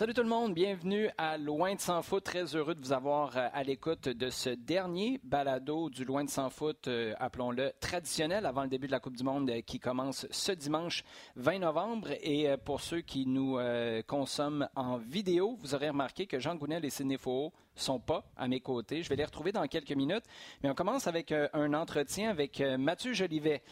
Salut 0.00 0.14
tout 0.14 0.22
le 0.22 0.30
monde, 0.30 0.54
bienvenue 0.54 1.10
à 1.18 1.36
Loin 1.36 1.74
de 1.74 1.78
Sans 1.78 2.00
Foot. 2.00 2.24
Très 2.24 2.56
heureux 2.56 2.74
de 2.74 2.80
vous 2.80 2.94
avoir 2.94 3.36
euh, 3.36 3.48
à 3.52 3.62
l'écoute 3.62 4.08
de 4.08 4.30
ce 4.30 4.48
dernier 4.48 5.20
balado 5.24 5.90
du 5.90 6.06
Loin 6.06 6.24
de 6.24 6.30
Sans 6.30 6.48
Foot, 6.48 6.88
euh, 6.88 7.12
appelons-le 7.20 7.72
traditionnel, 7.80 8.46
avant 8.46 8.62
le 8.62 8.70
début 8.70 8.86
de 8.86 8.92
la 8.92 9.00
Coupe 9.00 9.18
du 9.18 9.24
Monde 9.24 9.50
euh, 9.50 9.60
qui 9.60 9.78
commence 9.78 10.26
ce 10.30 10.52
dimanche 10.52 11.04
20 11.36 11.58
novembre. 11.58 12.12
Et 12.22 12.48
pour 12.64 12.80
ceux 12.80 13.02
qui 13.02 13.26
nous 13.26 13.58
consomment 14.06 14.70
en 14.74 14.96
vidéo, 14.96 15.58
vous 15.60 15.74
aurez 15.74 15.90
remarqué 15.90 16.26
que 16.26 16.38
Jean 16.38 16.54
Gounel 16.54 16.86
et 16.86 16.90
Sidney 16.90 17.18
Faux 17.18 17.52
sont 17.82 18.00
pas 18.00 18.24
à 18.36 18.48
mes 18.48 18.60
côtés. 18.60 19.02
Je 19.02 19.08
vais 19.08 19.16
les 19.16 19.24
retrouver 19.24 19.52
dans 19.52 19.66
quelques 19.66 19.92
minutes. 19.92 20.24
Mais 20.62 20.70
on 20.70 20.74
commence 20.74 21.06
avec 21.06 21.32
un 21.32 21.74
entretien 21.74 22.30
avec 22.30 22.60
Mathieu 22.60 23.12
Jolivet, 23.12 23.62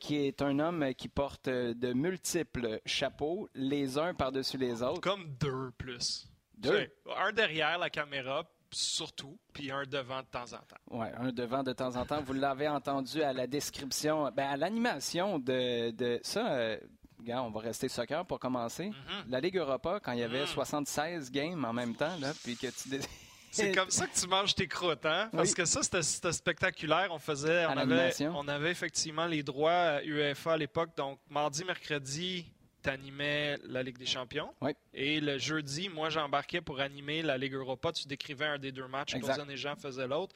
qui 0.00 0.16
est 0.16 0.42
un 0.42 0.58
homme 0.58 0.94
qui 0.94 1.08
porte 1.08 1.48
de 1.48 1.92
multiples 1.92 2.80
chapeaux, 2.86 3.48
les 3.54 3.98
uns 3.98 4.14
par-dessus 4.14 4.58
les 4.58 4.82
autres. 4.82 5.00
Comme 5.00 5.28
deux 5.40 5.70
plus. 5.76 6.28
Deux? 6.58 6.88
Un 7.16 7.32
derrière 7.32 7.78
la 7.78 7.90
caméra, 7.90 8.44
surtout, 8.70 9.38
puis 9.52 9.70
un 9.70 9.84
devant 9.84 10.20
de 10.20 10.26
temps 10.26 10.52
en 10.52 10.58
temps. 10.58 10.76
Oui, 10.90 11.06
un 11.16 11.32
devant 11.32 11.62
de 11.62 11.72
temps 11.72 11.96
en 11.96 12.04
temps. 12.04 12.20
Vous 12.22 12.32
l'avez 12.32 12.68
entendu 12.68 13.22
à 13.22 13.32
la 13.32 13.46
description, 13.46 14.30
ben, 14.34 14.48
à 14.48 14.56
l'animation 14.56 15.38
de, 15.38 15.90
de 15.90 16.20
ça. 16.22 16.52
Euh, 16.52 16.78
on 17.26 17.50
va 17.50 17.60
rester 17.60 17.88
soccer 17.88 18.24
pour 18.24 18.38
commencer. 18.38 18.90
Mm-hmm. 18.90 19.30
La 19.30 19.40
Ligue 19.40 19.56
Europa, 19.56 20.00
quand 20.02 20.12
il 20.12 20.20
y 20.20 20.22
avait 20.22 20.46
76 20.46 21.30
mm. 21.30 21.32
games 21.32 21.64
en 21.64 21.72
même 21.72 21.94
temps, 21.94 22.16
là, 22.20 22.32
puis 22.42 22.56
que 22.56 22.68
tu... 22.68 23.00
C'est 23.50 23.72
comme 23.74 23.90
ça 23.90 24.06
que 24.06 24.18
tu 24.18 24.26
manges 24.26 24.54
tes 24.54 24.66
croûtes, 24.68 25.06
hein? 25.06 25.28
Parce 25.32 25.54
que 25.54 25.64
ça, 25.64 25.82
c'était 25.82 26.32
spectaculaire. 26.32 27.08
On 27.10 27.18
faisait, 27.18 27.66
on 27.66 27.76
avait, 27.76 28.12
on 28.26 28.48
avait 28.48 28.70
effectivement 28.70 29.26
les 29.26 29.42
droits 29.42 30.02
UEFA 30.04 30.52
à 30.52 30.56
l'époque. 30.56 30.90
Donc, 30.96 31.18
mardi, 31.30 31.64
mercredi, 31.64 32.46
animais 32.88 33.58
la 33.64 33.82
Ligue 33.82 33.98
des 33.98 34.06
Champions. 34.06 34.52
Et 34.94 35.20
le 35.20 35.38
jeudi, 35.38 35.88
moi, 35.88 36.10
j'embarquais 36.10 36.60
pour 36.60 36.80
animer 36.80 37.22
la 37.22 37.38
Ligue 37.38 37.54
Europa. 37.54 37.92
Tu 37.92 38.08
décrivais 38.08 38.46
un 38.46 38.58
des 38.58 38.72
deux 38.72 38.86
matchs, 38.88 39.14
Claude 39.18 39.50
et 39.50 39.56
Jean 39.56 39.76
faisaient 39.76 40.08
l'autre. 40.08 40.34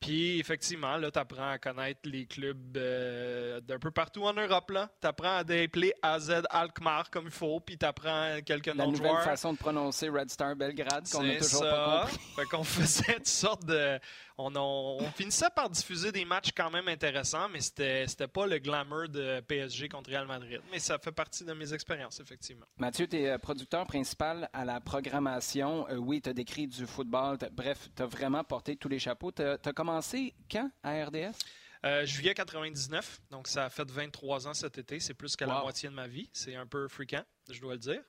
Puis, 0.00 0.38
effectivement, 0.38 0.96
là, 0.96 1.10
tu 1.10 1.18
apprends 1.18 1.50
à 1.50 1.58
connaître 1.58 2.00
les 2.04 2.26
clubs 2.26 2.76
euh, 2.76 3.60
d'un 3.60 3.78
peu 3.78 3.90
partout 3.90 4.24
en 4.24 4.34
Europe. 4.34 4.70
Tu 5.00 5.06
apprends 5.06 5.36
à 5.38 5.44
dépeler 5.44 5.94
AZ 6.02 6.42
Alkmaar 6.50 7.10
comme 7.10 7.24
il 7.26 7.30
faut, 7.30 7.60
puis 7.60 7.78
tu 7.78 7.86
apprends 7.86 8.38
quelques 8.44 8.68
noms 8.68 8.92
de 8.92 8.96
joueurs. 8.96 9.14
La 9.14 9.20
façon 9.20 9.52
de 9.54 9.58
prononcer 9.58 10.08
Red 10.10 10.30
Star 10.30 10.56
Belgrade 10.56 11.08
qu'on 11.10 11.22
n'a 11.22 11.38
toujours 11.38 11.62
pas 11.62 12.00
compris. 12.02 12.18
fait 12.36 12.44
qu'on 12.44 12.64
faisait 12.64 13.14
toutes 13.14 13.26
sortes 13.26 13.64
de 13.64 13.98
on, 14.36 14.98
finissait 15.14 15.50
par 15.54 15.70
diffuser 15.70 16.10
des 16.10 16.24
matchs 16.24 16.50
quand 16.56 16.70
même 16.70 16.88
intéressants, 16.88 17.48
mais 17.48 17.60
c'était 17.60 18.06
c'était 18.06 18.26
pas 18.26 18.46
le 18.46 18.58
glamour 18.58 19.08
de 19.08 19.40
PSG 19.40 19.88
contre 19.88 20.10
Real 20.10 20.26
Madrid. 20.26 20.60
Mais 20.72 20.78
ça 20.78 20.98
fait 20.98 21.12
partie 21.12 21.44
de 21.44 21.52
mes 21.52 21.72
expériences, 21.72 22.20
effectivement. 22.20 22.66
Mathieu, 22.78 23.06
tu 23.06 23.16
es 23.16 23.30
euh, 23.30 23.38
producteur 23.38 23.86
principal 23.86 24.48
à 24.52 24.64
la 24.64 24.80
programmation. 24.80 25.88
Euh, 25.88 25.96
oui, 25.96 26.20
tu 26.20 26.30
as 26.30 26.32
décrit 26.32 26.66
du 26.66 26.86
football. 26.86 27.38
Bref, 27.52 27.88
tu 27.94 28.02
as 28.02 28.06
vraiment 28.06 28.42
porté 28.44 28.76
tous 28.76 28.88
les 28.88 28.98
chapeaux. 28.98 29.30
Tu 29.30 29.42
as, 29.42 29.72
commencé 29.72 30.34
quand 30.50 30.70
à 30.82 31.04
RDS? 31.04 31.38
Euh, 31.84 32.06
juillet 32.06 32.32
99, 32.32 33.20
donc 33.30 33.46
ça 33.46 33.66
a 33.66 33.70
fait 33.70 33.88
23 33.88 34.48
ans 34.48 34.54
cet 34.54 34.78
été. 34.78 35.00
C'est 35.00 35.12
plus 35.12 35.36
que 35.36 35.44
la 35.44 35.60
moitié 35.60 35.90
de 35.90 35.94
ma 35.94 36.06
vie. 36.06 36.30
C'est 36.32 36.56
un 36.56 36.66
peu 36.66 36.88
fréquent, 36.88 37.22
je 37.50 37.60
dois 37.60 37.74
le 37.74 37.78
dire. 37.78 38.00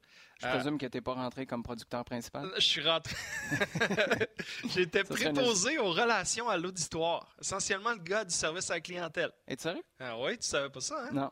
Je 0.42 0.48
présume 0.48 0.78
que 0.78 0.86
tu 0.86 0.96
n'es 0.96 1.02
pas 1.02 1.14
rentré 1.14 1.46
comme 1.46 1.62
producteur 1.62 2.06
principal. 2.06 2.52
Je 2.56 2.62
suis 2.62 2.88
rentré. 2.88 3.16
J'étais 4.74 5.04
préposé 5.04 5.78
aux 5.78 5.92
relations 5.92 6.48
à 6.48 6.58
l'auditoire. 6.58 7.36
Essentiellement 7.42 7.92
le 7.92 8.00
gars 8.00 8.24
du 8.24 8.34
service 8.34 8.70
à 8.72 8.76
la 8.76 8.82
clientèle. 8.82 9.32
Es-tu 9.48 9.64
sérieux? 9.64 9.84
Ah 10.00 10.18
oui, 10.20 10.38
tu 10.38 10.48
savais 10.48 10.70
pas 10.70 10.82
ça, 10.82 11.08
hein? 11.08 11.12
Non. 11.12 11.32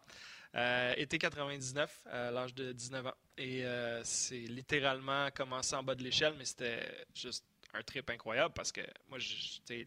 Euh, 0.55 0.93
été 0.97 1.17
99, 1.17 2.01
à 2.11 2.29
l'âge 2.29 2.53
de 2.53 2.73
19 2.73 3.07
ans. 3.07 3.13
Et 3.37 3.65
euh, 3.65 4.01
c'est 4.03 4.35
littéralement 4.35 5.29
commencé 5.31 5.75
en 5.75 5.83
bas 5.83 5.95
de 5.95 6.03
l'échelle, 6.03 6.35
mais 6.37 6.45
c'était 6.45 7.07
juste 7.15 7.45
un 7.73 7.81
trip 7.81 8.09
incroyable 8.09 8.53
parce 8.53 8.71
que 8.71 8.81
moi, 9.09 9.17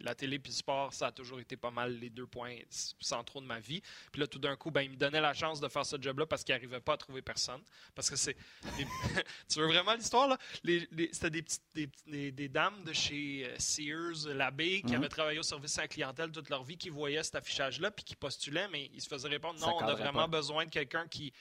la 0.01 0.15
télé 0.15 0.39
puis 0.39 0.51
le 0.51 0.57
sport, 0.57 0.93
ça 0.93 1.09
a 1.09 1.13
toujours 1.13 1.41
été 1.41 1.57
pas 1.57 1.71
mal 1.71 1.99
les 1.99 2.11
deux 2.11 2.27
points 2.27 2.57
centraux 2.69 3.41
de 3.41 3.47
ma 3.47 3.61
vie. 3.61 3.81
Puis 4.13 4.21
là, 4.21 4.27
tout 4.27 4.39
d'un 4.39 4.57
coup, 4.57 4.71
ben, 4.71 4.83
il 4.83 4.91
me 4.91 4.97
donnait 4.97 5.21
la 5.21 5.35
chance 5.35 5.61
de 5.61 5.69
faire 5.69 5.87
ce 5.87 5.97
job-là 6.01 6.27
parce 6.27 6.43
qu'il 6.43 6.55
n'arrivait 6.55 6.81
pas 6.81 6.95
à 6.95 6.97
trouver 6.97 7.23
personne. 7.23 7.61
Parce 7.95 8.11
que 8.11 8.17
c'est. 8.17 8.37
tu 9.49 9.61
veux 9.61 9.67
vraiment 9.67 9.95
l'histoire, 9.95 10.29
là? 10.29 10.39
C'était 10.65 11.31
des, 11.31 11.43
petites, 11.43 11.63
des, 12.07 12.33
des, 12.33 12.49
dames 12.49 12.83
de 12.85 12.93
chez 12.93 13.47
euh, 13.47 13.55
Sears, 13.59 14.35
l'abbé, 14.35 14.83
qui 14.83 14.93
mhm. 14.93 14.97
avaient 14.97 15.09
travaillé 15.09 15.39
au 15.39 15.45
service 15.45 15.79
à 15.79 15.83
la 15.83 15.89
clientèle 15.89 16.31
toute 16.31 16.49
leur 16.51 16.65
vie, 16.65 16.77
qui 16.77 16.91
voyaient 16.91 17.23
cet 17.23 17.37
affichage-là 17.37 17.91
puis 17.91 18.05
qui 18.05 18.17
postulaient, 18.17 18.69
mais 18.69 18.91
ils 18.93 19.01
se 19.01 19.09
faisaient 19.09 19.29
répondre 19.29 19.61
non, 19.61 19.77
on 19.81 19.87
a 19.87 19.95
vraiment 19.95 20.29
besoin 20.29 20.65
de 20.65 20.71
quelqu'un 20.71 21.07
qui 21.07 21.33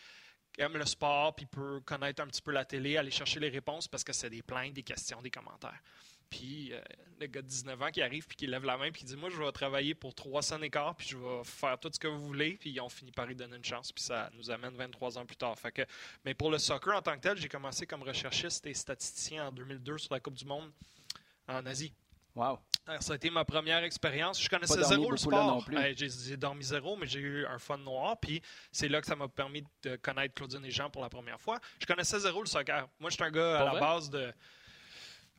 aime 0.57 0.77
le 0.77 0.85
sport, 0.85 1.35
puis 1.35 1.45
peut 1.45 1.81
connaître 1.81 2.22
un 2.22 2.27
petit 2.27 2.41
peu 2.41 2.51
la 2.51 2.66
télé, 2.66 2.97
aller 2.97 3.12
chercher 3.12 3.39
les 3.39 3.50
réponses 3.50 3.88
parce 3.88 4.03
que 4.03 4.13
c'est 4.13 4.29
des 4.29 4.41
plaintes, 4.41 4.73
des 4.73 4.83
questions, 4.83 5.22
des 5.22 5.31
commentaires. 5.31 5.81
Puis 6.30 6.74
euh, 6.74 6.81
le 7.19 7.28
gars 7.28 7.41
de 7.41 7.47
19 7.47 7.81
ans 7.81 7.91
qui 7.91 8.02
arrive 8.02 8.28
puis 8.28 8.36
qui 8.36 8.47
lève 8.47 8.63
la 8.66 8.78
main 8.78 8.91
puis 8.91 9.02
qui 9.02 9.06
dit 9.06 9.16
Moi, 9.16 9.30
je 9.30 9.38
vais 9.38 9.52
travailler 9.52 9.96
pour 9.96 10.13
300 10.13 10.62
écarts 10.62 10.96
puis 10.96 11.08
je 11.08 11.18
vais 11.18 11.44
faire 11.44 11.80
tout 11.80 11.90
ce 11.91 12.00
que 12.00 12.08
vous 12.08 12.19
voulez. 12.19 12.58
Puis 12.59 12.72
ils 12.72 12.81
ont 12.81 12.90
fini 12.90 13.12
par 13.12 13.30
y 13.30 13.36
donner 13.36 13.58
une 13.58 13.66
chance. 13.66 13.91
Puis 13.91 14.03
ça 14.03 14.30
nous 14.34 14.52
amène 14.52 14.75
23 14.75 15.18
ans 15.18 15.25
plus 15.25 15.38
tard. 15.38 15.58
Fait 15.58 15.72
que, 15.72 15.81
mais 16.24 16.34
pour 16.34 16.52
le 16.52 16.58
soccer 16.58 16.96
en 16.96 17.02
tant 17.02 17.16
que 17.16 17.22
tel, 17.22 17.38
j'ai 17.38 17.50
commencé 17.50 17.86
comme 17.86 18.03
recherchiste 18.03 18.66
et 18.68 18.74
statisticien 18.74 19.47
en 19.47 19.52
2002 19.52 19.97
sur 19.97 20.13
la 20.13 20.19
Coupe 20.19 20.36
du 20.36 20.46
Monde 20.46 20.72
en 21.47 21.66
Asie. 21.66 21.94
Wow. 22.36 22.59
ça 23.00 23.13
a 23.13 23.16
été 23.16 23.30
ma 23.30 23.46
première 23.46 23.84
expérience. 23.84 24.42
Je 24.44 24.50
connaissais 24.50 24.84
zéro 24.84 25.09
le 25.09 25.18
sport. 25.18 25.66
j'ai 25.96 26.36
dormi 26.36 26.63
zéro, 26.63 26.97
mais 26.97 27.07
j'ai 27.07 27.19
eu 27.19 27.46
un 27.46 27.57
fun 27.57 27.78
noir. 27.78 28.18
Puis 28.19 28.42
c'est 28.74 28.90
là 28.90 29.00
que 29.00 29.07
ça 29.07 29.16
m'a 29.16 29.30
permis 29.30 29.63
de 29.84 29.96
connaître 29.96 30.34
Claudine 30.34 30.63
et 30.66 30.72
Jean 30.72 30.90
pour 30.90 31.02
la 31.02 31.09
première 31.09 31.40
fois. 31.40 31.59
Je 31.80 31.86
connaissais 31.86 32.19
zéro 32.19 32.42
le 32.42 32.47
soccer. 32.47 32.90
Moi, 33.00 33.09
je 33.09 33.16
suis 33.16 33.24
un 33.24 33.31
gars 33.31 33.62
à 33.62 33.74
la 33.74 33.80
base 33.80 34.09
de 34.09 34.34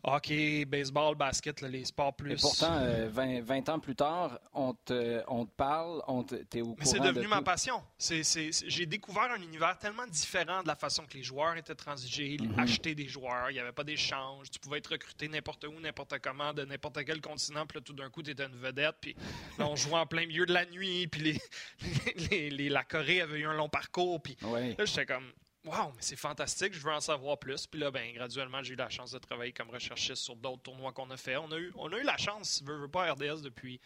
hockey, 0.06 0.64
baseball, 0.64 1.14
basket, 1.14 1.60
les 1.60 1.84
sports 1.84 2.14
plus. 2.14 2.32
Et 2.32 2.36
pourtant, 2.36 2.78
20, 2.78 2.82
euh, 2.82 3.42
20, 3.42 3.68
ans 3.68 3.78
plus 3.78 3.96
tard, 3.96 4.38
on 4.54 4.72
te, 4.72 5.22
on 5.28 5.44
te 5.44 5.50
parle, 5.56 6.02
on 6.06 6.22
t'es 6.22 6.60
au 6.60 6.66
courant. 6.66 6.76
Mais 6.78 6.84
c'est 6.84 7.00
devenu 7.00 7.26
ma 7.26 7.42
passion. 7.42 7.82
j'ai 7.98 8.86
découvert 8.86 9.30
un 9.32 9.42
univers 9.42 9.76
tellement 9.78 10.06
différent 10.06 10.62
de 10.62 10.68
la 10.68 10.76
façon 10.76 11.04
que 11.04 11.14
les 11.14 11.22
joueurs 11.22 11.56
étaient 11.56 11.74
transigés, 11.74 12.38
mhm. 12.40 12.58
acheter 12.58 12.94
des 12.94 13.08
joueurs, 13.08 13.50
il 13.50 13.54
n'y 13.54 13.60
avait 13.60 13.72
pas 13.72 13.84
d'échange, 13.84 14.50
tu 14.50 14.58
pouvais 14.58 14.78
être 14.78 14.92
recruté 14.92 15.28
n'importe 15.28 15.64
où, 15.64 15.80
n'importe 15.80 16.18
comment, 16.20 16.54
de 16.54 16.64
n'importe 16.64 17.04
quel 17.04 17.20
continent, 17.20 17.66
puis 17.66 17.78
là, 17.78 17.82
tout 17.84 17.92
d'un 17.92 18.08
coup, 18.08 18.22
tu 18.22 18.30
étais 18.30 18.46
une 18.46 18.56
vedette, 18.56 18.96
puis 19.00 19.16
là, 19.58 19.66
on 19.66 19.76
jouait 19.76 19.98
en 19.98 20.06
plein 20.06 20.26
milieu 20.26 20.46
de 20.46 20.52
la 20.52 20.64
nuit, 20.66 21.06
puis 21.08 21.22
les, 21.22 22.50
les, 22.50 22.68
la 22.68 22.84
Corée 22.84 23.20
avait 23.20 23.40
eu 23.40 23.46
un 23.46 23.54
long 23.54 23.68
parcours, 23.68 24.22
puis 24.22 24.36
là, 24.42 24.84
j'étais 24.84 25.06
comme, 25.06 25.32
Wow, 25.66 25.92
mais 25.96 26.00
c'est 26.00 26.16
fantastique, 26.16 26.74
je 26.74 26.78
veux 26.78 26.92
en 26.92 27.00
savoir 27.00 27.38
plus. 27.38 27.66
Puis 27.66 27.80
là, 27.80 27.90
ben, 27.90 28.14
graduellement, 28.14 28.62
j'ai 28.62 28.74
eu 28.74 28.76
la 28.76 28.88
chance 28.88 29.10
de 29.10 29.18
travailler 29.18 29.52
comme 29.52 29.68
recherchiste 29.68 30.22
sur 30.22 30.36
d'autres 30.36 30.62
tournois 30.62 30.92
qu'on 30.92 31.10
a 31.10 31.16
fait. 31.16 31.36
On 31.36 31.50
a 31.50 31.58
eu, 31.58 31.72
on 31.74 31.92
a 31.92 31.98
eu 31.98 32.04
la 32.04 32.16
chance, 32.16 32.62
veux, 32.64 32.76
veux 32.76 32.88
pas, 32.88 33.12
RDS 33.12 33.42
depuis 33.42 33.80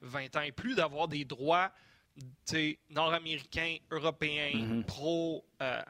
20 0.00 0.36
ans 0.36 0.40
et 0.40 0.52
plus, 0.52 0.74
d'avoir 0.74 1.08
des 1.08 1.26
droits 1.26 1.70
nord-américains, 2.90 3.76
européens, 3.90 4.52
mhm. 4.54 4.84
pro, 4.84 5.44
euh, 5.60 5.82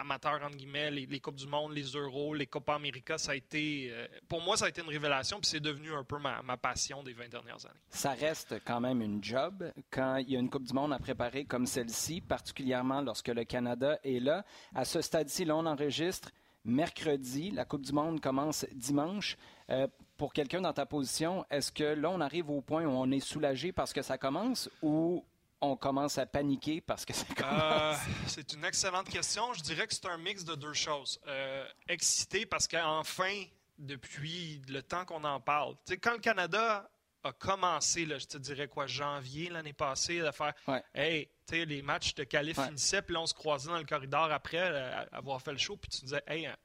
amateurs, 0.00 0.40
entre 0.42 0.56
guillemets, 0.56 0.90
les, 0.90 1.20
Coupes 1.20 1.36
du 1.36 1.46
Monde, 1.46 1.72
les 1.72 1.82
Euros, 1.82 2.34
les 2.34 2.46
Copa 2.46 2.74
América, 2.74 3.18
ça 3.18 3.32
a 3.32 3.34
été, 3.34 3.90
euh, 3.92 4.06
pour 4.28 4.40
moi, 4.40 4.56
ça 4.56 4.66
a 4.66 4.68
été 4.68 4.80
une 4.80 4.88
révélation, 4.88 5.38
puis 5.38 5.50
c'est 5.50 5.60
devenu 5.60 5.92
un 5.92 6.04
peu 6.04 6.18
ma, 6.18 6.56
passion 6.56 7.02
des 7.02 7.12
20 7.12 7.28
dernières 7.28 7.64
années. 7.66 7.80
Ça 7.90 8.12
reste 8.12 8.56
quand 8.64 8.80
même 8.80 9.02
une 9.02 9.22
job 9.22 9.70
quand 9.90 10.16
il 10.16 10.30
y 10.30 10.36
a 10.36 10.40
une 10.40 10.50
Coupe 10.50 10.64
du 10.64 10.72
Monde 10.72 10.92
à 10.92 10.98
préparer 10.98 11.44
comme 11.44 11.66
celle-ci, 11.66 12.20
particulièrement 12.20 13.02
lorsque 13.02 13.28
le 13.28 13.44
Canada 13.44 13.98
est 14.02 14.20
là. 14.20 14.44
À 14.74 14.84
ce 14.84 15.00
stade-ci, 15.00 15.44
là, 15.44 15.56
on 15.56 15.66
enregistre 15.66 16.30
mercredi. 16.64 17.50
La 17.50 17.64
Coupe 17.64 17.82
du 17.82 17.92
Monde 17.92 18.20
commence 18.20 18.66
dimanche. 18.72 19.36
Euh, 19.70 19.86
pour 20.16 20.32
quelqu'un 20.32 20.60
dans 20.60 20.72
ta 20.72 20.84
position, 20.84 21.46
est-ce 21.50 21.72
que 21.72 21.84
là, 21.84 22.10
on 22.10 22.20
arrive 22.20 22.50
au 22.50 22.60
point 22.60 22.84
où 22.84 22.90
on 22.90 23.10
est 23.10 23.20
soulagé 23.20 23.72
parce 23.72 23.92
que 23.92 24.02
ça 24.02 24.18
commence 24.18 24.68
ou 24.82 25.24
on 25.60 25.76
commence 25.76 26.18
à 26.18 26.26
paniquer 26.26 26.80
parce 26.80 27.04
que 27.04 27.12
ça 27.14 27.24
euh, 27.42 27.94
c'est 28.26 28.52
une 28.52 28.64
excellente 28.64 29.08
question. 29.08 29.52
Je 29.52 29.62
dirais 29.62 29.86
que 29.86 29.94
c'est 29.94 30.06
un 30.06 30.18
mix 30.18 30.44
de 30.44 30.54
deux 30.54 30.72
choses. 30.72 31.20
Euh, 31.26 31.66
excité 31.88 32.46
parce 32.46 32.66
qu'enfin, 32.66 33.44
depuis 33.78 34.62
le 34.68 34.82
temps 34.82 35.04
qu'on 35.04 35.24
en 35.24 35.40
parle, 35.40 35.76
quand 36.02 36.12
le 36.12 36.18
Canada 36.18 36.88
a 37.22 37.32
commencé, 37.32 38.06
là, 38.06 38.18
je 38.18 38.26
te 38.26 38.38
dirais 38.38 38.68
quoi, 38.68 38.86
janvier 38.86 39.50
l'année 39.50 39.74
passée, 39.74 40.20
de 40.20 40.30
faire 40.30 40.54
Hey, 40.94 41.28
les 41.52 41.82
matchs 41.82 42.14
de 42.14 42.24
qualif 42.24 42.58
finissaient, 42.58 43.02
puis 43.02 43.14
là, 43.14 43.20
on 43.20 43.26
se 43.26 43.34
croisait 43.34 43.68
dans 43.68 43.78
le 43.78 43.84
corridor 43.84 44.32
après 44.32 44.58
euh, 44.60 45.04
avoir 45.12 45.42
fait 45.42 45.52
le 45.52 45.58
show, 45.58 45.76
puis 45.76 45.90
tu 45.90 46.00
disais 46.04 46.22
Hey, 46.26 46.46
hein, 46.46 46.56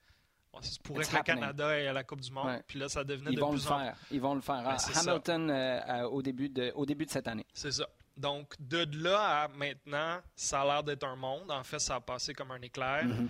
ça 0.62 0.70
pourrait 0.84 1.04
que 1.04 1.18
le 1.18 1.24
Canada 1.24 1.78
ait 1.78 1.88
à 1.88 1.94
la 1.94 2.06
Coupe 2.06 2.22
du 2.22 2.32
Monde. 2.32 2.62
Puis 2.66 2.80
là, 2.80 2.88
ça 2.88 3.04
devenait 3.04 3.32
Ils 3.32 3.36
de 3.36 3.42
vont 3.42 3.52
le 3.52 3.60
faire. 3.60 3.98
Ils 4.10 4.22
vont 4.22 4.36
le 4.36 4.42
faire. 4.42 4.64
Ben, 4.64 4.78
Hamilton 4.96 5.52
au, 6.10 6.22
début 6.22 6.48
de, 6.48 6.72
au 6.76 6.86
début 6.86 7.06
de 7.06 7.12
cette 7.12 7.28
année. 7.28 7.46
C'est 7.54 7.74
ça. 7.74 7.90
Donc, 8.18 8.54
de 8.60 8.86
là 9.04 9.44
à 9.44 9.48
maintenant, 9.50 10.22
ça 10.36 10.62
a 10.62 10.66
l'air 10.66 10.84
d'être 10.84 11.06
un 11.06 11.16
monde. 11.16 11.52
En 11.52 11.64
fait, 11.64 11.80
ça 11.80 11.96
a 11.96 12.02
passé 12.02 12.34
comme 12.34 12.52
un 12.52 12.62
éclair. 12.62 13.06
Mm-hmm. 13.06 13.28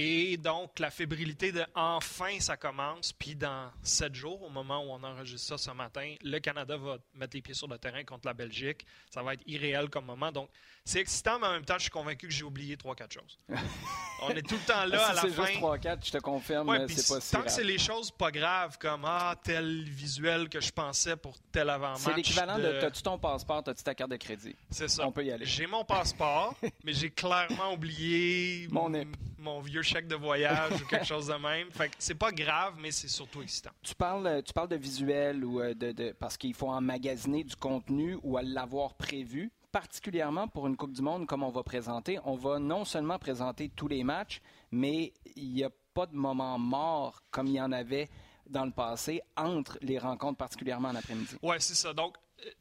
Et 0.00 0.36
donc, 0.36 0.78
la 0.78 0.92
fébrilité 0.92 1.50
de 1.50 1.64
enfin 1.74 2.38
ça 2.38 2.56
commence. 2.56 3.12
Puis 3.12 3.34
dans 3.34 3.72
sept 3.82 4.14
jours, 4.14 4.40
au 4.42 4.48
moment 4.48 4.78
où 4.84 4.90
on 4.90 5.02
enregistre 5.02 5.48
ça 5.48 5.58
ce 5.58 5.70
matin, 5.72 6.14
le 6.22 6.38
Canada 6.38 6.76
va 6.76 6.98
mettre 7.14 7.36
les 7.36 7.42
pieds 7.42 7.54
sur 7.54 7.66
le 7.66 7.78
terrain 7.78 8.04
contre 8.04 8.28
la 8.28 8.34
Belgique. 8.34 8.86
Ça 9.10 9.24
va 9.24 9.34
être 9.34 9.42
irréel 9.46 9.90
comme 9.90 10.04
moment. 10.04 10.30
Donc, 10.30 10.50
c'est 10.88 11.00
excitant, 11.00 11.38
mais 11.38 11.46
en 11.46 11.52
même 11.52 11.66
temps, 11.66 11.74
je 11.76 11.82
suis 11.82 11.90
convaincu 11.90 12.26
que 12.26 12.32
j'ai 12.32 12.44
oublié 12.44 12.74
3-4 12.74 13.12
choses. 13.12 13.38
on 14.22 14.30
est 14.30 14.40
tout 14.40 14.54
le 14.54 14.66
temps 14.66 14.86
là 14.86 14.98
si 14.98 15.04
à 15.04 15.12
la 15.12 15.20
fin. 15.20 15.28
C'est 15.28 15.52
juste 15.52 15.60
3-4, 15.60 16.06
je 16.06 16.10
te 16.12 16.18
confirme, 16.18 16.68
ouais, 16.70 16.86
c'est 16.88 17.14
pas 17.14 17.20
si 17.20 17.30
Tant 17.32 17.42
que 17.42 17.50
c'est 17.50 17.62
les 17.62 17.76
choses 17.76 18.10
pas 18.10 18.30
graves, 18.30 18.78
comme 18.78 19.04
ah, 19.04 19.34
tel 19.44 19.84
visuel 19.84 20.48
que 20.48 20.62
je 20.62 20.72
pensais 20.72 21.14
pour 21.16 21.36
tel 21.52 21.68
avant-match. 21.68 22.00
C'est 22.00 22.14
l'équivalent 22.14 22.56
de, 22.56 22.62
de 22.62 22.80
t'as-tu 22.80 23.02
ton 23.02 23.18
passeport, 23.18 23.62
t'as-tu 23.62 23.82
ta 23.82 23.94
carte 23.94 24.10
de 24.10 24.16
crédit? 24.16 24.56
C'est 24.70 24.88
ça. 24.88 25.06
On 25.06 25.12
peut 25.12 25.26
y 25.26 25.30
aller. 25.30 25.44
J'ai 25.44 25.66
mon 25.66 25.84
passeport, 25.84 26.54
mais 26.84 26.94
j'ai 26.94 27.10
clairement 27.10 27.74
oublié 27.74 28.66
mon, 28.70 28.90
mon 29.36 29.60
vieux 29.60 29.82
chèque 29.82 30.08
de 30.08 30.16
voyage 30.16 30.72
ou 30.72 30.86
quelque 30.86 31.06
chose 31.06 31.26
de 31.26 31.34
même. 31.34 31.70
Fait 31.70 31.90
que 31.90 31.96
c'est 31.98 32.14
pas 32.14 32.32
grave, 32.32 32.76
mais 32.80 32.92
c'est 32.92 33.08
surtout 33.08 33.42
excitant. 33.42 33.72
Tu 33.82 33.94
parles, 33.94 34.42
tu 34.42 34.54
parles 34.54 34.68
de 34.68 34.76
visuel 34.76 35.44
ou 35.44 35.60
euh, 35.60 35.74
de, 35.74 35.92
de 35.92 36.12
parce 36.18 36.38
qu'il 36.38 36.54
faut 36.54 36.70
emmagasiner 36.70 37.44
du 37.44 37.56
contenu 37.56 38.18
ou 38.22 38.38
à 38.38 38.42
l'avoir 38.42 38.94
prévu. 38.94 39.52
Particulièrement 39.82 40.48
pour 40.48 40.66
une 40.66 40.76
Coupe 40.76 40.92
du 40.92 41.02
Monde 41.02 41.24
comme 41.28 41.44
on 41.44 41.50
va 41.52 41.62
présenter, 41.62 42.18
on 42.24 42.34
va 42.34 42.58
non 42.58 42.84
seulement 42.84 43.16
présenter 43.16 43.68
tous 43.68 43.86
les 43.86 44.02
matchs, 44.02 44.40
mais 44.72 45.12
il 45.36 45.52
n'y 45.52 45.62
a 45.62 45.70
pas 45.94 46.06
de 46.06 46.16
moment 46.16 46.58
mort 46.58 47.22
comme 47.30 47.46
il 47.46 47.52
y 47.52 47.60
en 47.60 47.70
avait 47.70 48.10
dans 48.50 48.64
le 48.64 48.72
passé 48.72 49.22
entre 49.36 49.78
les 49.80 49.96
rencontres, 50.00 50.36
particulièrement 50.36 50.88
en 50.88 50.96
après-midi. 50.96 51.36
Oui, 51.42 51.54
c'est 51.60 51.76
ça. 51.76 51.92
Donc, 51.94 52.16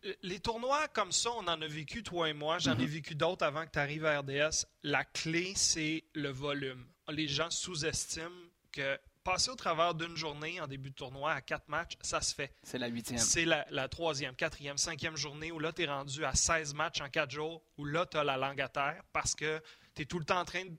euh, 0.06 0.14
les 0.22 0.40
tournois 0.40 0.88
comme 0.90 1.12
ça, 1.12 1.32
on 1.36 1.48
en 1.48 1.60
a 1.60 1.68
vécu, 1.68 2.04
toi 2.04 2.30
et 2.30 2.34
moi. 2.34 2.60
J'en 2.60 2.74
ai 2.78 2.84
Mhm. 2.84 2.86
vécu 2.86 3.16
d'autres 3.16 3.44
avant 3.46 3.66
que 3.66 3.72
tu 3.72 3.80
arrives 3.80 4.06
à 4.06 4.20
RDS. 4.20 4.68
La 4.84 5.04
clé, 5.04 5.54
c'est 5.56 6.04
le 6.14 6.30
volume. 6.30 6.86
Les 7.10 7.28
gens 7.28 7.50
sous-estiment 7.50 8.30
que 8.72 8.96
passer 9.32 9.50
au 9.52 9.56
travers 9.56 9.94
d'une 9.94 10.16
journée 10.16 10.62
en 10.62 10.68
début 10.68 10.90
de 10.92 10.96
tournoi 10.96 11.34
à 11.34 11.42
quatre 11.42 11.68
matchs, 11.68 11.98
ça 12.02 12.22
se 12.22 12.34
fait. 12.34 12.54
C'est 12.64 12.78
la 12.78 12.88
huitième. 12.88 13.20
C'est 13.20 13.44
la, 13.46 13.66
la 13.72 13.90
troisième, 13.90 14.36
quatrième, 14.36 14.78
cinquième 14.78 15.18
journée 15.18 15.52
où 15.52 15.60
là, 15.60 15.74
tu 15.74 15.84
es 15.84 15.86
rendu 15.86 16.24
à 16.24 16.34
16 16.34 16.74
matchs 16.74 17.02
en 17.02 17.10
quatre 17.10 17.32
jours, 17.32 17.62
où 17.78 17.84
là, 17.84 18.06
tu 18.06 18.18
as 18.18 18.24
la 18.24 18.38
langue 18.38 18.62
à 18.62 18.70
terre 18.70 19.04
parce 19.12 19.36
que 19.36 19.62
tu 19.96 20.04
es 20.04 20.06
tout 20.06 20.20
le 20.20 20.26
temps 20.26 20.40
en 20.40 20.46
train 20.46 20.64
de. 20.64 20.72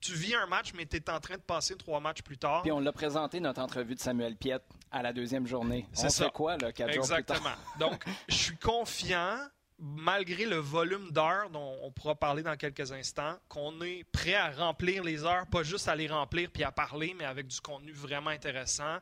Tu 0.00 0.14
vis 0.14 0.34
un 0.34 0.46
match, 0.46 0.72
mais 0.74 0.84
tu 0.84 0.96
es 0.96 1.10
en 1.10 1.20
train 1.20 1.36
de 1.36 1.42
passer 1.42 1.76
trois 1.76 2.00
matchs 2.00 2.22
plus 2.22 2.36
tard. 2.36 2.62
Puis 2.62 2.72
on 2.72 2.80
l'a 2.80 2.90
présenté, 2.92 3.38
notre 3.38 3.60
entrevue 3.60 3.94
de 3.94 4.00
Samuel 4.00 4.34
Piette, 4.36 4.64
à 4.90 5.00
la 5.00 5.12
deuxième 5.12 5.46
journée. 5.46 5.86
C'est 5.92 6.06
On 6.06 6.10
ça. 6.10 6.24
fait 6.24 6.32
quoi, 6.32 6.56
là, 6.56 6.72
quatre 6.72 6.92
jours 6.92 7.04
plus 7.06 7.12
Exactement. 7.14 7.50
tard? 7.50 7.76
Donc, 7.78 8.04
je 8.28 8.34
suis 8.34 8.56
confiant, 8.56 9.38
malgré 9.84 10.46
le 10.46 10.56
volume 10.56 11.10
d'heures 11.10 11.50
dont 11.50 11.76
on 11.82 11.90
pourra 11.90 12.14
parler 12.14 12.42
dans 12.44 12.56
quelques 12.56 12.92
instants, 12.92 13.36
qu'on 13.48 13.82
est 13.82 14.04
prêt 14.12 14.34
à 14.34 14.50
remplir 14.52 15.02
les 15.02 15.24
heures, 15.24 15.44
pas 15.48 15.64
juste 15.64 15.88
à 15.88 15.96
les 15.96 16.06
remplir 16.06 16.50
puis 16.52 16.62
à 16.62 16.70
parler, 16.70 17.14
mais 17.18 17.24
avec 17.24 17.48
du 17.48 17.60
contenu 17.60 17.90
vraiment 17.92 18.30
intéressant. 18.30 18.98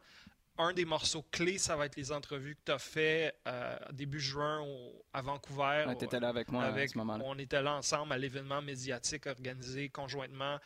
Un 0.56 0.72
des 0.72 0.84
morceaux 0.86 1.24
clés, 1.30 1.58
ça 1.58 1.76
va 1.76 1.86
être 1.86 1.96
les 1.96 2.10
entrevues 2.12 2.54
que 2.56 2.60
tu 2.66 2.72
as 2.72 2.78
fait 2.78 3.34
euh, 3.46 3.76
début 3.92 4.20
juin 4.20 4.60
au- 4.60 5.04
à 5.12 5.20
Vancouver. 5.20 5.84
Ouais, 5.86 5.96
t'étais 5.96 6.18
là 6.20 6.28
avec 6.30 6.50
moi 6.50 6.64
à 6.64 6.68
Avec- 6.68 6.90
ce 6.90 6.98
moment-là. 6.98 7.24
on 7.26 7.38
était 7.38 7.60
là 7.62 7.74
ensemble 7.74 8.12
à 8.12 8.18
l'événement 8.18 8.60
médiatique 8.62 9.26
organisé 9.26 9.88
conjointement 9.90 10.58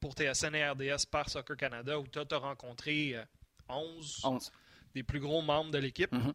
pour 0.00 0.14
TSN 0.14 0.54
et 0.54 0.66
RDS 0.68 1.04
par 1.10 1.28
Soccer 1.28 1.56
Canada, 1.56 1.98
où 2.00 2.06
tu 2.06 2.18
as 2.18 2.38
rencontré 2.38 3.14
euh, 3.16 3.24
11 3.68 4.20
11. 4.24 4.50
des 4.94 5.02
plus 5.02 5.20
gros 5.20 5.42
membres 5.42 5.70
de 5.70 5.78
l'équipe. 5.78 6.12
Mhm. 6.12 6.32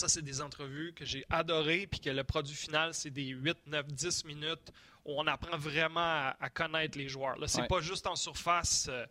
Ça, 0.00 0.08
c'est 0.08 0.22
des 0.22 0.40
entrevues 0.40 0.94
que 0.94 1.04
j'ai 1.04 1.26
adorées, 1.28 1.86
puis 1.86 2.00
que 2.00 2.08
le 2.08 2.24
produit 2.24 2.54
final, 2.54 2.94
c'est 2.94 3.10
des 3.10 3.26
8, 3.26 3.58
9, 3.66 3.86
10 3.88 4.24
minutes 4.24 4.72
où 5.04 5.12
on 5.20 5.26
apprend 5.26 5.58
vraiment 5.58 6.00
à, 6.00 6.36
à 6.40 6.48
connaître 6.48 6.96
les 6.96 7.06
joueurs. 7.06 7.36
Là, 7.38 7.46
c'est 7.46 7.60
Ouais. 7.60 7.68
pas 7.68 7.80
juste 7.82 8.06
en 8.06 8.16
surface. 8.16 8.86
euh, 8.88 9.04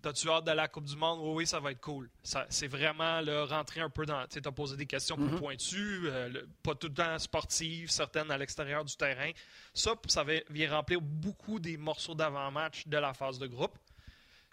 T'as-tu 0.00 0.28
hâte 0.30 0.44
de 0.46 0.52
la 0.52 0.68
Coupe 0.68 0.84
du 0.84 0.96
Monde? 0.96 1.18
Oui, 1.22 1.34
oui, 1.38 1.46
ça 1.46 1.58
va 1.60 1.72
être 1.72 1.80
cool. 1.80 2.08
Ça- 2.22 2.46
C'est 2.48 2.68
vraiment 2.68 3.20
là, 3.20 3.44
rentrer 3.44 3.80
un 3.80 3.90
peu 3.90 4.06
dans. 4.06 4.26
Tu 4.28 4.38
as 4.42 4.52
posé 4.52 4.76
des 4.76 4.86
questions 4.86 5.16
plus 5.16 5.24
Mhm. 5.32 5.38
pointues, 5.38 6.00
euh, 6.08 6.28
le- 6.28 6.48
pas 6.62 6.74
tout 6.74 6.86
le 6.88 6.94
temps 6.94 7.18
sportives, 7.18 7.90
certaines 7.90 8.30
à 8.30 8.38
l'extérieur 8.38 8.84
du 8.84 8.94
terrain. 8.96 9.30
Ça, 9.74 9.94
ça 10.06 10.22
va- 10.22 10.32
vient 10.48 10.70
remplir 10.70 11.00
beaucoup 11.02 11.58
des 11.58 11.76
morceaux 11.76 12.14
d'avant-match 12.14 12.86
de 12.86 12.96
la 12.96 13.12
phase 13.14 13.38
de 13.38 13.46
groupe. 13.48 13.76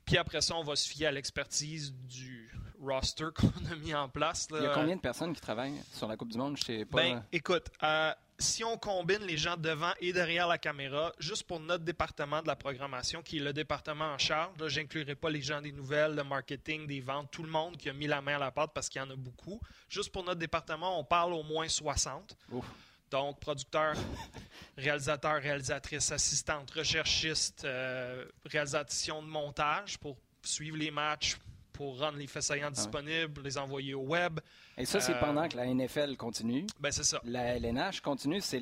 Puis 0.05 0.17
après 0.17 0.41
ça, 0.41 0.55
on 0.55 0.63
va 0.63 0.75
se 0.75 0.89
fier 0.89 1.07
à 1.07 1.11
l'expertise 1.11 1.93
du 1.93 2.51
roster 2.83 3.27
qu'on 3.35 3.71
a 3.71 3.75
mis 3.75 3.93
en 3.93 4.09
place. 4.09 4.49
là. 4.51 4.57
Il 4.59 4.63
y 4.63 4.67
a 4.67 4.73
combien 4.73 4.95
de 4.95 5.01
personnes 5.01 5.33
qui 5.33 5.41
travaillent 5.41 5.81
sur 5.93 6.07
la 6.07 6.17
Coupe 6.17 6.29
du 6.29 6.37
Monde? 6.37 6.57
Je 6.57 6.63
sais 6.63 6.85
pas. 6.85 6.97
Ben, 6.97 7.23
écoute, 7.31 7.67
euh, 7.83 8.13
si 8.39 8.63
on 8.63 8.77
combine 8.77 9.21
les 9.21 9.37
gens 9.37 9.57
devant 9.57 9.93
et 9.99 10.11
derrière 10.13 10.47
la 10.47 10.57
caméra, 10.57 11.13
juste 11.19 11.43
pour 11.43 11.59
notre 11.59 11.83
département 11.83 12.41
de 12.41 12.47
la 12.47 12.55
programmation, 12.55 13.21
qui 13.21 13.37
est 13.37 13.41
le 13.41 13.53
département 13.53 14.13
en 14.13 14.17
charge, 14.17 14.57
là, 14.59 14.67
j'inclurai 14.67 15.15
pas 15.15 15.29
les 15.29 15.41
gens 15.41 15.61
des 15.61 15.71
nouvelles, 15.71 16.15
le 16.15 16.23
marketing, 16.23 16.87
des 16.87 16.99
ventes, 17.01 17.29
tout 17.31 17.43
le 17.43 17.49
monde 17.49 17.77
qui 17.77 17.89
a 17.89 17.93
mis 17.93 18.07
la 18.07 18.21
main 18.21 18.35
à 18.35 18.39
la 18.39 18.51
pâte 18.51 18.71
parce 18.73 18.89
qu'il 18.89 19.01
y 19.01 19.05
en 19.05 19.09
a 19.09 19.15
beaucoup. 19.15 19.59
Juste 19.89 20.11
pour 20.11 20.23
notre 20.23 20.39
département, 20.39 20.99
on 20.99 21.03
parle 21.03 21.33
au 21.33 21.43
moins 21.43 21.67
60. 21.67 22.35
Ouf. 22.51 22.65
Donc, 23.11 23.39
producteurs, 23.39 23.95
réalisateurs, 24.77 25.41
réalisatrices, 25.41 26.11
assistantes, 26.11 26.71
recherchistes, 26.71 27.63
euh, 27.63 28.25
réalisation 28.45 29.21
de 29.21 29.27
montage 29.27 29.99
pour 29.99 30.17
suivre 30.41 30.77
les 30.77 30.89
matchs, 30.89 31.37
pour 31.73 31.99
rendre 31.99 32.17
les 32.17 32.27
faits 32.27 32.43
saillants 32.43 32.71
disponibles, 32.71 33.41
les 33.43 33.57
envoyer 33.57 33.93
au 33.95 34.01
web. 34.03 34.39
Et 34.77 34.85
ça, 34.85 34.99
c'est 35.01 35.15
euh, 35.15 35.19
pendant 35.19 35.47
que 35.49 35.57
la 35.57 35.65
NFL 35.65 36.15
continue. 36.15 36.65
Ben, 36.79 36.91
c'est 36.91 37.03
ça. 37.03 37.19
La 37.25 37.57
LNH 37.57 37.99
continue. 38.01 38.39
C'est 38.41 38.59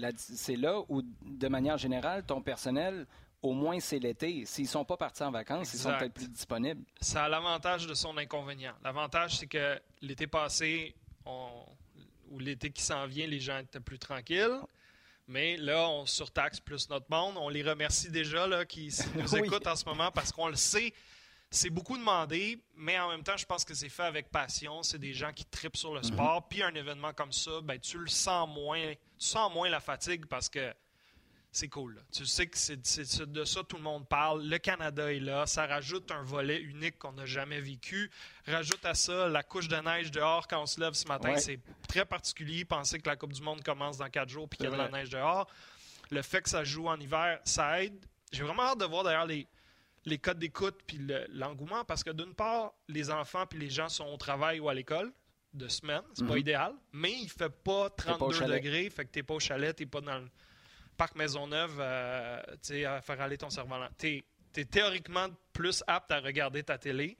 là 0.55 0.81
où, 0.89 1.01
de 1.23 1.47
manière 1.47 1.77
générale, 1.77 2.23
ton 2.25 2.41
personnel, 2.41 3.05
au 3.41 3.53
moins 3.53 3.79
c'est 3.79 3.99
l'été. 3.99 4.45
S'ils 4.45 4.67
sont 4.67 4.85
pas 4.85 4.97
partis 4.97 5.23
en 5.23 5.31
vacances, 5.31 5.73
ils 5.73 5.79
sont 5.79 5.95
peut-être 5.97 6.13
plus 6.13 6.29
disponibles. 6.29 6.81
ça 7.01 7.25
a 7.25 7.29
l'avantage 7.29 7.85
de 7.87 7.93
son 7.93 8.17
inconvénient. 8.17 8.73
L'avantage, 8.83 9.37
c'est 9.37 9.47
que 9.47 9.79
l'été 10.01 10.27
passé, 10.27 10.95
on- 11.25 11.65
ou 12.29 12.39
l'été 12.39 12.71
qui 12.71 12.81
s'en 12.81 13.05
vient, 13.07 13.27
les 13.27 13.39
gens 13.41 13.57
étaient 13.57 13.79
plus 13.81 13.99
tranquilles. 13.99 14.59
Mais 15.27 15.57
là, 15.57 15.87
on 15.89 16.05
surtaxe 16.05 16.59
plus 16.59 16.89
notre 16.89 17.05
monde. 17.09 17.35
On 17.37 17.49
les 17.49 17.61
remercie 17.63 18.09
déjà 18.09 18.47
là, 18.47 18.65
qui 18.65 18.89
nous 19.15 19.33
Oui. 19.33 19.41
écoutent 19.45 19.67
en 19.67 19.75
ce 19.75 19.85
moment 19.85 20.11
parce 20.11 20.31
qu'on 20.31 20.47
le 20.47 20.55
sait. 20.55 20.93
C'est 21.53 21.69
beaucoup 21.69 21.97
demandé, 21.97 22.63
mais 22.77 22.97
en 22.97 23.09
même 23.09 23.23
temps, 23.23 23.35
je 23.35 23.45
pense 23.45 23.65
que 23.65 23.73
c'est 23.73 23.89
fait 23.89 24.03
avec 24.03 24.29
passion. 24.31 24.83
C'est 24.83 24.99
des 24.99 25.13
gens 25.13 25.33
qui 25.33 25.43
tripent 25.43 25.75
sur 25.75 25.93
le 25.93 26.01
sport. 26.01 26.47
Puis 26.47 26.63
un 26.63 26.73
événement 26.73 27.11
comme 27.11 27.33
ça, 27.33 27.51
ben, 27.61 27.77
tu 27.77 27.97
le 27.97 28.07
sens 28.07 28.47
moins. 28.47 28.93
Tu 29.19 29.25
sens 29.27 29.53
moins 29.53 29.69
la 29.69 29.81
fatigue 29.81 30.27
parce 30.27 30.47
que 30.47 30.73
c'est 31.51 31.67
cool. 31.67 31.95
là. 31.95 32.01
Tu 32.13 32.25
sais 32.25 32.47
que 32.47 32.57
c'est 32.57 32.77
de 32.77 33.43
ça 33.43 33.63
tout 33.65 33.75
le 33.75 33.83
monde 33.83 34.07
parle. 34.07 34.43
Le 34.47 34.57
Canada 34.59 35.11
est 35.11 35.19
là. 35.19 35.45
Ça 35.45 35.67
rajoute 35.67 36.09
un 36.11 36.23
volet 36.23 36.61
unique 36.61 36.97
qu'on 36.97 37.11
n'a 37.11 37.25
jamais 37.25 37.59
vécu. 37.59 38.09
Rajoute 38.47 38.85
à 38.85 38.93
ça 38.93 39.27
la 39.27 39.43
couche 39.43 39.67
de 39.67 39.75
neige 39.75 40.09
dehors 40.09 40.47
quand 40.47 40.61
on 40.61 40.65
se 40.65 40.79
lève 40.79 40.93
ce 40.93 41.05
matin. 41.09 41.33
Ouais. 41.33 41.39
C'est 41.39 41.59
très 41.85 42.05
particulier. 42.05 42.63
Penser 42.63 42.99
que 42.99 43.09
la 43.09 43.17
Coupe 43.17 43.33
du 43.33 43.41
Monde 43.41 43.61
commence 43.61 43.97
dans 43.97 44.09
quatre 44.09 44.29
jours 44.29 44.47
puis 44.47 44.55
qu'il 44.55 44.67
y 44.67 44.69
a 44.69 44.71
de 44.71 44.77
la 44.77 44.87
neige 44.87 45.09
dehors. 45.09 45.47
Le 46.11 46.21
fait 46.21 46.41
que 46.41 46.49
ça 46.49 46.63
joue 46.63 46.87
en 46.87 46.97
hiver, 46.97 47.41
ça 47.43 47.83
aide. 47.83 48.05
J'ai 48.31 48.43
vraiment 48.43 48.63
hâte 48.63 48.79
de 48.79 48.85
voir 48.85 49.03
d'ailleurs 49.03 49.25
les, 49.25 49.45
les 50.05 50.17
codes 50.17 50.39
d'écoute 50.39 50.79
puis 50.87 50.97
le- 50.97 51.25
l'engouement 51.29 51.83
parce 51.85 52.03
que 52.03 52.09
d'une 52.11 52.33
part, 52.33 52.73
les 52.87 53.11
enfants 53.11 53.45
puis 53.45 53.59
les 53.59 53.69
gens 53.69 53.89
sont 53.89 54.05
au 54.05 54.17
travail 54.17 54.59
ou 54.59 54.67
à 54.69 54.73
l'école 54.73 55.11
de 55.53 55.67
semaine. 55.67 56.01
C'est 56.13 56.25
pas 56.25 56.33
Mhm. 56.33 56.39
idéal. 56.39 56.73
Mais 56.93 57.11
il 57.11 57.29
fait 57.29 57.49
pas 57.49 57.89
pas 57.89 58.13
au 58.13 58.17
32 58.29 58.33
chalet. 58.39 58.63
degrés. 58.63 58.89
Fait 58.89 59.05
que 59.05 59.11
t'es 59.11 59.23
pas 59.23 59.33
au 59.35 59.39
chalet, 59.39 59.75
t'es 59.75 59.85
pas 59.85 60.01
dans 60.01 60.19
le 60.19 60.27
parc 60.97 61.15
Maisonneuve 61.15 61.77
euh, 61.79 62.41
à 62.87 63.01
faire 63.01 63.21
aller 63.21 63.37
ton 63.37 63.49
cerf-volant. 63.49 63.89
Tu 63.97 64.23
es, 64.55 64.65
théoriquement 64.65 65.27
plus 65.53 65.83
apte 65.87 66.11
à 66.11 66.19
regarder 66.19 66.63
ta 66.63 66.77
télé. 66.77 67.17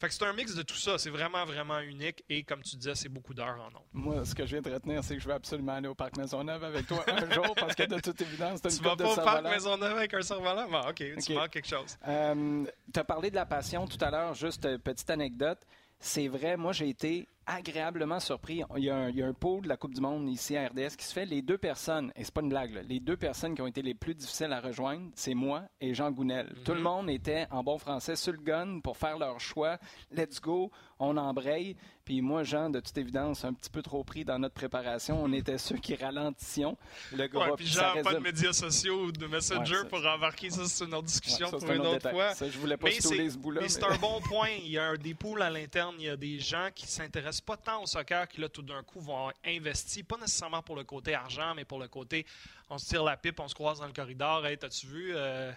Fait 0.00 0.08
que 0.08 0.14
c'est 0.14 0.24
un 0.24 0.32
mix 0.32 0.54
de 0.54 0.62
tout 0.62 0.76
ça. 0.76 0.96
C'est 0.96 1.10
vraiment, 1.10 1.44
vraiment 1.44 1.78
unique. 1.80 2.24
Et 2.30 2.42
comme 2.42 2.62
tu 2.62 2.74
disais, 2.76 2.94
c'est 2.94 3.10
beaucoup 3.10 3.34
d'heures 3.34 3.60
en 3.60 3.70
nombre. 3.70 3.84
Moi, 3.92 4.24
ce 4.24 4.34
que 4.34 4.46
je 4.46 4.52
viens 4.56 4.62
de 4.62 4.72
retenir, 4.72 5.04
c'est 5.04 5.14
que 5.14 5.20
je 5.20 5.28
vais 5.28 5.34
absolument 5.34 5.74
aller 5.74 5.88
au 5.88 5.94
Parc 5.94 6.16
Maisonneuve 6.16 6.64
avec 6.64 6.86
toi 6.86 7.04
un 7.06 7.30
jour 7.34 7.54
parce 7.54 7.74
que 7.74 7.82
de 7.82 8.00
toute 8.00 8.18
évidence, 8.22 8.60
c'est 8.62 8.70
Tu 8.70 8.76
une 8.78 8.82
vas 8.84 8.96
pas 8.96 9.12
au 9.12 9.14
parc. 9.16 9.42
Maisonneuve 9.44 9.98
avec 9.98 10.14
un 10.14 10.22
cerf-volant? 10.22 10.68
Bon, 10.70 10.80
OK, 10.88 11.04
tu 11.22 11.34
manques 11.34 11.50
quelque 11.50 11.68
chose. 11.68 11.98
Euh, 12.08 12.64
tu 12.92 12.98
as 12.98 13.04
parlé 13.04 13.30
de 13.30 13.34
la 13.36 13.44
passion 13.44 13.86
tout 13.86 14.02
à 14.02 14.10
l'heure, 14.10 14.32
juste 14.32 14.64
euh, 14.64 14.78
petite 14.78 15.10
anecdote. 15.10 15.58
C'est 15.98 16.28
vrai, 16.28 16.56
moi 16.56 16.72
j'ai 16.72 16.88
été 16.88 17.28
agréablement 17.54 18.20
surpris. 18.20 18.62
Il 18.76 18.84
y, 18.84 18.90
a 18.90 18.96
un, 18.96 19.08
il 19.08 19.16
y 19.16 19.22
a 19.22 19.26
un 19.26 19.32
pot 19.32 19.60
de 19.60 19.68
la 19.68 19.76
Coupe 19.76 19.94
du 19.94 20.00
Monde 20.00 20.28
ici 20.28 20.56
à 20.56 20.68
RDS 20.68 20.96
qui 20.96 21.04
se 21.04 21.12
fait. 21.12 21.26
Les 21.26 21.42
deux 21.42 21.58
personnes, 21.58 22.12
et 22.16 22.24
c'est 22.24 22.32
pas 22.32 22.40
une 22.40 22.48
blague, 22.48 22.72
là, 22.72 22.82
les 22.82 23.00
deux 23.00 23.16
personnes 23.16 23.54
qui 23.54 23.62
ont 23.62 23.66
été 23.66 23.82
les 23.82 23.94
plus 23.94 24.14
difficiles 24.14 24.52
à 24.52 24.60
rejoindre, 24.60 25.10
c'est 25.14 25.34
moi 25.34 25.62
et 25.80 25.94
Jean 25.94 26.10
Gounel. 26.10 26.54
Tout 26.64 26.74
le 26.74 26.80
monde 26.80 27.10
était 27.10 27.46
en 27.50 27.62
bon 27.62 27.78
français 27.78 28.16
sur 28.16 28.32
le 28.32 28.38
gun 28.38 28.80
pour 28.80 28.96
faire 28.96 29.18
leur 29.18 29.40
choix. 29.40 29.78
Let's 30.12 30.40
go, 30.40 30.70
on 31.00 31.16
embraye. 31.16 31.76
Puis 32.04 32.20
moi, 32.22 32.42
Jean, 32.44 32.70
de 32.70 32.80
toute 32.80 32.96
évidence, 32.98 33.44
un 33.44 33.52
petit 33.52 33.70
peu 33.70 33.82
trop 33.82 34.02
pris 34.04 34.24
dans 34.24 34.38
notre 34.38 34.54
préparation. 34.54 35.22
On 35.22 35.32
était 35.32 35.58
ceux 35.58 35.76
qui 35.76 35.94
ralentissions 35.94 36.76
le 37.12 37.26
groupe. 37.28 37.42
Ouais, 37.44 37.52
puis 37.56 37.66
genre, 37.66 37.96
pas 38.02 38.14
de 38.14 38.18
médias 38.18 38.52
sociaux 38.52 39.04
ou 39.06 39.12
de 39.12 39.26
Messenger 39.26 39.76
Ouais, 39.76 39.82
ça- 39.82 39.88
pour 39.88 40.06
embarquer 40.06 40.50
ça, 40.50 40.64
c'est 40.66 40.84
une 40.84 40.94
autre 40.94 41.06
discussion 41.06 41.46
Ouais, 41.46 41.52
ça, 41.52 41.58
pour 41.58 41.66
c'est 41.66 41.72
un 41.72 41.76
une 41.76 41.80
autre 41.82 41.92
détail. 41.94 42.12
fois. 42.12 42.34
Ça, 42.34 42.50
je 42.50 42.58
voulais 42.58 42.76
pas 42.76 42.88
Mais 42.88 43.00
c'est 43.00 43.30
ce 43.30 43.38
bout-là. 43.38 43.60
mais 43.62 43.68
c'est 43.68 43.80
mais- 43.82 43.94
un 43.94 43.98
bon 43.98 44.20
point. 44.22 44.50
Il 44.62 44.70
y 44.70 44.78
a 44.78 44.84
un- 44.90 44.96
des 44.96 45.14
poules 45.14 45.42
à 45.42 45.50
l'interne. 45.50 45.94
Il 45.98 46.04
y 46.04 46.08
a 46.08 46.16
des 46.16 46.38
gens 46.40 46.68
qui 46.74 46.86
s'intéressent 46.86 47.40
pas 47.42 47.56
tant 47.56 47.82
au 47.82 47.86
soccer 47.86 48.26
qui, 48.28 48.40
là, 48.40 48.48
tout 48.48 48.62
d'un 48.62 48.82
coup, 48.82 49.00
vont 49.00 49.30
investir, 49.46 50.04
pas 50.06 50.16
nécessairement 50.16 50.62
pour 50.62 50.76
le 50.76 50.84
côté 50.84 51.14
argent, 51.14 51.54
mais 51.54 51.64
pour 51.64 51.78
le 51.78 51.88
côté 51.88 52.26
on 52.72 52.78
se 52.78 52.86
tire 52.86 53.02
la 53.04 53.16
pipe, 53.16 53.40
on 53.40 53.48
se 53.48 53.54
croise 53.54 53.80
dans 53.80 53.86
le 53.86 53.92
corridor. 53.92 54.46
Hey, 54.46 54.56
t'as-tu 54.56 54.86
vu 54.86 55.12
euh, 55.14 55.50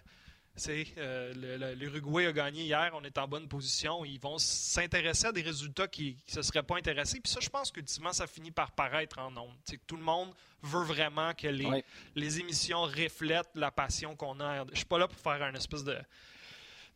Euh, 0.67 1.73
L'Uruguay 1.75 2.27
a 2.27 2.31
gagné 2.31 2.63
hier, 2.63 2.91
on 2.93 3.03
est 3.03 3.17
en 3.17 3.27
bonne 3.27 3.47
position. 3.47 4.05
Ils 4.05 4.19
vont 4.19 4.37
s'intéresser 4.37 5.27
à 5.27 5.31
des 5.31 5.41
résultats 5.41 5.87
qui 5.87 6.15
ne 6.27 6.33
se 6.33 6.41
seraient 6.43 6.63
pas 6.63 6.77
intéressés. 6.77 7.19
Puis 7.19 7.31
ça, 7.31 7.39
je 7.39 7.49
pense 7.49 7.71
qu'ultimement, 7.71 8.13
ça 8.13 8.27
finit 8.27 8.51
par 8.51 8.71
paraître 8.71 9.17
en 9.19 9.35
ondes. 9.35 9.55
Tout 9.87 9.97
le 9.97 10.03
monde 10.03 10.29
veut 10.61 10.83
vraiment 10.83 11.33
que 11.33 11.47
les, 11.47 11.83
les 12.15 12.39
émissions 12.39 12.83
reflètent 12.83 13.49
la 13.55 13.71
passion 13.71 14.15
qu'on 14.15 14.39
a. 14.39 14.65
Je 14.71 14.77
suis 14.77 14.85
pas 14.85 14.99
là 14.99 15.07
pour 15.07 15.19
faire 15.19 15.41
un 15.41 15.55
espèce 15.55 15.83
de, 15.83 15.97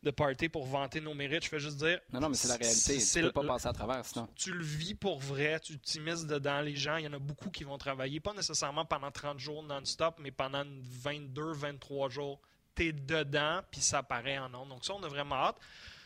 de 0.04 0.10
party 0.12 0.48
pour 0.48 0.64
vanter 0.64 1.00
nos 1.00 1.14
mérites. 1.14 1.42
Je 1.42 1.48
fais 1.48 1.58
juste 1.58 1.78
dire. 1.78 1.98
Non, 2.12 2.20
non, 2.20 2.28
mais 2.28 2.36
c'est 2.36 2.46
la 2.48 2.54
réalité. 2.56 2.98
Tu 2.98 3.20
peux 3.22 3.32
pas 3.32 3.54
passer 3.54 3.66
à 3.66 3.72
travers 3.72 4.04
sinon. 4.04 4.28
Tu 4.36 4.52
le 4.52 4.62
vis 4.62 4.94
pour 4.94 5.18
vrai, 5.18 5.58
tu 5.58 5.76
t'immises 5.80 6.26
dedans. 6.26 6.60
Les 6.60 6.76
gens, 6.76 6.96
il 6.96 7.06
y 7.06 7.08
en 7.08 7.12
a 7.12 7.18
beaucoup 7.18 7.50
qui 7.50 7.64
vont 7.64 7.76
travailler, 7.76 8.20
pas 8.20 8.34
nécessairement 8.34 8.84
pendant 8.84 9.10
30 9.10 9.40
jours 9.40 9.64
non-stop, 9.64 10.14
mais 10.20 10.30
pendant 10.30 10.62
22, 10.64 11.52
23 11.54 12.08
jours. 12.08 12.40
Dedans, 12.78 13.60
puis 13.70 13.80
ça 13.80 14.02
paraît 14.02 14.38
en 14.38 14.52
ondes. 14.54 14.68
Donc, 14.68 14.84
ça, 14.84 14.94
on 14.94 15.02
a 15.02 15.08
vraiment 15.08 15.36
hâte. 15.36 15.56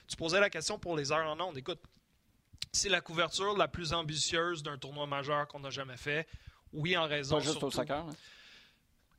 Tu 0.09 0.17
posais 0.17 0.41
la 0.41 0.51
question 0.51 0.79
pour 0.79 0.97
les 0.97 1.13
heures 1.13 1.27
en 1.27 1.39
ondes. 1.41 1.57
Écoute, 1.57 1.81
c'est 2.73 2.89
la 2.89 3.01
couverture 3.01 3.57
la 3.57 3.69
plus 3.69 3.93
ambitieuse 3.93 4.63
d'un 4.63 4.79
tournoi 4.79 5.07
majeur 5.07 5.47
qu'on 5.49 5.63
a 5.65 5.71
jamais 5.71 5.97
fait. 5.97 6.27
Oui, 6.73 6.97
en 6.97 7.07
raison. 7.07 7.37
Pas 7.37 7.45
juste 7.45 7.63
au 7.63 7.71
soccer. 7.71 8.07
Hein? 8.07 8.15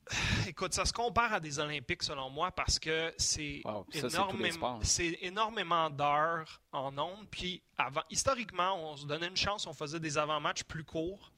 Écoute, 0.47 0.73
ça 0.73 0.85
se 0.85 0.93
compare 0.93 1.33
à 1.33 1.39
des 1.39 1.59
Olympiques 1.59 2.03
selon 2.03 2.29
moi 2.29 2.51
parce 2.51 2.79
que 2.79 3.13
c'est 3.17 3.61
énormément, 3.93 4.79
énormément 5.21 5.89
d'heures 5.89 6.61
en 6.71 6.97
ondes. 6.97 7.27
Puis 7.29 7.61
avant, 7.77 8.03
historiquement, 8.09 8.91
on 8.91 8.97
se 8.97 9.05
donnait 9.05 9.27
une 9.27 9.37
chance, 9.37 9.67
on 9.67 9.73
faisait 9.73 9.99
des 9.99 10.17
avant-matchs 10.17 10.63
plus 10.63 10.83
courts 10.83 11.32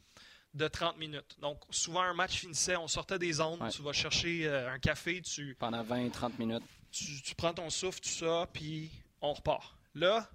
de 0.56 0.68
30 0.68 0.98
minutes. 0.98 1.38
Donc 1.40 1.60
souvent 1.70 2.02
un 2.02 2.14
match 2.14 2.40
finissait, 2.40 2.76
on 2.76 2.88
sortait 2.88 3.20
des 3.20 3.40
ondes, 3.42 3.62
tu 3.72 3.82
vas 3.82 3.94
chercher 3.94 4.48
euh, 4.48 4.72
un 4.72 4.80
café, 4.80 5.22
tu 5.22 5.56
pendant 5.60 5.84
20-30 5.84 6.40
minutes. 6.40 6.64
tu 6.92 7.36
prends 7.36 7.54
ton 7.54 7.70
souffle, 7.70 8.00
tout 8.00 8.10
ça, 8.10 8.48
puis 8.52 8.90
on 9.22 9.34
repart. 9.34 9.76
Là, 9.94 10.28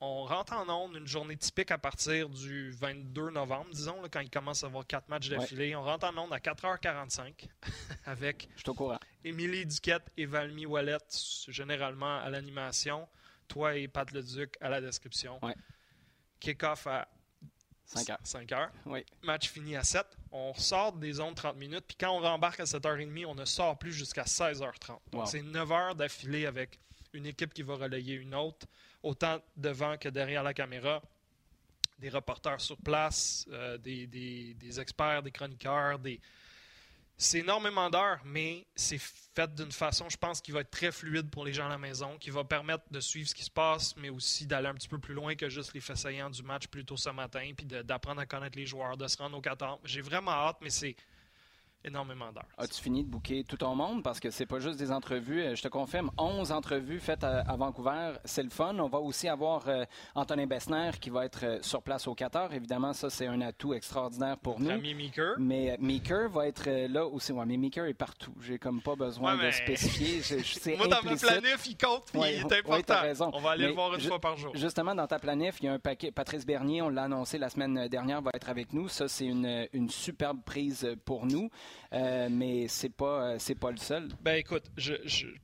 on 0.00 0.24
rentre 0.24 0.52
en 0.52 0.68
onde 0.68 0.96
une 0.96 1.06
journée 1.06 1.36
typique 1.36 1.70
à 1.70 1.78
partir 1.78 2.28
du 2.28 2.72
22 2.72 3.30
novembre, 3.30 3.70
disons, 3.72 4.02
quand 4.10 4.20
il 4.20 4.28
commence 4.28 4.62
à 4.62 4.66
avoir 4.66 4.86
quatre 4.86 5.08
matchs 5.08 5.28
d'affilée. 5.28 5.74
On 5.76 5.82
rentre 5.82 6.06
en 6.06 6.18
onde 6.18 6.32
à 6.32 6.38
4h45 6.38 7.48
avec 8.04 8.48
Émilie 9.24 9.64
Duquette 9.64 10.10
et 10.16 10.26
Valmy 10.26 10.66
Wallet, 10.66 10.98
généralement 11.48 12.18
à 12.18 12.28
l'animation. 12.28 13.08
Toi 13.48 13.76
et 13.76 13.88
Pat 13.88 14.10
Leduc 14.10 14.56
à 14.60 14.68
la 14.68 14.80
description. 14.80 15.40
Kick-off 16.40 16.86
à 16.86 17.08
5 18.24 18.48
h. 18.50 18.70
Match 19.22 19.48
fini 19.48 19.76
à 19.76 19.84
7. 19.84 20.06
On 20.32 20.54
sort 20.54 20.92
des 20.92 21.20
ondes 21.20 21.34
30 21.34 21.56
minutes. 21.56 21.84
Puis 21.86 21.96
quand 21.98 22.10
on 22.10 22.20
rembarque 22.20 22.60
à 22.60 22.64
7h30, 22.64 23.26
on 23.26 23.34
ne 23.34 23.44
sort 23.44 23.78
plus 23.78 23.92
jusqu'à 23.92 24.24
16h30. 24.24 24.98
Donc 25.12 25.28
c'est 25.28 25.42
9 25.42 25.72
heures 25.72 25.94
d'affilée 25.94 26.46
avec 26.46 26.78
une 27.12 27.26
équipe 27.26 27.54
qui 27.54 27.62
va 27.62 27.76
relayer 27.76 28.14
une 28.14 28.34
autre 28.34 28.66
autant 29.02 29.40
devant 29.56 29.96
que 29.96 30.08
derrière 30.08 30.42
la 30.42 30.54
caméra. 30.54 31.02
Des 31.98 32.08
reporters 32.08 32.60
sur 32.60 32.76
place, 32.76 33.46
euh, 33.52 33.78
des, 33.78 34.80
experts, 34.80 35.22
des 35.22 35.30
chroniqueurs, 35.30 35.98
des... 35.98 36.20
C'est 37.16 37.38
énormément 37.38 37.90
d'heures, 37.90 38.20
mais 38.24 38.66
c'est 38.74 38.98
fait 38.98 39.54
d'une 39.54 39.72
façon, 39.72 40.08
je 40.08 40.16
pense, 40.16 40.40
qui 40.40 40.52
va 40.52 40.60
être 40.60 40.70
très 40.70 40.92
fluide 40.92 41.30
pour 41.30 41.44
les 41.44 41.52
gens 41.52 41.66
à 41.66 41.68
la 41.68 41.78
maison, 41.78 42.16
qui 42.18 42.30
va 42.30 42.44
permettre 42.44 42.84
de 42.90 43.00
suivre 43.00 43.28
ce 43.28 43.34
qui 43.34 43.44
se 43.44 43.50
passe, 43.50 43.96
mais 43.96 44.08
aussi 44.08 44.46
d'aller 44.46 44.68
un 44.68 44.74
petit 44.74 44.88
peu 44.88 44.98
plus 44.98 45.14
loin 45.14 45.34
que 45.34 45.48
juste 45.48 45.74
les 45.74 45.80
faits 45.80 46.06
du 46.32 46.42
match 46.42 46.66
plus 46.68 46.84
tôt 46.84 46.96
ce 46.96 47.10
matin, 47.10 47.52
puis 47.56 47.66
d'apprendre 47.66 48.20
à 48.20 48.26
connaître 48.26 48.56
les 48.56 48.66
joueurs, 48.66 48.96
de 48.96 49.06
se 49.06 49.16
rendre 49.16 49.36
au 49.36 49.40
14. 49.40 49.80
J'ai 49.84 50.02
vraiment 50.02 50.32
hâte, 50.32 50.58
mais 50.60 50.70
c'est 50.70 50.96
énormément 51.84 52.32
d'heures. 52.32 52.48
As-tu 52.56 52.80
fini 52.80 53.04
de 53.04 53.08
booker 53.08 53.44
tout 53.44 53.56
ton 53.56 53.74
monde? 53.74 54.02
Parce 54.02 54.20
que 54.20 54.30
c'est 54.30 54.46
pas 54.46 54.58
juste 54.58 54.78
des 54.78 54.90
entrevues. 54.90 55.42
Euh, 55.42 55.54
je 55.54 55.62
te 55.62 55.68
confirme, 55.68 56.10
11 56.18 56.52
entrevues 56.52 57.00
faites 57.00 57.24
à, 57.24 57.42
Vancouver. 57.56 58.14
C'est 58.24 58.42
le 58.42 58.50
fun. 58.50 58.76
On 58.78 58.88
va 58.88 58.98
aussi 58.98 59.28
avoir 59.28 59.68
euh, 59.68 59.84
Antonin 60.14 60.46
Bessner 60.46 60.90
qui 61.00 61.10
va 61.10 61.24
être 61.24 61.44
euh, 61.44 61.58
sur 61.62 61.82
place 61.82 62.06
au 62.06 62.14
Qatar. 62.14 62.52
Évidemment, 62.52 62.92
ça, 62.92 63.10
c'est 63.10 63.26
un 63.26 63.40
atout 63.40 63.74
extraordinaire 63.74 64.38
pour 64.38 64.60
nous. 64.60 64.70
Ami 64.70 64.94
Meeker. 64.94 65.34
Mais 65.38 65.76
Meeker 65.78 66.28
va 66.30 66.48
être 66.48 66.68
là 66.88 67.06
aussi. 67.06 67.32
Ouais, 67.32 67.44
mais 67.46 67.56
Meeker 67.56 67.86
est 67.86 67.94
partout. 67.94 68.34
J'ai 68.40 68.58
comme 68.58 68.80
pas 68.80 68.96
besoin 68.96 69.36
de 69.36 69.50
spécifier. 69.50 70.22
Je, 70.22 70.76
Moi, 70.76 70.88
dans 70.88 71.02
ma 71.02 71.16
planif, 71.16 71.66
il 71.66 71.76
compte. 71.76 72.10
il 72.14 72.22
est 72.22 72.52
important. 72.52 73.00
raison. 73.00 73.30
On 73.32 73.40
va 73.40 73.50
aller 73.50 73.66
le 73.66 73.72
voir 73.72 73.94
une 73.94 74.00
fois 74.00 74.20
par 74.20 74.36
jour. 74.36 74.54
Justement, 74.56 74.94
dans 74.94 75.06
ta 75.06 75.18
planif, 75.18 75.56
il 75.60 75.66
y 75.66 75.68
a 75.68 75.72
un 75.72 75.78
paquet. 75.78 76.10
Patrice 76.10 76.46
Bernier, 76.46 76.82
on 76.82 76.88
l'a 76.88 77.04
annoncé 77.04 77.38
la 77.38 77.50
semaine 77.50 77.88
dernière, 77.88 78.22
va 78.22 78.30
être 78.34 78.48
avec 78.48 78.72
nous. 78.72 78.88
Ça, 78.88 79.08
c'est 79.08 79.26
une, 79.26 79.68
une 79.72 79.90
superbe 79.90 80.40
prise 80.44 80.88
pour 81.04 81.26
nous. 81.26 81.50
Euh, 81.92 82.28
mais 82.30 82.66
c'est 82.68 82.88
pas 82.88 83.22
euh, 83.22 83.36
c'est 83.38 83.54
pas 83.54 83.70
le 83.70 83.76
seul. 83.76 84.08
Ben 84.20 84.34
écoute, 84.34 84.64
je, 84.76 84.94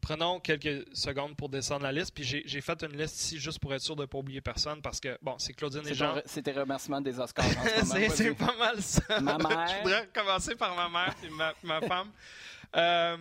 prenons 0.01 0.41
quelques 0.41 0.85
secondes 0.93 1.37
pour 1.37 1.49
descendre 1.49 1.85
la 1.85 1.93
liste, 1.93 2.13
puis 2.13 2.25
j'ai 2.25 2.61
fait 2.61 2.83
une 2.83 2.97
liste 2.97 3.21
ici 3.21 3.39
juste 3.39 3.61
pour 3.61 3.73
être 3.73 3.83
sûr 3.83 3.95
de 3.95 4.03
ne 4.03 4.07
pas 4.07 4.19
oublier 4.19 4.41
personne 4.41 4.83
parce 4.83 5.01
que 5.01 5.17
bon, 5.23 5.37
c'est 5.39 5.53
Claudine 5.53 5.87
et 5.87 5.95
Jean. 5.95 6.17
C'était 6.25 6.53
remerciement 6.53 7.01
des 7.01 7.19
Oscars. 7.21 7.45
c'est 8.11 8.35
pas 8.35 8.55
mal 8.59 8.83
ça. 8.83 9.21
Ma 9.21 9.39
mère. 9.39 9.69
je 9.77 9.83
voudrais 9.83 10.09
commencer 10.13 10.57
par 10.57 10.75
ma 10.75 10.89
mère 10.89 11.15
et 11.23 11.31
ma, 11.31 11.55
ma 11.63 11.81
femme. 11.87 12.11
Euh, 12.77 13.17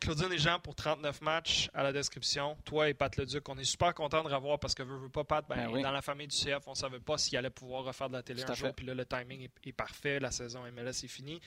Claudine 0.00 0.32
et 0.32 0.38
Jean 0.38 0.60
pour 0.60 0.74
39 0.74 1.20
matchs 1.22 1.68
à 1.74 1.82
la 1.82 1.92
description. 1.92 2.56
Toi 2.64 2.88
et 2.88 2.94
Pat 2.94 3.16
Leduc, 3.16 3.48
on 3.48 3.58
est 3.58 3.64
super 3.64 3.94
content 3.94 4.22
de 4.22 4.32
revoir 4.32 4.58
parce 4.58 4.74
que 4.74 4.82
veut, 4.82 4.96
veut 4.96 5.08
pas 5.08 5.24
Pat, 5.24 5.44
ben, 5.48 5.70
ben 5.70 5.82
dans 5.82 5.90
la 5.90 6.02
famille 6.02 6.28
du 6.28 6.36
CF, 6.36 6.66
on 6.66 6.74
savait 6.74 7.00
pas 7.00 7.18
s'il 7.18 7.36
allait 7.36 7.50
pouvoir 7.50 7.84
refaire 7.84 8.08
de 8.08 8.14
la 8.14 8.22
télé 8.22 8.44
un 8.44 8.54
jour. 8.54 8.72
Puis 8.74 8.86
là, 8.86 8.94
le 8.94 9.04
timing 9.04 9.42
est, 9.42 9.68
est, 9.68 9.72
parfait. 9.72 10.20
La 10.20 10.30
saison 10.30 10.60
MLS 10.72 11.04
est 11.04 11.08
finie. 11.08 11.40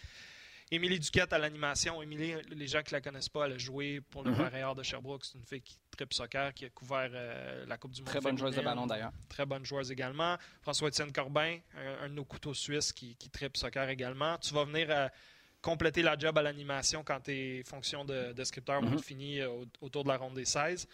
Émilie 0.71 0.99
Duquette 0.99 1.31
à 1.31 1.37
l'animation. 1.37 2.01
Émilie, 2.01 2.33
les 2.49 2.67
gens 2.67 2.81
qui 2.81 2.93
la 2.93 3.01
connaissent 3.01 3.29
pas, 3.29 3.45
elle 3.45 3.53
a 3.53 3.57
joué 3.57 4.01
pour 4.01 4.23
le 4.23 4.31
mm 4.31 4.75
de 4.75 4.83
Sherbrooke. 4.83 5.23
C'est 5.23 5.37
une 5.37 5.45
fille 5.45 5.61
qui 5.61 5.77
tripe 5.91 6.13
soccer, 6.13 6.53
qui 6.53 6.65
a 6.65 6.69
couvert 6.69 7.09
euh, 7.13 7.65
la 7.67 7.77
Coupe 7.77 7.91
du 7.91 8.01
Monde. 8.01 8.09
Très 8.09 8.19
bonne 8.19 8.37
joueuse 8.37 8.55
de 8.55 8.61
ballon 8.61 8.87
d'ailleurs. 8.87 9.11
Très 9.29 9.45
bonne 9.45 9.63
joueuse 9.63 9.91
également. 9.91 10.37
François-Étienne 10.61 11.11
Corbin, 11.11 11.59
un, 12.01 12.09
de 12.09 12.13
nos 12.13 12.25
couteaux 12.25 12.53
suisses 12.53 12.91
qui, 12.91 13.15
qui 13.15 13.29
tripe 13.29 13.57
soccer 13.57 13.89
également. 13.89 14.37
Tu 14.39 14.53
vas 14.53 14.65
venir 14.65 14.87
euh, 14.89 15.07
compléter 15.61 16.01
la 16.01 16.17
job 16.17 16.37
à 16.37 16.41
l'animation 16.41 17.03
quand 17.03 17.19
tes 17.19 17.63
fonctions 17.63 18.03
de, 18.03 18.33
de 18.33 18.43
scripteur 18.43 18.81
vont 18.81 18.93
être 18.93 18.99
mm-hmm. 18.99 19.03
finies 19.03 19.41
euh, 19.41 19.65
autour 19.81 20.03
de 20.03 20.09
la 20.09 20.17
ronde 20.17 20.33
des 20.33 20.45
16. 20.45 20.87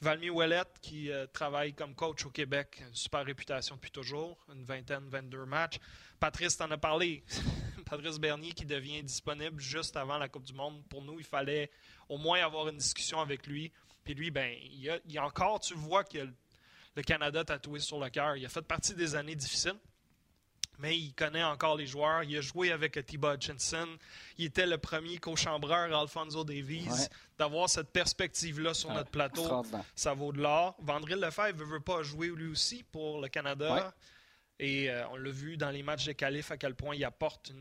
Valmy 0.00 0.30
Ouellette, 0.30 0.78
qui 0.82 1.10
travaille 1.32 1.72
comme 1.72 1.94
coach 1.94 2.26
au 2.26 2.30
Québec, 2.30 2.82
super 2.92 3.24
réputation 3.24 3.76
depuis 3.76 3.90
toujours, 3.90 4.36
une 4.52 4.64
vingtaine, 4.64 5.08
22 5.08 5.46
matchs. 5.46 5.78
Patrice 6.20 6.56
t'en 6.56 6.70
a 6.70 6.76
parlé. 6.76 7.24
Patrice 7.86 8.18
Bernier 8.18 8.52
qui 8.52 8.66
devient 8.66 9.02
disponible 9.02 9.60
juste 9.60 9.96
avant 9.96 10.18
la 10.18 10.28
Coupe 10.28 10.44
du 10.44 10.52
Monde. 10.52 10.82
Pour 10.88 11.02
nous, 11.02 11.18
il 11.18 11.24
fallait 11.24 11.70
au 12.08 12.18
moins 12.18 12.40
avoir 12.44 12.68
une 12.68 12.78
discussion 12.78 13.20
avec 13.20 13.46
lui. 13.46 13.72
Puis 14.04 14.14
lui, 14.14 14.30
ben, 14.30 14.56
il 14.62 14.80
y 14.80 14.90
a, 14.90 14.98
il 15.08 15.18
encore, 15.20 15.60
tu 15.60 15.74
vois 15.74 16.04
que 16.04 16.18
le 16.96 17.02
Canada 17.02 17.44
tatoué 17.44 17.80
sur 17.80 17.98
le 17.98 18.08
cœur. 18.10 18.36
Il 18.36 18.44
a 18.44 18.48
fait 18.48 18.62
partie 18.62 18.94
des 18.94 19.14
années 19.14 19.34
difficiles, 19.34 19.78
mais 20.78 20.96
il 20.96 21.12
connaît 21.14 21.42
encore 21.42 21.76
les 21.76 21.86
joueurs. 21.86 22.22
Il 22.22 22.36
a 22.36 22.40
joué 22.40 22.72
avec 22.72 23.04
Thibaut 23.06 23.34
Hutchinson. 23.34 23.88
Il 24.38 24.46
était 24.46 24.66
le 24.66 24.78
premier 24.78 25.18
co-chambreur 25.18 25.94
Alfonso 25.98 26.44
Davies. 26.44 27.08
D'avoir 27.38 27.68
cette 27.68 27.90
perspective-là 27.90 28.72
sur 28.72 28.92
notre 28.92 29.10
plateau, 29.10 29.62
ça 29.94 30.14
vaut 30.14 30.32
de 30.32 30.40
l'or. 30.40 30.74
Vandril 30.80 31.18
Lefebvre 31.18 31.58
ne 31.58 31.64
veut 31.64 31.80
pas 31.80 32.02
jouer 32.02 32.28
lui 32.28 32.48
aussi 32.48 32.82
pour 32.82 33.20
le 33.20 33.28
Canada. 33.28 33.94
Et 34.58 34.90
euh, 34.90 35.06
on 35.10 35.16
l'a 35.16 35.30
vu 35.30 35.58
dans 35.58 35.70
les 35.70 35.82
matchs 35.82 36.06
de 36.06 36.12
qualif 36.12 36.50
à 36.50 36.56
quel 36.56 36.74
point 36.74 36.94
il 36.94 37.04
apporte 37.04 37.52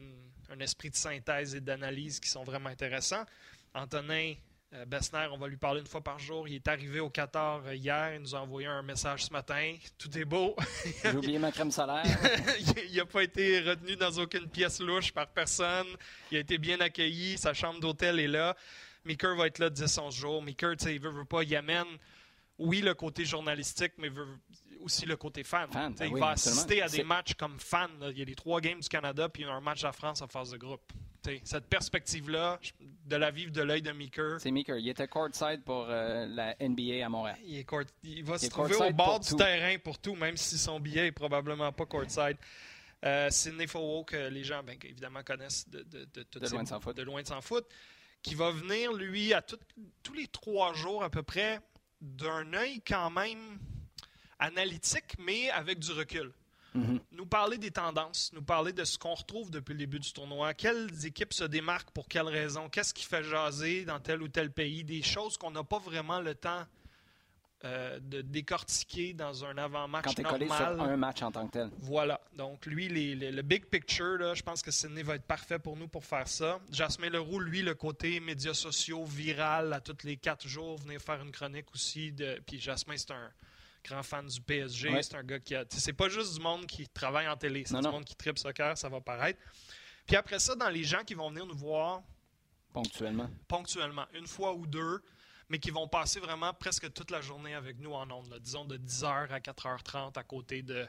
un 0.49 0.59
esprit 0.59 0.89
de 0.89 0.95
synthèse 0.95 1.53
et 1.55 1.59
d'analyse 1.59 2.21
qui 2.21 2.29
sont 2.29 2.43
vraiment 2.43 2.69
intéressants. 2.69 3.25
Antonin 3.73 4.33
euh, 4.75 4.85
Bessner, 4.85 5.27
on 5.31 5.37
va 5.37 5.47
lui 5.47 5.57
parler 5.57 5.81
une 5.81 5.87
fois 5.87 6.01
par 6.01 6.19
jour. 6.19 6.47
Il 6.47 6.55
est 6.55 6.67
arrivé 6.67 6.99
au 6.99 7.09
Qatar 7.09 7.61
euh, 7.65 7.75
hier. 7.75 8.15
Il 8.15 8.21
nous 8.21 8.35
a 8.35 8.41
envoyé 8.41 8.67
un 8.67 8.81
message 8.81 9.25
ce 9.25 9.31
matin. 9.31 9.75
Tout 9.97 10.17
est 10.17 10.25
beau. 10.25 10.55
J'ai 11.03 11.11
oublié 11.11 11.39
ma 11.39 11.51
crème 11.51 11.71
solaire. 11.71 12.05
il 12.89 12.95
n'a 12.95 13.05
pas 13.05 13.23
été 13.23 13.61
retenu 13.61 13.95
dans 13.95 14.11
aucune 14.19 14.47
pièce 14.47 14.79
louche 14.79 15.11
par 15.11 15.27
personne. 15.27 15.87
Il 16.31 16.37
a 16.37 16.39
été 16.41 16.57
bien 16.57 16.79
accueilli. 16.79 17.37
Sa 17.37 17.53
chambre 17.53 17.79
d'hôtel 17.79 18.19
est 18.19 18.27
là. 18.27 18.55
Meeker 19.05 19.35
va 19.35 19.47
être 19.47 19.59
là 19.59 19.69
10-11 19.69 20.11
jours. 20.11 20.41
Meeker, 20.41 20.75
il 20.87 20.99
veut, 20.99 21.11
veut 21.11 21.25
pas, 21.25 21.43
il 21.43 21.55
amène, 21.55 21.85
oui, 22.57 22.81
le 22.81 22.93
côté 22.93 23.25
journalistique, 23.25 23.93
mais 23.97 24.09
veut, 24.09 24.27
aussi 24.81 25.05
le 25.05 25.17
côté 25.17 25.43
fan. 25.43 25.69
Ben 25.73 25.93
il 26.01 26.17
va 26.17 26.29
assister 26.29 26.81
à 26.81 26.87
des 26.87 27.03
matchs 27.03 27.33
comme 27.33 27.59
fan. 27.59 27.89
Il 28.11 28.17
y 28.17 28.21
a 28.21 28.25
les 28.25 28.35
trois 28.35 28.61
games 28.61 28.79
du 28.79 28.87
Canada 28.87 29.27
puis 29.29 29.43
un 29.43 29.59
match 29.59 29.83
à 29.83 29.91
France 29.91 30.21
en 30.21 30.27
phase 30.27 30.51
de 30.51 30.57
groupe. 30.57 30.91
Cette 31.43 31.65
perspective-là, 31.65 32.59
de 33.05 33.15
la 33.15 33.31
vivre 33.31 33.51
de 33.51 33.61
l'œil 33.61 33.81
de 33.81 33.91
Meeker. 33.91 34.39
C'est 34.39 34.51
Meeker. 34.51 34.77
Il 34.77 34.89
était 34.89 35.07
courtside 35.07 35.61
pour 35.63 35.85
euh, 35.89 36.25
la 36.27 36.55
NBA 36.59 37.05
à 37.05 37.09
Montréal. 37.09 37.37
Il, 37.45 37.57
est 37.57 37.67
il 38.03 38.23
va 38.23 38.37
se 38.37 38.47
trouver 38.47 38.75
au 38.75 38.91
bord 38.91 39.19
du 39.19 39.35
terrain 39.35 39.77
pour 39.77 39.99
tout, 39.99 40.15
même 40.15 40.37
si 40.37 40.57
son 40.57 40.79
billet 40.79 41.07
est 41.07 41.11
probablement 41.11 41.71
pas 41.71 41.85
courtside. 41.85 42.37
Euh, 43.03 43.29
Sidney 43.29 43.67
Fowo, 43.67 44.03
que 44.03 44.29
les 44.29 44.43
gens 44.43 44.63
ben, 44.63 44.77
évidemment 44.83 45.21
connaissent 45.23 45.69
de, 45.69 45.83
de, 45.83 46.05
de, 46.05 46.49
loin 46.49 46.63
de 46.63 46.67
sans 46.67 46.79
foot. 46.79 46.97
de 46.97 47.03
loin 47.03 47.21
de 47.21 47.27
sans 47.27 47.41
foot, 47.41 47.67
qui 48.23 48.33
va 48.33 48.49
venir, 48.49 48.93
lui, 48.93 49.33
à 49.33 49.41
tous 49.41 50.13
les 50.13 50.27
trois 50.27 50.73
jours 50.73 51.03
à 51.03 51.09
peu 51.09 51.21
près, 51.21 51.59
d'un 52.01 52.51
œil 52.53 52.81
quand 52.81 53.11
même 53.11 53.59
analytique, 54.39 55.15
mais 55.19 55.49
avec 55.51 55.79
du 55.79 55.91
recul. 55.91 56.31
Mm-hmm. 56.75 56.99
nous 57.11 57.25
parler 57.25 57.57
des 57.57 57.71
tendances, 57.71 58.31
nous 58.33 58.43
parler 58.43 58.73
de 58.73 58.83
ce 58.83 58.97
qu'on 58.97 59.13
retrouve 59.13 59.51
depuis 59.51 59.73
le 59.73 59.79
début 59.79 59.99
du 59.99 60.11
tournoi, 60.11 60.53
quelles 60.53 61.05
équipes 61.05 61.33
se 61.33 61.43
démarquent 61.43 61.91
pour 61.91 62.07
quelles 62.07 62.27
raisons, 62.27 62.69
qu'est-ce 62.69 62.93
qui 62.93 63.05
fait 63.05 63.23
jaser 63.23 63.85
dans 63.85 63.99
tel 63.99 64.21
ou 64.21 64.27
tel 64.27 64.51
pays, 64.51 64.83
des 64.83 65.01
choses 65.01 65.37
qu'on 65.37 65.51
n'a 65.51 65.63
pas 65.63 65.79
vraiment 65.79 66.19
le 66.19 66.35
temps 66.35 66.65
euh, 67.63 67.99
de 67.99 68.21
décortiquer 68.21 69.13
dans 69.13 69.43
un 69.43 69.57
avant-match 69.57 70.05
Quand 70.05 70.23
collé 70.23 70.45
sur 70.45 70.55
un 70.55 70.97
match 70.97 71.23
en 71.23 71.31
tant 71.31 71.47
que 71.47 71.53
tel. 71.53 71.69
Voilà. 71.79 72.21
Donc, 72.37 72.65
lui, 72.67 72.89
le 72.89 73.41
big 73.41 73.65
picture, 73.65 74.17
là, 74.19 74.35
je 74.35 74.43
pense 74.43 74.61
que 74.61 74.69
Sydney 74.69 75.01
va 75.01 75.15
être 75.15 75.25
parfait 75.25 75.57
pour 75.57 75.75
nous 75.75 75.87
pour 75.87 76.05
faire 76.05 76.27
ça. 76.27 76.59
Jasmin 76.71 77.09
Leroux, 77.09 77.39
lui, 77.39 77.63
le 77.63 77.73
côté 77.73 78.19
médias 78.19 78.53
sociaux, 78.53 79.03
viral, 79.05 79.73
à 79.73 79.79
tous 79.79 80.05
les 80.05 80.17
quatre 80.17 80.47
jours, 80.47 80.77
venir 80.77 81.01
faire 81.01 81.19
une 81.23 81.31
chronique 81.31 81.73
aussi. 81.73 82.11
De... 82.11 82.39
Puis 82.45 82.59
Jasmin, 82.59 82.97
c'est 82.97 83.11
un 83.11 83.31
grand 83.87 84.03
fan 84.03 84.25
du 84.25 84.41
PSG. 84.41 85.01
C'est 85.01 85.15
un 85.15 85.23
gars 85.23 85.39
qui 85.39 85.55
a... 85.55 85.65
C'est 85.69 85.93
pas 85.93 86.09
juste 86.09 86.35
du 86.35 86.41
monde 86.41 86.65
qui 86.65 86.87
travaille 86.87 87.27
en 87.27 87.37
télé, 87.37 87.63
c'est 87.65 87.79
du 87.79 87.87
monde 87.87 88.05
qui 88.05 88.15
tripe 88.15 88.37
soccer, 88.37 88.77
ça 88.77 88.89
va 88.89 89.01
paraître. 89.01 89.39
Puis 90.05 90.15
après 90.15 90.39
ça, 90.39 90.55
dans 90.55 90.69
les 90.69 90.83
gens 90.83 91.03
qui 91.03 91.13
vont 91.13 91.29
venir 91.29 91.45
nous 91.45 91.57
voir... 91.57 92.01
Ponctuellement. 92.73 93.29
Ponctuellement. 93.47 94.05
Une 94.13 94.27
fois 94.27 94.53
ou 94.53 94.67
deux 94.67 95.01
mais 95.49 95.59
qui 95.59 95.71
vont 95.71 95.87
passer 95.87 96.19
vraiment 96.19 96.53
presque 96.53 96.91
toute 96.93 97.11
la 97.11 97.21
journée 97.21 97.53
avec 97.53 97.79
nous 97.79 97.93
en 97.93 98.09
ondes, 98.09 98.37
disons 98.41 98.65
de 98.65 98.77
10h 98.77 99.29
à 99.29 99.39
4h30 99.39 100.17
à 100.17 100.23
côté 100.23 100.61
de. 100.61 100.87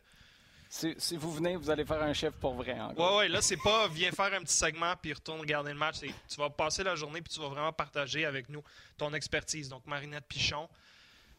Si, 0.68 0.94
vous 1.16 1.32
venez, 1.32 1.56
vous 1.56 1.70
allez 1.70 1.84
faire 1.84 2.02
un 2.02 2.12
chef 2.12 2.34
pour 2.34 2.54
vrai. 2.54 2.76
Oui, 2.96 3.04
oui, 3.18 3.28
là, 3.28 3.40
c'est 3.40 3.56
pas 3.56 3.86
viens 3.88 4.10
faire 4.10 4.34
un 4.34 4.40
petit 4.40 4.56
segment 4.56 4.94
puis 5.00 5.12
retourne 5.12 5.40
regarder 5.40 5.72
le 5.72 5.78
match. 5.78 6.00
Tu 6.00 6.36
vas 6.38 6.50
passer 6.50 6.82
la 6.82 6.96
journée 6.96 7.22
puis 7.22 7.32
tu 7.32 7.40
vas 7.40 7.48
vraiment 7.48 7.72
partager 7.72 8.24
avec 8.24 8.48
nous 8.48 8.62
ton 8.98 9.14
expertise. 9.14 9.68
Donc, 9.68 9.86
Marinette 9.86 10.26
Pichon, 10.26 10.68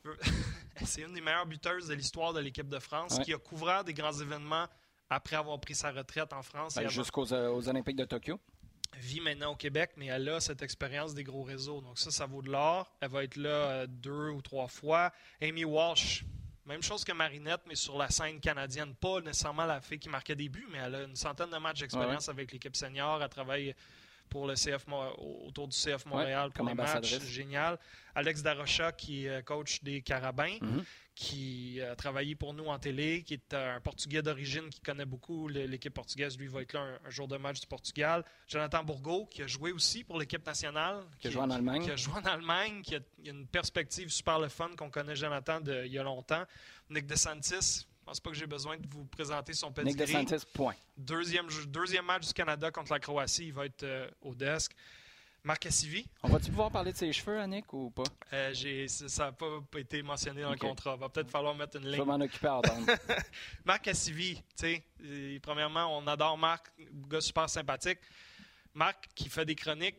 c'est 0.86 1.02
une 1.02 1.14
des 1.14 1.22
meilleures 1.22 1.46
buteuses 1.46 1.88
de 1.88 1.94
l'histoire 1.94 2.34
de 2.34 2.40
l'équipe 2.40 2.70
de 2.70 2.80
France 2.80 3.20
qui 3.20 3.34
a 3.34 3.38
couvert 3.38 3.84
des 3.84 3.94
grands 3.94 4.14
événements 4.14 4.68
après 5.10 5.36
avoir 5.36 5.60
pris 5.60 5.76
sa 5.76 5.92
retraite 5.92 6.34
en 6.34 6.42
France. 6.42 6.76
Ben, 6.76 6.88
jusqu'aux 6.88 7.34
euh, 7.34 7.48
Olympiques 7.50 7.96
de 7.96 8.06
Tokyo 8.06 8.40
vit 9.00 9.20
maintenant 9.20 9.52
au 9.52 9.56
Québec, 9.56 9.92
mais 9.98 10.08
elle 10.08 10.28
a 10.30 10.40
cette 10.40 10.62
expérience 10.62 11.14
des 11.14 11.24
gros 11.24 11.44
réseaux. 11.44 11.82
Donc 11.82 12.00
ça, 12.00 12.12
ça 12.12 12.26
vaut 12.26 12.42
de 12.42 12.50
l'or. 12.50 12.92
Elle 13.00 13.10
va 13.10 13.24
être 13.24 13.36
là 13.36 13.50
euh, 13.50 13.88
deux 13.88 14.30
ou 14.30 14.42
trois 14.42 14.68
fois. 14.68 15.12
Amy 15.42 15.66
Walsh, 15.66 16.24
même 16.66 16.82
chose 16.82 17.04
que 17.04 17.12
Marinette, 17.12 17.62
mais 17.68 17.76
sur 17.76 17.98
la 17.98 18.10
scène 18.10 18.40
canadienne. 18.40 18.94
Pas 18.96 19.22
nécessairement 19.22 19.66
la 19.66 19.82
fille 19.82 20.00
qui 20.00 20.10
marquait 20.10 20.36
des 20.36 20.50
buts, 20.50 20.68
mais 20.72 20.80
elle 20.80 20.96
a 20.96 21.04
une 21.04 21.16
centaine 21.16 21.50
de 21.50 21.58
matchs 21.58 21.80
d'expérience 21.80 22.28
avec 22.30 22.52
l'équipe 22.52 22.76
senior. 22.76 23.22
Elle 23.22 23.30
travaille 23.30 23.76
pour 24.30 24.48
le 24.48 24.54
CF 24.56 24.86
autour 25.18 25.68
du 25.68 25.76
CF 25.76 26.06
Montréal 26.06 26.52
pour 26.52 26.68
les 26.68 26.74
matchs. 26.74 27.20
Génial. 27.22 27.78
Alex 28.16 28.42
Darocha, 28.42 28.92
qui 28.92 29.26
est 29.26 29.44
coach 29.44 29.84
des 29.84 30.02
Carabins. 30.02 30.58
Mm-hmm 30.62 30.84
qui 31.18 31.82
a 31.82 31.96
travaillé 31.96 32.36
pour 32.36 32.54
nous 32.54 32.66
en 32.66 32.78
télé, 32.78 33.24
qui 33.24 33.34
est 33.34 33.54
un 33.56 33.82
Portugais 33.82 34.22
d'origine 34.22 34.70
qui 34.70 34.80
connaît 34.80 35.06
beaucoup 35.06 35.48
l'équipe 35.48 35.94
portugaise. 35.94 36.38
Lui 36.38 36.46
va 36.46 36.62
être 36.62 36.74
là 36.74 37.00
un, 37.04 37.10
jour 37.10 37.28
de 37.28 37.38
match 37.38 37.60
du 37.60 37.66
Portugal. 37.66 38.24
Jonathan 38.48 38.84
Bourgault, 38.84 39.26
qui 39.26 39.42
a 39.42 39.48
joué 39.48 39.72
aussi 39.72 40.04
pour 40.04 40.20
l'équipe 40.20 40.46
nationale. 40.46 41.04
Qui, 41.20 41.30
a 41.30 41.32
joué 41.32 41.42
en 41.42 41.50
Allemagne. 41.50 41.82
Qui 41.82 41.90
a 41.90 41.96
joué 41.96 42.14
en 42.14 42.26
Allemagne, 42.26 42.84
qui 42.84 42.96
a, 42.96 43.00
une 43.26 43.48
perspective 43.48 44.10
super 44.10 44.38
le 44.38 44.48
fun 44.48 44.70
qu'on 44.78 44.92
connaît 44.92 45.16
Jonathan 45.16 45.60
de, 45.60 45.86
il 45.86 45.92
y 45.92 45.98
a 45.98 46.04
longtemps. 46.04 46.44
Nick 46.92 47.08
DeSantis, 47.08 47.87
pense 48.08 48.20
pas 48.22 48.30
que 48.30 48.38
j'ai 48.38 48.48
besoin 48.48 48.78
de 48.78 48.88
vous 48.88 49.04
présenter 49.06 49.54
son 49.54 49.70
petit 49.70 49.88
Nick 49.88 49.98
DeSantis, 49.98 50.46
point. 50.54 50.76
Deuxième, 50.96 51.48
deuxième 51.68 52.06
match 52.06 52.26
du 52.26 52.34
Canada 52.34 52.72
contre 52.72 52.94
la 52.94 53.00
Croatie, 53.00 53.48
il 53.48 53.54
va 53.54 53.66
être 53.66 53.84
euh, 53.84 54.10
au 54.22 54.34
desk. 54.34 54.74
Marc 55.44 55.64
Cassivi. 55.64 56.06
On 56.24 56.30
va-tu 56.30 56.50
pouvoir 56.50 56.72
parler 56.72 56.94
de 56.94 56.98
ses 56.98 57.12
cheveux, 57.12 57.40
Annick, 57.40 57.72
ou 57.74 57.90
pas? 57.90 58.04
Euh, 58.34 58.88
ça 58.88 59.26
n'a 59.26 59.32
pas 59.34 59.60
été 59.78 60.02
mentionné 60.04 60.42
dans 60.42 60.52
le 60.52 60.58
contrat. 60.58 60.96
Il 60.96 61.02
va 61.02 61.10
peut-être 61.10 61.30
falloir 61.30 61.54
mettre 61.54 61.78
une 61.78 61.84
ligne. 61.84 61.94
Je 61.94 62.02
vais 62.02 62.06
m'en 62.06 62.20
occuper 62.20 62.48
à 62.48 62.62
Marc 63.66 63.84
Cassivi, 63.84 64.36
tu 64.36 64.44
sais, 64.56 64.84
euh, 65.04 65.38
premièrement, 65.42 65.98
on 65.98 66.08
adore 66.08 66.38
Marc, 66.38 66.72
gars 67.10 67.22
super 67.22 67.50
sympathique. 67.50 68.00
Marc 68.74 69.10
qui 69.16 69.28
fait 69.28 69.46
des 69.46 69.56
chroniques, 69.56 69.98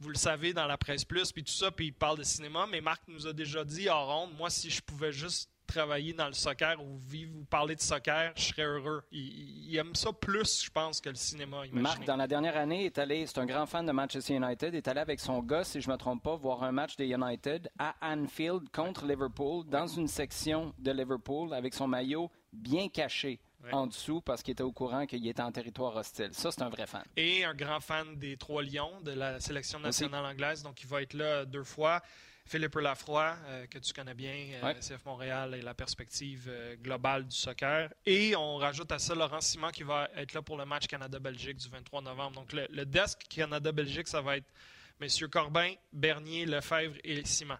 vous 0.00 0.08
le 0.08 0.16
savez, 0.16 0.54
dans 0.54 0.66
la 0.66 0.78
presse 0.78 1.04
plus, 1.04 1.30
puis 1.30 1.44
tout 1.44 1.52
ça, 1.52 1.70
puis 1.70 1.88
il 1.88 1.92
parle 1.92 2.18
de 2.18 2.22
cinéma, 2.22 2.66
mais 2.70 2.80
Marc 2.80 3.02
nous 3.06 3.26
a 3.26 3.34
déjà 3.34 3.64
dit 3.64 3.90
en 3.90 4.06
ronde, 4.06 4.34
moi, 4.36 4.48
si 4.48 4.70
je 4.70 4.80
pouvais 4.80 5.12
juste 5.12 5.50
travailler 5.70 6.12
dans 6.12 6.26
le 6.26 6.32
soccer 6.32 6.82
ou 6.82 6.98
vivre 6.98 7.32
ou 7.36 7.44
parler 7.44 7.76
de 7.76 7.80
soccer, 7.80 8.32
je 8.36 8.42
serais 8.42 8.64
heureux. 8.64 9.02
Il, 9.12 9.76
aime 9.76 9.94
ça 9.94 10.12
plus, 10.12 10.64
je 10.64 10.70
pense, 10.70 11.00
que 11.00 11.08
le 11.08 11.14
cinéma. 11.14 11.58
Imaginez. 11.58 11.80
Marc, 11.80 12.04
dans 12.04 12.16
la 12.16 12.26
dernière 12.26 12.56
année, 12.56 12.86
est 12.86 12.98
allé, 12.98 13.26
c'est 13.26 13.38
un 13.38 13.46
grand 13.46 13.66
fan 13.66 13.86
de 13.86 13.92
Manchester 13.92 14.34
United, 14.34 14.74
est 14.74 14.88
allé 14.88 15.00
avec 15.00 15.20
son 15.20 15.40
gars, 15.40 15.64
si 15.64 15.80
je 15.80 15.88
ne 15.88 15.92
me 15.94 15.98
trompe 15.98 16.22
pas, 16.22 16.36
voir 16.36 16.62
un 16.62 16.72
match 16.72 16.96
des 16.96 17.06
United 17.06 17.70
à 17.78 17.94
Anfield 18.02 18.68
contre 18.72 19.06
Liverpool, 19.06 19.64
dans 19.68 19.86
une 19.86 20.08
section 20.08 20.74
de 20.78 20.90
Liverpool, 20.90 21.54
avec 21.54 21.74
son 21.74 21.86
maillot 21.86 22.30
bien 22.52 22.88
caché. 22.88 23.40
en 23.72 23.86
dessous 23.86 24.22
parce 24.22 24.42
qu'il 24.42 24.52
était 24.52 24.62
au 24.62 24.72
courant 24.72 25.04
qu'il 25.06 25.26
était 25.26 25.42
en 25.42 25.52
territoire 25.52 25.94
hostile. 25.94 26.30
Ça, 26.32 26.50
c'est 26.50 26.62
un 26.62 26.70
vrai 26.70 26.86
fan. 26.86 27.04
Et 27.16 27.44
un 27.44 27.54
grand 27.54 27.80
fan 27.80 28.16
des 28.16 28.36
Trois 28.38 28.62
Lions, 28.62 29.00
de 29.02 29.12
la 29.12 29.38
sélection 29.38 29.78
nationale 29.78 30.24
anglaise. 30.24 30.62
Donc, 30.62 30.82
il 30.82 30.88
va 30.88 31.02
être 31.02 31.12
là 31.14 31.44
deux 31.44 31.64
fois. 31.64 32.00
Philippe 32.50 32.74
Lafroy, 32.74 33.36
euh, 33.46 33.66
que 33.68 33.78
tu 33.78 33.92
connais 33.92 34.12
bien, 34.12 34.34
euh, 34.64 34.74
CF 34.74 35.04
Montréal 35.06 35.54
et 35.54 35.62
la 35.62 35.72
perspective 35.72 36.48
euh, 36.48 36.74
globale 36.82 37.24
du 37.24 37.36
soccer. 37.36 37.88
Et 38.04 38.34
on 38.34 38.56
rajoute 38.56 38.90
à 38.90 38.98
ça 38.98 39.14
Laurent 39.14 39.40
Simon 39.40 39.68
qui 39.68 39.84
va 39.84 40.10
être 40.16 40.32
là 40.34 40.42
pour 40.42 40.56
le 40.56 40.64
match 40.64 40.88
Canada-Belgique 40.88 41.58
du 41.58 41.68
23 41.68 42.02
novembre. 42.02 42.40
Donc 42.40 42.52
le, 42.52 42.84
desk 42.84 43.20
Canada-Belgique, 43.28 44.08
ça 44.08 44.20
va 44.20 44.38
être 44.38 44.52
messieurs 44.98 45.28
Corbin, 45.28 45.74
Bernier, 45.92 46.44
Lefebvre 46.44 46.96
et 47.04 47.24
Simon 47.24 47.56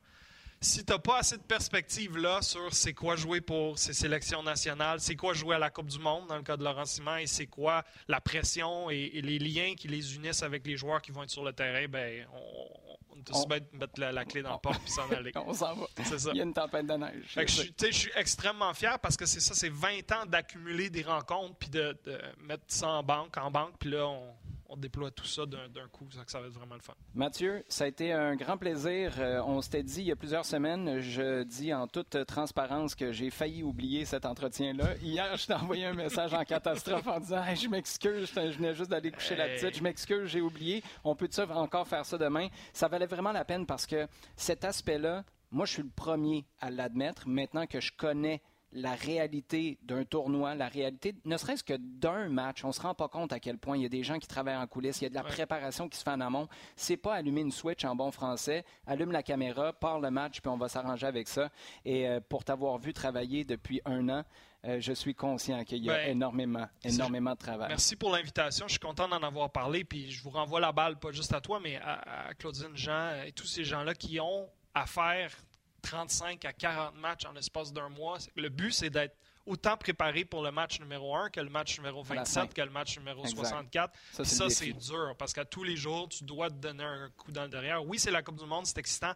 si 0.63 0.85
tu 0.85 0.93
n'as 0.93 0.99
pas 0.99 1.19
assez 1.19 1.39
de 1.39 1.43
perspective 1.43 2.19
là 2.19 2.43
sur 2.43 2.75
c'est 2.75 2.93
quoi 2.93 3.17
jouer 3.17 3.41
pour 3.41 3.79
ces 3.79 3.95
sélections 3.95 4.43
nationales, 4.43 5.01
c'est 5.01 5.17
quoi 5.17 5.33
jouer 5.33 5.57
à 5.57 5.59
la 5.59 5.71
Coupe 5.71 5.89
du 5.89 5.99
Monde 5.99 6.27
dans 6.29 6.37
le 6.37 6.43
cas 6.43 6.57
de 6.57 6.65
Laurent 6.65 6.85
Simon 6.85 7.17
et 7.17 7.27
c'est 7.27 7.47
quoi 7.47 7.83
la 8.09 8.21
pression 8.21 8.91
et, 8.91 9.21
les 9.23 9.39
liens 9.39 9.75
qui 9.75 9.89
les 9.89 10.17
unissent 10.17 10.43
avec 10.43 10.67
les 10.67 10.77
joueurs 10.77 11.01
qui 11.01 11.13
vont 11.13 11.23
être 11.23 11.31
sur 11.31 11.45
le 11.45 11.53
terrain, 11.53 11.87
ben 11.89 12.27
on, 12.35 12.91
on 13.33 13.45
peut 13.47 13.61
mettre 13.73 14.01
la, 14.01 14.25
clé 14.25 14.43
dans 14.43 14.51
la 14.51 14.59
porte 14.59 14.83
et 14.87 14.91
s'en 14.91 15.09
aller. 15.11 15.33
on 15.47 15.53
s'en 15.55 15.75
va. 15.75 15.87
C'est 16.05 16.19
ça. 16.19 16.31
Il 16.33 16.39
y 16.39 16.41
a 16.41 16.45
une 16.45 16.55
tempête 16.55 16.87
de 16.87 16.95
neige. 16.95 17.37
je, 17.37 17.91
suis 17.91 18.11
extrêmement 18.15 18.75
fier 18.75 18.99
parce 18.99 19.17
que 19.17 19.27
c'est 19.27 19.41
ça, 19.41 19.55
c'est 19.55 19.71
20 19.71 20.13
ans 20.13 20.27
d'accumuler 20.27 20.91
des 20.91 21.03
rencontres 21.03 21.57
puis 21.57 21.71
de, 21.71 21.97
mettre 22.39 22.65
ça 22.69 22.89
en 22.89 23.03
banque, 23.03 23.37
en 23.37 23.51
banque, 23.51 23.75
puis 23.79 23.91
là, 23.91 24.07
on, 24.07 24.35
déploie 24.77 25.11
tout 25.11 25.27
ça 25.27 25.47
d'un 25.47 25.89
coup. 25.93 26.07
Ça, 26.11 26.23
ça 26.27 26.41
va 26.41 26.47
être 26.47 26.53
vraiment 26.53 26.75
le 26.75 26.81
fun. 26.81 26.95
Mathieu, 27.15 27.65
ça 27.69 27.85
a 27.85 27.87
été 27.87 28.13
un 28.13 28.37
grand 28.37 28.57
plaisir. 28.57 29.15
Euh, 29.19 29.43
on 29.45 29.61
s'était 29.61 29.83
dit 29.83 30.01
il 30.01 30.07
y 30.07 30.13
a 30.13 30.17
plusieurs 30.17 30.45
semaines, 30.45 31.01
je 31.01 31.43
dis 31.43 31.73
en 31.75 31.87
toute 31.87 32.25
transparence 32.27 32.95
que 32.95 33.13
j'ai 33.13 33.31
failli 33.31 33.63
oublier 33.63 34.05
cet 34.05 34.27
entretien-là. 34.27 34.97
Hier, 35.03 35.37
je 35.37 35.47
t'ai 35.47 35.55
envoyé 35.55 35.87
un 35.87 35.95
message 35.95 36.35
en 36.35 36.45
catastrophe 36.45 37.07
en 37.07 37.21
disant 37.21 37.43
Je 37.55 37.69
m'excuse, 37.69 38.31
je 38.35 38.57
venais 38.59 38.75
juste 38.75 38.91
d'aller 38.91 39.11
coucher 39.11 39.37
la 39.37 39.49
petite. 39.49 39.77
Je 39.77 39.83
m'excuse, 39.83 40.27
j'ai 40.27 40.41
oublié. 40.41 40.83
On 41.05 41.15
peut 41.15 41.29
encore 41.51 41.87
faire 41.87 42.05
ça 42.05 42.19
demain? 42.19 42.49
Ça 42.73 42.89
valait 42.89 43.07
vraiment 43.07 43.33
la 43.33 43.45
peine 43.45 43.67
parce 43.67 43.87
que 43.87 44.07
cet 44.37 44.65
aspect-là, 44.65 45.25
moi, 45.51 45.67
je 45.67 45.73
suis 45.73 45.83
le 45.83 45.91
premier 45.91 46.47
à 46.61 46.71
l'admettre 46.71 47.29
maintenant 47.29 47.67
que 47.67 47.81
je 47.81 47.93
connais 47.97 48.41
la 48.73 48.95
réalité 48.95 49.79
d'un 49.83 50.05
tournoi, 50.05 50.55
la 50.55 50.69
réalité, 50.69 51.15
ne 51.25 51.37
serait-ce 51.37 51.65
que 51.65 51.75
d'un 51.77 52.29
match, 52.29 52.65
on 52.65 52.69
ne 52.69 52.73
se 52.73 52.81
rend 52.81 52.95
pas 52.95 53.09
compte 53.09 53.33
à 53.33 53.41
quel 53.41 53.59
point 53.59 53.77
il 53.77 53.83
y 53.83 53.87
a 53.87 53.89
des 53.89 54.03
gens 54.03 54.19
qui 54.19 54.29
travaillent 54.29 54.57
en 54.57 54.67
coulisses, 54.67 55.01
il 55.01 55.05
y 55.05 55.07
a 55.07 55.11
de 55.11 55.15
la 55.15 55.25
préparation 55.25 55.89
qui 55.89 55.99
se 55.99 56.05
fait 56.05 56.11
en 56.11 56.21
amont. 56.21 56.49
C'est 56.77 56.97
pas 56.97 57.15
allumer 57.15 57.41
une 57.41 57.53
switch 57.53 57.85
en 57.85 57.97
bon 57.97 58.11
français, 58.11 58.65
allume 58.87 59.13
la 59.13 59.23
caméra, 59.23 59.73
part 59.73 60.01
le 60.01 60.11
match, 60.11 60.41
puis 60.41 60.49
on 60.51 60.57
va 60.57 60.69
s'arranger 60.69 61.07
avec 61.07 61.29
ça. 61.29 61.51
Et 61.85 62.09
euh, 62.09 62.21
pour 62.21 62.45
t'avoir 62.45 62.79
vu 62.79 62.93
travailler 62.93 63.45
depuis 63.45 63.81
un 63.85 64.09
an, 64.09 64.25
euh, 64.67 64.79
je 64.79 64.93
suis 64.93 65.15
conscient 65.15 65.65
qu'il 65.65 65.83
y 65.83 65.91
a 65.91 65.95
ben, 65.95 66.11
énormément, 66.11 66.69
énormément 66.85 67.33
de 67.33 67.39
travail. 67.39 67.69
Merci 67.69 67.97
pour 67.97 68.13
l'invitation. 68.13 68.67
Je 68.69 68.73
suis 68.73 68.79
content 68.79 69.09
d'en 69.09 69.23
avoir 69.23 69.51
parlé. 69.51 69.85
Puis 69.85 70.11
je 70.11 70.23
vous 70.23 70.31
renvoie 70.31 70.61
la 70.61 70.73
balle, 70.73 70.99
pas 70.99 71.13
juste 71.13 71.33
à 71.33 71.41
toi, 71.41 71.61
mais 71.63 71.77
à, 71.77 72.35
Claudine 72.39 72.75
Jean 72.77 73.23
et 73.27 73.33
tous 73.33 73.47
ces 73.47 73.65
gens-là 73.65 73.95
qui 73.95 74.21
ont 74.21 74.49
à 74.75 74.87
faire 74.87 75.35
35 75.81 76.45
à 76.45 76.53
40 76.53 76.95
matchs 76.97 77.25
en 77.27 77.33
l'espace 77.33 77.73
d'un 77.73 77.89
mois. 77.89 78.19
Le 78.37 78.49
but, 78.49 78.73
c'est 78.73 78.91
d'être 78.91 79.17
autant 79.47 79.77
préparé 79.77 80.25
pour 80.25 80.43
le 80.43 80.51
match 80.51 80.81
numéro 80.81 81.15
1 81.15 81.31
que 81.31 81.41
le 81.41 81.51
match 81.51 81.79
numéro 81.79 82.03
27, 82.03 82.55
que 82.55 82.61
le 82.63 82.71
match 82.71 82.99
numéro 82.99 83.27
64. 83.27 83.93
Ça, 84.13 84.25
ça 84.25 84.51
c'est 84.51 84.73
dur 84.73 85.15
parce 85.19 85.33
qu'à 85.33 85.45
tous 85.45 85.65
les 85.65 85.77
jours, 85.77 86.09
tu 86.09 86.25
dois 86.25 86.49
te 86.51 86.55
donner 86.55 86.85
un 86.85 87.11
coup 87.17 87.33
dans 87.33 87.45
le 87.45 87.49
derrière. 87.49 87.85
Oui, 87.85 87.99
c'est 87.99 88.11
la 88.11 88.23
Coupe 88.23 88.39
du 88.39 88.47
Monde, 88.47 88.67
c'est 88.67 88.79
excitant. 88.79 89.13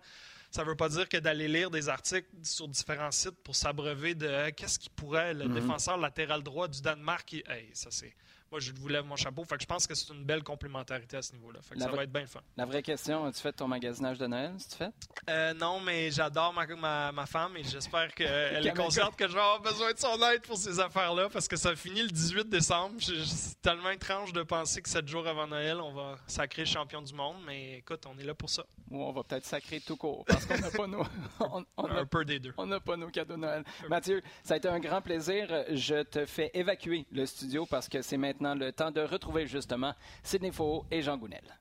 Ça 0.51 0.63
ne 0.63 0.69
veut 0.69 0.77
pas 0.77 0.89
dire 0.89 1.09
que 1.09 1.17
d'aller 1.17 1.49
lire 1.49 1.71
des 1.71 1.89
articles 1.89 2.29
sur 2.45 2.69
différents 2.69 3.11
sites 3.11 3.43
pour 3.43 3.57
s'abreuver 3.57 4.15
de 4.15 4.51
qu'est-ce 4.51 4.79
qui 4.79 4.89
pourrait 4.89 5.35
le 5.35 5.47
mhm. 5.47 5.55
défenseur 5.55 5.97
latéral 5.97 6.43
droit 6.43 6.69
du 6.69 6.81
Danemark. 6.81 7.35
ça, 7.73 7.91
c'est 7.91 8.15
moi, 8.55 8.61
je 8.61 8.71
vous 8.73 8.87
lève 8.87 9.05
mon 9.05 9.17
chapeau. 9.17 9.43
Fait 9.43 9.57
que 9.57 9.63
je 9.63 9.67
pense 9.67 9.85
que 9.85 9.97
c'est 9.97 10.13
une 10.13 10.23
belle 10.23 10.45
complémentarité 10.45 11.17
à 11.17 11.23
ce 11.23 11.33
niveau-là. 11.33 11.59
Fait 11.61 11.75
que 11.75 11.81
ça 11.81 11.89
va 11.89 12.05
être 12.05 12.13
bien 12.13 12.25
fun. 12.25 12.39
La 12.57 12.65
vraie 12.65 12.83
question, 12.83 13.25
as-tu 13.27 13.41
fait 13.41 13.53
ton 13.53 13.67
magasinage 13.67 14.17
de 14.17 14.29
Noël, 14.29 14.53
tu 14.71 14.77
fait? 14.77 14.93
Euh, 15.29 15.53
non, 15.55 15.81
mais 15.81 16.13
j'adore 16.13 16.55
ma, 16.55 17.11
ma, 17.11 17.27
femme 17.27 17.57
et 17.57 17.65
j'espère 17.65 18.15
qu'elle 18.15 18.65
est 18.65 18.77
consciente 18.77 19.17
que 19.17 19.27
je 19.27 19.33
vais 19.33 19.41
avoir 19.41 19.61
besoin 19.61 19.93
de 19.93 19.99
son 19.99 20.23
aide 20.31 20.43
pour 20.43 20.57
ces 20.57 20.79
affaires-là 20.79 21.29
parce 21.31 21.49
que 21.49 21.57
ça 21.57 21.75
finit 21.75 22.03
le 22.03 22.11
18 22.11 22.49
décembre. 22.49 22.95
C'est 23.01 23.61
tellement 23.61 23.91
étrange 23.91 24.33
de 24.33 24.45
penser 24.45 24.81
que 24.81 24.89
sept 24.89 25.09
jours 25.09 25.27
avant 25.27 25.49
Noël, 25.49 25.81
on 25.81 25.93
va 25.93 26.17
sacrer 26.29 26.65
champion 26.65 27.03
du 27.03 27.13
monde, 27.13 27.39
mais 27.45 27.79
écoute, 27.79 28.05
on 28.07 28.17
est 28.21 28.25
là 28.25 28.35
pour 28.35 28.51
ça. 28.51 28.65
Ou 28.91 29.03
on 29.03 29.13
va 29.13 29.23
peut-être 29.25 29.47
sacrer 29.47 29.81
tout 29.81 29.97
court 29.97 30.25
parce 30.27 30.45
qu'on 30.45 30.59
n'a 30.59 30.71
pas 30.71 30.87
nos... 30.87 31.03
un 31.77 32.07
peu 32.07 32.25
des 32.25 32.39
deux. 32.39 32.53
On 32.59 32.67
n'a 32.67 32.81
pas 32.81 32.97
nos 32.97 33.09
cadeaux 33.09 33.35
de 33.35 33.41
Noël. 33.41 33.65
Mathieu, 33.89 34.23
ça 34.43 34.55
a 34.55 34.57
été 34.59 34.69
un 34.69 34.79
grand 34.79 35.01
plaisir. 35.01 35.49
Je 35.71 36.03
te 36.03 36.27
fais 36.27 36.51
évacuer 36.55 37.07
le 37.11 37.25
studio 37.27 37.67
parce 37.67 37.89
que 37.89 38.03
c'est 38.03 38.19
maintenant 38.19 38.55
le 38.55 38.73
temps 38.73 38.91
de 38.91 39.01
retrouver 39.01 39.47
justement 39.47 39.95
Sidney 40.23 40.53
Faux 40.53 40.85
et 40.91 41.01
Jean 41.03 41.17
Gounel. 41.17 41.59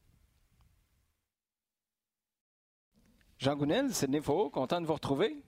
Jean 3.38 3.56
Gounel, 3.56 3.94
Sidney 3.94 4.22
Faux, 4.22 4.50
content 4.50 4.82
de 4.82 4.86
vous 4.86 4.94
retrouver? 4.94 5.44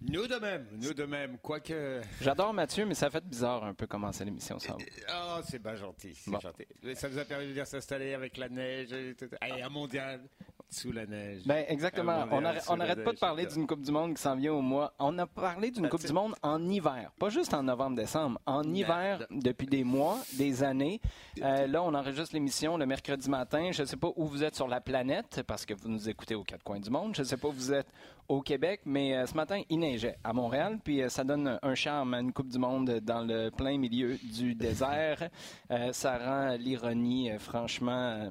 Nous 0.00 0.26
de 0.26 0.34
même, 0.34 0.66
nous 0.72 0.92
de 0.94 1.04
même, 1.04 1.38
quoique... 1.38 2.00
J'adore 2.20 2.52
Mathieu, 2.52 2.84
mais 2.84 2.94
ça 2.94 3.08
fait 3.08 3.24
bizarre 3.24 3.62
un 3.62 3.74
peu 3.74 3.86
commencer 3.86 4.24
l'émission 4.24 4.58
sans 4.58 4.76
vous. 4.76 4.84
Oh, 5.08 5.38
c'est 5.48 5.62
bien 5.62 5.76
gentil, 5.76 6.12
c'est 6.14 6.40
gentil. 6.40 6.66
Ça 6.96 7.08
nous 7.08 7.18
a 7.18 7.24
permis 7.24 7.46
de 7.46 7.52
bien 7.52 7.64
s'installer 7.64 8.12
avec 8.12 8.36
la 8.36 8.48
neige, 8.48 8.92
et 8.92 9.62
un 9.62 9.68
mondial 9.68 10.20
sous 10.72 10.92
la 10.92 11.06
neige. 11.06 11.42
Ben, 11.46 11.64
exactement. 11.68 12.24
On 12.30 12.76
n'arrête 12.76 13.04
pas 13.04 13.12
de 13.12 13.18
parler 13.18 13.46
d'une 13.46 13.66
Coupe 13.66 13.82
du 13.82 13.92
Monde 13.92 14.14
qui 14.14 14.22
s'en 14.22 14.36
vient 14.36 14.52
au 14.52 14.62
mois. 14.62 14.94
On 14.98 15.16
a 15.18 15.26
parlé 15.26 15.70
d'une 15.70 15.88
Coupe 15.88 16.04
du 16.04 16.12
Monde 16.12 16.34
en 16.42 16.64
hiver, 16.68 17.12
pas 17.18 17.28
juste 17.28 17.54
en 17.54 17.62
novembre-décembre, 17.62 18.40
en 18.46 18.62
hiver 18.62 19.26
depuis 19.30 19.66
des 19.66 19.84
mois, 19.84 20.18
des 20.34 20.62
années. 20.62 21.00
Euh, 21.42 21.66
là, 21.66 21.82
on 21.82 21.94
enregistre 21.94 22.34
l'émission 22.34 22.76
le 22.76 22.86
mercredi 22.86 23.28
matin. 23.28 23.70
Je 23.72 23.82
ne 23.82 23.86
sais 23.86 23.96
pas 23.96 24.10
où 24.16 24.26
vous 24.26 24.42
êtes 24.42 24.56
sur 24.56 24.68
la 24.68 24.80
planète 24.80 25.42
parce 25.46 25.66
que 25.66 25.74
vous 25.74 25.88
nous 25.88 26.08
écoutez 26.08 26.34
aux 26.34 26.44
quatre 26.44 26.62
coins 26.64 26.80
du 26.80 26.90
monde. 26.90 27.14
Je 27.14 27.22
ne 27.22 27.26
sais 27.26 27.36
pas 27.36 27.48
où 27.48 27.52
vous 27.52 27.72
êtes 27.72 27.88
au 28.28 28.40
Québec, 28.40 28.80
mais 28.84 29.16
euh, 29.16 29.26
ce 29.26 29.34
matin, 29.34 29.60
il 29.68 29.78
neigeait 29.78 30.16
à 30.24 30.32
Montréal, 30.32 30.78
puis 30.82 31.02
euh, 31.02 31.08
ça 31.08 31.24
donne 31.24 31.58
un 31.60 31.74
charme 31.74 32.14
à 32.14 32.20
une 32.20 32.32
Coupe 32.32 32.48
du 32.48 32.58
Monde 32.58 33.00
dans 33.02 33.20
le 33.20 33.50
plein 33.50 33.76
milieu 33.76 34.16
du 34.22 34.54
désert. 34.54 35.28
ça 35.92 36.18
rend 36.18 36.56
l'ironie, 36.56 37.30
franchement 37.38 38.30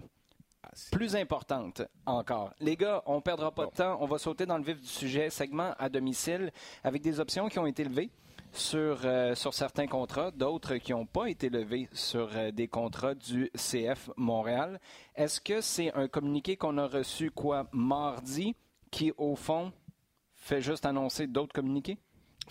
plus 0.92 1.16
importante 1.16 1.82
encore. 2.06 2.54
Les 2.60 2.76
gars, 2.76 3.04
on 3.06 3.16
ne 3.16 3.22
perdra 3.22 3.52
pas 3.52 3.66
de 3.66 3.72
temps. 3.72 3.98
On 4.00 4.06
va 4.06 4.18
sauter 4.18 4.46
dans 4.46 4.58
le 4.58 4.64
vif 4.64 4.80
du 4.80 4.88
sujet, 4.88 5.30
segment 5.30 5.74
à 5.78 5.90
domicile, 5.90 6.52
avec 6.84 7.02
des 7.02 7.20
options 7.20 7.50
qui 7.50 7.60
ont 7.60 7.66
été 7.66 7.84
levées 7.84 8.10
sur, 8.54 9.00
euh, 9.06 9.34
sur 9.36 9.54
certains 9.54 9.88
contrats, 9.88 10.32
d'autres 10.32 10.76
qui 10.76 10.92
n'ont 10.92 11.06
pas 11.06 11.30
été 11.30 11.50
levés 11.50 11.88
sur 11.94 12.30
euh, 12.36 12.52
des 12.52 12.68
contrats 12.68 13.16
du 13.16 13.50
CF 13.56 14.10
Montréal. 14.18 14.80
Est-ce 15.16 15.40
que 15.40 15.62
c'est 15.62 15.94
un 15.94 16.08
communiqué 16.08 16.58
qu'on 16.58 16.78
a 16.78 16.88
reçu 16.88 17.32
quoi 17.32 17.68
mardi 17.72 18.56
qui, 18.92 19.14
au 19.18 19.36
fond, 19.36 19.72
fait 20.36 20.62
juste 20.62 20.86
annoncer 20.86 21.28
d'autres 21.28 21.54
communiqués? 21.54 21.98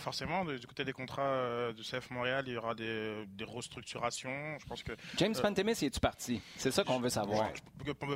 Forcément, 0.01 0.47
du 0.47 0.67
côté 0.67 0.85
des 0.85 0.95
contrats 0.95 1.23
euh, 1.23 1.73
du 1.75 1.83
CF 1.83 2.11
Montréal, 2.11 2.45
il 2.47 2.55
y 2.55 2.57
aura 2.57 2.75
des, 2.75 3.27
restructurations. 3.43 4.59
Je 4.59 4.67
pense 4.67 4.83
que 4.83 4.93
James 5.19 5.35
euh, 5.37 5.43
Pantemis, 5.43 5.73
il 5.83 5.87
est-tu 5.87 6.01
parti? 6.01 6.41
C'est 6.57 6.71
ça 6.71 6.85
qu'on 6.85 7.01
veut 7.01 7.11
savoir. 7.11 7.51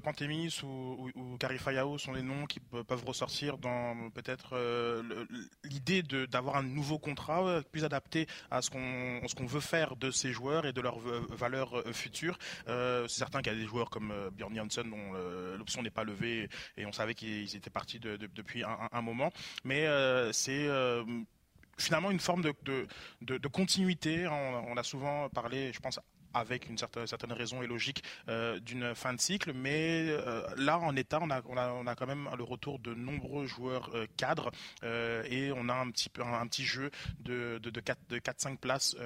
Pantemis 0.03 0.61
ou, 0.63 1.11
ou, 1.15 1.37
ou 1.37 1.99
sont 1.99 2.13
des 2.13 2.23
noms 2.23 2.47
qui 2.47 2.61
peuvent 2.61 3.05
ressortir 3.05 3.59
dans 3.59 4.11
peut-être 4.11 4.51
euh, 4.53 5.27
l'idée 5.65 6.03
d'avoir 6.03 6.57
un 6.57 6.63
nouveau 6.63 6.99
contrat 6.99 7.63
plus 7.71 7.85
adapté 7.85 8.27
à 8.51 8.63
ce 8.63 8.71
qu'on 8.71 9.47
veut 9.47 9.61
faire 9.61 9.97
de 9.97 10.11
ces 10.11 10.33
joueurs 10.33 10.67
et 10.67 10.73
de 10.73 10.81
leurs 10.81 10.99
valeurs 10.99 11.83
futures. 11.93 12.39
C'est 12.67 13.09
certain 13.09 13.43
qu'il 13.43 13.53
y 13.53 13.57
a 13.57 13.59
des 13.59 13.67
joueurs 13.67 13.91
comme 13.91 14.13
Björn 14.33 14.55
Janssen 14.55 14.89
dont 14.89 15.13
l'option 15.59 15.83
n'est 15.83 15.91
pas 15.91 16.05
levée 16.05 16.49
et 16.77 16.87
on 16.87 16.93
savait 16.93 17.15
qu'ils 17.15 17.57
étaient 17.57 17.71
partis 17.71 17.99
depuis 17.99 18.63
un, 18.63 18.89
un, 18.93 19.03
moment. 19.03 19.33
Mais 19.65 19.87
c'est 20.33 20.69
finalement 21.77 22.11
une 22.11 22.21
forme 22.21 22.43
de, 22.43 22.55
de, 22.63 23.39
de, 23.39 23.49
continuité. 23.49 24.27
On, 24.27 24.73
on, 24.73 24.77
a 24.77 24.83
souvent 24.83 25.29
parlé, 25.29 25.73
je 25.73 25.81
pense, 25.81 26.01
avec 26.35 26.69
une 26.69 26.77
certaine, 26.79 27.07
certaine 27.07 27.33
raison 27.33 27.63
et 27.63 27.67
logique 27.67 28.03
euh, 28.29 28.59
d'une 28.61 28.95
fin 28.95 29.15
de 29.15 29.21
cycle. 29.21 29.53
Mais 29.55 30.07
euh, 30.09 30.43
là, 30.57 30.79
en 30.79 30.95
état, 30.97 31.19
on 31.23 31.31
a, 31.31 31.41
on, 31.49 31.57
a, 31.57 31.73
on 31.73 31.87
a, 31.87 31.95
quand 31.95 32.07
même 32.07 32.29
le 32.37 32.45
retour 32.45 32.79
de 32.79 32.95
nombreux 32.95 33.47
joueurs 33.47 33.91
euh, 33.95 34.07
cadres 34.17 34.51
et 34.83 35.53
on 35.55 35.69
a 35.69 35.75
un 35.75 35.91
petit, 35.91 36.09
peu, 36.09 36.23
un, 36.23 36.47
petit 36.47 36.65
jeu 36.65 36.91
de, 37.21 37.59
de, 37.63 37.71
de 37.71 37.81
4-5 38.19 38.57
places 38.59 38.97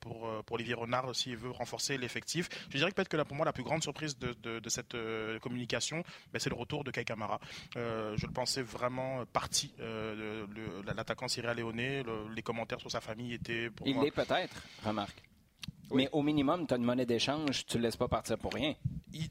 pour, 0.00 0.28
pour 0.44 0.54
Olivier 0.54 0.74
Renard 0.74 1.14
s'il 1.14 1.36
veut 1.36 1.50
renforcer 1.50 1.98
l'effectif. 1.98 2.48
Je 2.70 2.78
dirais 2.78 2.90
que 2.90 2.96
peut-être 2.96 3.08
que 3.08 3.16
là, 3.16 3.24
pour 3.24 3.36
moi, 3.36 3.44
la 3.44 3.52
plus 3.52 3.62
grande 3.62 3.82
surprise 3.82 4.18
de, 4.18 4.34
de 4.58 4.68
cette 4.68 4.96
communication, 5.40 6.02
ben, 6.32 6.38
c'est 6.38 6.50
le 6.50 6.56
retour 6.56 6.84
de 6.84 6.90
Kai 6.90 7.04
Kamara. 7.04 7.40
je 7.74 8.26
le 8.26 8.32
pensais 8.32 8.62
vraiment 8.62 9.24
parti, 9.26 9.72
l'attaquant 10.86 11.28
Cyril 11.28 11.50
Léoné. 11.56 12.02
les 12.34 12.42
commentaires 12.42 12.80
sur 12.80 12.90
sa 12.90 13.00
famille 13.00 13.34
étaient 13.34 13.70
pour 13.70 13.86
Il 13.86 13.98
l'est 14.00 14.10
peut-être, 14.10 14.62
remarque. 14.84 15.22
Mais 15.92 16.08
au 16.12 16.22
minimum, 16.22 16.66
tu 16.66 16.74
as 16.74 16.76
une 16.76 16.84
monnaie 16.84 17.06
d'échange, 17.06 17.64
tu 17.66 17.78
ne 17.78 17.82
laisses 17.82 17.96
pas 17.96 18.08
partir 18.08 18.38
pour 18.38 18.52
rien. 18.52 18.74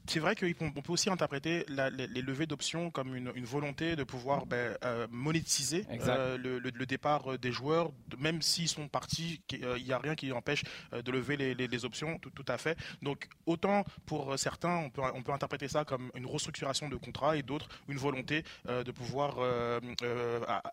C'est 0.08 0.20
vrai 0.20 0.34
qu'on 0.34 0.70
peut 0.72 0.92
aussi 0.92 1.10
interpréter 1.10 1.64
les, 1.68 2.22
levées 2.22 2.46
d'options 2.46 2.90
comme 2.90 3.14
une, 3.14 3.30
volonté 3.44 3.94
de 3.94 4.04
pouvoir 4.04 4.46
ben, 4.46 4.76
euh, 4.84 5.06
monétiser 5.10 5.86
euh, 6.08 6.36
le, 6.38 6.86
départ 6.86 7.32
euh, 7.32 7.38
des 7.38 7.52
joueurs, 7.52 7.92
même 8.18 8.42
s'ils 8.42 8.68
sont 8.68 8.88
partis, 8.88 9.40
il 9.52 9.84
n'y 9.84 9.92
a 9.92 9.98
rien 9.98 10.14
qui 10.14 10.32
empêche 10.32 10.64
de 10.92 11.10
lever 11.12 11.36
les, 11.36 11.84
options, 11.84 12.18
tout, 12.18 12.44
à 12.48 12.58
fait. 12.58 12.76
Donc 13.02 13.28
autant 13.44 13.84
pour 14.06 14.38
certains, 14.38 14.76
on 14.76 14.90
peut, 14.90 15.02
on 15.14 15.22
peut 15.22 15.32
interpréter 15.32 15.68
ça 15.68 15.84
comme 15.84 16.10
une 16.14 16.26
restructuration 16.26 16.88
de 16.88 16.96
contrat 16.96 17.36
et 17.36 17.42
d'autres 17.42 17.68
une 17.88 17.98
volonté 17.98 18.44
de 18.66 18.90
pouvoir 18.90 19.38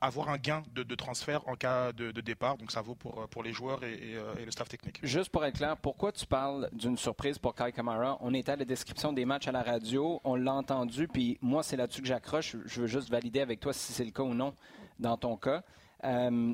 avoir 0.02 0.30
un 0.30 0.38
gain 0.38 0.63
de, 0.73 0.95
transfert 0.95 1.47
en 1.47 1.56
cas 1.56 1.91
de, 1.91 2.12
départ. 2.21 2.58
Donc 2.58 2.71
ça 2.71 2.82
vaut 2.82 2.95
pour, 2.95 3.28
pour 3.30 3.43
les 3.43 3.54
joueurs 3.54 3.84
et, 3.84 4.15
et 4.39 4.45
le 4.45 4.52
staff 4.52 4.69
technique. 4.69 4.99
Juste 5.04 5.30
pour 5.30 5.45
être 5.45 5.52
clair, 5.53 5.77
pourquoi 5.77 6.11
tu 6.11 6.25
parles 6.25 6.69
d'une 6.73 6.97
surprise 6.97 7.37
pour 7.37 7.55
Kai 7.55 7.71
Kamara? 7.71 8.17
On 8.21 8.33
était 8.33 8.51
à 8.51 8.55
la 8.55 8.65
description 8.65 9.13
des 9.13 9.23
matchs 9.23 9.47
à 9.47 9.51
la 9.51 9.61
radio, 9.61 10.19
on 10.23 10.35
l'a 10.35 10.53
entendu, 10.53 11.07
puis 11.07 11.37
moi, 11.41 11.63
c'est 11.63 11.77
là-dessus 11.77 12.01
que 12.01 12.07
j'accroche. 12.07 12.57
Je 12.65 12.81
veux 12.81 12.87
juste 12.87 13.09
valider 13.09 13.39
avec 13.39 13.59
toi 13.59 13.71
si 13.71 13.93
c'est 13.93 14.03
le 14.03 14.11
cas 14.11 14.23
ou 14.23 14.33
non 14.33 14.53
dans 14.99 15.15
ton 15.15 15.37
cas. 15.37 15.63
Euh, 16.03 16.53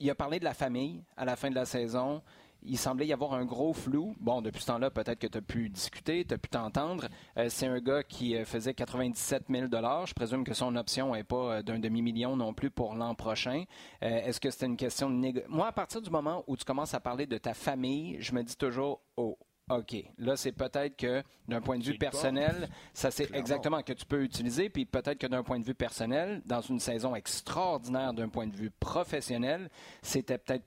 il 0.00 0.10
a 0.10 0.14
parlé 0.14 0.38
de 0.38 0.44
la 0.44 0.54
famille 0.54 1.02
à 1.16 1.24
la 1.24 1.36
fin 1.36 1.50
de 1.50 1.54
la 1.54 1.64
saison 1.64 2.22
il 2.66 2.78
semblait 2.78 3.06
y 3.06 3.12
avoir 3.12 3.34
un 3.34 3.44
gros 3.44 3.72
flou. 3.72 4.14
Bon, 4.20 4.42
depuis 4.42 4.60
ce 4.60 4.66
temps-là, 4.66 4.90
peut-être 4.90 5.18
que 5.18 5.26
tu 5.26 5.38
as 5.38 5.42
pu 5.42 5.68
discuter, 5.68 6.24
tu 6.24 6.34
as 6.34 6.38
pu 6.38 6.48
t'entendre. 6.48 7.08
Euh, 7.36 7.46
c'est 7.48 7.66
un 7.66 7.80
gars 7.80 8.02
qui 8.02 8.36
euh, 8.36 8.44
faisait 8.44 8.74
97 8.74 9.44
000 9.48 9.66
Je 9.66 10.14
présume 10.14 10.44
que 10.44 10.54
son 10.54 10.76
option 10.76 11.14
n'est 11.14 11.24
pas 11.24 11.56
euh, 11.56 11.62
d'un 11.62 11.78
demi-million 11.78 12.36
non 12.36 12.52
plus 12.54 12.70
pour 12.70 12.94
l'an 12.94 13.14
prochain. 13.14 13.64
Est-ce 14.00 14.40
que 14.40 14.50
c'était 14.50 14.66
une 14.66 14.76
question 14.76 15.10
de 15.10 15.14
négociation? 15.14 15.56
Moi, 15.56 15.66
à 15.66 15.72
partir 15.72 16.00
du 16.02 16.10
moment 16.10 16.44
où 16.46 16.56
tu 16.56 16.64
commences 16.64 16.94
à 16.94 17.00
parler 17.00 17.26
de 17.26 17.38
ta 17.38 17.54
famille, 17.54 18.16
je 18.20 18.32
me 18.32 18.42
dis 18.42 18.56
toujours, 18.56 19.00
oh, 19.16 19.38
OK. 19.68 19.96
Là, 20.18 20.36
c'est 20.36 20.52
peut-être 20.52 20.96
que 20.96 21.24
d'un 21.48 21.60
point 21.60 21.78
de 21.78 21.82
vue 21.82 21.98
personnel, 21.98 22.68
ça 22.94 23.10
c'est 23.10 23.34
exactement 23.34 23.82
que 23.82 23.92
tu 23.92 24.06
peux 24.06 24.22
utiliser. 24.22 24.68
Puis 24.68 24.84
peut-être 24.84 25.18
que 25.18 25.26
d'un 25.26 25.42
point 25.42 25.58
de 25.58 25.64
vue 25.64 25.74
personnel, 25.74 26.40
dans 26.46 26.60
une 26.60 26.78
saison 26.78 27.16
extraordinaire 27.16 28.14
d'un 28.14 28.28
point 28.28 28.46
de 28.46 28.54
vue 28.54 28.70
professionnel, 28.70 29.68
c'était 30.02 30.38
peut-être 30.38 30.64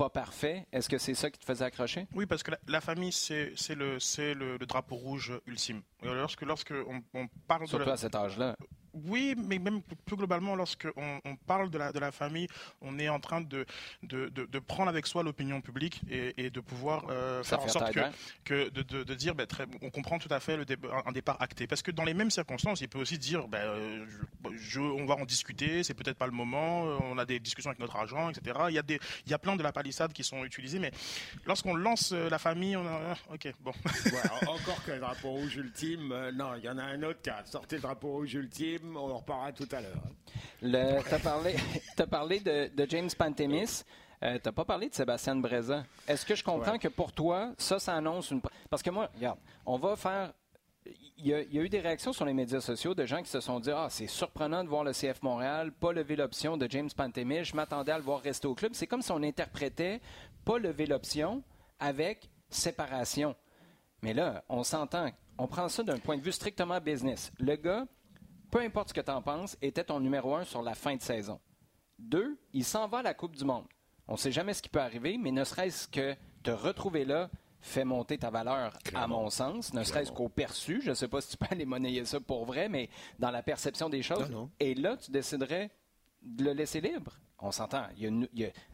pas 0.00 0.08
parfait. 0.08 0.66
Est-ce 0.72 0.88
que 0.88 0.96
c'est 0.96 1.14
ça 1.14 1.30
qui 1.30 1.38
te 1.38 1.44
faisait 1.44 1.64
accrocher? 1.64 2.06
Oui, 2.14 2.24
parce 2.24 2.42
que 2.42 2.52
la, 2.66 2.80
famille, 2.80 3.12
c'est 3.12 3.52
le, 3.74 3.98
le, 3.98 4.56
le, 4.56 4.66
drapeau 4.66 4.96
rouge 4.96 5.32
ultime. 5.46 5.82
Lorsque, 6.02 6.40
lorsque 6.40 6.72
on, 6.72 7.02
on 7.12 7.28
parle 7.46 7.66
Surtout 7.66 7.84
de 7.84 7.90
à 7.90 7.96
cet 7.98 8.14
âge-là. 8.14 8.56
Oui, 8.92 9.34
mais 9.36 9.58
même 9.58 9.82
plus 9.82 10.16
globalement, 10.16 10.56
lorsqu'on 10.56 11.20
on 11.24 11.36
parle 11.36 11.70
de 11.70 11.78
la, 11.78 11.92
de 11.92 11.98
la 11.98 12.12
famille, 12.12 12.48
on 12.80 12.98
est 12.98 13.08
en 13.08 13.20
train 13.20 13.40
de, 13.40 13.64
de, 14.02 14.28
de, 14.28 14.58
prendre 14.58 14.88
avec 14.88 15.06
soi 15.06 15.22
l'opinion 15.22 15.60
publique 15.60 16.00
et, 16.10 16.50
de 16.50 16.60
pouvoir 16.60 17.06
euh, 17.10 17.42
faire 17.42 17.60
en 17.60 17.68
sorte 17.68 17.92
que, 17.92 18.00
que 18.44 18.68
de, 18.70 18.82
de, 19.02 19.14
dire, 19.14 19.34
ben, 19.34 19.46
très, 19.46 19.66
on 19.82 19.90
comprend 19.90 20.18
tout 20.18 20.32
à 20.32 20.40
fait 20.40 20.56
le 20.56 20.64
un 21.06 21.12
départ 21.12 21.40
acté. 21.40 21.66
Parce 21.66 21.82
que 21.82 21.90
dans 21.90 22.04
les 22.04 22.14
mêmes 22.14 22.30
circonstances, 22.30 22.80
il 22.80 22.88
peut 22.88 22.98
aussi 22.98 23.18
dire, 23.18 23.48
ben, 23.48 24.06
je, 24.56 24.80
on 24.80 25.06
va 25.06 25.14
en 25.14 25.24
discuter, 25.24 25.82
c'est 25.82 25.94
peut-être 25.94 26.18
pas 26.18 26.26
le 26.26 26.32
moment, 26.32 26.82
on 27.02 27.18
a 27.18 27.24
des 27.24 27.40
discussions 27.40 27.70
avec 27.70 27.80
notre 27.80 27.96
agent, 27.96 28.30
etc. 28.30 28.58
Il 28.68 28.74
y 28.74 28.78
a, 28.78 28.82
des, 28.82 28.98
il 29.26 29.30
y 29.30 29.34
a 29.34 29.38
plein 29.38 29.56
de 29.56 29.62
la 29.62 29.72
palissade 29.72 30.12
qui 30.12 30.24
sont 30.24 30.44
utilisées, 30.44 30.78
mais 30.78 30.92
lorsqu'on 31.46 31.74
lance 31.74 32.12
euh, 32.12 32.28
la 32.28 32.38
famille, 32.38 32.76
on 32.76 32.86
a, 32.86 33.16
ok, 33.32 33.52
bon. 33.60 33.72
encore 34.46 34.84
que 34.84 34.92
le 34.92 34.98
drapeau 34.98 35.30
rouge 35.30 35.56
ultime, 35.56 36.12
euh, 36.12 36.32
non, 36.32 36.54
il 36.56 36.64
y 36.64 36.68
en 36.68 36.78
a 36.78 36.84
un 36.84 37.02
autre 37.02 37.20
qui 37.22 37.30
a 37.30 37.44
sorti 37.44 37.76
le 37.76 37.80
drapeau 37.82 38.12
rouge 38.12 38.34
ultime 38.34 38.79
on 38.84 39.10
en 39.10 39.18
reparlera 39.18 39.52
tout 39.52 39.68
à 39.72 39.80
l'heure. 39.80 41.04
Tu 41.08 41.14
as 41.14 41.18
parlé, 41.18 41.56
as 41.98 42.06
parlé 42.06 42.40
de, 42.40 42.86
James 42.88 43.10
Pantemis. 43.16 43.84
Euh, 44.22 44.34
tu 44.34 44.42
n'as 44.44 44.52
pas 44.52 44.64
parlé 44.64 44.88
de 44.88 44.94
Sébastien 44.94 45.36
Breza. 45.36 45.84
Est-ce 46.06 46.26
que 46.26 46.34
je 46.34 46.44
comprends 46.44 46.78
que 46.78 46.88
pour 46.88 47.12
toi, 47.12 47.52
ça, 47.56 47.78
ça 47.78 47.94
annonce 47.94 48.30
une. 48.30 48.40
Parce 48.68 48.82
que 48.82 48.90
moi, 48.90 49.08
regarde, 49.14 49.38
on 49.64 49.78
va 49.78 49.96
faire. 49.96 50.32
Il 51.22 51.26
y, 51.26 51.34
a, 51.34 51.42
eu 51.42 51.68
des 51.68 51.80
réactions 51.80 52.14
sur 52.14 52.24
les 52.24 52.32
médias 52.32 52.62
sociaux 52.62 52.94
de 52.94 53.04
gens 53.04 53.22
qui 53.22 53.28
se 53.28 53.40
sont 53.40 53.60
dit 53.60 53.70
Ah, 53.70 53.88
c'est 53.90 54.06
surprenant 54.06 54.64
de 54.64 54.68
voir 54.70 54.84
le 54.84 54.92
CF 54.92 55.22
Montréal 55.22 55.70
pas 55.70 55.92
lever 55.92 56.16
l'option 56.16 56.56
de 56.56 56.66
James 56.70 56.88
Pantemis. 56.96 57.44
Je 57.44 57.54
m'attendais 57.54 57.92
à 57.92 57.98
le 57.98 58.04
voir 58.04 58.20
rester 58.20 58.46
au 58.46 58.54
club. 58.54 58.72
C'est 58.74 58.86
comme 58.86 59.02
si 59.02 59.12
on 59.12 59.22
interprétait 59.22 60.00
pas 60.46 60.58
lever 60.58 60.86
l'option 60.86 61.42
avec 61.78 62.30
séparation. 62.48 63.36
Mais 64.02 64.14
là, 64.14 64.42
on 64.48 64.64
s'entend, 64.64 65.10
on 65.36 65.46
prend 65.46 65.68
ça 65.68 65.82
d'un 65.82 65.98
point 65.98 66.16
de 66.16 66.22
vue 66.22 66.32
strictement 66.32 66.80
business. 66.80 67.30
Le 67.38 67.56
gars, 67.56 67.86
peu 68.50 68.60
importe 68.60 68.88
ce 68.90 68.94
que 68.94 69.00
tu 69.00 69.10
en 69.10 69.22
penses, 69.22 69.56
était 69.62 69.84
ton 69.84 70.00
numéro 70.00 70.34
un 70.34 70.44
sur 70.44 70.62
la 70.62 70.74
fin 70.74 70.96
de 70.96 71.02
saison. 71.02 71.40
Deux, 71.98 72.38
il 72.52 72.64
s'en 72.64 72.88
va 72.88 72.98
à 72.98 73.02
la 73.02 73.14
Coupe 73.14 73.36
du 73.36 73.44
Monde. 73.44 73.66
On 74.08 74.14
ne 74.14 74.18
sait 74.18 74.32
jamais 74.32 74.54
ce 74.54 74.62
qui 74.62 74.68
peut 74.68 74.80
arriver, 74.80 75.18
mais 75.18 75.30
ne 75.30 75.44
serait-ce 75.44 75.86
que 75.86 76.16
te 76.42 76.50
retrouver 76.50 77.04
là 77.04 77.30
fait 77.60 77.84
monter 77.84 78.16
ta 78.16 78.30
valeur, 78.30 78.72
à 78.94 79.06
mon 79.06 79.28
sens, 79.28 79.74
ne 79.74 79.84
serait-ce 79.84 80.10
qu'au 80.10 80.28
perçu. 80.28 80.80
Je 80.82 80.90
ne 80.90 80.94
sais 80.94 81.08
pas 81.08 81.20
si 81.20 81.30
tu 81.30 81.36
peux 81.36 81.46
aller 81.50 81.66
monnayer 81.66 82.04
ça 82.04 82.18
pour 82.18 82.44
vrai, 82.46 82.68
mais 82.68 82.88
dans 83.18 83.30
la 83.30 83.42
perception 83.42 83.88
des 83.90 84.02
choses. 84.02 84.30
Et 84.58 84.74
là, 84.74 84.96
tu 84.96 85.10
déciderais 85.10 85.70
de 86.22 86.44
le 86.44 86.52
laisser 86.52 86.80
libre. 86.80 87.12
On 87.42 87.52
s'entend. 87.52 87.84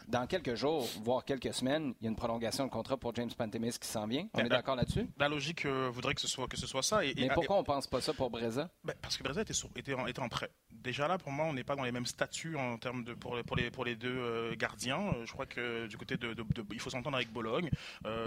dans 0.09 0.27
quelques 0.27 0.55
jours, 0.55 0.89
voire 1.03 1.25
quelques 1.25 1.55
semaines, 1.55 1.95
il 2.01 2.05
y 2.05 2.07
a 2.07 2.11
une 2.11 2.17
prolongation 2.17 2.65
de 2.67 2.71
contrat 2.71 2.97
pour 2.97 3.15
James 3.15 3.31
Pantemis 3.37 3.79
qui 3.81 3.87
s'en 3.89 4.07
vient. 4.07 4.27
On 4.35 4.41
est 4.41 4.49
d'accord 4.49 4.77
là-dessus? 4.77 5.09
La 5.19 5.29
logique 5.29 5.67
euh, 5.67 5.89
voudrait 5.93 6.15
que 6.15 6.21
ce 6.21 6.29
soit, 6.29 6.49
que 6.49 6.57
ce 6.57 6.67
soit 6.67 6.83
ça. 6.83 7.01
Mais 7.17 7.29
pourquoi 7.33 7.57
on 7.57 7.61
ne 7.61 7.65
pense 7.65 7.87
pas 7.87 8.01
ça 8.01 8.13
pour 8.13 8.31
Breza? 8.31 8.69
Ben, 8.85 8.95
parce 9.01 9.17
que 9.17 9.23
Breza 9.23 9.43
était, 9.43 9.55
était, 9.77 9.95
en, 9.95 10.07
était 10.07 10.21
en 10.21 10.29
prêt. 10.29 10.51
Déjà 10.83 11.09
là, 11.09 11.19
pour 11.19 11.33
moi, 11.33 11.47
on 11.47 11.53
n'est 11.53 11.65
pas 11.65 11.77
dans 11.77 11.85
les 11.85 11.93
mêmes 11.93 12.07
statuts 12.07 12.57
en 12.57 12.79
termes 12.79 13.05
de, 13.05 13.15
pour, 13.15 13.37
les, 13.37 13.71
pour 13.71 13.85
les 13.85 13.97
deux 13.97 14.17
euh, 14.17 14.55
gardiens. 14.57 15.01
Euh, 15.15 15.27
je 15.27 15.33
crois 15.33 15.47
que 15.47 15.87
du 15.87 15.97
côté 15.97 16.17
de, 16.17 16.35
il 16.73 16.81
faut 16.81 16.91
s'entendre 16.91 17.17
avec 17.17 17.33
Bologne 17.33 17.71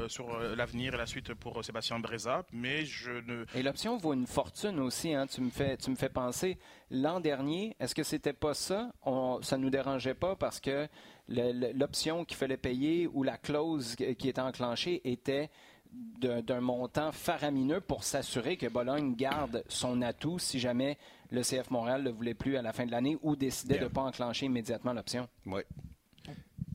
sur 0.07 0.39
l'avenir 0.39 0.93
et 0.93 0.97
la 0.97 1.05
suite 1.05 1.33
pour 1.33 1.63
Sébastien 1.63 1.99
Breza. 1.99 2.43
Mais 2.51 2.85
je 2.85 3.11
ne. 3.11 3.45
Et 3.55 3.63
l'option 3.63 3.97
vaut 3.97 4.13
une 4.13 4.27
fortune 4.27 4.79
aussi. 4.79 5.13
Hein. 5.13 5.27
Tu, 5.27 5.41
me 5.41 5.49
fais, 5.49 5.77
tu 5.77 5.89
me 5.89 5.95
fais 5.95 6.09
penser. 6.09 6.57
L'an 6.91 7.19
dernier, 7.19 7.75
est-ce 7.79 7.93
que 7.93 8.03
c'était 8.03 8.33
pas 8.33 8.53
ça? 8.53 8.91
On, 9.03 9.41
ça 9.41 9.57
nous 9.57 9.69
dérangeait 9.69 10.15
pas 10.15 10.35
parce 10.35 10.59
que 10.59 10.87
l'option 11.27 12.25
qu'il 12.25 12.37
fallait 12.37 12.57
payer 12.57 13.07
ou 13.07 13.23
la 13.23 13.37
clause 13.37 13.95
qui 13.95 14.27
était 14.27 14.41
enclenchée 14.41 15.01
était 15.09 15.49
d'un 15.91 16.61
montant 16.61 17.11
faramineux 17.11 17.81
pour 17.81 18.03
s'assurer 18.03 18.57
que 18.57 18.67
Bologne 18.67 19.15
garde 19.15 19.63
son 19.67 20.01
atout 20.01 20.37
si 20.37 20.59
jamais 20.59 20.97
le 21.31 21.41
CF 21.41 21.69
Montréal 21.69 22.01
ne 22.01 22.09
le 22.09 22.11
voulait 22.11 22.33
plus 22.33 22.57
à 22.57 22.61
la 22.61 22.73
fin 22.73 22.85
de 22.85 22.91
l'année 22.91 23.17
ou 23.21 23.35
décidait 23.35 23.77
de 23.77 23.83
ne 23.83 23.89
pas 23.89 24.01
enclencher 24.01 24.45
immédiatement 24.47 24.93
l'option? 24.93 25.27
Oui. 25.45 25.61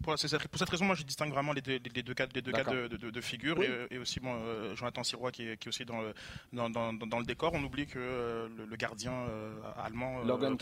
Pour, 0.04 0.18
cette 0.18 0.68
raison, 0.68 0.84
moi, 0.84 0.94
je 0.94 1.02
distingue 1.02 1.32
vraiment 1.32 1.52
les 1.52 1.62
deux, 1.62 1.78
les 1.94 2.02
deux 2.02 2.12
cas, 2.12 2.26
les 2.34 2.42
deux 2.42 2.52
cas 2.52 2.64
de, 2.64 3.20
figure 3.20 3.58
et, 3.90 3.96
aussi 3.96 4.20
bon, 4.20 4.34
euh, 4.34 4.74
Jonathan 4.74 5.02
Sirois 5.02 5.32
qui 5.32 5.48
est, 5.48 5.56
qui 5.56 5.66
est 5.66 5.70
aussi 5.70 5.86
dans 5.86 6.02
le, 6.02 6.14
dans, 6.52 6.68
dans, 6.68 6.92
dans, 6.92 7.18
le 7.18 7.24
décor. 7.24 7.52
On 7.54 7.62
oublie 7.64 7.86
que 7.86 7.98
euh, 7.98 8.48
le, 8.68 8.76
gardien 8.76 9.12
euh, 9.12 9.54
allemand, 9.82 10.22
Logan 10.22 10.58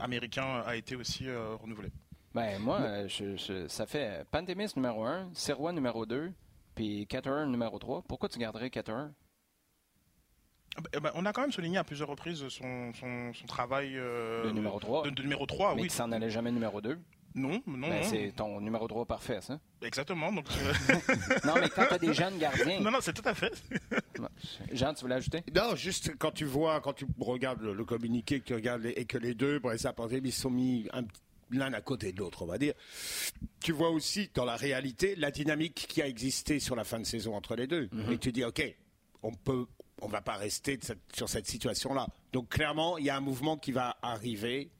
américain, 0.00 0.62
a 0.64 0.76
été 0.76 0.94
aussi 0.94 1.26
renouvelé. 1.60 1.90
Ben, 2.32 2.60
moi, 2.60 3.06
je, 3.08 3.66
ça 3.68 3.86
fait 3.86 4.24
Pandemis 4.30 4.72
numéro 4.76 5.04
1, 5.04 5.30
Sirois 5.32 5.72
numéro 5.72 6.06
2, 6.06 6.32
puis 6.76 7.06
Caterer 7.08 7.46
numéro 7.46 7.78
3. 7.78 8.02
Pourquoi 8.02 8.28
tu 8.28 8.38
garderais 8.38 8.70
Caterer? 8.70 9.08
Eh 10.92 11.00
ben, 11.00 11.10
on 11.14 11.24
a 11.26 11.32
quand 11.32 11.42
même 11.42 11.52
souligné 11.52 11.78
à 11.78 11.84
plusieurs 11.84 12.08
reprises 12.08 12.48
son, 12.48 12.92
son, 12.94 13.32
son 13.32 13.46
travail 13.46 13.94
de 13.94 14.50
numéro 14.50 14.78
3. 14.78 15.10
De, 15.10 15.22
numéro 15.22 15.46
3 15.46 15.74
mais 15.74 15.82
oui. 15.82 15.88
qui 15.88 15.94
s'en 15.94 16.10
allait 16.12 16.30
jamais 16.30 16.52
numéro 16.52 16.80
2. 16.80 16.98
Non, 17.34 17.60
non, 17.66 17.88
ben, 17.88 18.04
C'est 18.04 18.32
ton 18.36 18.60
numéro 18.60 18.86
3 18.86 19.06
parfait, 19.06 19.40
ça. 19.40 19.58
Exactement. 19.82 20.32
Donc... 20.32 20.46
non, 21.44 21.54
mais 21.60 21.68
quand 21.68 21.86
tu 21.86 21.94
as 21.94 21.98
des 21.98 22.14
jeunes 22.14 22.38
gardiens. 22.38 22.80
Non, 22.80 22.92
non, 22.92 22.98
c'est 23.00 23.12
tout 23.12 23.28
à 23.28 23.34
fait. 23.34 23.52
Jean, 24.72 24.94
tu 24.94 25.02
voulais 25.02 25.16
ajouter? 25.16 25.42
Non, 25.54 25.74
juste 25.74 26.16
quand 26.16 26.30
tu 26.30 26.44
vois, 26.44 26.80
quand 26.80 26.92
tu 26.92 27.06
regardes 27.18 27.62
le, 27.62 27.84
communiqué, 27.84 28.38
que 28.38 28.44
tu 28.44 28.54
regardes 28.54 28.86
et 28.86 29.04
que 29.04 29.18
les 29.18 29.34
deux, 29.34 29.58
Bressa 29.58 29.92
et 30.10 30.20
ils 30.22 30.32
sont 30.32 30.50
mis 30.50 30.88
l'un 31.50 31.72
à 31.72 31.80
côté 31.80 32.12
de 32.12 32.20
l'autre, 32.20 32.42
on 32.42 32.46
va 32.46 32.56
dire. 32.56 32.74
Tu 33.60 33.72
vois 33.72 33.90
aussi 33.90 34.30
dans 34.32 34.44
la 34.44 34.56
réalité 34.56 35.16
la 35.16 35.32
dynamique 35.32 35.86
qui 35.88 36.02
a 36.02 36.06
existé 36.06 36.60
sur 36.60 36.76
la 36.76 36.84
fin 36.84 37.00
de 37.00 37.04
saison 37.04 37.34
entre 37.34 37.56
les 37.56 37.66
deux. 37.66 37.88
Mhm. 37.90 38.12
Et 38.12 38.18
tu 38.18 38.30
dis, 38.30 38.44
ok, 38.44 38.62
on 39.24 39.32
peut, 39.32 39.66
on 40.04 40.08
va 40.08 40.20
pas 40.20 40.36
rester 40.36 40.78
sur 41.12 41.28
cette 41.28 41.46
situation-là. 41.46 42.06
Donc 42.32 42.50
clairement, 42.50 42.98
il 42.98 43.04
y 43.06 43.10
a 43.10 43.16
un 43.16 43.20
mouvement 43.20 43.56
qui 43.56 43.72
va 43.72 43.96
arriver, 44.02 44.70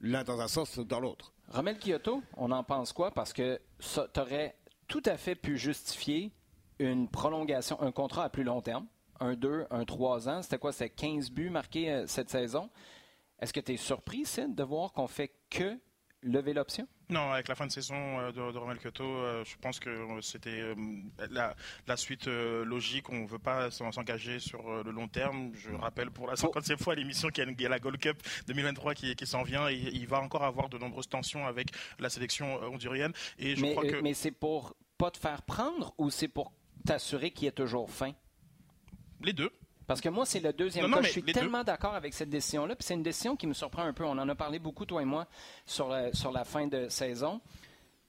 l'un 0.00 0.24
dans 0.24 0.40
un 0.40 0.48
sens, 0.48 0.78
dans 0.78 1.00
l'autre. 1.00 1.32
Romel 1.50 1.78
Kyoto, 1.78 2.22
on 2.36 2.50
en 2.50 2.64
pense 2.64 2.92
quoi? 2.92 3.10
Parce 3.10 3.32
que 3.32 3.60
tu 3.78 4.20
aurais 4.20 4.56
tout 4.86 5.02
à 5.04 5.16
fait 5.16 5.34
pu 5.34 5.58
justifier 5.58 6.32
une 6.78 7.08
prolongation, 7.08 7.80
un 7.80 7.92
contrat 7.92 8.24
à 8.24 8.28
plus 8.28 8.44
long 8.44 8.62
terme, 8.62 8.86
un 9.20 9.34
2, 9.34 9.66
un 9.70 9.84
3 9.84 10.28
ans. 10.28 10.42
C'était 10.42 10.58
quoi? 10.58 10.72
C'était 10.72 10.90
15 10.90 11.30
buts 11.30 11.50
marqués 11.50 11.90
euh, 11.90 12.06
cette 12.06 12.30
saison. 12.30 12.70
Est-ce 13.40 13.52
que 13.52 13.60
tu 13.60 13.72
es 13.72 13.76
surpris, 13.76 14.24
Sid, 14.24 14.54
de 14.54 14.62
voir 14.62 14.92
qu'on 14.92 15.06
fait 15.06 15.32
que 15.50 15.78
lever 16.22 16.52
l'option? 16.52 16.86
Non, 17.10 17.32
avec 17.32 17.48
la 17.48 17.54
fin 17.54 17.66
de 17.66 17.72
saison 17.72 17.94
euh, 17.94 18.32
de, 18.32 18.52
de 18.52 18.58
Romel 18.58 18.78
Kyoto, 18.78 19.04
euh, 19.04 19.44
je 19.44 19.56
pense 19.56 19.80
que 19.80 19.88
euh, 19.88 20.20
c'était 20.20 20.74
la, 21.30 21.96
suite 21.96 22.26
logique. 22.26 23.08
On 23.10 23.22
ne 23.22 23.26
veut 23.26 23.38
pas 23.38 23.70
s'engager 23.70 24.38
sur 24.38 24.84
le 24.84 24.90
long 24.90 25.08
terme. 25.08 25.52
Je 25.54 25.70
rappelle 25.70 26.10
pour 26.10 26.26
la 26.26 26.34
50e 26.34 26.76
fois 26.76 26.94
l'émission 26.94 27.28
qu'il 27.28 27.60
y, 27.60 27.66
a 27.66 27.68
la 27.68 27.78
Gold 27.78 27.98
Cup 27.98 28.22
2023 28.46 28.94
qui, 28.94 29.16
qui 29.16 29.26
s'en 29.26 29.42
vient 29.42 29.68
et 29.68 29.74
il 29.74 30.06
va 30.06 30.20
encore 30.20 30.44
avoir 30.44 30.68
de 30.68 30.78
nombreuses 30.78 31.08
tensions 31.08 31.46
avec 31.46 31.68
la 31.98 32.10
sélection 32.10 32.62
hondurienne. 32.62 33.12
Et 33.38 33.56
je 33.56 33.62
mais, 33.62 33.72
crois 33.72 33.84
que... 33.84 34.00
mais 34.00 34.14
c'est 34.14 34.30
pour 34.30 34.74
pas 34.96 35.10
te 35.10 35.18
faire 35.18 35.42
prendre 35.42 35.94
ou 35.98 36.10
c'est 36.10 36.28
pour 36.28 36.52
t'assurer 36.84 37.30
qu'il 37.30 37.44
y 37.44 37.48
ait 37.48 37.52
toujours 37.52 37.90
fin? 37.90 38.12
Les 39.22 39.32
deux. 39.32 39.50
Parce 39.88 40.02
que 40.02 40.10
moi, 40.10 40.26
c'est 40.26 40.40
le 40.40 40.52
deuxième 40.52 40.92
cas. 40.92 41.00
Je 41.00 41.08
suis 41.08 41.22
tellement 41.22 41.64
d'accord 41.64 41.94
avec 41.94 42.12
cette 42.12 42.28
décision-là. 42.28 42.76
Puis 42.76 42.84
c'est 42.84 42.92
une 42.92 43.02
décision 43.02 43.36
qui 43.36 43.46
me 43.46 43.54
surprend 43.54 43.84
un 43.84 43.94
peu. 43.94 44.04
On 44.04 44.18
en 44.18 44.28
a 44.28 44.34
parlé 44.34 44.58
beaucoup, 44.58 44.84
toi 44.84 45.00
et 45.00 45.06
moi, 45.06 45.26
sur 45.64 45.88
la, 45.88 46.12
sur 46.12 46.30
la 46.30 46.44
fin 46.44 46.66
de 46.66 46.90
saison. 46.90 47.40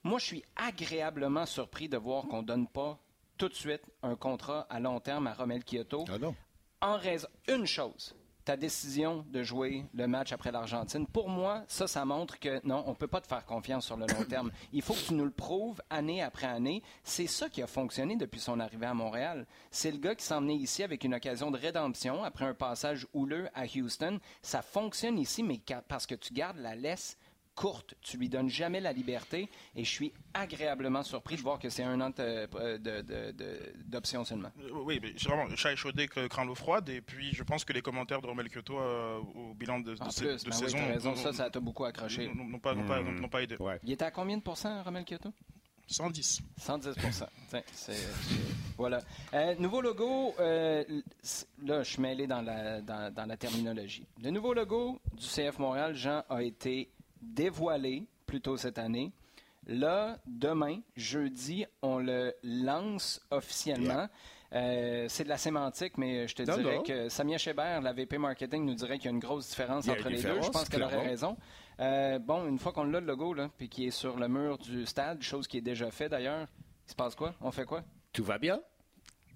Moi, 0.04 0.20
je 0.20 0.26
suis 0.26 0.44
agréablement 0.58 1.46
surpris 1.46 1.88
de 1.88 1.96
voir 1.96 2.28
qu'on 2.28 2.42
ne 2.42 2.48
donne 2.48 2.68
pas 2.68 3.00
tout 3.38 3.48
de 3.48 3.54
suite 3.54 3.82
un 4.04 4.18
contrat 4.18 4.68
à 4.70 4.82
long 4.82 5.00
terme 5.00 5.28
à 5.28 5.34
Romel 5.34 5.63
Kyoto. 5.63 6.04
Ah 6.10 6.18
non. 6.20 6.36
En 6.82 6.98
raison, 6.98 7.30
une 7.48 7.65
chose, 7.65 8.13
ta 8.45 8.58
décision 8.58 9.25
de 9.30 9.43
jouer 9.43 9.86
le 9.93 10.08
match 10.08 10.32
après 10.32 10.52
l'Argentine, 10.52 11.06
pour 11.06 11.30
moi, 11.30 11.63
ça, 11.67 11.88
ça 11.88 12.04
montre 12.06 12.39
que 12.39 12.65
non, 12.65 12.84
on 12.88 12.91
ne 12.91 12.95
peut 12.95 13.08
pas 13.08 13.21
te 13.21 13.28
faire 13.28 13.45
confiance 13.45 13.86
sur 13.86 13.97
le 13.97 14.06
long 14.08 14.23
terme. 14.30 14.52
Il 14.73 14.82
faut 14.82 14.93
que 14.93 15.08
tu 15.08 15.13
nous 15.13 15.25
le 15.25 15.32
prouves 15.32 15.82
année 15.89 16.21
après 16.21 16.47
année. 16.47 16.82
C'est 17.04 17.28
ça 17.28 17.49
qui 17.49 17.62
a 17.62 17.67
fonctionné 17.67 18.15
depuis 18.15 18.39
son 18.39 18.60
arrivée 18.60 18.88
à 18.88 18.93
Montréal. 18.93 19.45
C'est 19.71 19.91
le 19.91 19.97
gars 19.97 20.15
qui 20.15 20.25
s'est 20.25 20.34
emmené 20.34 20.56
ici 20.56 20.84
avec 20.84 21.04
une 21.04 21.13
occasion 21.13 21.52
de 21.52 21.58
rédemption 21.58 22.23
après 22.23 22.45
un 22.45 22.54
passage 22.54 23.08
houleux 23.13 23.49
à 23.54 23.65
Houston. 23.65 24.19
Ça 24.41 24.62
fonctionne 24.62 25.19
ici, 25.19 25.43
mais 25.43 25.60
parce 25.88 26.06
que 26.06 26.15
tu 26.15 26.34
gardes 26.34 26.58
la 26.58 26.75
laisse 26.75 27.17
courte. 27.60 27.93
Tu 28.02 28.15
lui 28.15 28.30
donnes 28.30 28.50
jamais 28.50 28.80
la 28.80 28.93
liberté 28.93 29.50
et 29.76 29.84
je 29.84 29.89
suis 29.89 30.13
agréablement 30.34 31.04
surpris 31.04 31.36
de 31.36 31.41
voir 31.41 31.60
que 31.60 31.69
c'est 31.69 31.84
un 31.84 32.00
an 32.00 32.10
d'option 33.86 34.24
seulement. 34.24 34.52
Euh, 34.62 34.69
oui, 34.86 35.00
mais 35.02 35.12
vraiment, 35.12 35.54
chat 35.58 35.74
échaudé 35.74 36.08
craint 36.08 36.45
l'eau 36.45 36.56
froide 36.56 36.88
et 36.88 37.02
puis 37.02 37.34
je 37.34 37.43
pense 37.43 37.65
que 37.65 37.74
les 37.74 37.82
commentaires 37.82 38.22
de 38.22 38.28
Romel 38.28 38.48
Kyoto 38.50 38.80
euh, 38.80 39.19
au 39.36 39.54
bilan 39.56 39.82
de, 39.82 39.93
de, 39.93 39.98
plus, 39.98 40.22
de 40.22 40.50
ben 40.50 40.56
saison... 40.56 40.78
raison, 40.88 41.15
ça, 41.15 41.34
ça 41.34 41.50
t'a 41.50 41.60
beaucoup 41.60 41.84
accroché. 41.84 42.32
N'ont 42.34 42.60
pas, 42.60 42.74
hmm. 42.74 43.28
pas, 43.30 43.43
aidé. 43.43 43.58
Il 43.84 43.91
était 43.91 44.06
à 44.06 44.12
combien 44.12 44.38
de 44.38 44.41
pourcents, 44.41 44.82
Romel 44.82 45.04
Kyoto? 45.04 45.34
110. 45.88 46.41
110 46.56 46.95
Voilà. 48.78 49.02
Euh, 49.34 49.56
nouveau 49.56 49.82
logo, 49.82 50.34
là, 50.38 50.84
je 51.84 51.84
suis 51.84 52.02
mêlé 52.02 52.26
dans 52.26 52.41
la, 52.41 52.80
dans, 52.80 53.13
dans 53.13 53.26
la 53.26 53.36
terminologie. 53.36 54.06
Le 54.24 54.30
nouveau 54.30 54.54
logo 54.54 55.02
du 55.12 55.26
CF 55.26 55.60
Montréal, 55.60 55.95
Jean, 55.95 56.24
a 56.30 56.41
été 56.41 56.89
dévoilé 57.21 58.05
plus 58.25 58.41
tôt 58.41 58.58
cette 58.58 58.77
année. 58.77 59.12
Là, 59.67 60.17
demain, 60.25 60.79
jeudi, 60.95 61.65
on 61.82 61.99
le 61.99 62.34
lance 62.43 63.21
officiellement. 63.29 64.08
Euh, 64.51 65.05
c'est 65.10 65.25
de 65.25 65.29
la 65.29 65.38
sémantique, 65.38 65.97
mais 65.97 66.27
je 66.27 66.36
te 66.36 66.41
dirais 66.41 66.82
que 66.84 67.08
Samia 67.10 67.38
Chebert, 67.38 67.82
la 67.82 67.93
VP 67.93 68.17
Marketing, 68.17 68.65
nous 68.65 68.73
dirait 68.73 68.97
qu'il 68.97 69.05
y 69.05 69.08
a 69.10 69.12
une 69.12 69.19
grosse 69.19 69.49
différence 69.49 69.88
entre 69.88 70.10
les 70.10 70.21
deux. 70.21 70.41
Je 70.41 70.49
pense 70.49 70.69
qu'elle 70.69 70.84
aurait 70.84 71.08
raison. 71.08 71.38
Euh, 71.79 72.19
bon, 72.19 72.47
une 72.47 72.58
fois 72.58 72.71
qu'on 72.71 72.84
l'a, 72.84 72.99
le 72.99 73.05
logo, 73.05 73.34
là, 73.34 73.49
puis 73.58 73.69
qui 73.69 73.86
est 73.86 73.91
sur 73.91 74.17
le 74.17 74.27
mur 74.27 74.58
du 74.58 74.86
stade, 74.86 75.21
chose 75.21 75.47
qui 75.47 75.58
est 75.58 75.62
déjà 75.62 75.91
faite 75.91 76.12
d'ailleurs, 76.12 76.47
il 76.88 76.91
se 76.91 76.95
passe 76.95 77.15
quoi? 77.15 77.36
On 77.41 77.51
fait 77.51 77.65
quoi? 77.65 77.84
Tout 78.12 78.23
va 78.23 78.38
bien. 78.38 78.60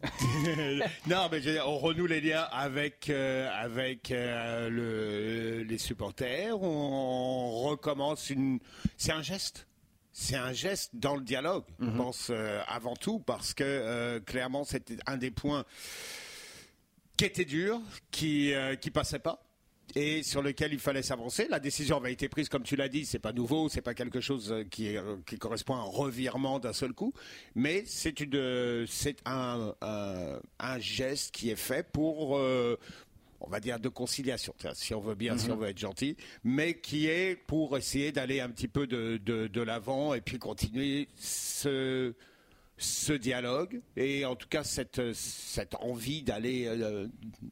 non, 1.08 1.30
mais 1.32 1.60
on 1.62 1.78
renoue 1.78 2.06
les 2.06 2.22
liens 2.22 2.48
avec 2.52 3.10
euh, 3.10 3.50
avec 3.54 4.12
euh, 4.12 4.70
le, 4.70 5.64
les 5.64 5.78
supporters. 5.78 6.62
On, 6.62 7.64
recommence 7.64 8.30
une. 8.30 8.60
C'est 8.98 9.12
un 9.12 9.22
geste. 9.22 9.68
C'est 10.12 10.36
un 10.36 10.54
geste 10.54 10.92
dans 10.94 11.16
le 11.16 11.24
dialogue, 11.24 11.64
je 11.80 11.86
mhm. 11.86 11.98
pense 11.98 12.28
euh, 12.30 12.62
avant 12.68 12.96
tout, 12.96 13.18
parce 13.18 13.56
que 13.56 14.20
clairement 14.20 14.64
c'était 14.64 14.98
un 15.08 15.18
des 15.18 15.32
points 15.32 15.66
qui 17.18 17.26
était 17.26 17.46
dur, 17.46 17.82
qui 18.12 18.54
qui 18.80 18.92
passait 18.92 19.18
pas 19.18 19.44
et 19.96 20.24
sur 20.24 20.42
lequel 20.42 20.74
il 20.74 20.80
fallait 20.80 21.04
s'avancer. 21.04 21.48
La 21.50 21.60
décision 21.60 21.98
avait 21.98 22.14
été 22.14 22.30
prise, 22.30 22.50
comme 22.50 22.64
tu 22.64 22.76
l'as 22.76 22.90
dit, 22.90 23.06
c'est 23.06 23.20
pas 23.20 23.34
nouveau, 23.34 23.70
c'est 23.70 23.82
pas 23.82 23.94
quelque 23.94 24.22
chose 24.22 24.52
euh, 24.52 24.64
qui, 24.64 24.96
euh, 24.98 25.18
qui 25.26 25.38
correspond 25.38 25.76
à 25.76 25.80
un 25.80 25.84
revirement 25.84 26.60
d'un 26.60 26.74
seul 26.74 26.94
coup, 26.94 27.14
mais 27.56 27.84
c'est 27.86 28.20
une, 28.20 28.86
c'est 28.88 29.18
un, 29.26 29.74
un, 29.82 30.80
geste 30.80 31.34
qui 31.34 31.50
est 31.50 31.56
fait 31.56 31.88
pour, 31.92 32.38
euh, 32.38 32.78
on 33.42 33.50
va 33.50 33.60
dire 33.60 33.80
de 33.80 33.90
conciliation, 33.90 34.54
si 34.74 34.94
on 34.94 35.00
veut 35.02 35.16
bien, 35.16 35.38
si 35.38 35.52
on 35.52 35.56
mhm. 35.56 35.62
veut 35.62 35.70
être 35.70 35.80
gentil, 35.80 36.18
mais 36.44 36.76
qui 36.76 37.08
est 37.08 37.36
pour 37.36 37.78
essayer 37.78 38.12
d'aller 38.12 38.40
un 38.40 38.50
petit 38.50 38.68
peu 38.68 38.88
de, 38.88 39.18
de, 39.18 39.48
de 39.48 39.62
l'avant 39.62 40.14
et 40.14 40.22
puis 40.22 40.40
continuer 40.40 41.08
ce 41.16 42.14
ce 42.78 43.14
dialogue 43.14 43.82
et 43.96 44.26
en 44.26 44.36
tout 44.36 44.48
cas 44.48 44.64
cette, 44.64 45.14
cette 45.14 45.76
envie 45.76 46.24
d'aller, 46.24 46.66
euh, 46.68 47.08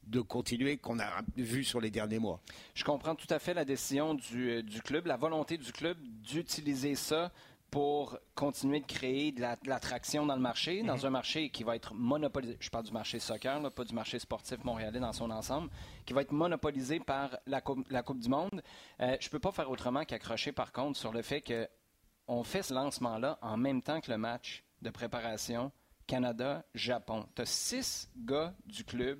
de 0.06 0.20
continuer 0.20 0.76
qu'on 0.78 0.98
a 0.98 1.22
vu 1.36 1.64
sur 1.64 1.80
les 1.80 1.90
derniers 1.90 2.18
mois. 2.18 2.40
Je 2.74 2.84
comprends 2.84 3.14
tout 3.14 3.28
à 3.30 3.38
fait 3.38 3.54
la 3.54 3.64
décision 3.64 4.14
du, 4.14 4.50
euh, 4.50 4.62
du 4.62 4.82
club, 4.82 5.06
la 5.06 5.16
volonté 5.16 5.58
du 5.58 5.72
club 5.72 5.96
d'utiliser 6.22 6.94
ça 6.94 7.32
pour 7.72 8.18
continuer 8.34 8.80
de 8.80 8.86
créer 8.86 9.32
de 9.32 9.40
l'attraction 9.40 10.26
dans 10.26 10.36
le 10.36 10.42
marché, 10.42 10.82
dans 10.82 10.98
mhm. 10.98 11.06
un 11.06 11.10
marché 11.10 11.48
qui 11.48 11.64
va 11.64 11.74
être 11.74 11.94
monopolisé. 11.94 12.58
Je 12.60 12.68
parle 12.68 12.84
du 12.84 12.92
marché 12.92 13.18
soccer, 13.18 13.72
pas 13.72 13.84
du 13.84 13.94
marché 13.94 14.18
sportif 14.18 14.62
montréalais 14.62 15.00
dans 15.00 15.14
son 15.14 15.30
ensemble, 15.30 15.70
qui 16.04 16.12
va 16.12 16.20
être 16.20 16.32
monopolisé 16.32 17.00
par 17.00 17.38
la, 17.46 17.62
coupe, 17.62 17.90
la 17.90 18.02
coupe 18.02 18.20
du 18.20 18.28
Monde. 18.28 18.62
Euh, 19.00 19.16
je 19.18 19.26
ne 19.26 19.30
peux 19.30 19.38
pas 19.38 19.52
faire 19.52 19.70
autrement 19.70 20.04
qu'accrocher, 20.04 20.52
par 20.52 20.70
contre, 20.70 20.98
sur 20.98 21.12
le 21.12 21.22
fait 21.22 21.42
qu'on 21.42 22.44
fait 22.44 22.62
ce 22.62 22.74
lancement-là 22.74 23.38
en 23.40 23.56
même 23.56 23.80
temps 23.80 24.02
que 24.02 24.10
le 24.10 24.18
match 24.18 24.62
de 24.82 24.90
préparation 24.90 25.72
Canada-Japon. 26.06 27.26
Tu 27.34 27.42
as 27.42 27.46
six 27.46 28.10
gars 28.16 28.54
du 28.66 28.84
club 28.84 29.18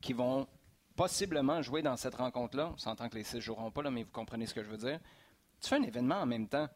qui 0.00 0.12
vont 0.12 0.48
possiblement 0.96 1.62
jouer 1.62 1.82
dans 1.82 1.96
cette 1.96 2.14
rencontre-là. 2.16 2.70
On 2.74 2.78
s'entend 2.78 3.08
que 3.08 3.14
les 3.16 3.22
six 3.22 3.40
joueront 3.40 3.70
pas, 3.70 3.82
là, 3.82 3.90
mais 3.90 4.02
vous 4.02 4.10
comprenez 4.10 4.46
ce 4.46 4.54
que 4.54 4.62
je 4.62 4.68
veux 4.68 4.78
dire. 4.78 4.98
Tu 5.60 5.68
fais 5.68 5.76
un 5.76 5.82
événement 5.82 6.16
en 6.16 6.26
même 6.26 6.48
temps. 6.48 6.68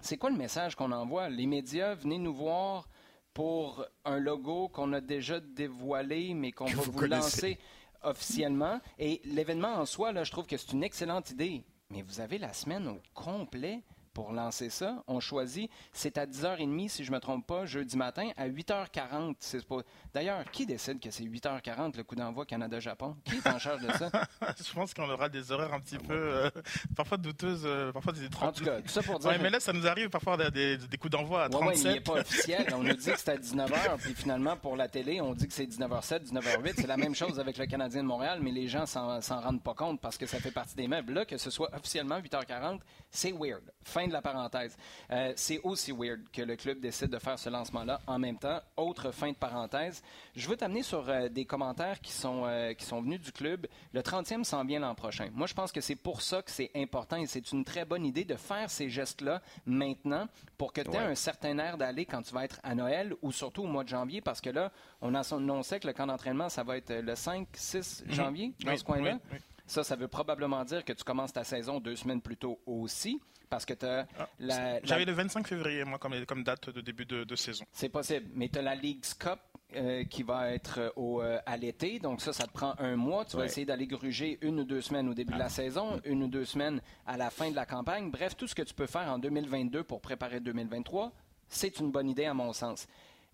C'est 0.00 0.16
quoi 0.16 0.30
le 0.30 0.36
message 0.36 0.74
qu'on 0.74 0.90
envoie? 0.90 1.28
Les 1.28 1.46
médias, 1.46 1.94
venez 1.94 2.18
nous 2.18 2.34
voir 2.34 2.88
pour 3.32 3.86
un 4.04 4.18
logo 4.18 4.68
qu'on 4.68 4.92
a 4.92 5.00
déjà 5.00 5.40
dévoilé, 5.40 6.34
mais 6.34 6.52
qu'on 6.52 6.66
va 6.66 6.82
vous, 6.82 7.00
lancer 7.06 7.58
officiellement. 8.02 8.80
Et 8.98 9.20
l'événement 9.24 9.74
en 9.74 9.86
soi, 9.86 10.12
là, 10.12 10.24
je 10.24 10.32
trouve 10.32 10.46
que 10.46 10.56
c'est 10.56 10.72
une 10.72 10.82
excellente 10.82 11.30
idée. 11.30 11.62
Mais 11.90 12.02
vous 12.02 12.20
avez 12.20 12.38
la 12.38 12.52
semaine 12.52 12.88
au 12.88 13.00
complet 13.14 13.82
pour 14.12 14.32
lancer 14.32 14.70
ça. 14.70 15.02
On 15.06 15.20
choisit, 15.20 15.70
c'est 15.92 16.18
à 16.18 16.26
10h30, 16.26 16.88
si 16.88 17.04
je 17.04 17.10
ne 17.10 17.16
me 17.16 17.20
trompe 17.20 17.46
pas, 17.46 17.66
jeudi 17.66 17.96
matin, 17.96 18.30
à 18.36 18.48
8h40. 18.48 19.36
C'est 19.38 19.64
pas... 19.66 19.78
D'ailleurs, 20.14 20.44
qui 20.50 20.66
décide 20.66 21.00
que 21.00 21.10
c'est 21.10 21.24
8h40 21.24 21.96
le 21.96 22.04
coup 22.04 22.14
d'envoi 22.14 22.46
Canada-Japon? 22.46 23.16
Qui 23.24 23.36
est 23.36 23.46
en 23.46 23.58
charge 23.58 23.82
de 23.82 23.92
ça? 23.92 24.10
je 24.58 24.72
pense 24.72 24.94
qu'on 24.94 25.08
aura 25.08 25.28
des 25.28 25.52
horaires 25.52 25.72
un 25.72 25.80
petit 25.80 25.98
peu, 25.98 26.14
euh, 26.14 26.50
parfois 26.96 27.18
douteuses, 27.18 27.62
euh, 27.64 27.92
parfois 27.92 28.12
des 28.12 28.26
En 28.40 28.52
tout 28.52 28.64
cas, 28.64 28.80
tout 28.80 28.88
ça 28.88 29.02
pour 29.02 29.18
dire... 29.18 29.38
mais 29.40 29.50
là, 29.50 29.60
ça 29.60 29.72
nous 29.72 29.86
arrive 29.86 30.08
parfois 30.08 30.36
des, 30.50 30.76
des, 30.76 30.96
coups 30.98 31.12
d'envoi 31.12 31.44
à 31.44 31.48
37. 31.48 31.68
Ouais, 31.68 31.90
il 31.90 31.94
n'est 31.94 32.00
pas 32.00 32.20
officiel. 32.20 32.66
On 32.74 32.82
nous 32.82 32.94
dit 32.94 33.10
que 33.10 33.18
c'est 33.18 33.30
à 33.30 33.36
19h, 33.42 33.98
puis 33.98 34.14
finalement, 34.14 34.56
pour 34.56 34.76
la 34.76 34.88
télé, 34.88 35.20
on 35.20 35.34
dit 35.34 35.46
que 35.46 35.54
c'est 35.54 35.66
19h07, 35.66 36.32
19h08. 36.32 36.74
C'est 36.76 36.86
la 36.86 36.96
même 36.96 37.14
chose 37.14 37.40
avec 37.40 37.58
le 37.58 37.66
Canadien 37.66 38.02
de 38.02 38.08
Montréal, 38.08 38.40
mais 38.42 38.50
les 38.50 38.68
gens 38.68 38.86
s'en 38.86 39.20
rendent 39.40 39.62
pas 39.62 39.74
compte 39.74 40.00
parce 40.00 40.18
que 40.18 40.26
ça 40.26 40.38
fait 40.38 40.50
partie 40.50 40.74
des 40.76 40.88
meubles. 40.88 41.12
Là, 41.12 41.24
que 41.24 41.36
ce 41.38 41.50
soit 41.50 41.70
officiellement 41.74 42.18
8h40, 42.18 42.80
c'est 43.10 43.32
weird. 43.32 43.62
Fin 43.84 44.06
de 44.06 44.12
la 44.12 44.22
parenthèse. 44.22 44.76
Euh, 45.10 45.32
c'est 45.36 45.60
aussi 45.62 45.92
weird 45.92 46.20
que 46.32 46.42
le 46.42 46.56
club 46.56 46.80
décide 46.80 47.08
de 47.08 47.18
faire 47.18 47.38
ce 47.38 47.48
lancement-là 47.48 48.00
en 48.06 48.18
même 48.18 48.38
temps. 48.38 48.60
Autre 48.76 49.10
fin 49.10 49.30
de 49.30 49.36
parenthèse. 49.36 50.02
Je 50.34 50.48
veux 50.48 50.56
t'amener 50.56 50.82
sur 50.82 51.08
euh, 51.08 51.28
des 51.28 51.44
commentaires 51.44 52.00
qui 52.00 52.12
sont, 52.12 52.44
euh, 52.46 52.74
qui 52.74 52.84
sont 52.84 53.02
venus 53.02 53.20
du 53.20 53.32
club. 53.32 53.66
Le 53.92 54.00
30e 54.00 54.44
s'en 54.44 54.64
vient 54.64 54.80
l'an 54.80 54.94
prochain. 54.94 55.28
Moi, 55.32 55.46
je 55.46 55.54
pense 55.54 55.72
que 55.72 55.80
c'est 55.80 55.96
pour 55.96 56.22
ça 56.22 56.42
que 56.42 56.50
c'est 56.50 56.70
important 56.74 57.16
et 57.16 57.26
c'est 57.26 57.52
une 57.52 57.64
très 57.64 57.84
bonne 57.84 58.04
idée 58.04 58.24
de 58.24 58.36
faire 58.36 58.70
ces 58.70 58.88
gestes-là 58.88 59.42
maintenant 59.66 60.28
pour 60.58 60.72
que 60.72 60.80
tu 60.80 60.90
aies 60.92 60.98
un 60.98 61.14
certain 61.14 61.58
air 61.58 61.76
d'aller 61.76 62.06
quand 62.06 62.22
tu 62.22 62.34
vas 62.34 62.44
être 62.44 62.60
à 62.62 62.74
Noël 62.74 63.14
ou 63.22 63.32
surtout 63.32 63.62
au 63.62 63.66
mois 63.66 63.84
de 63.84 63.88
janvier 63.88 64.20
parce 64.20 64.40
que 64.40 64.50
là, 64.50 64.70
on 65.00 65.14
a 65.14 65.34
annoncé 65.34 65.80
que 65.80 65.86
le 65.86 65.92
camp 65.92 66.06
d'entraînement, 66.06 66.48
ça 66.48 66.62
va 66.62 66.76
être 66.76 66.92
le 66.92 67.14
5-6 67.14 68.04
mhm. 68.06 68.12
janvier, 68.12 68.54
dans 68.64 68.76
ce 68.76 68.84
coin-là. 68.84 69.18
Ça, 69.66 69.84
ça 69.84 69.96
veut 69.96 70.08
probablement 70.08 70.64
dire 70.64 70.84
que 70.84 70.92
tu 70.92 71.04
commences 71.04 71.32
ta 71.32 71.44
saison 71.44 71.80
deux 71.80 71.96
semaines 71.96 72.20
plus 72.20 72.36
tôt 72.36 72.60
aussi 72.66 73.20
parce 73.52 73.66
que 73.66 73.74
tu 73.74 73.84
as 73.84 74.06
ah, 74.18 74.28
la, 74.40 74.82
J'avais 74.82 75.04
le 75.04 75.12
25 75.12 75.46
février, 75.46 75.84
moi, 75.84 75.98
comme, 75.98 76.24
comme 76.24 76.42
date 76.42 76.70
de 76.70 76.80
début 76.80 77.04
de, 77.04 77.36
saison. 77.36 77.66
C'est 77.70 77.90
possible, 77.90 78.30
mais 78.34 78.48
tu 78.48 78.58
as 78.58 78.62
la 78.62 78.74
League's 78.74 79.12
Cup 79.12 79.40
euh, 79.76 80.04
qui 80.04 80.22
va 80.22 80.52
être 80.52 80.78
euh, 80.78 80.90
au, 80.96 81.20
euh, 81.20 81.38
à 81.44 81.58
l'été. 81.58 81.98
Donc 81.98 82.22
ça, 82.22 82.32
ça 82.32 82.46
te 82.46 82.52
prend 82.52 82.74
un 82.78 82.96
mois. 82.96 83.26
Tu 83.26 83.36
vas 83.36 83.44
essayer 83.44 83.66
d'aller 83.66 83.86
gruger 83.86 84.38
une 84.40 84.60
ou 84.60 84.64
deux 84.64 84.80
semaines 84.80 85.06
au 85.06 85.12
début 85.12 85.34
de 85.34 85.38
la 85.38 85.46
ah. 85.46 85.50
saison, 85.50 86.00
une 86.06 86.22
ou 86.22 86.28
deux 86.28 86.46
semaines 86.46 86.80
à 87.06 87.18
la 87.18 87.28
fin 87.28 87.50
de 87.50 87.54
la 87.54 87.66
campagne. 87.66 88.10
Bref, 88.10 88.38
tout 88.38 88.48
ce 88.48 88.54
que 88.54 88.62
tu 88.62 88.72
peux 88.72 88.86
faire 88.86 89.12
en 89.12 89.18
2022 89.18 89.84
pour 89.84 90.00
préparer 90.00 90.40
2023, 90.40 91.12
c'est 91.46 91.78
une 91.78 91.90
bonne 91.90 92.08
idée 92.08 92.24
à 92.24 92.32
mon 92.32 92.54
sens. 92.54 92.86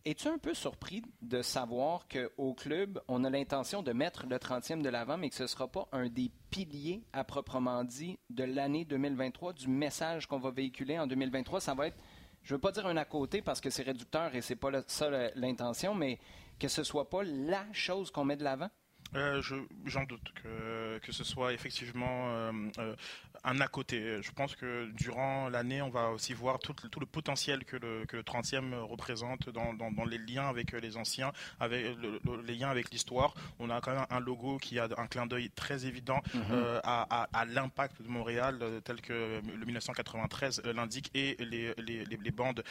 Es-tu 0.05 0.29
un 0.29 0.39
peu 0.39 0.55
surpris 0.55 1.03
de 1.23 1.43
savoir 1.43 2.07
qu'au 2.09 2.55
club, 2.55 3.01
on 3.09 3.25
a 3.25 3.31
l'intention 3.31 3.83
de 3.83 3.93
mettre 3.93 4.27
le 4.27 4.37
30e 4.37 4.81
de 4.81 4.89
l'avant, 4.89 5.19
mais 5.19 5.29
que 5.29 5.35
ce 5.35 5.43
ne 5.43 5.49
sera 5.49 5.69
pas 5.69 5.89
un 5.93 6.09
des 6.09 6.31
piliers 6.51 7.03
à 7.13 7.25
proprement 7.25 7.85
dit 7.85 8.19
de 8.31 8.45
l'année 8.45 8.85
2023, 8.85 9.53
du 9.53 9.69
message 9.69 10.27
qu'on 10.27 10.39
va 10.39 10.51
véhiculer 10.51 10.99
en 10.99 11.07
2023? 11.07 11.61
Ça 11.61 11.75
va 11.75 11.89
être, 11.89 11.99
je 12.43 12.55
ne 12.55 12.57
veux 12.57 12.61
pas 12.61 12.73
dire 12.73 12.87
un 12.87 12.97
à 12.97 13.05
côté 13.05 13.43
parce 13.43 13.61
que 13.61 13.71
c'est 13.71 13.83
réducteur 13.83 14.35
et 14.35 14.41
ce 14.41 14.53
n'est 14.53 14.59
pas 14.59 14.71
ça 14.87 15.11
l'intention, 15.35 15.95
mais 15.95 16.19
que 16.59 16.69
ce 16.69 16.85
soit 16.85 17.11
pas 17.11 17.25
la 17.25 17.67
chose 17.73 18.11
qu'on 18.11 18.25
met 18.25 18.37
de 18.37 18.45
l'avant? 18.45 18.71
Euh, 19.15 19.41
j'en 19.87 20.05
doute 20.05 20.33
que, 20.43 20.99
que 20.99 21.13
ce 21.13 21.25
soit 21.25 21.55
effectivement 21.55 22.29
euh, 22.29 22.53
euh, 22.79 22.97
un 23.45 23.61
à 23.61 23.69
côté. 23.69 24.23
Je 24.23 24.31
pense 24.33 24.57
que 24.57 24.91
durant 24.93 25.49
l'année, 25.49 25.83
on 25.83 25.89
va 25.91 26.11
aussi 26.11 26.33
voir 26.35 26.59
tout, 26.59 26.73
tout, 26.73 27.01
le 27.01 27.07
potentiel 27.07 27.65
que 27.65 27.77
le, 27.77 28.05
que 28.07 28.17
le 28.17 28.23
30e 28.23 28.75
représente 28.83 29.51
dans, 29.51 29.75
dans, 29.75 30.05
les 30.05 30.19
liens 30.19 30.49
avec 30.49 30.73
les 30.73 30.97
anciens, 30.97 31.33
avec 31.61 31.85
les 32.47 32.55
liens 32.55 32.71
avec 32.71 32.91
l'histoire. 32.91 33.35
On 33.59 33.71
a 33.71 33.81
quand 33.81 33.95
même 33.95 34.07
un 34.11 34.21
logo 34.21 34.59
qui 34.59 34.79
a 34.79 34.89
un 34.97 35.07
clin 35.07 35.27
d'œil 35.27 35.51
très 35.51 35.87
évident 35.87 36.21
mhm. 36.35 36.81
à, 36.85 37.29
à, 37.33 37.45
l'impact 37.45 38.03
de 38.03 38.09
Montréal 38.09 38.59
tel 38.85 39.01
que 39.01 39.41
le 39.45 39.65
1993 39.65 40.63
l'indique 40.75 41.11
et 41.15 41.37
les, 41.39 41.75
les, 41.79 42.05
les 42.05 42.31
bandes 42.31 42.63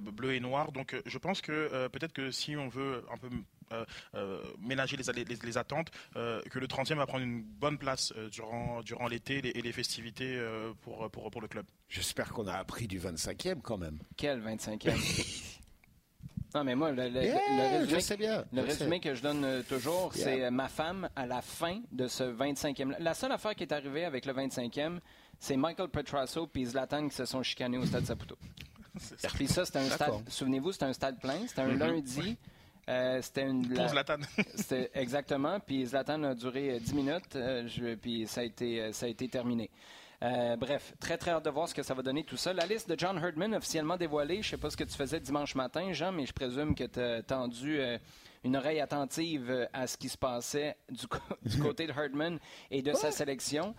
bleues 0.00 0.34
et 0.34 0.40
noires. 0.40 0.72
Donc 0.72 0.96
je 1.04 1.18
pense 1.18 1.40
que 1.40 1.88
peut-être 1.88 2.12
que 2.12 2.30
si 2.30 2.56
on 2.56 2.68
veut 2.68 3.04
un 3.12 3.16
peu 3.16 3.28
euh, 3.72 3.84
euh, 4.14 4.42
ménager 4.60 4.96
les, 4.96 5.24
les, 5.24 5.58
attentes, 5.58 5.90
euh, 6.16 6.42
que 6.50 6.58
le 6.58 6.66
30e 6.66 6.96
va 6.96 7.06
prendre 7.06 7.24
une 7.24 7.42
bonne 7.42 7.78
place 7.78 8.12
durant, 8.30 8.82
durant 8.82 9.08
l'été 9.08 9.38
et 9.38 9.62
les 9.62 9.72
festivités 10.02 10.42
pour, 10.82 11.10
pour, 11.10 11.30
pour 11.30 11.40
le 11.40 11.48
club. 11.48 11.66
J'espère 11.88 12.32
qu'on 12.32 12.46
a 12.46 12.54
appris 12.54 12.86
du 12.86 12.98
25e 12.98 13.60
quand 13.60 13.78
même. 13.78 13.98
Quel 14.16 14.40
25e 14.42 15.52
Non, 16.54 16.64
mais 16.64 16.74
moi, 16.74 16.92
le, 16.92 17.02
résumé, 18.60 19.00
que 19.00 19.14
je 19.14 19.22
donne 19.22 19.64
toujours, 19.66 20.12
c'est 20.12 20.50
ma 20.50 20.68
femme 20.68 21.08
à 21.16 21.24
la 21.26 21.40
fin 21.40 21.80
de 21.92 22.06
ce 22.08 22.24
25e. 22.24 22.96
La 22.98 23.14
seule 23.14 23.32
affaire 23.32 23.54
qui 23.54 23.62
est 23.62 23.72
arrivée 23.72 24.04
avec 24.04 24.26
le 24.26 24.34
25e, 24.34 24.98
c'est 25.38 25.56
Michael 25.56 25.88
Petrasso 25.88 26.46
et 26.54 26.64
Zlatan 26.66 27.08
qui 27.08 27.16
se 27.16 27.24
sont 27.24 27.42
chicanés 27.42 27.78
au 27.78 27.86
stade 27.86 28.04
Saputo. 28.04 28.36
Puis 29.34 29.48
ça, 29.48 29.64
c'était 29.64 29.78
un 29.78 29.88
stade, 29.88 30.28
souvenez-vous, 30.28 30.72
c'était 30.72 30.84
un 30.84 30.92
stade 30.92 31.18
plein, 31.18 31.46
c'était 31.46 31.62
un 31.62 31.74
mm-hmm. 31.74 31.78
lundi. 31.78 32.36
Euh, 32.88 33.20
c'était 33.22 33.46
une. 33.46 33.68
Pour 33.68 33.88
Zlatan. 33.88 34.18
c'était 34.54 34.90
exactement. 34.94 35.60
Puis 35.60 35.86
Zlatan 35.86 36.22
a 36.24 36.34
duré 36.34 36.80
10 36.80 36.92
euh, 36.92 36.96
minutes. 36.96 37.36
Euh, 37.36 37.96
puis 38.00 38.26
ça 38.26 38.40
a 38.40 38.44
été, 38.44 38.92
ça 38.92 39.06
a 39.06 39.08
été 39.08 39.28
terminé. 39.28 39.70
bref, 40.20 40.94
très 41.00 41.16
très 41.16 41.32
hâte 41.32 41.44
de 41.44 41.50
voir 41.50 41.68
ce 41.68 41.74
que 41.74 41.82
ça 41.82 41.94
va 41.94 42.02
donner 42.02 42.24
tout 42.24 42.36
ça. 42.36 42.52
La 42.52 42.66
liste 42.66 42.88
de 42.88 42.98
John 42.98 43.18
Herdman 43.18 43.54
officiellement 43.54 43.96
dévoilée. 43.96 44.36
Je 44.36 44.48
ne 44.48 44.50
sais 44.50 44.56
pas 44.56 44.70
ce 44.70 44.76
que 44.76 44.84
tu 44.84 44.96
faisais 44.96 45.20
dimanche 45.20 45.54
matin, 45.54 45.92
Jean, 45.92 46.12
mais 46.12 46.26
je 46.26 46.32
présume 46.32 46.74
que 46.74 46.84
tu 46.84 47.00
as 47.00 47.22
tendu 47.22 47.80
une 48.44 48.56
oreille 48.56 48.80
attentive 48.80 49.68
à 49.72 49.86
ce 49.86 49.96
qui 49.96 50.08
se 50.08 50.18
passait 50.18 50.76
du, 50.90 51.06
du 51.48 51.62
côté 51.62 51.86
de 51.86 51.92
Herdman 51.92 52.38
et 52.70 52.82
de 52.82 52.92
sa 52.94 53.12
sélection. 53.12 53.74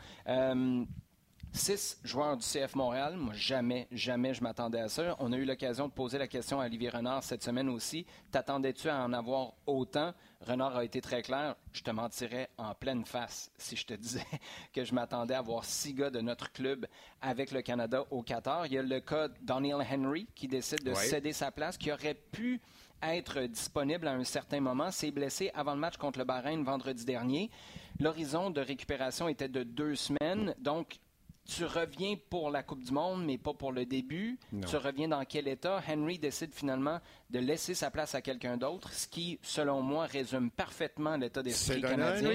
Six 1.55 1.99
joueurs 2.03 2.35
du 2.35 2.43
CF 2.43 2.73
Montréal. 2.73 3.15
Moi, 3.15 3.35
jamais, 3.35 3.87
jamais 3.91 4.33
je 4.33 4.41
m'attendais 4.41 4.79
à 4.79 4.89
ça. 4.89 5.15
On 5.19 5.31
a 5.31 5.37
eu 5.37 5.45
l'occasion 5.45 5.87
de 5.87 5.93
poser 5.93 6.17
la 6.17 6.27
question 6.27 6.59
à 6.59 6.65
Olivier 6.65 6.89
Renard 6.89 7.23
cette 7.23 7.43
semaine 7.43 7.69
aussi. 7.69 8.07
T'attendais-tu 8.31 8.89
à 8.89 9.03
en 9.03 9.13
avoir 9.13 9.53
autant? 9.67 10.15
Renard 10.41 10.75
a 10.75 10.83
été 10.83 10.99
très 10.99 11.21
clair. 11.21 11.55
Je 11.71 11.83
te 11.83 11.91
mentirais 11.91 12.49
en 12.57 12.73
pleine 12.73 13.05
face 13.05 13.51
si 13.55 13.75
je 13.75 13.85
te 13.85 13.93
disais 13.93 14.25
que 14.73 14.83
je 14.83 14.95
m'attendais 14.95 15.35
à 15.35 15.39
avoir 15.39 15.63
six 15.63 15.93
gars 15.93 16.09
de 16.09 16.21
notre 16.21 16.51
club 16.51 16.87
avec 17.21 17.51
le 17.51 17.61
Canada 17.61 18.03
au 18.09 18.23
Qatar. 18.23 18.65
Il 18.65 18.73
y 18.73 18.79
a 18.79 18.81
le 18.81 18.99
cas 18.99 19.27
Daniel 19.43 19.85
Henry 19.87 20.27
qui 20.33 20.47
décide 20.47 20.83
de 20.83 20.95
céder 20.95 21.33
sa 21.33 21.51
place, 21.51 21.77
qui 21.77 21.91
aurait 21.91 22.15
pu 22.15 22.61
être 23.03 23.41
disponible 23.41 24.07
à 24.07 24.13
un 24.13 24.23
certain 24.23 24.59
moment. 24.59 24.89
S'est 24.89 25.11
blessé 25.11 25.51
avant 25.53 25.75
le 25.75 25.79
match 25.79 25.97
contre 25.97 26.17
le 26.17 26.25
Bahreïn 26.25 26.63
vendredi 26.63 27.05
dernier. 27.05 27.51
L'horizon 27.99 28.49
de 28.49 28.59
récupération 28.59 29.27
était 29.27 29.49
de 29.49 29.61
deux 29.61 29.95
semaines. 29.95 30.55
Donc, 30.57 30.97
tu 31.45 31.65
reviens 31.65 32.15
pour 32.29 32.49
la 32.49 32.63
Coupe 32.63 32.83
du 32.83 32.91
Monde, 32.91 33.25
mais 33.25 33.37
pas 33.37 33.53
pour 33.53 33.71
le 33.71 33.85
début. 33.85 34.39
Tu 34.67 34.77
reviens 34.77 35.09
dans 35.09 35.25
quel 35.25 35.47
état? 35.47 35.81
Henry 35.87 36.17
décide 36.17 36.53
finalement 36.53 36.99
de 37.29 37.39
laisser 37.39 37.73
sa 37.73 37.91
place 37.91 38.15
à 38.15 38.21
quelqu'un 38.21 38.57
d'autre, 38.57 38.91
ce 38.93 39.07
qui, 39.07 39.39
selon 39.41 39.81
moi, 39.81 40.05
résume 40.05 40.49
parfaitement 40.51 41.17
l'état 41.17 41.43
d'esprit 41.43 41.81
canadien. 41.81 42.31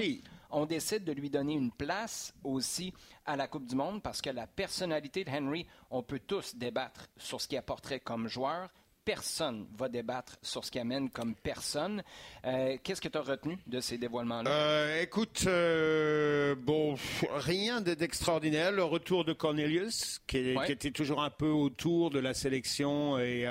On 0.51 0.65
décide 0.65 1.03
de 1.03 1.11
lui 1.11 1.29
donner 1.29 1.53
une 1.53 1.71
place 1.71 2.33
aussi 2.43 2.93
à 3.25 3.35
la 3.35 3.47
Coupe 3.47 3.65
du 3.67 3.75
Monde 3.75 4.01
parce 4.01 4.21
que 4.21 4.29
la 4.31 4.47
personnalité 4.47 5.23
de 5.23 5.29
Henry, 5.29 5.67
on 5.91 6.01
peut 6.01 6.19
tous 6.25 6.55
débattre 6.55 7.07
sur 7.17 7.39
ce 7.39 7.47
qu'il 7.47 7.57
apporterait 7.59 7.99
comme 7.99 8.27
joueur, 8.27 8.69
personne 9.05 9.67
va 9.77 9.89
débattre 9.89 10.37
sur 10.41 10.63
ce 10.63 10.71
qui 10.71 10.79
amène 10.79 11.09
comme 11.09 11.35
personne. 11.35 12.03
Euh, 12.45 12.77
qu'est-ce 12.83 13.01
que 13.01 13.07
tu 13.07 13.17
as 13.17 13.21
retenu 13.21 13.57
de 13.67 13.79
ces 13.79 13.97
dévoilements-là? 13.97 14.49
Euh, 14.49 15.01
écoute, 15.01 15.43
euh, 15.47 16.55
bon, 16.55 16.95
rien 17.35 17.81
d'extraordinaire. 17.81 18.71
Le 18.71 18.83
retour 18.83 19.25
de 19.25 19.33
Cornelius, 19.33 20.19
qui, 20.27 20.55
était 20.67 20.91
toujours 20.91 21.23
un 21.23 21.29
peu 21.29 21.49
autour 21.49 22.09
de 22.09 22.19
la 22.19 22.33
sélection. 22.33 23.17
Et, 23.19 23.47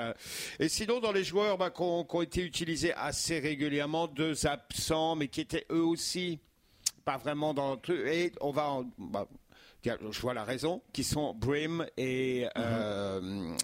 et 0.59 0.69
sinon, 0.69 0.99
dans 0.99 1.11
les 1.11 1.23
joueurs 1.23 1.57
bah, 1.57 1.69
qui 1.69 1.81
ont 1.81 2.21
été 2.21 2.43
utilisés 2.43 2.93
assez 2.93 3.39
régulièrement, 3.39 4.07
deux 4.07 4.45
absents, 4.45 5.15
mais 5.15 5.27
qui 5.27 5.41
étaient 5.41 5.65
eux 5.71 5.83
aussi 5.83 6.39
pas 7.05 7.17
vraiment 7.17 7.53
dans 7.53 7.71
le 7.71 7.79
truc. 7.79 8.05
Et 8.07 8.31
on 8.41 8.51
va... 8.51 8.81
Bah, 8.97 9.27
je 9.83 10.21
vois 10.21 10.33
la 10.33 10.43
raison, 10.43 10.81
qui 10.93 11.03
sont 11.03 11.33
Brim 11.33 11.85
et 11.97 12.47
mm 12.55 13.55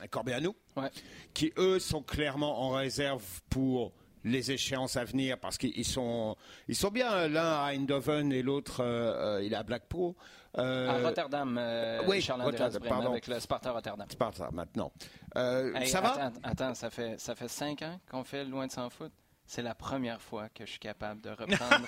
qui 1.34 1.54
eux 1.58 1.80
sont 1.80 2.02
clairement 2.02 2.62
en 2.64 2.72
réserve 2.72 3.24
pour 3.50 3.94
les 4.26 4.52
échéances 4.52 4.98
à 4.98 5.06
venir 5.06 5.38
parce 5.38 5.58
qu'ils 5.58 5.86
sont 5.86 6.36
ils 6.68 6.76
sont 6.76 6.90
bien 6.90 7.28
l'un 7.28 7.64
à 7.64 7.74
Eindhoven 7.74 8.34
et 8.34 8.42
l'autre 8.42 8.82
euh, 8.84 9.42
il 9.44 9.54
est 9.54 9.56
à 9.56 9.64
Blackpool 9.64 10.14
euh, 10.58 10.90
à 10.90 11.08
Rotterdam 11.08 11.58
euh, 11.60 12.02
oui 12.08 12.26
Rotterdam, 12.28 12.82
pardon. 12.88 13.12
avec 13.12 13.28
le 13.28 13.40
Sparta 13.40 13.72
Rotterdam. 13.72 14.08
Sparta 14.10 14.50
maintenant. 14.52 14.92
Ça 15.34 16.02
va 16.02 16.32
attends, 16.44 16.74
ça 16.74 16.90
fait 16.90 17.20
ça 17.20 17.36
fait 17.36 17.48
cinq 17.48 17.84
ans 17.84 18.00
qu'on 18.10 18.24
fait 18.24 18.44
loin 18.46 18.66
de 18.68 18.72
s'en 18.72 18.90
foutre 18.90 19.16
c'est 19.48 19.62
la 19.62 19.76
première 19.76 20.22
fois 20.22 20.50
que 20.50 20.66
je 20.66 20.72
suis 20.72 20.80
capable 20.80 21.22
de 21.22 21.30
reprendre 21.30 21.86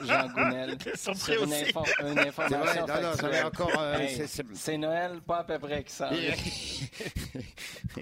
Jean 0.04 0.28
Gounel 0.28 0.76
sur 0.94 1.12
une, 1.42 1.52
information. 1.54 2.86
Euh, 3.78 4.26
c'est 4.54 4.76
Noël, 4.76 5.20
pas 5.22 5.38
à 5.38 5.44
peu 5.44 5.58
près 5.58 5.84
que 5.84 5.90
ça. 5.90 6.10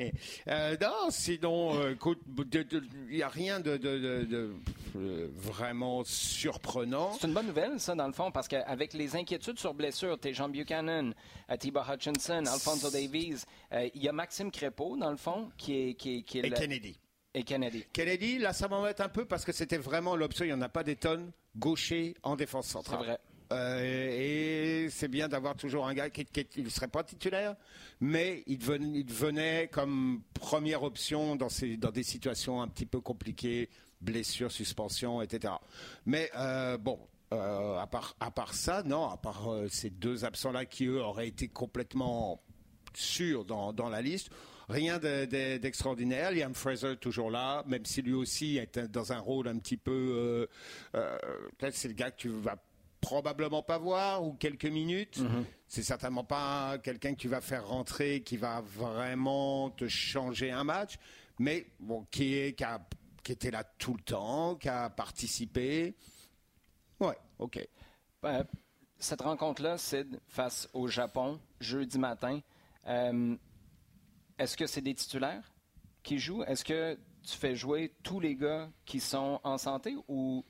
euh, 0.48 0.76
non, 0.80 1.10
sinon, 1.10 1.80
euh, 1.80 1.92
écoute, 1.92 2.20
il 2.52 3.16
n'y 3.16 3.22
a 3.22 3.28
rien 3.28 3.60
de, 3.60 3.76
de, 3.76 4.24
de 4.24 4.54
vraiment 5.34 6.02
surprenant. 6.04 7.12
C'est 7.20 7.28
une 7.28 7.34
bonne 7.34 7.46
nouvelle, 7.46 7.78
ça, 7.78 7.94
dans 7.94 8.06
le 8.08 8.12
fond, 8.12 8.32
parce 8.32 8.48
qu'avec 8.48 8.92
les 8.92 9.14
inquiétudes 9.14 9.58
sur 9.58 9.72
blessure, 9.72 10.18
t'es 10.18 10.34
Jean 10.34 10.48
Buchanan, 10.48 11.14
euh, 11.50 11.56
Thibaut 11.56 11.82
Hutchinson, 11.88 12.44
Alfonso 12.46 12.90
Davies, 12.90 13.44
il 13.94 14.02
y 14.02 14.08
a 14.08 14.12
Maxime 14.12 14.50
Crépeau, 14.50 14.96
dans 14.96 15.10
le 15.10 15.16
fond, 15.16 15.50
qui 15.56 15.90
est, 15.90 15.94
qui 15.94 16.24
qui 16.24 16.40
est 16.40 16.46
Et 16.46 16.50
Kennedy. 16.50 16.98
Et 17.36 17.42
Kennedy. 17.42 17.84
Kennedy, 17.92 18.38
là, 18.38 18.54
ça 18.54 18.66
m'embête 18.66 19.02
un 19.02 19.10
peu 19.10 19.26
parce 19.26 19.44
que 19.44 19.52
c'était 19.52 19.76
vraiment 19.76 20.16
l'option. 20.16 20.46
Il 20.46 20.48
n'y 20.48 20.54
en 20.54 20.62
a 20.62 20.70
pas 20.70 20.82
des 20.82 20.96
tonnes 20.96 21.30
gaucher 21.54 22.14
en 22.22 22.34
défense 22.34 22.66
centrale. 22.66 22.98
C'est 23.00 23.06
vrai. 23.06 23.20
Euh, 23.52 24.84
et 24.86 24.88
c'est 24.88 25.08
bien 25.08 25.28
d'avoir 25.28 25.54
toujours 25.54 25.86
un 25.86 25.92
gars 25.92 26.08
qui 26.08 26.26
ne 26.62 26.68
serait 26.70 26.88
pas 26.88 27.04
titulaire, 27.04 27.54
mais 28.00 28.42
il 28.46 28.56
devenait, 28.58 29.68
comme 29.68 30.22
première 30.32 30.82
option 30.82 31.36
dans, 31.36 31.50
ces, 31.50 31.76
dans 31.76 31.90
des 31.90 32.02
situations 32.02 32.62
un 32.62 32.68
petit 32.68 32.86
peu 32.86 33.02
compliquées, 33.02 33.68
blessures, 34.00 34.50
suspensions, 34.50 35.20
etc. 35.20 35.52
Mais 36.06 36.30
euh, 36.36 36.78
bon, 36.78 36.98
euh, 37.34 37.76
à, 37.78 37.86
part, 37.86 38.16
à 38.18 38.30
part 38.30 38.54
ça, 38.54 38.82
non, 38.82 39.10
à 39.10 39.18
part 39.18 39.46
ces 39.68 39.90
deux 39.90 40.24
absents-là 40.24 40.64
qui, 40.64 40.86
eux, 40.86 41.02
auraient 41.02 41.28
été 41.28 41.48
complètement 41.48 42.42
sûrs 42.94 43.44
dans, 43.44 43.74
dans 43.74 43.90
la 43.90 44.00
liste, 44.00 44.30
Rien 44.68 44.98
d'extraordinaire. 44.98 46.32
Liam 46.32 46.54
Fraser 46.54 46.96
toujours 46.96 47.30
là, 47.30 47.62
même 47.66 47.84
si 47.84 48.02
lui 48.02 48.14
aussi 48.14 48.56
est 48.56 48.78
dans 48.78 49.12
un 49.12 49.18
rôle 49.18 49.48
un 49.48 49.58
petit 49.58 49.76
peu. 49.76 49.92
Euh, 49.92 50.46
euh, 50.96 51.18
peut-être 51.58 51.74
c'est 51.74 51.88
le 51.88 51.94
gars 51.94 52.10
que 52.10 52.16
tu 52.16 52.28
vas 52.28 52.56
probablement 53.00 53.62
pas 53.62 53.78
voir 53.78 54.24
ou 54.24 54.32
quelques 54.32 54.66
minutes. 54.66 55.20
Mm-hmm. 55.20 55.44
C'est 55.68 55.82
certainement 55.82 56.24
pas 56.24 56.78
quelqu'un 56.78 57.14
que 57.14 57.20
tu 57.20 57.28
vas 57.28 57.40
faire 57.40 57.68
rentrer 57.68 58.22
qui 58.22 58.36
va 58.36 58.60
vraiment 58.60 59.70
te 59.70 59.86
changer 59.86 60.50
un 60.50 60.64
match, 60.64 60.96
mais 61.38 61.66
bon, 61.78 62.04
qui 62.10 62.34
est 62.34 62.60
qui, 63.22 63.32
était 63.32 63.50
là 63.50 63.62
tout 63.78 63.94
le 63.94 64.02
temps, 64.02 64.56
qui 64.56 64.68
a 64.68 64.90
participé. 64.90 65.94
Ouais, 66.98 67.16
ok. 67.38 67.68
Ben, 68.22 68.44
cette 68.98 69.20
rencontre-là, 69.20 69.78
c'est 69.78 70.06
face 70.28 70.68
au 70.72 70.88
Japon, 70.88 71.38
jeudi 71.60 71.98
matin. 71.98 72.40
Euh, 72.86 73.36
est-ce 74.38 74.56
que 74.56 74.66
c'est 74.66 74.80
des 74.80 74.94
titulaires 74.94 75.52
qui 76.02 76.18
jouent? 76.18 76.42
Est-ce 76.44 76.64
que 76.64 76.98
tu 77.22 77.36
fais 77.36 77.56
jouer 77.56 77.94
tous 78.02 78.20
les 78.20 78.36
gars 78.36 78.70
qui 78.84 79.00
sont 79.00 79.40
en 79.42 79.58
santé 79.58 79.96
ou 80.08 80.44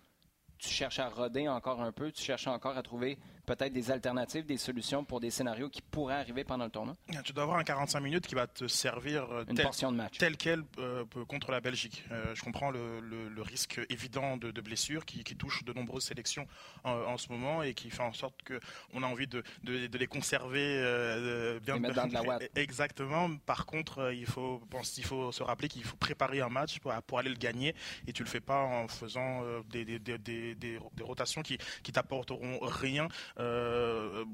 tu 0.58 0.68
cherches 0.68 0.98
à 0.98 1.08
roder 1.08 1.48
encore 1.48 1.82
un 1.82 1.92
peu, 1.92 2.10
tu 2.12 2.22
cherches 2.22 2.46
encore 2.46 2.76
à 2.76 2.82
trouver 2.82 3.18
peut-être 3.46 3.72
des 3.72 3.90
alternatives, 3.90 4.44
des 4.44 4.58
solutions 4.58 5.04
pour 5.04 5.20
des 5.20 5.30
scénarios 5.30 5.70
qui 5.70 5.80
pourraient 5.80 6.16
arriver 6.16 6.44
pendant 6.44 6.64
le 6.64 6.70
tournoi? 6.70 6.94
Tu 7.24 7.32
dois 7.32 7.44
avoir 7.44 7.58
un 7.58 7.64
45 7.64 8.00
minutes 8.00 8.26
qui 8.26 8.34
va 8.34 8.46
te 8.46 8.66
servir 8.66 9.30
euh, 9.30 9.44
Une 9.48 9.54
tel, 9.54 9.64
portion 9.64 9.92
de 9.92 9.96
match. 9.96 10.18
tel 10.18 10.36
quel 10.36 10.62
euh, 10.78 11.04
contre 11.28 11.52
la 11.52 11.60
Belgique. 11.60 12.04
Euh, 12.10 12.34
je 12.34 12.42
comprends 12.42 12.70
le, 12.70 13.42
risque 13.42 13.80
évident 13.90 14.36
de, 14.36 14.60
blessure 14.60 15.04
qui, 15.06 15.22
touche 15.36 15.62
de 15.64 15.72
nombreuses 15.72 16.04
sélections 16.04 16.48
en, 16.82 17.16
ce 17.16 17.28
moment 17.28 17.62
et 17.62 17.74
qui 17.74 17.90
fait 17.90 18.02
en 18.02 18.12
sorte 18.12 18.34
qu'on 18.42 19.02
a 19.02 19.06
envie 19.06 19.28
de, 19.28 19.44
les 19.62 20.06
conserver 20.08 21.60
bien. 21.62 21.78
dans 21.78 22.06
de 22.08 22.12
la 22.12 22.22
ouate. 22.24 22.50
Exactement. 22.56 23.30
Par 23.46 23.66
contre, 23.66 24.12
il 24.12 24.26
faut, 24.26 24.60
il 24.96 25.04
faut 25.04 25.30
se 25.30 25.44
rappeler 25.44 25.68
qu'il 25.68 25.84
faut 25.84 25.96
préparer 25.96 26.40
un 26.40 26.48
match 26.48 26.80
pour, 26.80 27.18
aller 27.18 27.30
le 27.30 27.36
gagner 27.36 27.74
et 28.08 28.12
tu 28.12 28.24
le 28.24 28.28
fais 28.28 28.40
pas 28.40 28.62
en 28.62 28.88
faisant 28.88 29.42
des, 29.70 29.84
des, 29.84 30.80
rotations 31.00 31.42
qui, 31.42 31.58
qui 31.84 31.92
t'apporteront 31.92 32.58
rien. 32.62 33.06
Euh, 33.38 34.24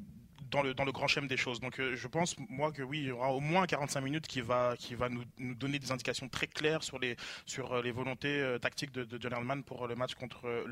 dans 0.51 0.63
le, 0.63 0.93
grand 0.93 1.07
schéma 1.07 1.27
des 1.27 1.39
choses. 1.39 1.61
Donc 1.61 1.81
euh, 1.81 1.97
je 1.97 2.07
pense, 2.09 2.37
moi, 2.51 2.73
que 2.73 2.83
oui, 2.83 2.99
il 2.99 3.07
y 3.07 3.11
aura 3.11 3.33
au 3.33 3.41
moins 3.41 3.67
45 3.67 4.03
minutes 4.03 4.27
qui 4.27 4.43
va, 4.43 4.77
nous, 5.09 5.55
donner 5.55 5.79
des 5.79 5.93
indications 5.93 6.29
très 6.29 6.47
claires 6.47 6.83
sur 6.83 6.99
les, 6.99 7.17
euh, 7.59 7.93
volontés 7.93 8.59
tactiques 8.61 8.93
de, 8.93 9.05
de 9.05 9.19
John 9.19 9.33
Herman 9.33 9.63
pour 9.63 9.89
le 9.89 9.95
match 9.95 10.15
contre 10.15 10.67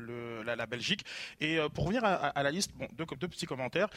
la, 0.45 0.65
Belgique. 0.67 1.03
Et 1.39 1.57
pour 1.73 1.85
revenir 1.85 2.05
à, 2.05 2.43
la 2.43 2.51
liste, 2.51 2.71
deux 2.93 3.05
petits 3.05 3.47
commentaires. 3.47 3.89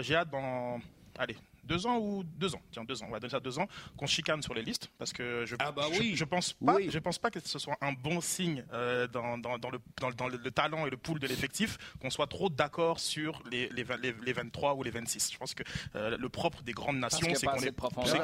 J'ai 0.00 0.14
hâte 0.14 0.30
dans 0.30 0.80
allez, 1.18 1.36
deux 1.64 1.86
ans 1.86 1.98
ou 1.98 2.24
deux 2.24 2.54
ans, 2.54 2.62
tiens 2.70 2.84
deux 2.84 3.02
ans, 3.02 3.06
on 3.08 3.12
va 3.12 3.20
donner 3.20 3.30
ça 3.30 3.40
deux 3.40 3.58
ans, 3.58 3.68
qu'on 3.96 4.06
chicane 4.06 4.42
sur 4.42 4.54
les 4.54 4.62
listes 4.62 4.90
parce 4.98 5.12
que 5.12 5.44
je, 5.46 5.56
ah 5.58 5.70
bah 5.72 5.86
oui. 5.92 6.12
je, 6.16 6.24
pense 6.24 6.52
pas, 6.54 6.76
je 6.86 6.98
pense 6.98 7.18
pas 7.18 7.30
que 7.30 7.40
ce 7.40 7.58
soit 7.58 7.76
un 7.80 7.92
bon 7.92 8.20
signe 8.20 8.64
euh, 8.72 9.06
dans, 9.06 9.38
dans, 9.38 9.58
dans, 9.58 9.70
le, 9.70 9.78
dans, 10.16 10.28
le, 10.28 10.38
talent 10.50 10.86
et 10.86 10.90
le 10.90 10.96
pool 10.96 11.20
de 11.20 11.26
l'effectif 11.26 11.78
qu'on 12.00 12.10
soit 12.10 12.26
trop 12.26 12.48
d'accord 12.48 12.98
sur 12.98 13.42
les, 13.50 13.68
les, 13.68 13.84
les, 14.24 14.32
23 14.32 14.74
ou 14.74 14.82
les 14.82 14.90
26. 14.90 15.32
Je 15.32 15.38
pense 15.38 15.54
que 15.54 15.62
euh, 15.94 16.16
le 16.16 16.28
propre 16.28 16.62
des 16.62 16.72
grandes 16.72 16.98
nations, 16.98 17.28
c'est 17.34 17.46
qu'on 17.46 17.60
est, 17.60 17.74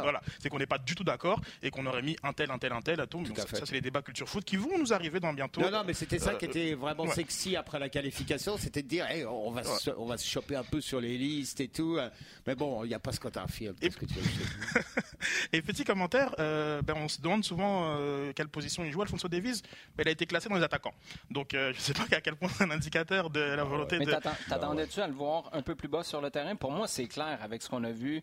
voilà, 0.03 0.21
c'est 0.41 0.49
qu'on 0.49 0.59
n'est 0.59 0.67
pas 0.67 0.79
du 0.79 0.95
tout 0.95 1.05
d'accord 1.05 1.41
et 1.63 1.71
qu'on 1.71 1.87
aurait 1.87 2.03
mis 2.03 2.17
un 2.23 2.33
tel, 2.33 2.51
un 2.51 2.59
tel, 2.59 2.73
un 2.73 2.83
tel 2.83 3.01
à 3.01 3.07
tout. 3.07 3.25
ça, 3.37 3.45
c'est 3.65 3.73
les 3.73 3.81
débats 3.81 4.03
culture 4.03 4.29
foot 4.29 4.45
qui 4.45 4.57
vont 4.57 4.79
nous 4.79 4.93
arriver 4.93 5.21
dans 5.21 5.33
bientôt. 5.33 5.61
Non, 5.61 5.71
non, 5.71 5.83
mais 5.87 5.95
c'était 5.95 6.19
ça 6.19 6.35
qui 6.35 6.47
euh, 6.47 6.49
était 6.49 6.75
vraiment 6.75 7.09
sexy 7.13 7.57
après 7.57 7.79
la 7.79 7.89
qualification, 7.89 8.57
c'était 8.59 8.83
de 8.83 8.89
dire, 8.89 9.07
on 9.31 9.53
va, 9.53 9.63
se, 9.63 9.91
on 9.97 10.07
va 10.07 10.19
se 10.19 10.27
choper 10.27 10.57
un 10.57 10.65
peu 10.65 10.81
sur 10.81 11.01
les 11.01 11.17
listes 11.17 11.61
et 11.61 11.69
tout. 11.69 11.99
Mais 12.47 12.55
bon, 12.55 12.85
il 12.85 12.89
n'y 12.89 12.95
a 12.95 12.99
pas 12.99 13.13
ce 13.13 13.21
et, 15.53 15.63
petit 15.63 15.85
commentaire, 15.85 16.35
euh, 16.39 16.83
ben, 16.83 16.95
on 16.97 17.09
se 17.09 17.21
demande 17.21 17.45
souvent 17.45 17.97
euh, 17.99 18.33
quelle 18.35 18.49
position 18.49 18.85
il 18.85 18.93
joue. 18.93 19.03
Alfonso 19.03 19.29
Davies, 19.29 19.63
ben, 19.97 20.05
il 20.05 20.09
a 20.09 20.13
été 20.13 20.27
classé 20.27 20.49
dans 20.49 20.57
les 20.57 20.63
attaquants. 20.63 20.95
Donc 21.31 21.55
euh, 21.55 21.73
je 21.73 21.79
ne 21.79 21.83
sais 21.83 21.93
pas 21.93 22.17
à 22.17 22.21
quel 22.21 22.37
point 22.37 22.49
c'est 22.49 22.65
un 22.65 22.71
indicateur 22.71 23.31
de 23.31 23.41
la 23.41 23.65
volonté 23.65 23.99
Mais 23.99 24.07
de. 24.07 24.17
T'attendais-tu 24.49 25.01
à 25.01 25.07
le 25.07 25.15
voir 25.15 25.51
un 25.53 25.63
peu 25.63 25.75
plus 25.75 25.89
bas 25.89 26.03
sur 26.03 26.21
le 26.21 26.31
terrain? 26.31 26.57
Pour 26.57 26.73
moi, 26.73 26.89
c'est 26.89 27.07
clair 27.07 27.39
avec 27.43 27.63
ce 27.63 27.69
qu'on 27.69 27.85
a 27.85 27.93
vu 27.93 28.23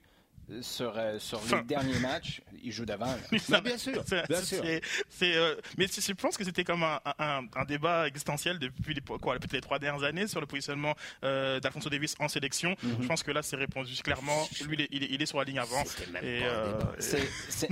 sur, 0.61 0.93
euh, 0.95 1.17
sur 1.19 1.41
les 1.51 1.63
derniers 1.63 1.99
matchs, 1.99 2.41
il 2.63 2.71
joue 2.71 2.85
devant. 2.85 3.15
bien 3.63 3.77
sûr. 3.77 4.03
Bien 4.29 4.41
sûr. 4.41 4.63
Euh, 4.63 5.55
mais 5.77 5.87
je 5.87 6.13
pense 6.13 6.37
que 6.37 6.43
c'était 6.43 6.63
comme 6.63 6.83
un, 6.83 6.99
un, 7.17 7.65
débat 7.65 8.07
existentiel 8.07 8.59
depuis 8.59 8.93
les, 8.93 9.01
quoi, 9.01 9.37
les 9.51 9.61
trois 9.61 9.79
dernières 9.79 10.03
années 10.03 10.27
sur 10.27 10.39
le 10.39 10.45
positionnement 10.45 10.93
euh, 11.23 11.59
d'Alfonso 11.59 11.89
Davis 11.89 12.15
en 12.19 12.27
sélection. 12.27 12.75
Mhm. 12.83 12.97
Je 13.01 13.07
pense 13.07 13.23
que 13.23 13.31
là, 13.31 13.41
c'est 13.41 13.55
répondu 13.55 13.93
clairement. 14.03 14.47
Lui, 14.67 14.87
il 14.91 15.03
est, 15.03 15.07
il 15.11 15.21
est, 15.21 15.25
sur 15.25 15.39
la 15.39 15.45
ligne 15.45 15.59
avant. 15.59 15.83
Et, 16.21 16.41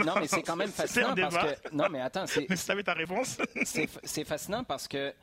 non, 0.04 0.16
mais 0.20 0.28
c'est 0.28 0.42
quand 0.42 0.56
même 0.56 0.72
fascinant 0.72 1.16
parce 1.16 1.38
que. 1.38 1.76
Non, 1.76 1.88
mais 1.90 2.02
attends. 2.02 2.26
Mais 2.38 2.48
tu 2.48 2.58
savais 2.58 2.84
ta 2.84 2.94
réponse. 2.94 3.38
c'est 3.64 4.24
fascinant 4.26 4.64
parce 4.64 4.88
que 4.88 5.14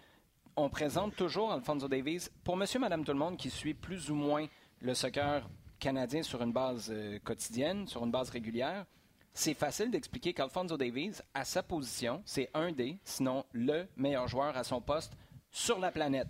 on 0.57 0.68
présente 0.68 1.16
toujours 1.16 1.53
Alfonso 1.53 1.88
Davis 1.88 2.30
pour 2.44 2.57
monsieur, 2.57 2.78
madame, 2.78 3.05
tout 3.05 3.12
le 3.12 3.18
monde 3.18 3.36
qui 3.36 3.51
suit 3.51 3.74
plus 3.74 4.11
ou 4.11 4.14
moins 4.14 4.46
le 4.80 4.94
soccer 4.94 5.48
canadien 5.80 6.22
sur 6.22 6.40
une 6.42 6.52
base 6.52 6.90
euh, 6.92 7.18
quotidienne, 7.24 7.88
sur 7.88 8.04
une 8.04 8.12
base 8.12 8.30
régulière, 8.30 8.86
c'est 9.32 9.54
facile 9.54 9.90
d'expliquer 9.90 10.32
qu'Alfonso 10.32 10.76
Davies, 10.76 11.20
à 11.34 11.44
sa 11.44 11.62
position, 11.62 12.22
c'est 12.24 12.50
un 12.54 12.72
des, 12.72 12.98
sinon 13.04 13.44
le 13.52 13.86
meilleur 13.96 14.28
joueur 14.28 14.56
à 14.56 14.64
son 14.64 14.80
poste 14.80 15.12
sur 15.50 15.78
la 15.78 15.90
planète. 15.90 16.28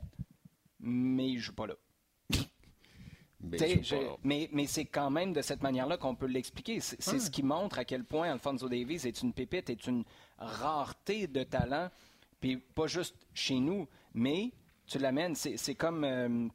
Mais 0.78 1.28
il 1.28 1.38
joue 1.38 1.54
pas 1.54 1.66
là. 1.66 1.74
mais, 4.22 4.48
mais, 4.52 4.66
c'est 4.66 4.84
quand 4.84 5.10
même 5.10 5.32
de 5.32 5.42
cette 5.42 5.62
manière-là 5.62 5.96
qu'on 5.96 6.14
peut 6.14 6.26
l'expliquer. 6.26 6.80
C'est 6.80 7.18
ce 7.18 7.30
qui 7.30 7.42
montre 7.42 7.78
à 7.78 7.84
quel 7.84 8.04
point 8.04 8.30
Alfonso 8.30 8.68
Davies 8.68 9.06
est 9.06 9.22
une 9.22 9.32
pépite, 9.32 9.70
est 9.70 9.86
une 9.86 10.04
rareté 10.38 11.26
de 11.26 11.42
talent. 11.42 11.90
Puis 12.40 12.56
pas 12.56 12.86
juste 12.86 13.16
chez 13.34 13.58
nous, 13.58 13.88
mais 14.14 14.52
tu 14.86 14.98
l'amènes. 14.98 15.34
C'est 15.34 15.74
comme 15.74 16.04
euh, 16.04 16.48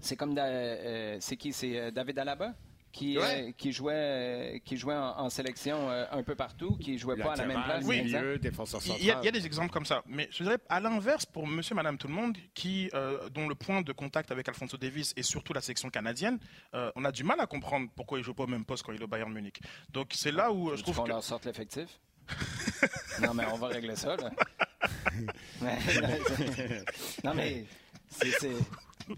c'est 0.00 0.16
comme. 0.16 0.34
Euh, 0.38 1.16
c'est 1.20 1.36
qui? 1.36 1.52
C'est 1.52 1.78
euh, 1.78 1.90
David 1.90 2.18
Alaba 2.18 2.54
qui, 2.92 3.16
Ouais. 3.18 3.50
euh, 3.50 3.52
qui 3.56 3.70
jouait, 3.70 3.92
euh, 3.94 4.58
qui 4.64 4.76
jouait 4.76 4.96
en, 4.96 5.16
en 5.20 5.30
sélection 5.30 5.88
euh, 5.90 6.04
un 6.10 6.24
peu 6.24 6.34
partout, 6.34 6.76
qui 6.76 6.98
jouait 6.98 7.16
pas 7.16 7.34
à 7.34 7.36
la 7.36 7.46
même 7.46 7.62
place. 7.62 7.84
Oui. 7.86 8.02
milieu, 8.02 8.36
défenseur 8.36 8.82
central. 8.82 9.00
Il 9.00 9.06
y, 9.06 9.12
a, 9.12 9.20
il 9.20 9.24
y 9.26 9.28
a 9.28 9.30
des 9.30 9.46
exemples 9.46 9.70
comme 9.70 9.84
ça, 9.86 10.02
mais 10.06 10.28
je 10.32 10.42
dirais 10.42 10.58
à 10.68 10.80
l'inverse 10.80 11.24
pour 11.24 11.46
Monsieur, 11.46 11.76
Madame, 11.76 11.98
tout 11.98 12.08
le 12.08 12.14
monde, 12.14 12.36
qui 12.52 12.90
euh, 12.94 13.28
dont 13.28 13.48
le 13.48 13.54
point 13.54 13.82
de 13.82 13.92
contact 13.92 14.32
avec 14.32 14.48
Alfonso 14.48 14.76
Davis 14.76 15.12
et 15.16 15.22
surtout 15.22 15.52
la 15.52 15.60
sélection 15.60 15.88
canadienne, 15.88 16.40
euh, 16.74 16.90
on 16.96 17.04
a 17.04 17.12
du 17.12 17.22
mal 17.22 17.38
à 17.38 17.46
comprendre 17.46 17.88
pourquoi 17.94 18.18
il 18.18 18.24
joue 18.24 18.34
pas 18.34 18.42
au 18.42 18.48
même 18.48 18.64
poste 18.64 18.82
quand 18.82 18.90
il 18.92 19.00
est 19.00 19.04
au 19.04 19.08
Bayern 19.08 19.32
Munich. 19.32 19.60
Donc 19.90 20.08
c'est 20.14 20.32
là 20.32 20.50
où 20.50 20.70
je 20.70 20.76
Tu 20.78 20.82
trouve 20.82 20.96
qu'on 20.96 21.04
que 21.04 21.08
leur 21.10 21.22
sorte 21.22 21.46
l'effectif? 21.46 22.00
non, 23.22 23.34
mais 23.34 23.44
on 23.52 23.56
va 23.56 23.68
régler 23.68 23.94
ça, 23.94 24.16
là. 24.16 24.30
Non, 27.24 27.34
mais 27.34 27.64
c'est... 28.08 28.50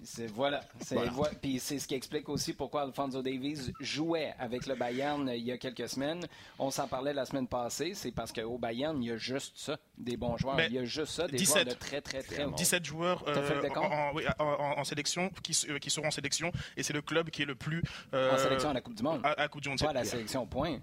c'est- 0.02 0.26
voilà. 0.26 0.60
C'est, 0.80 0.94
Voilà. 0.94 1.10
voi- 1.10 1.30
Puis 1.40 1.58
c'est 1.58 1.78
ce 1.78 1.86
qui 1.86 1.94
explique 1.94 2.28
aussi 2.28 2.52
pourquoi 2.52 2.82
Alfonso 2.82 3.22
Davies 3.22 3.72
jouait 3.80 4.34
avec 4.38 4.66
le 4.66 4.74
Bayern 4.74 5.28
il 5.34 5.44
y 5.44 5.52
a 5.52 5.58
quelques 5.58 5.88
semaines. 5.88 6.26
On 6.58 6.70
s'en 6.70 6.88
parlait 6.88 7.12
la 7.12 7.24
semaine 7.24 7.46
passée. 7.46 7.92
C'est 7.94 8.12
parce 8.12 8.32
qu'au 8.32 8.58
Bayern, 8.58 9.02
il 9.02 9.08
y 9.08 9.12
a 9.12 9.16
juste 9.16 9.52
ça, 9.56 9.76
des 9.98 10.16
bons 10.16 10.36
joueurs. 10.36 10.56
Mais 10.56 10.66
il 10.66 10.74
y 10.74 10.78
a 10.78 10.84
juste 10.84 11.12
ça, 11.12 11.26
des 11.26 11.36
17. 11.36 11.62
joueurs 11.62 11.74
de 11.74 11.80
très, 11.80 12.00
très, 12.00 12.22
très 12.22 12.44
bons. 12.44 12.52
17 12.52 12.84
joueurs 12.84 13.24
euh, 13.28 13.68
en, 13.76 14.44
en- 14.44 14.78
en- 14.78 14.84
sélection 14.84 15.30
qui, 15.42 15.56
euh, 15.68 15.78
qui 15.78 15.90
seront 15.90 16.08
en 16.08 16.10
sélection 16.10 16.52
et 16.76 16.82
c'est 16.82 16.92
le 16.92 17.02
club 17.02 17.30
qui 17.30 17.42
est 17.42 17.46
le 17.46 17.54
plus 17.54 17.82
euh, 18.14 18.34
En 18.34 18.38
sélection 18.38 18.70
à 18.70 18.72
la 18.74 18.80
Coupe 18.80 18.94
du 18.94 19.02
Monde. 19.02 19.20
à, 19.24 19.28
à 19.30 19.36
la 19.42 19.48
Coupe 19.48 19.62
du 19.62 19.68
Monde. 19.68 19.78
Pas 19.78 19.90
à 19.90 19.92
la 19.92 20.04
sélection, 20.04 20.46
point. 20.46 20.78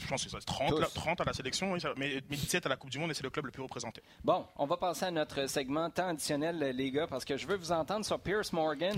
Je 0.00 0.06
pense 0.08 0.24
que 0.24 0.30
ça, 0.30 0.38
30, 0.44 0.68
Tous. 0.70 0.78
là, 0.80 0.86
30 0.92 1.20
à 1.20 1.24
la 1.24 1.32
sélection, 1.32 1.72
oui, 1.72 1.80
ça- 1.80 1.92
mais, 1.96 2.22
mais 2.28 2.36
17 2.36 2.66
à 2.66 2.68
la 2.68 2.76
Coupe 2.76 2.90
du 2.90 2.98
Monde 2.98 3.10
et 3.10 3.14
c'est 3.14 3.22
le 3.22 3.30
club 3.30 3.46
le 3.46 3.50
plus 3.52 3.62
représenté. 3.62 4.02
Bon, 4.24 4.46
on 4.56 4.66
va 4.66 4.76
passer 4.76 5.04
à 5.06 5.10
notre 5.10 5.46
segment 5.46 5.88
temps 5.90 6.08
additionnel, 6.08 6.58
les 6.58 6.90
gars, 6.90 7.06
parce 7.06 7.24
que 7.24 7.36
je 7.36 7.46
veux 7.46 7.56
vous 7.56 7.72
entendre 7.72 8.04
sur 8.04 8.18
Pierce 8.20 8.52
Morgan, 8.52 8.96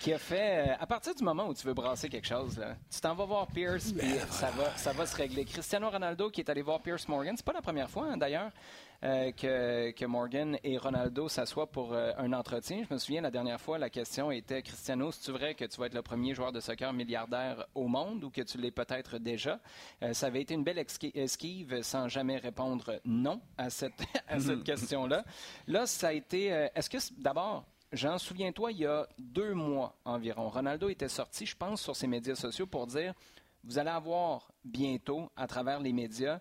qui 0.00 0.12
a 0.12 0.18
fait, 0.18 0.68
euh, 0.70 0.74
à 0.80 0.86
partir 0.86 1.14
du 1.14 1.22
moment 1.24 1.46
où 1.48 1.54
tu 1.54 1.66
veux 1.66 1.74
brasser 1.74 2.08
quelque 2.08 2.26
chose, 2.26 2.58
là, 2.58 2.76
tu 2.90 3.00
t'en 3.00 3.14
vas 3.14 3.24
voir 3.24 3.46
Pierce, 3.46 3.92
puis 3.92 4.08
ça 4.30 4.50
va, 4.50 4.76
ça 4.76 4.92
va 4.92 5.06
se 5.06 5.16
régler. 5.16 5.44
Cristiano 5.44 5.88
Ronaldo 5.90 6.30
qui 6.30 6.40
est 6.40 6.50
allé 6.50 6.62
voir 6.62 6.80
Pierce 6.82 7.06
Morgan, 7.08 7.34
c'est 7.36 7.46
pas 7.46 7.52
la 7.52 7.62
première 7.62 7.88
fois, 7.90 8.06
hein, 8.10 8.16
d'ailleurs, 8.16 8.50
euh, 9.04 9.32
que, 9.32 9.90
que 9.90 10.04
Morgan 10.04 10.56
et 10.62 10.78
Ronaldo 10.78 11.28
s'assoient 11.28 11.70
pour 11.70 11.92
euh, 11.92 12.12
un 12.18 12.32
entretien. 12.32 12.84
Je 12.88 12.94
me 12.94 12.98
souviens, 12.98 13.20
la 13.20 13.30
dernière 13.30 13.60
fois, 13.60 13.78
la 13.78 13.90
question 13.90 14.30
était, 14.30 14.62
Cristiano, 14.62 15.10
c'est 15.10 15.32
vrai 15.32 15.54
que 15.54 15.64
tu 15.64 15.80
vas 15.80 15.86
être 15.86 15.94
le 15.94 16.02
premier 16.02 16.34
joueur 16.34 16.52
de 16.52 16.60
soccer 16.60 16.92
milliardaire 16.92 17.66
au 17.74 17.88
monde 17.88 18.22
ou 18.24 18.30
que 18.30 18.42
tu 18.42 18.58
l'es 18.58 18.70
peut-être 18.70 19.18
déjà? 19.18 19.58
Euh, 20.02 20.12
ça 20.12 20.26
avait 20.26 20.42
été 20.42 20.54
une 20.54 20.64
belle 20.64 20.84
esquive 21.14 21.82
sans 21.82 22.08
jamais 22.08 22.36
répondre 22.36 23.00
non 23.04 23.40
à 23.58 23.70
cette, 23.70 23.92
à 24.28 24.38
cette 24.38 24.62
question-là. 24.64 25.24
Là, 25.66 25.86
ça 25.86 26.08
a 26.08 26.12
été. 26.12 26.46
Est-ce 26.74 26.88
que, 26.88 26.98
d'abord, 27.20 27.64
Jean, 27.92 28.18
souviens-toi, 28.18 28.72
il 28.72 28.78
y 28.78 28.86
a 28.86 29.06
deux 29.18 29.52
mois 29.52 29.96
environ, 30.04 30.48
Ronaldo 30.48 30.88
était 30.88 31.08
sorti, 31.08 31.44
je 31.44 31.56
pense, 31.56 31.82
sur 31.82 31.94
ses 31.96 32.06
médias 32.06 32.36
sociaux 32.36 32.66
pour 32.66 32.86
dire 32.86 33.14
vous 33.64 33.78
allez 33.78 33.90
avoir 33.90 34.52
bientôt, 34.64 35.30
à 35.36 35.46
travers 35.46 35.80
les 35.80 35.92
médias, 35.92 36.40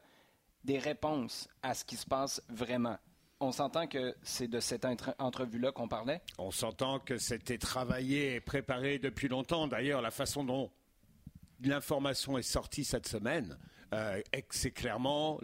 des 0.64 0.78
réponses 0.80 1.48
à 1.64 1.74
ce 1.74 1.84
qui 1.86 1.96
se 1.96 2.06
passe 2.06 2.42
vraiment. 2.50 2.98
On 3.40 3.52
s'entend 3.52 3.88
que 3.88 4.16
c'est 4.22 4.48
de 4.48 4.60
cette 4.60 4.86
entre- 4.86 5.16
entrevue-là 5.18 5.72
qu'on 5.72 5.88
parlait? 5.88 6.22
On 6.38 6.52
s'entend 6.52 7.00
que 7.00 7.18
c'était 7.18 7.58
travaillé 7.58 8.36
et 8.36 8.40
préparé 8.42 9.00
depuis 9.00 9.28
longtemps. 9.28 9.68
D'ailleurs, 9.68 10.02
la 10.02 10.12
façon 10.12 10.44
dont 10.44 10.70
l'information 11.64 12.38
est 12.38 12.44
sortie 12.44 12.84
cette 12.84 13.08
semaine, 13.08 13.58
euh, 13.94 14.22
c'est 14.52 14.72
clairement 14.72 15.40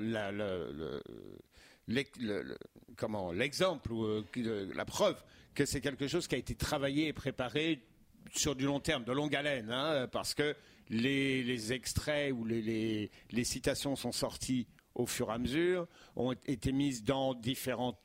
l'exemple 3.34 3.92
ou 3.92 4.06
euh, 4.06 4.72
la 4.76 4.86
preuve 4.86 5.24
que 5.54 5.66
c'est 5.66 5.82
quelque 5.82 6.08
chose 6.08 6.28
qui 6.28 6.36
a 6.36 6.38
été 6.38 6.56
travaillé 6.56 7.08
et 7.08 7.14
préparé 7.14 7.82
sur 8.36 8.56
du 8.56 8.66
long 8.66 8.80
terme, 8.80 9.04
de 9.06 9.12
longue 9.12 9.36
haleine, 9.36 9.72
hein, 9.72 10.08
parce 10.12 10.34
que 10.34 10.56
les, 10.90 11.74
extraits 11.74 12.32
ou 12.34 12.46
les- 12.46 13.10
les 13.32 13.44
citations 13.44 13.96
sont 13.96 14.12
sorties 14.12 14.68
au 14.98 15.06
fur 15.06 15.30
et 15.30 15.34
à 15.34 15.38
mesure, 15.38 15.88
ont 16.16 16.34
été 16.46 16.72
mises 16.72 17.04
dans 17.04 17.34
différents 17.34 17.98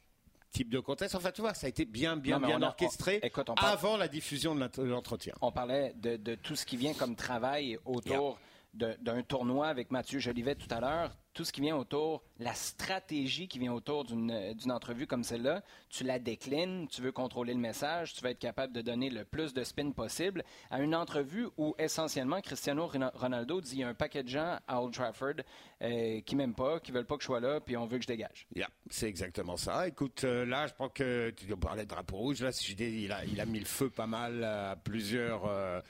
types 0.50 0.68
de 0.70 0.78
contextes. 0.78 1.14
Enfin, 1.14 1.32
tu 1.32 1.40
vois, 1.40 1.54
ça 1.54 1.66
a 1.66 1.70
été 1.70 1.84
bien, 1.86 2.16
bien, 2.16 2.38
Non, 2.38 2.46
bien 2.46 2.62
a- 2.62 2.66
orchestré 2.68 3.20
on- 3.22 3.26
écoute, 3.26 3.48
on 3.48 3.54
parle- 3.54 3.72
avant 3.72 3.96
la 3.96 4.08
diffusion 4.08 4.54
de 4.54 4.82
l'entretien. 4.84 5.34
On 5.40 5.50
parlait 5.50 5.94
de, 5.96 6.16
de 6.16 6.34
tout 6.34 6.54
ce 6.54 6.66
qui 6.66 6.76
vient 6.76 6.92
comme 6.94 7.16
travail 7.16 7.78
autour 7.86 8.38
d'un 8.74 9.22
tournoi 9.22 9.68
avec 9.68 9.90
Mathieu 9.90 10.18
Jolivet 10.18 10.54
tout 10.54 10.68
à 10.72 10.80
l'heure. 10.80 11.16
Tout 11.34 11.44
ce 11.44 11.52
qui 11.52 11.62
vient 11.62 11.76
autour, 11.76 12.22
la 12.38 12.52
stratégie 12.54 13.48
qui 13.48 13.58
vient 13.58 13.72
autour 13.72 14.04
d'une 14.04 14.52
d'une 14.54 14.70
entrevue 14.72 15.06
comme 15.06 15.24
celle-là, 15.24 15.62
tu 15.88 16.04
la 16.04 16.18
déclines, 16.18 16.86
tu 16.88 17.00
veux 17.00 17.12
contrôler 17.12 17.54
le 17.54 17.60
message, 17.60 18.12
tu 18.12 18.20
vas 18.20 18.30
être 18.30 18.38
capable 18.38 18.72
de 18.74 18.82
donner 18.82 19.08
le 19.08 19.24
plus 19.24 19.54
de 19.54 19.64
spin 19.64 19.90
possible 19.92 20.44
à 20.70 20.80
une 20.80 20.94
entrevue 20.94 21.48
où 21.56 21.74
essentiellement 21.78 22.40
Cristiano 22.42 22.86
Ron- 22.86 23.10
Ronaldo 23.14 23.60
dit 23.62 23.72
il 23.76 23.78
y 23.78 23.82
a 23.84 23.88
un 23.88 23.94
paquet 23.94 24.22
de 24.22 24.28
gens 24.28 24.58
à 24.68 24.82
Old 24.82 24.92
Trafford 24.92 25.34
euh, 25.82 26.20
qui 26.20 26.36
m'aiment 26.36 26.54
pas, 26.54 26.80
qui 26.80 26.92
veulent 26.92 27.06
pas 27.06 27.16
que 27.16 27.22
je 27.22 27.26
sois 27.26 27.40
là, 27.40 27.60
puis 27.60 27.76
on 27.76 27.86
veut 27.86 27.96
que 27.96 28.02
je 28.04 28.08
dégage. 28.08 28.46
Yeah, 28.54 28.68
c'est 28.90 29.08
exactement 29.08 29.56
ça. 29.56 29.88
Écoute, 29.88 30.24
euh, 30.24 30.44
là, 30.44 30.66
je 30.66 30.74
pense 30.74 30.90
que 30.94 31.30
tu 31.30 31.46
parler 31.56 31.84
de 31.84 31.88
drapeau 31.88 32.16
rouge. 32.16 32.42
Là, 32.42 32.52
si 32.52 32.70
je 32.72 32.76
dis, 32.76 33.04
il 33.04 33.12
a, 33.12 33.24
il 33.24 33.40
a 33.40 33.46
mis 33.46 33.58
le 33.58 33.64
feu 33.64 33.88
pas 33.88 34.06
mal 34.06 34.44
à 34.44 34.76
plusieurs. 34.76 35.46
euh, 35.46 35.80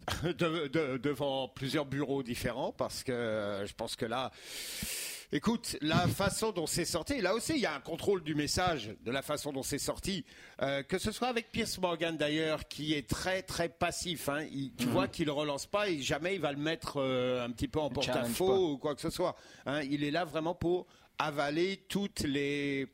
de- 0.24 0.66
de- 0.68 0.96
devant 0.98 1.48
plusieurs 1.48 1.84
bureaux 1.86 2.22
différents 2.22 2.72
parce 2.72 3.02
que 3.04 3.12
euh, 3.12 3.66
je 3.66 3.74
pense 3.74 3.96
que 3.96 4.06
là 4.06 4.30
Écoute, 5.34 5.78
la 5.80 6.06
façon 6.08 6.52
dont 6.52 6.66
c'est 6.66 6.84
sorti, 6.84 7.22
là 7.22 7.32
aussi, 7.34 7.54
il 7.54 7.60
y 7.60 7.64
a 7.64 7.74
un 7.74 7.80
contrôle 7.80 8.22
du 8.22 8.34
message, 8.34 8.90
de 9.02 9.10
la 9.10 9.22
façon 9.22 9.50
dont 9.50 9.62
c'est 9.62 9.78
sorti. 9.78 10.26
Euh, 10.60 10.82
que 10.82 10.98
ce 10.98 11.10
soit 11.10 11.28
avec 11.28 11.50
Pierce 11.50 11.78
Morgan 11.78 12.18
d'ailleurs, 12.18 12.68
qui 12.68 12.92
est 12.92 13.08
très 13.08 13.40
très 13.40 13.70
passif. 13.70 14.28
Hein. 14.28 14.44
Il- 14.52 14.74
tu 14.74 14.84
vois 14.84 15.08
qu'il 15.08 15.30
relance 15.30 15.64
pas 15.64 15.88
et 15.88 16.02
jamais 16.02 16.34
il 16.34 16.40
va 16.42 16.52
le 16.52 16.58
mettre 16.58 16.98
euh, 17.00 17.42
un 17.46 17.50
petit 17.50 17.66
peu 17.66 17.80
en 17.80 17.88
porte-à-faux 17.94 18.72
ou 18.72 18.76
quoi 18.76 18.94
que 18.94 19.00
ce 19.00 19.08
soit. 19.08 19.34
Hein. 19.64 19.80
Il 19.84 20.04
est 20.04 20.10
là 20.10 20.26
vraiment 20.26 20.54
pour 20.54 20.86
avaler 21.18 21.78
toutes 21.88 22.20
les 22.24 22.86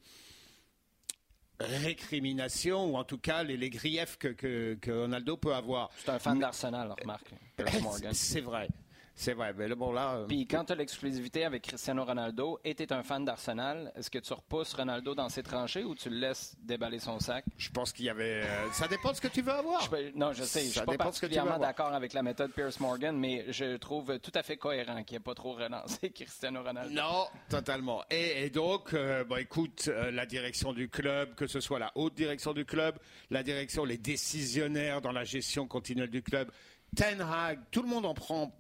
récriminations 1.60 2.86
ou 2.86 2.96
en 2.96 3.04
tout 3.04 3.18
cas 3.18 3.42
les, 3.42 3.56
les 3.56 3.70
griefs 3.70 4.16
que, 4.18 4.28
que, 4.28 4.74
que 4.80 4.90
Ronaldo 4.90 5.36
peut 5.36 5.54
avoir. 5.54 5.90
C'est 5.98 6.10
un 6.10 6.18
fan 6.18 6.38
d'Arsenal, 6.38 6.94
remarque. 7.00 7.32
C'est 8.12 8.40
vrai. 8.40 8.68
C'est 9.20 9.32
vrai. 9.32 9.52
Mais 9.56 9.66
là, 9.66 9.74
bon, 9.74 9.90
là. 9.92 10.14
euh, 10.14 10.26
Puis 10.28 10.46
quand 10.46 10.64
tu 10.64 10.72
as 10.72 10.76
l'exclusivité 10.76 11.44
avec 11.44 11.62
Cristiano 11.64 12.04
Ronaldo 12.04 12.60
et 12.62 12.76
tu 12.76 12.84
es 12.84 12.92
un 12.92 13.02
fan 13.02 13.24
d'Arsenal, 13.24 13.92
est-ce 13.96 14.10
que 14.10 14.20
tu 14.20 14.32
repousses 14.32 14.72
Ronaldo 14.74 15.12
dans 15.16 15.28
ses 15.28 15.42
tranchées 15.42 15.82
ou 15.82 15.96
tu 15.96 16.08
le 16.08 16.18
laisses 16.18 16.54
déballer 16.62 17.00
son 17.00 17.18
sac? 17.18 17.44
Je 17.56 17.68
pense 17.70 17.92
qu'il 17.92 18.04
y 18.04 18.10
avait. 18.10 18.42
euh, 18.44 18.70
ça 18.72 18.86
dépend 18.86 19.10
de 19.10 19.16
ce 19.16 19.20
que 19.20 19.26
tu 19.26 19.42
veux 19.42 19.50
avoir. 19.50 19.80
Je 19.82 19.90
peux- 19.90 20.10
non, 20.14 20.32
je 20.32 20.44
sais, 20.44 20.60
je 20.60 20.66
suis 20.70 20.80
pas 20.82 20.96
particulièrement 20.96 21.58
d'accord 21.58 21.92
avec 21.92 22.12
la 22.12 22.22
méthode 22.22 22.52
Pierce 22.52 22.78
Morgan, 22.78 23.18
mais 23.18 23.46
je 23.52 23.76
trouve 23.76 24.20
tout 24.20 24.30
à 24.36 24.44
fait 24.44 24.56
cohérent 24.56 25.02
qu'il 25.02 25.16
n'ait 25.16 25.24
pas 25.24 25.34
trop 25.34 25.52
relancé 25.54 26.10
Cristiano 26.14 26.62
Ronaldo. 26.62 26.94
Non, 26.94 27.26
totalement. 27.50 28.04
Et, 28.10 28.44
et 28.44 28.50
donc, 28.50 28.94
euh, 28.94 29.24
bon, 29.24 29.38
écoute, 29.38 29.86
euh, 29.88 30.12
la 30.12 30.26
direction 30.26 30.72
du 30.72 30.88
club, 30.88 31.34
que 31.34 31.48
ce 31.48 31.58
soit 31.58 31.80
la 31.80 31.90
haute 31.96 32.14
direction 32.14 32.52
du 32.52 32.64
club, 32.64 32.96
la 33.30 33.42
direction, 33.42 33.84
les 33.84 33.98
décisionnaires 33.98 35.00
dans 35.00 35.10
la 35.12 35.24
gestion 35.24 35.66
continuelle 35.66 36.10
du 36.10 36.22
club, 36.22 36.52
Ten 36.94 37.20
Hag, 37.20 37.58
tout 37.72 37.82
le 37.82 37.88
monde 37.88 38.06
en 38.06 38.14
prend 38.14 38.52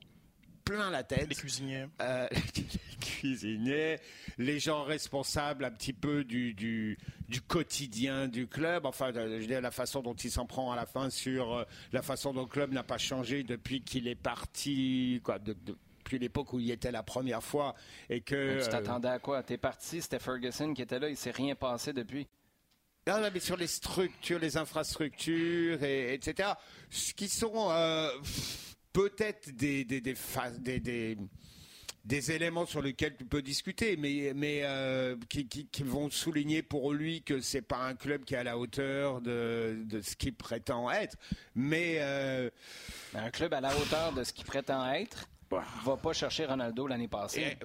plein 0.68 0.90
la 0.90 1.02
tête. 1.02 1.28
Les 1.28 1.34
cuisiniers. 1.34 1.86
Euh, 2.00 2.28
les 2.56 2.96
cuisiniers, 3.00 3.98
les 4.38 4.58
gens 4.60 4.84
responsables 4.84 5.64
un 5.64 5.70
petit 5.70 5.92
peu 5.92 6.24
du, 6.24 6.54
du, 6.54 6.98
du 7.28 7.40
quotidien 7.40 8.28
du 8.28 8.46
club, 8.46 8.86
enfin, 8.86 9.12
euh, 9.14 9.36
je 9.36 9.40
veux 9.42 9.46
dire, 9.46 9.60
la 9.60 9.70
façon 9.70 10.02
dont 10.02 10.14
il 10.14 10.30
s'en 10.30 10.46
prend 10.46 10.70
à 10.72 10.76
la 10.76 10.86
fin 10.86 11.10
sur 11.10 11.54
euh, 11.54 11.64
la 11.92 12.02
façon 12.02 12.32
dont 12.32 12.42
le 12.42 12.46
club 12.48 12.72
n'a 12.72 12.82
pas 12.82 12.98
changé 12.98 13.42
depuis 13.42 13.82
qu'il 13.82 14.06
est 14.08 14.14
parti, 14.14 15.20
quoi, 15.24 15.38
de- 15.38 15.52
de- 15.54 15.76
depuis 15.98 16.18
l'époque 16.18 16.54
où 16.54 16.58
il 16.60 16.70
était 16.70 16.90
la 16.90 17.02
première 17.02 17.42
fois 17.42 17.74
et 18.08 18.22
que 18.22 18.60
Tu 18.60 18.66
euh, 18.66 18.70
t'attendais 18.70 19.08
à 19.08 19.18
quoi? 19.18 19.42
T'es 19.42 19.58
parti, 19.58 20.00
c'était 20.00 20.18
Ferguson 20.18 20.72
qui 20.72 20.80
était 20.80 20.98
là, 20.98 21.10
il 21.10 21.16
s'est 21.18 21.32
rien 21.32 21.54
passé 21.54 21.92
depuis. 21.92 22.26
Non, 23.06 23.20
non, 23.20 23.28
mais 23.32 23.40
sur 23.40 23.56
les 23.58 23.66
structures, 23.66 24.38
les 24.38 24.56
infrastructures, 24.56 25.82
et, 25.82 26.14
etc. 26.14 26.50
Ce 26.90 27.12
qui 27.14 27.28
sont 27.28 27.70
euh, 27.70 28.10
peut-être 28.92 29.50
des, 29.50 29.84
des, 29.84 30.00
des, 30.00 30.14
des, 30.58 30.80
des- 30.80 32.32
éléments 32.32 32.64
sur 32.66 32.80
lesquels 32.82 33.16
tu 33.16 33.24
peux 33.24 33.42
discuter, 33.42 33.96
mais, 33.96 34.32
mais 34.34 34.60
euh, 34.64 35.16
qui, 35.28 35.46
qui- 35.46 35.66
qui 35.66 35.82
vont 35.82 36.10
souligner 36.10 36.62
pour 36.62 36.92
lui 36.92 37.22
que 37.22 37.40
c'est 37.40 37.62
pas 37.62 37.78
un 37.78 37.94
club 37.94 38.24
qui 38.24 38.34
est 38.34 38.38
à 38.38 38.44
la 38.44 38.56
hauteur 38.58 39.20
de, 39.20 39.78
de 39.84 40.00
ce 40.00 40.16
qu'il 40.16 40.34
prétend 40.34 40.90
être. 40.90 41.16
Mais 41.54 41.96
euh, 41.98 42.48
Un 43.14 43.30
club 43.30 43.52
à 43.54 43.60
la 43.60 43.76
hauteur 43.76 44.12
de 44.12 44.24
ce 44.24 44.32
qu'il 44.32 44.44
prétend 44.46 44.90
être 44.92 45.28
Ouais. 45.50 45.60
va 45.84 45.96
pas 45.96 46.12
chercher 46.12 46.44
Ronaldo 46.46 46.86
l'année 46.86 47.08
passée. 47.08 47.56
et, 47.60 47.64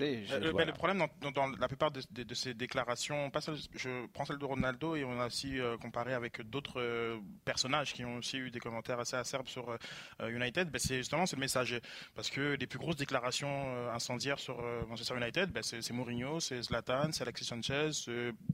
euh, 0.00 0.50
voilà. 0.50 0.62
Euh, 0.62 0.64
le 0.66 0.72
problème 0.72 1.06
dans, 1.34 1.46
la 1.46 1.68
plupart 1.68 1.90
de, 1.90 2.00
ces 2.34 2.54
déclarations, 2.54 3.30
pas 3.30 3.40
je 3.74 4.06
prends 4.08 4.24
celle 4.24 4.38
de 4.38 4.44
Ronaldo 4.44 4.96
et 4.96 5.04
on 5.04 5.20
a 5.20 5.26
aussi 5.26 5.58
euh, 5.58 5.76
comparé 5.76 6.14
avec 6.14 6.42
d'autres 6.42 6.80
euh, 6.80 7.18
personnages 7.44 7.92
qui 7.92 8.04
ont 8.04 8.16
aussi 8.16 8.38
eu 8.38 8.50
des 8.50 8.60
commentaires 8.60 8.98
assez 9.00 9.16
acerbes 9.16 9.48
sur 9.48 9.76
United, 10.22 10.70
ben, 10.70 10.78
c'est 10.78 10.98
justement 10.98 11.26
ce 11.26 11.36
message. 11.36 11.80
Parce 12.14 12.30
que 12.30 12.56
les 12.58 12.66
plus 12.66 12.78
grosses 12.78 12.96
déclarations 12.96 13.88
incendiaires 13.92 14.38
sur 14.38 14.62
Manchester 14.88 15.16
United, 15.16 15.50
ben, 15.50 15.62
c'est 15.62 15.92
Mourinho, 15.92 16.40
c'est 16.40 16.62
Zlatan, 16.62 17.12
c'est 17.12 17.22
Alexis 17.22 17.44
Sanchez, 17.44 17.90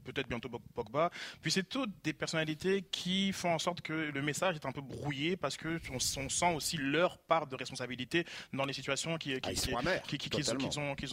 peut-être 0.03 0.27
bientôt 0.27 0.49
Pogba. 0.73 1.09
Puis 1.41 1.51
c'est 1.51 1.67
toutes 1.67 1.91
des 2.03 2.13
personnalités 2.13 2.83
qui 2.91 3.31
font 3.31 3.53
en 3.53 3.59
sorte 3.59 3.81
que 3.81 3.93
le 3.93 4.21
message 4.21 4.55
est 4.55 4.65
un 4.65 4.71
peu 4.71 4.81
brouillé 4.81 5.37
parce 5.37 5.57
que 5.57 5.79
on, 5.91 5.99
sent 5.99 6.53
aussi 6.55 6.77
leur 6.77 7.17
part 7.17 7.47
de 7.47 7.55
responsabilité 7.55 8.25
dans 8.53 8.65
les 8.65 8.73
situations 8.73 9.17
qui, 9.17 9.39
qui, 9.41 9.49
ah, 9.73 9.73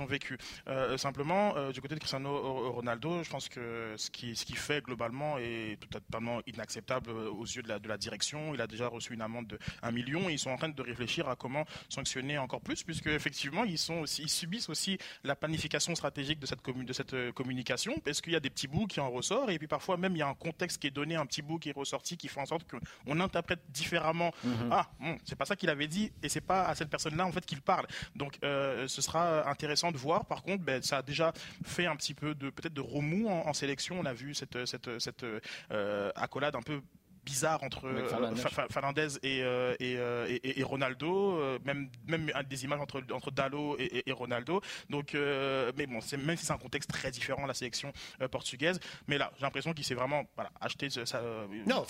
ont 0.00 0.06
vécues. 0.06 0.21
Euh, 0.68 0.96
simplement, 0.96 1.56
euh, 1.56 1.72
du 1.72 1.80
côté 1.80 1.94
de 1.94 2.00
Cristiano 2.00 2.72
Ronaldo, 2.72 3.22
je 3.22 3.30
pense 3.30 3.48
que 3.48 3.94
ce 3.96 4.10
qui, 4.10 4.36
ce 4.36 4.44
qui 4.44 4.54
fait 4.54 4.82
globalement 4.82 5.38
est 5.38 5.78
totalement 5.90 6.40
inacceptable 6.46 7.10
euh, 7.10 7.30
aux 7.30 7.44
yeux 7.44 7.62
de 7.62 7.68
la, 7.68 7.78
de 7.78 7.88
la 7.88 7.96
direction. 7.96 8.54
Il 8.54 8.60
a 8.60 8.66
déjà 8.66 8.88
reçu 8.88 9.14
une 9.14 9.22
amende 9.22 9.46
de 9.46 9.58
1 9.82 9.90
million 9.90 10.28
et 10.28 10.32
ils 10.32 10.38
sont 10.38 10.50
en 10.50 10.56
train 10.56 10.68
de 10.68 10.82
réfléchir 10.82 11.28
à 11.28 11.36
comment 11.36 11.64
sanctionner 11.88 12.38
encore 12.38 12.60
plus, 12.60 12.82
puisque 12.82 13.06
effectivement, 13.06 13.64
ils, 13.64 13.78
sont 13.78 14.00
aussi, 14.00 14.22
ils 14.22 14.28
subissent 14.28 14.68
aussi 14.68 14.98
la 15.24 15.36
planification 15.36 15.94
stratégique 15.94 16.38
de 16.38 16.46
cette, 16.46 16.60
de 16.64 16.92
cette 16.92 17.32
communication, 17.32 17.94
parce 18.04 18.20
qu'il 18.20 18.32
y 18.32 18.36
a 18.36 18.40
des 18.40 18.50
petits 18.50 18.68
bouts 18.68 18.86
qui 18.86 19.00
en 19.00 19.10
ressortent, 19.10 19.50
et 19.50 19.58
puis 19.58 19.68
parfois 19.68 19.96
même 19.96 20.14
il 20.14 20.18
y 20.18 20.22
a 20.22 20.28
un 20.28 20.34
contexte 20.34 20.80
qui 20.80 20.86
est 20.86 20.90
donné, 20.90 21.16
un 21.16 21.26
petit 21.26 21.42
bout 21.42 21.58
qui 21.58 21.70
est 21.70 21.76
ressorti, 21.76 22.16
qui 22.16 22.28
fait 22.28 22.40
en 22.40 22.46
sorte 22.46 22.66
qu'on 22.68 23.20
interprète 23.20 23.60
différemment. 23.70 24.32
Mhm. 24.44 24.68
Ah, 24.70 24.88
bon, 25.00 25.18
c'est 25.24 25.36
pas 25.36 25.44
ça 25.44 25.56
qu'il 25.56 25.70
avait 25.70 25.88
dit, 25.88 26.12
et 26.22 26.28
c'est 26.28 26.40
pas 26.40 26.64
à 26.64 26.74
cette 26.74 26.90
personne-là 26.90 27.26
en 27.26 27.32
fait 27.32 27.44
qu'il 27.44 27.60
parle. 27.60 27.86
Donc, 28.16 28.38
ce 28.42 29.02
sera 29.02 29.48
intéressant 29.48 29.92
de 29.92 29.96
voir 29.96 30.11
par 30.20 30.42
contre, 30.42 30.64
ben, 30.64 30.82
ça 30.82 30.98
a 30.98 31.02
déjà 31.02 31.32
fait 31.64 31.86
un 31.86 31.96
petit 31.96 32.14
peu 32.14 32.34
de 32.34 32.50
peut-être 32.50 32.74
de 32.74 32.80
remous 32.80 33.28
en, 33.28 33.52
sélection. 33.52 33.98
On 33.98 34.06
a 34.06 34.12
vu 34.12 34.34
cette, 34.34 34.64
cette, 34.66 34.98
cette 34.98 35.24
euh, 35.70 36.10
accolade 36.14 36.56
un 36.56 36.62
peu 36.62 36.80
bizarre 37.24 37.62
entre 37.62 37.86
euh, 37.86 38.34
Fernandez 38.68 39.08
euh, 39.24 39.76
et, 39.78 40.60
et, 40.60 40.62
Ronaldo, 40.64 41.38
même, 41.64 41.88
même 42.08 42.32
des 42.50 42.64
images 42.64 42.80
entre, 42.80 43.00
entre 43.12 43.30
Dallo 43.30 43.76
et, 43.78 44.10
Ronaldo. 44.10 44.60
Donc, 44.90 45.14
mais 45.14 45.86
bon, 45.86 46.00
même 46.18 46.36
si 46.36 46.46
c'est 46.46 46.52
un 46.52 46.58
contexte 46.58 46.90
très 46.90 47.12
différent, 47.12 47.46
la 47.46 47.54
sélection 47.54 47.92
portugaise. 48.32 48.80
Mais 49.06 49.18
là, 49.18 49.30
j'ai 49.36 49.42
l'impression 49.42 49.72
qu'il 49.72 49.84
s'est 49.84 49.94
vraiment 49.94 50.24
acheté 50.60 50.90
sa, 50.90 51.22
non, 51.64 51.84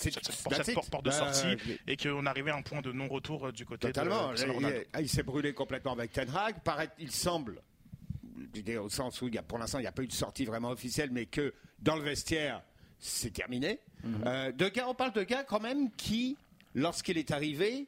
porte 0.73 1.03
de 1.03 1.09
bah, 1.09 1.11
sortie 1.11 1.57
et 1.87 1.97
qu'on 1.97 2.27
arrivait 2.27 2.51
à 2.51 2.55
un 2.55 2.61
point 2.61 2.81
de 2.81 2.91
non-retour 2.91 3.51
du 3.51 3.65
côté 3.65 3.87
Totalement. 3.87 4.33
de 4.33 4.51
Ronaldo. 4.51 4.79
Il, 4.93 5.01
il 5.01 5.09
s'est 5.09 5.23
brûlé 5.23 5.53
complètement 5.53 5.93
avec 5.93 6.11
Ten 6.11 6.29
Hag. 6.29 6.61
Paraît, 6.63 6.89
il 6.99 7.11
semble 7.11 7.59
au 8.77 8.89
sens 8.89 9.21
où 9.21 9.27
il 9.27 9.35
y 9.35 9.37
a, 9.37 9.43
pour 9.43 9.57
l'instant, 9.57 9.79
il 9.79 9.83
n'y 9.83 9.87
a 9.87 9.91
pas 9.91 10.03
eu 10.03 10.07
de 10.07 10.13
sortie 10.13 10.45
vraiment 10.45 10.69
officielle, 10.69 11.09
mais 11.11 11.25
que 11.25 11.53
dans 11.79 11.95
le 11.95 12.01
vestiaire, 12.01 12.61
c'est 12.99 13.33
terminé. 13.33 13.79
Mhm. 14.03 14.23
Euh, 14.25 14.51
de 14.51 14.69
gars, 14.69 14.87
on 14.87 14.95
parle 14.95 15.13
de 15.13 15.23
gars 15.23 15.43
quand 15.43 15.59
même 15.59 15.91
qui, 15.91 16.37
lorsqu'il 16.73 17.17
est 17.17 17.31
arrivé, 17.31 17.87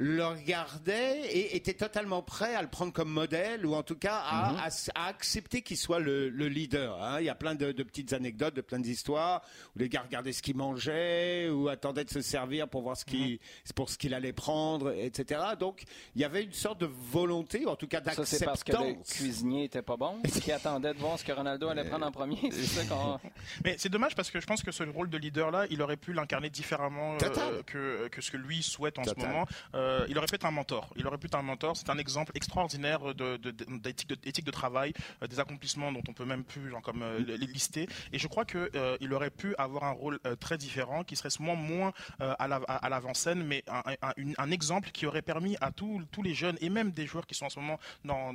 le 0.00 0.24
regardait 0.24 1.22
et 1.26 1.56
était 1.56 1.74
totalement 1.74 2.22
prêt 2.22 2.54
à 2.54 2.62
le 2.62 2.68
prendre 2.68 2.92
comme 2.92 3.10
modèle 3.10 3.66
ou 3.66 3.74
en 3.74 3.82
tout 3.82 3.96
cas 3.96 4.22
à, 4.24 4.52
mhm. 4.52 4.92
accepter 4.94 5.62
qu'il 5.62 5.76
soit 5.76 5.98
le, 5.98 6.28
leader. 6.28 7.02
Hein. 7.02 7.16
Il 7.18 7.24
y 7.24 7.28
a 7.28 7.34
plein 7.34 7.56
de, 7.56 7.72
petites 7.72 8.12
anecdotes, 8.12 8.54
de 8.54 8.60
plein 8.60 8.78
d'histoires 8.78 9.42
où 9.74 9.80
les 9.80 9.88
gars 9.88 10.02
regardaient 10.02 10.32
ce 10.32 10.40
qu'il 10.40 10.56
mangeait 10.56 11.48
ou 11.48 11.68
attendaient 11.68 12.04
de 12.04 12.10
se 12.10 12.20
servir 12.20 12.68
pour 12.68 12.82
voir 12.82 12.96
ce 12.96 13.04
qu'il 13.04 13.32
mhm. 13.32 13.38
pour 13.74 13.90
ce 13.90 13.98
qu'il 13.98 14.14
allait 14.14 14.32
prendre, 14.32 14.92
etc. 14.92 15.40
Donc 15.58 15.82
il 16.14 16.20
y 16.20 16.24
avait 16.24 16.44
une 16.44 16.52
sorte 16.52 16.80
de 16.80 16.86
volonté, 16.86 17.66
ou 17.66 17.70
en 17.70 17.76
tout 17.76 17.88
cas 17.88 18.00
d'acceptance. 18.00 18.28
Ça 18.28 18.36
c'est 18.38 18.44
parce 18.44 18.62
que 18.62 18.72
le 18.72 19.02
cuisinier 19.02 19.64
était 19.64 19.82
pas 19.82 19.96
bon, 19.96 20.22
qui 20.42 20.52
attendait 20.52 20.94
de 20.94 20.98
voir 20.98 21.18
ce 21.18 21.24
que 21.24 21.32
Ronaldo 21.32 21.70
allait 21.70 21.84
prendre 21.84 22.06
en 22.06 22.12
premier. 22.12 22.38
Mais 23.64 23.74
c'est 23.78 23.88
dommage 23.88 24.14
parce 24.14 24.30
que 24.30 24.40
je 24.40 24.46
pense 24.46 24.62
que 24.62 24.70
ce 24.70 24.84
rôle 24.84 25.10
de 25.10 25.18
leader 25.18 25.50
là, 25.50 25.66
il 25.70 25.82
aurait 25.82 25.96
pu 25.96 26.12
l'incarner 26.12 26.50
différemment 26.50 27.16
euh, 27.20 27.62
que, 27.66 28.06
que 28.06 28.20
ce 28.20 28.30
que 28.30 28.36
lui 28.36 28.62
souhaite 28.62 28.96
en 29.00 29.04
ce 29.04 29.14
moment. 29.16 29.44
Euh, 29.74 29.87
euh, 29.88 30.06
il 30.08 30.16
aurait 30.18 30.26
pu 30.26 30.34
être 30.34 30.44
un 30.44 30.50
mentor. 30.50 30.90
Il 30.96 31.06
aurait 31.06 31.18
pu 31.18 31.26
être 31.26 31.34
un 31.34 31.42
mentor. 31.42 31.76
C'est 31.76 31.90
un 31.90 31.98
exemple 31.98 32.32
extraordinaire 32.34 33.00
d'éthique 33.14 34.44
de, 34.44 34.50
travail, 34.50 34.92
euh, 35.22 35.26
des 35.26 35.40
accomplissements 35.40 35.92
dont 35.92 36.02
on 36.08 36.12
peut 36.12 36.24
même 36.24 36.44
plus 36.44 36.70
genre, 36.70 36.82
comme 36.82 37.02
euh, 37.02 37.18
les 37.18 37.46
lister. 37.46 37.88
Et 38.12 38.18
je 38.18 38.28
crois 38.28 38.44
que 38.44 38.70
il 39.00 39.12
aurait 39.12 39.30
pu 39.30 39.54
avoir 39.56 39.84
un 39.84 39.92
rôle 39.92 40.18
très 40.40 40.58
différent, 40.58 41.04
qui 41.04 41.16
serait 41.16 41.28
moins 41.40 41.54
moins 41.54 41.92
à 42.20 42.88
l'avant-scène, 42.88 43.42
mais 43.44 43.64
un, 43.68 44.50
exemple 44.50 44.90
qui 44.90 45.06
aurait 45.06 45.22
permis 45.22 45.56
à 45.60 45.70
tous, 45.70 46.02
les 46.22 46.34
jeunes 46.34 46.56
et 46.60 46.68
même 46.68 46.90
des 46.90 47.06
joueurs 47.06 47.26
qui 47.26 47.34
sont 47.34 47.46
en 47.46 47.50
ce 47.50 47.60
moment 47.60 47.78
dans, 48.04 48.32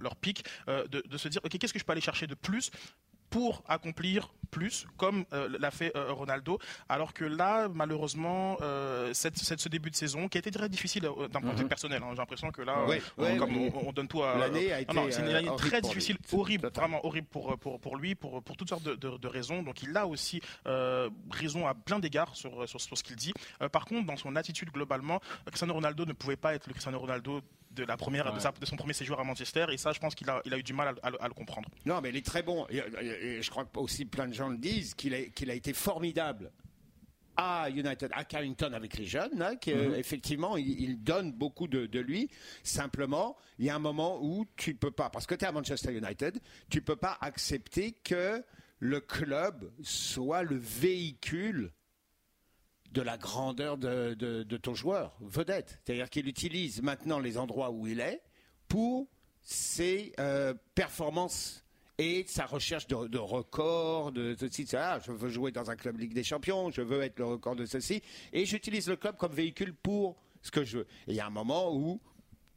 leur 0.00 0.16
pic 0.16 0.44
de, 0.68 0.86
de 0.86 1.18
se 1.18 1.28
dire 1.28 1.40
ok 1.44 1.58
qu'est-ce 1.58 1.72
que 1.72 1.78
je 1.78 1.84
peux 1.84 1.92
aller 1.92 2.00
chercher 2.00 2.26
de 2.26 2.34
plus 2.34 2.70
pour 3.34 3.64
accomplir 3.66 4.32
plus, 4.52 4.86
comme 4.96 5.24
euh, 5.32 5.48
l'a 5.58 5.72
fait 5.72 5.90
euh, 5.96 6.12
Ronaldo. 6.12 6.60
Alors 6.88 7.12
que 7.12 7.24
là, 7.24 7.68
malheureusement, 7.68 8.56
euh, 8.60 9.12
cette, 9.12 9.36
ce 9.36 9.68
début 9.68 9.90
de 9.90 9.96
saison, 9.96 10.28
qui 10.28 10.38
a 10.38 10.40
été 10.40 10.52
très 10.52 10.68
difficile 10.68 11.02
d'un 11.02 11.40
point 11.40 11.50
de 11.50 11.56
vue 11.56 11.64
mhm. 11.64 11.68
personnel, 11.68 12.00
hein, 12.00 12.10
j'ai 12.12 12.18
l'impression 12.18 12.52
que 12.52 12.62
là, 12.62 12.86
on, 13.18 13.92
donne 13.92 14.06
tout 14.06 14.22
à. 14.22 14.38
L'année 14.38 14.72
a 14.72 14.80
été 14.82 14.94
c'est 15.10 15.22
une 15.22 15.34
année 15.34 15.50
très 15.56 15.80
difficile, 15.80 16.16
horrible, 16.32 16.70
vraiment 16.72 17.04
horrible 17.04 17.26
pour, 17.26 17.58
pour, 17.58 17.80
pour 17.80 17.96
lui, 17.96 18.14
pour, 18.14 18.40
pour 18.40 18.56
toutes 18.56 18.68
sortes 18.68 18.84
de, 18.84 18.94
de, 18.94 19.28
raisons. 19.28 19.64
Donc 19.64 19.82
il 19.82 19.96
a 19.96 20.06
aussi 20.06 20.40
raison 21.32 21.66
à 21.66 21.74
plein 21.74 21.98
d'égards 21.98 22.36
sur, 22.36 22.68
sur, 22.68 22.80
ce 22.80 23.02
qu'il 23.02 23.16
dit. 23.16 23.32
par 23.72 23.84
contre, 23.84 24.06
dans 24.06 24.16
son 24.16 24.36
attitude 24.36 24.70
globalement, 24.70 25.20
Cristiano 25.46 25.74
Ronaldo 25.74 26.06
ne 26.06 26.12
pouvait 26.12 26.36
pas 26.36 26.54
être 26.54 26.68
le 26.68 26.74
Cristiano 26.74 27.00
Ronaldo 27.00 27.40
de 27.74 27.84
la 27.84 27.96
première 27.96 28.32
de, 28.32 28.66
son 28.66 28.76
premier 28.76 28.92
séjour 28.92 29.18
à 29.20 29.24
Manchester 29.24 29.66
et 29.70 29.76
ça 29.76 29.92
je 29.92 29.98
pense 29.98 30.14
qu'il 30.14 30.28
a, 30.30 30.40
il 30.44 30.54
a 30.54 30.58
eu 30.58 30.62
du 30.62 30.72
mal 30.72 30.94
à, 31.02 31.28
le 31.28 31.34
comprendre. 31.34 31.68
Non 31.84 32.00
mais 32.00 32.10
il 32.10 32.16
est 32.16 32.26
très 32.26 32.42
bon 32.42 32.66
et, 32.70 33.42
je 33.42 33.50
crois 33.50 33.64
que 33.64 33.78
aussi 33.78 34.04
plein 34.04 34.28
de 34.28 34.34
gens 34.34 34.48
le 34.48 34.58
disent 34.58 34.94
qu'il 34.94 35.14
a, 35.14 35.22
qu'il 35.24 35.50
a 35.50 35.54
été 35.54 35.72
formidable 35.72 36.50
à 37.36 37.68
United, 37.68 38.10
à 38.12 38.24
Carrington 38.24 38.72
avec 38.72 38.96
les 38.96 39.06
jeunes, 39.06 39.42
hein, 39.42 39.54
mhm. 39.66 39.94
effectivement, 39.94 40.56
il, 40.56 41.02
donne 41.02 41.32
beaucoup 41.32 41.66
de, 41.66 41.86
de, 41.86 41.98
lui. 41.98 42.30
Simplement, 42.62 43.36
il 43.58 43.64
y 43.64 43.70
a 43.70 43.74
un 43.74 43.80
moment 43.80 44.20
où 44.22 44.46
tu 44.56 44.74
peux 44.74 44.92
pas, 44.92 45.10
parce 45.10 45.26
que 45.26 45.34
tu 45.34 45.44
es 45.44 45.48
à 45.48 45.52
Manchester 45.52 45.92
United, 45.92 46.38
tu 46.70 46.80
peux 46.80 46.94
pas 46.94 47.18
accepter 47.20 47.90
que 47.90 48.40
le 48.78 49.00
club 49.00 49.72
soit 49.82 50.42
le 50.42 50.56
véhicule 50.56 51.72
de 52.94 53.02
la 53.02 53.18
grandeur 53.18 53.76
de, 53.76 54.56
ton 54.56 54.74
joueur, 54.74 55.16
vedette. 55.20 55.80
C'est-à-dire 55.84 56.08
qu'il 56.08 56.28
utilise 56.28 56.80
maintenant 56.80 57.18
les 57.18 57.36
endroits 57.36 57.70
où 57.70 57.86
il 57.86 58.00
est 58.00 58.22
pour 58.68 59.08
ses 59.42 60.12
euh, 60.20 60.54
performances 60.74 61.64
et 61.98 62.24
sa 62.28 62.46
recherche 62.46 62.86
de, 62.86 63.18
records, 63.18 64.12
de 64.12 64.34
ceci, 64.38 64.64
de 64.64 64.68
ça. 64.70 65.00
Je 65.00 65.12
veux 65.12 65.28
jouer 65.28 65.50
dans 65.50 65.70
un 65.70 65.76
club 65.76 65.98
Ligue 65.98 66.14
des 66.14 66.24
Champions, 66.24 66.70
je 66.70 66.82
veux 66.82 67.02
être 67.02 67.18
le 67.18 67.26
record 67.26 67.56
de 67.56 67.66
ceci. 67.66 68.00
Et 68.32 68.46
j'utilise 68.46 68.88
le 68.88 68.96
club 68.96 69.16
comme 69.16 69.32
véhicule 69.32 69.74
pour 69.74 70.16
ce 70.42 70.50
que 70.50 70.64
je 70.64 70.78
veux. 70.78 70.86
Et 71.06 71.12
il 71.12 71.14
y 71.14 71.20
a 71.20 71.26
un 71.26 71.30
moment 71.30 71.74
où, 71.74 72.00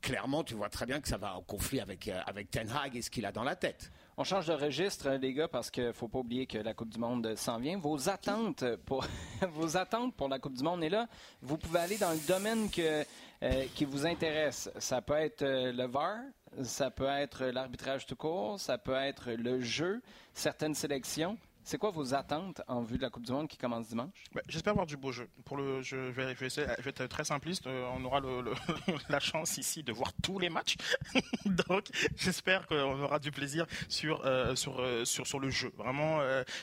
clairement, 0.02 0.44
tu 0.44 0.54
vois 0.54 0.70
très 0.70 0.86
bien 0.86 1.02
que 1.02 1.08
ça 1.08 1.18
va 1.18 1.36
en 1.36 1.42
conflit 1.42 1.80
avec, 1.80 2.08
euh, 2.08 2.20
avec 2.28 2.52
Ten 2.52 2.70
Hag 2.70 2.96
et 2.96 3.02
ce 3.02 3.10
qu'il 3.10 3.26
a 3.26 3.32
dans 3.32 3.44
la 3.44 3.56
tête. 3.56 3.92
On 4.20 4.24
change 4.24 4.48
de 4.48 4.54
registre, 4.54 5.12
les 5.12 5.32
gars, 5.32 5.48
parce 5.48 5.70
qu'il 5.70 5.86
ne 5.86 5.92
faut 5.92 6.08
pas 6.08 6.18
oublier 6.18 6.48
que 6.48 6.58
la 6.58 6.74
Coupe 6.74 6.90
du 6.90 6.98
Monde 6.98 7.36
s'en 7.36 7.60
vient. 7.60 7.78
Vos 7.78 8.10
attentes 8.10 8.66
pour 8.78 9.06
vos 9.52 9.78
attentes 9.78 10.16
pour 10.16 10.28
la 10.28 10.40
Coupe 10.40 10.56
du 10.56 10.64
Monde 10.64 10.84
est 10.84 10.90
là. 10.90 11.08
Vous 11.44 11.56
pouvez 11.56 11.82
aller 11.82 11.98
dans 12.00 12.10
le 12.10 12.28
domaine 12.28 12.68
euh, 12.80 13.66
qui 13.76 13.86
vous 13.86 14.08
intéresse. 14.08 14.72
Ça 14.80 15.04
peut 15.04 15.14
être 15.14 15.44
euh, 15.44 15.72
le 15.72 15.86
VAR, 15.86 16.18
ça 16.64 16.90
peut 16.90 17.06
être 17.06 17.46
l'arbitrage 17.46 18.08
tout 18.08 18.16
court, 18.16 18.60
ça 18.60 18.80
peut 18.80 18.96
être 18.96 19.34
le 19.34 19.62
jeu, 19.62 20.02
certaines 20.34 20.74
sélections. 20.74 21.38
C'est 21.68 21.78
quoi 21.78 21.92
vos 21.92 22.14
attentes 22.14 22.62
en 22.70 22.82
vue 22.82 22.96
de 22.96 23.02
la 23.02 23.10
Coupe 23.10 23.26
du 23.26 23.34
Monde 23.34 23.50
qui 23.50 23.58
commence 23.58 23.90
dimanche? 23.90 24.24
Bah, 24.34 24.40
J'espère 24.48 24.74
voir 24.74 24.86
du 24.86 24.96
beau 24.96 25.12
jeu. 25.12 25.28
Pour 25.44 25.58
le, 25.58 25.82
je, 25.82 25.98
vais, 25.98 26.34
je, 26.34 26.62
vais 26.62 26.90
être 26.92 27.08
très 27.08 27.26
simpliste. 27.26 27.68
Euh, 27.68 27.90
on 27.94 28.06
aura 28.06 28.22
la 29.10 29.20
chance 29.20 29.58
ici 29.58 29.84
de 29.84 29.92
voir 29.92 30.14
tous 30.24 30.40
les 30.40 30.48
matchs. 30.48 30.78
Donc, 31.46 31.90
j'espère 32.16 32.68
qu'on 32.68 33.02
aura 33.02 33.20
du 33.20 33.34
plaisir 33.34 33.66
sur, 33.90 34.26
euh, 34.26 34.56
sur, 34.56 34.80
euh, 34.80 35.04
sur, 35.04 35.28
sur 35.28 35.42
le 35.42 35.50
jeu. 35.50 35.74
Vraiment, 35.76 36.22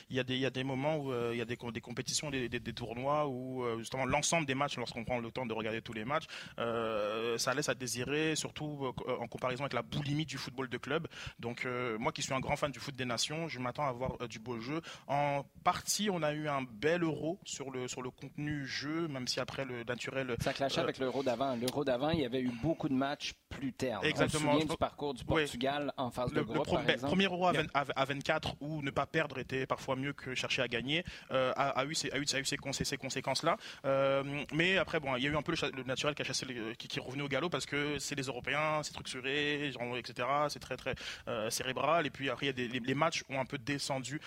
il 0.09 0.15
y, 0.15 0.19
a 0.19 0.23
des, 0.23 0.37
y 0.37 0.45
a 0.47 0.49
des 0.49 0.63
moments 0.63 0.97
où 0.97 1.13
il 1.31 1.37
y 1.37 1.41
a 1.41 1.45
des, 1.45 1.59
des 1.71 1.81
compétitions, 1.81 2.31
des, 2.31 2.49
des, 2.49 2.73
tournois 2.73 3.27
où 3.27 3.63
justement 3.77 4.05
l'ensemble 4.05 4.47
des 4.47 4.55
matchs, 4.55 4.77
lorsqu'on 4.77 5.05
prend 5.05 5.19
le 5.19 5.29
temps 5.29 5.45
de 5.45 5.53
regarder 5.53 5.83
tous 5.83 5.93
les 5.93 6.03
matchs, 6.03 6.25
ça 6.57 7.53
laisse 7.53 7.69
à 7.69 7.75
désirer, 7.75 8.35
surtout 8.35 8.91
en 9.19 9.27
comparaison 9.27 9.65
avec 9.65 9.73
la 9.73 9.83
boulimie 9.83 10.25
du 10.25 10.39
football 10.39 10.67
de 10.67 10.77
club. 10.79 11.07
Donc, 11.37 11.67
moi 11.99 12.11
qui 12.11 12.23
suis 12.23 12.33
un 12.33 12.39
grand 12.39 12.55
fan 12.55 12.71
du 12.71 12.79
foot 12.79 12.95
des 12.95 13.05
nations, 13.05 13.47
je 13.47 13.59
m'attends 13.59 13.87
à 13.87 13.91
voir 13.91 14.27
du 14.27 14.39
beau 14.39 14.59
jeu. 14.59 14.81
En 15.07 15.43
partie, 15.63 16.09
on 16.09 16.21
a 16.23 16.33
eu 16.33 16.47
un 16.47 16.61
bel 16.61 17.03
euro 17.03 17.39
sur 17.43 17.71
le, 17.71 17.87
sur 17.87 18.01
le 18.01 18.11
contenu 18.11 18.65
jeu, 18.65 19.07
même 19.07 19.27
si 19.27 19.39
après 19.39 19.65
le 19.65 19.83
naturel. 19.83 20.35
Ça 20.41 20.53
clashait 20.53 20.81
avec 20.81 20.99
l'euro 20.99 21.23
d'avant. 21.23 21.55
L'euro 21.55 21.83
d'avant, 21.83 22.09
il 22.09 22.21
y 22.21 22.25
avait 22.25 22.41
eu 22.41 22.51
beaucoup 22.61 22.89
de 22.89 22.93
matchs 22.93 23.33
plus 23.49 23.73
ternes. 23.73 24.03
Exactement. 24.03 24.53
On 24.53 24.61
se 24.61 24.65
du 24.65 24.77
parcours 24.77 25.13
du 25.13 25.23
Portugal 25.23 25.93
en 25.97 26.11
phase 26.11 26.31
de 26.33 26.41
groupe. 26.41 26.67
Le 26.67 26.85
ben, 26.85 26.99
premier 26.99 27.25
euro 27.25 27.47
à, 27.47 28.05
24 28.05 28.55
où 28.61 28.81
ne 28.81 28.91
pas 28.91 29.05
perdre 29.05 29.39
était 29.39 29.65
parfois 29.65 29.95
mieux 29.95 30.13
que 30.13 30.35
chercher 30.35 30.61
à 30.61 30.67
gagner, 30.67 31.03
euh, 31.31 31.51
a, 31.55 31.85
eu 31.85 31.95
ces, 31.95 32.11
a, 32.11 32.17
eu, 32.17 32.25
ces, 32.25 32.83
ces 32.83 32.97
conséquences-là. 32.97 33.57
Euh, 33.85 34.23
mais 34.53 34.77
après, 34.77 34.99
bon, 34.99 35.15
il 35.15 35.23
y 35.23 35.27
a 35.27 35.29
eu 35.29 35.35
un 35.35 35.41
peu 35.41 35.53
le, 35.53 35.83
naturel 35.83 36.15
qui, 36.15 36.21
a 36.21 36.25
chassé 36.25 36.45
qui, 36.77 36.87
qui, 36.87 36.99
est 36.99 37.01
revenu 37.01 37.23
au 37.23 37.27
galop 37.27 37.49
parce 37.49 37.65
que 37.65 37.97
c'est 37.99 38.15
les 38.15 38.23
Européens, 38.23 38.81
c'est 38.83 38.91
structuré, 38.91 39.71
etc. 39.97 40.27
C'est 40.49 40.59
très 40.59 40.77
très 40.77 40.95
euh, 41.27 41.49
cérébral. 41.49 42.05
Et 42.05 42.09
puis 42.09 42.29
après, 42.29 42.47
y 42.47 42.49
a 42.49 42.53
des, 42.53 42.67
les, 42.67 42.95
matchs 42.95 43.23
ont 43.29 43.39
un 43.39 43.45
peu 43.45 43.57
descendu 43.57 44.21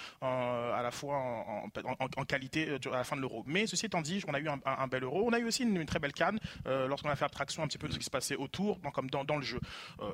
à 0.74 0.82
la 0.82 0.90
fois 0.90 1.16
en, 1.16 2.24
qualité 2.24 2.68
à 2.86 2.96
la 2.96 3.04
fin 3.04 3.16
de 3.16 3.20
l'euro. 3.20 3.44
Mais 3.46 3.66
ceci 3.66 3.86
étant 3.86 4.00
dit, 4.00 4.22
on 4.26 4.34
a 4.34 4.40
eu 4.40 4.48
un, 4.48 4.88
bel 4.88 5.04
euro. 5.04 5.26
On 5.26 5.32
a 5.32 5.38
eu 5.38 5.44
aussi 5.44 5.62
une, 5.62 5.84
très 5.86 5.98
belle 5.98 6.12
canne 6.12 6.38
lorsqu'on 6.66 7.09
a 7.09 7.16
fait 7.16 7.24
abstraction 7.24 7.62
un 7.62 7.66
petit 7.66 7.78
peu 7.78 7.88
de 7.88 7.92
ce 7.92 7.98
qui 7.98 8.04
se 8.04 8.11
passait 8.11 8.36
autour, 8.36 8.80
comme 8.92 9.11
dans, 9.11 9.36
le 9.36 9.42
jeu. 9.42 9.61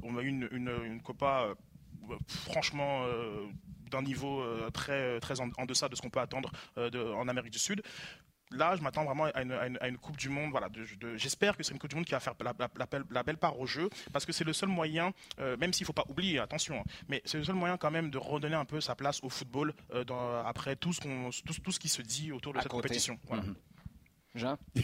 on 0.03 0.17
a 0.17 0.23
eu 0.23 0.29
une 0.29 1.01
Copa 1.03 1.49
franchement 2.29 3.05
d'un 3.91 4.03
niveau 4.03 4.45
très, 4.73 5.21
très 5.21 5.41
en, 5.41 5.67
deçà 5.67 5.89
de 5.89 5.97
ce 5.97 6.03
qu'on 6.03 6.11
peut 6.11 6.21
attendre 6.21 6.51
en 6.77 7.29
Amérique 7.29 7.53
du 7.53 7.59
Sud 7.59 7.83
là, 8.55 8.77
je 8.77 8.83
m'attends 8.83 9.05
vraiment 9.05 9.25
à 9.27 9.43
une, 9.43 9.99
Coupe 9.99 10.17
du 10.17 10.29
Monde. 10.29 10.51
Voilà, 10.51 10.69
j'espère 11.17 11.57
que 11.57 11.63
c'est 11.63 11.73
une 11.73 11.79
Coupe 11.79 11.91
du 11.91 11.97
Monde 11.97 12.05
qui 12.05 12.13
va 12.13 12.21
faire 12.21 12.35
la, 12.41 13.23
belle 13.23 13.37
part 13.37 13.59
au 13.59 13.67
jeu, 13.67 13.89
parce 14.13 14.25
que 14.25 14.33
c'est 14.33 14.45
le 14.45 14.53
seul 14.53 14.69
moyen, 14.69 15.13
euh, 15.41 15.57
même 15.57 15.73
s'il 15.73 15.85
ne 15.85 15.87
faut 15.87 15.93
pas 15.93 16.05
oublier, 16.09 16.39
attention, 16.39 16.81
hein, 16.81 16.85
mais 17.09 17.23
c'est 17.25 17.39
le 17.39 17.45
seul 17.45 17.55
moyen 17.55 17.77
quand 17.77 17.91
même 17.91 18.11
de 18.11 18.19
redonner 18.19 18.57
un 18.57 18.65
peu 18.65 18.81
sa 18.81 18.95
place 18.95 19.21
au 19.23 19.29
football 19.29 19.75
euh, 19.93 20.43
après 20.45 20.77
tout 20.77 20.93
ce, 20.93 21.01
tout, 21.43 21.73
ce 21.73 21.79
qui 21.79 21.89
se 21.89 22.03
dit 22.03 22.33
autour 22.33 22.53
de 22.53 22.61
cette 22.61 22.69
compétition. 22.69 23.19
Mhm. 23.31 23.55
Jean? 24.35 24.59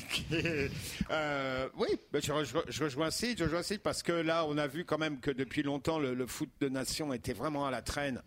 Euh, 1.10 1.68
Oui, 1.76 1.88
je, 2.14 2.82
rejoins 2.84 3.10
Sid, 3.10 3.38
je 3.38 3.44
rejoins 3.44 3.78
parce 3.82 4.02
que 4.02 4.12
là, 4.12 4.44
on 4.46 4.56
a 4.58 4.68
vu 4.68 4.84
quand 4.84 4.98
même 4.98 5.18
que 5.18 5.30
depuis 5.30 5.62
longtemps, 5.62 5.98
le 5.98 6.26
foot 6.26 6.50
de 6.60 6.68
nation 6.68 7.12
était 7.12 7.32
vraiment 7.32 7.66
à 7.66 7.70
la 7.70 7.82
traîne 7.82 8.22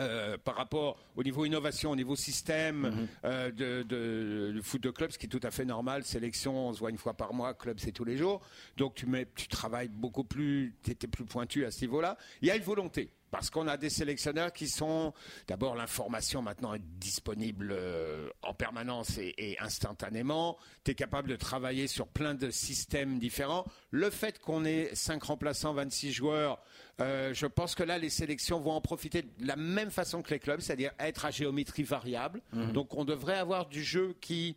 euh, 0.00 0.38
par 0.38 0.54
rapport 0.54 0.96
au 1.16 1.24
niveau 1.24 1.44
innovation, 1.44 1.90
au 1.90 1.96
niveau 1.96 2.14
système 2.14 2.82
mhm. 2.82 3.08
euh, 3.24 4.52
de, 4.52 4.60
foot 4.62 4.80
de 4.80 4.90
club, 4.90 5.10
ce 5.10 5.18
qui 5.18 5.26
est 5.26 5.28
tout 5.28 5.40
à 5.42 5.50
fait 5.50 5.64
normal. 5.64 6.04
Sélection, 6.04 6.68
on 6.68 6.72
se 6.72 6.78
voit 6.78 6.90
une 6.90 6.98
fois 6.98 7.14
par 7.14 7.34
mois, 7.34 7.52
club 7.52 7.80
c'est 7.80 7.90
tous 7.90 8.04
les 8.04 8.16
jours. 8.16 8.40
Donc 8.76 8.94
tu, 8.94 9.06
mets, 9.06 9.26
tu 9.34 9.48
travailles 9.48 9.88
beaucoup 9.88 10.22
plus, 10.22 10.76
tu 10.84 10.92
étais 10.92 11.08
plus 11.08 11.24
pointu 11.24 11.64
à 11.64 11.72
ce 11.72 11.80
niveau-là. 11.80 12.16
Il 12.42 12.48
y 12.48 12.52
a 12.52 12.56
une 12.56 12.62
volonté. 12.62 13.10
Parce 13.32 13.48
qu'on 13.48 13.66
a 13.66 13.78
des 13.78 13.88
sélectionneurs 13.88 14.52
qui 14.52 14.68
sont, 14.68 15.14
d'abord 15.48 15.74
l'information 15.74 16.42
maintenant 16.42 16.74
est 16.74 16.82
disponible 17.00 17.70
euh, 17.72 18.28
en 18.42 18.52
permanence 18.52 19.16
et, 19.16 19.56
instantanément. 19.58 20.58
Tu 20.84 20.90
es 20.90 20.94
capable 20.94 21.30
de 21.30 21.36
travailler 21.36 21.86
sur 21.86 22.06
plein 22.06 22.34
de 22.34 22.50
systèmes 22.50 23.18
différents. 23.18 23.64
Le 23.90 24.10
fait 24.10 24.38
qu'on 24.38 24.66
ait 24.66 24.90
5 24.92 25.22
remplaçants, 25.22 25.72
26 25.72 26.12
joueurs, 26.12 26.60
euh, 27.00 27.32
je 27.32 27.46
pense 27.46 27.74
que 27.74 27.82
là, 27.82 27.96
les 27.96 28.10
sélections 28.10 28.60
vont 28.60 28.72
en 28.72 28.82
profiter 28.82 29.22
de 29.22 29.46
la 29.46 29.56
même 29.56 29.90
façon 29.90 30.20
que 30.20 30.34
les 30.34 30.38
clubs, 30.38 30.60
c'est-à-dire 30.60 30.92
être 30.98 31.24
à 31.24 31.30
géométrie 31.30 31.84
variable. 31.84 32.42
Mhm. 32.52 32.72
Donc 32.72 32.94
on 32.94 33.06
devrait 33.06 33.38
avoir 33.38 33.66
du 33.66 33.82
jeu 33.82 34.14
qui 34.20 34.56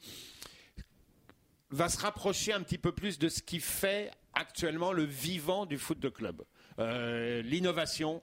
va 1.70 1.88
se 1.88 1.98
rapprocher 1.98 2.52
un 2.52 2.62
petit 2.62 2.78
peu 2.78 2.92
plus 2.92 3.20
de 3.20 3.30
ce 3.30 3.42
qui 3.42 3.62
fait 3.62 4.12
actuellement 4.34 4.92
le 4.92 5.04
vivant 5.04 5.66
du 5.66 5.78
foot 5.78 5.98
de 5.98 6.10
club. 6.10 6.44
Euh, 6.80 7.42
l'innovation, 7.42 8.22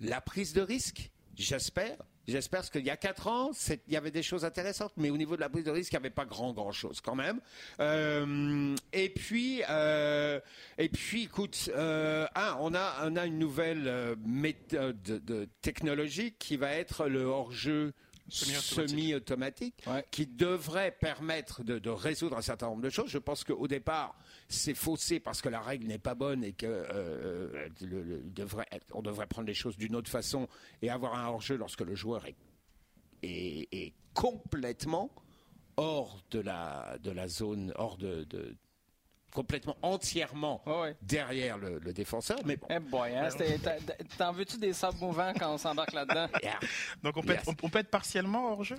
la 0.00 0.20
prise 0.20 0.52
de 0.52 0.60
risque, 0.60 1.10
j'espère. 1.36 1.96
J'espère 2.26 2.60
parce 2.60 2.70
qu'il 2.70 2.84
y 2.86 2.90
a 2.90 2.96
quatre 2.96 3.26
ans, 3.26 3.50
il 3.86 3.92
y 3.92 3.96
avait 3.98 4.10
des 4.10 4.22
choses 4.22 4.46
intéressantes, 4.46 4.92
mais 4.96 5.10
au 5.10 5.16
niveau 5.18 5.36
de 5.36 5.42
la 5.42 5.50
prise 5.50 5.64
de 5.64 5.70
risque, 5.70 5.92
il 5.92 5.96
n'y 5.96 6.06
avait 6.06 6.10
pas 6.10 6.24
grand 6.24 6.54
grand 6.54 6.72
chose 6.72 7.02
quand 7.02 7.14
même. 7.14 7.38
Euh, 7.80 8.74
et 8.94 9.10
puis, 9.10 9.62
euh, 9.68 10.40
et 10.78 10.88
puis, 10.88 11.24
écoute, 11.24 11.70
euh, 11.76 12.26
on 12.60 12.74
a 12.74 13.06
on 13.06 13.16
a 13.16 13.26
une 13.26 13.38
nouvelle 13.38 14.16
méthode 14.24 15.02
de, 15.02 15.48
technologique 15.60 16.38
qui 16.38 16.56
va 16.56 16.72
être 16.72 17.08
le 17.08 17.24
hors-jeu 17.24 17.92
semi-automatique, 18.28 19.84
qui 20.10 20.26
devrait 20.26 20.96
permettre 20.98 21.62
de, 21.62 21.90
résoudre 21.90 22.36
un 22.36 22.42
certain 22.42 22.66
nombre 22.66 22.82
de 22.82 22.90
choses. 22.90 23.10
Je 23.10 23.18
pense 23.18 23.44
qu'au 23.44 23.68
départ, 23.68 24.16
c'est 24.48 24.74
faussé 24.74 25.20
parce 25.20 25.42
que 25.42 25.48
la 25.48 25.60
règle 25.60 25.86
n'est 25.86 25.98
pas 25.98 26.14
bonne 26.14 26.44
et 26.44 26.52
que 26.52 26.66
euh, 26.66 27.68
devrait 27.80 28.66
on 28.92 29.02
devrait 29.02 29.26
prendre 29.26 29.46
les 29.46 29.54
choses 29.54 29.76
d'une 29.76 29.94
autre 29.94 30.10
façon 30.10 30.48
et 30.82 30.90
avoir 30.90 31.14
un 31.14 31.28
hors-jeu 31.28 31.56
lorsque 31.56 31.82
le 31.82 31.94
joueur 31.94 32.24
est, 32.26 32.36
est, 33.22 33.92
complètement 34.12 35.10
hors 35.76 36.22
de 36.30 36.38
la, 36.38 36.98
de 37.02 37.10
la 37.10 37.26
zone, 37.26 37.72
hors 37.74 37.96
de, 37.96 38.24
complètement 39.34 39.76
entièrement 39.82 40.64
derrière 41.02 41.58
le, 41.58 41.92
défenseur. 41.92 42.38
Mais 42.46 42.56
bon. 42.56 42.66
Eh 42.70 42.78
boy, 42.78 43.14
hein, 43.14 43.28
t'en 44.16 44.32
veux-tu 44.32 44.56
des 44.56 44.72
sables 44.72 44.98
mouvants 44.98 45.32
quand 45.38 45.52
on 45.52 45.58
s'embarque 45.58 45.92
là-dedans? 45.92 46.28
Donc 47.02 47.16
on 47.16 47.22
peut, 47.22 47.34
être, 47.34 47.52
on, 47.62 47.68
peut 47.68 47.80
être 47.80 47.90
partiellement 47.90 48.52
hors 48.52 48.64
jeu? 48.64 48.76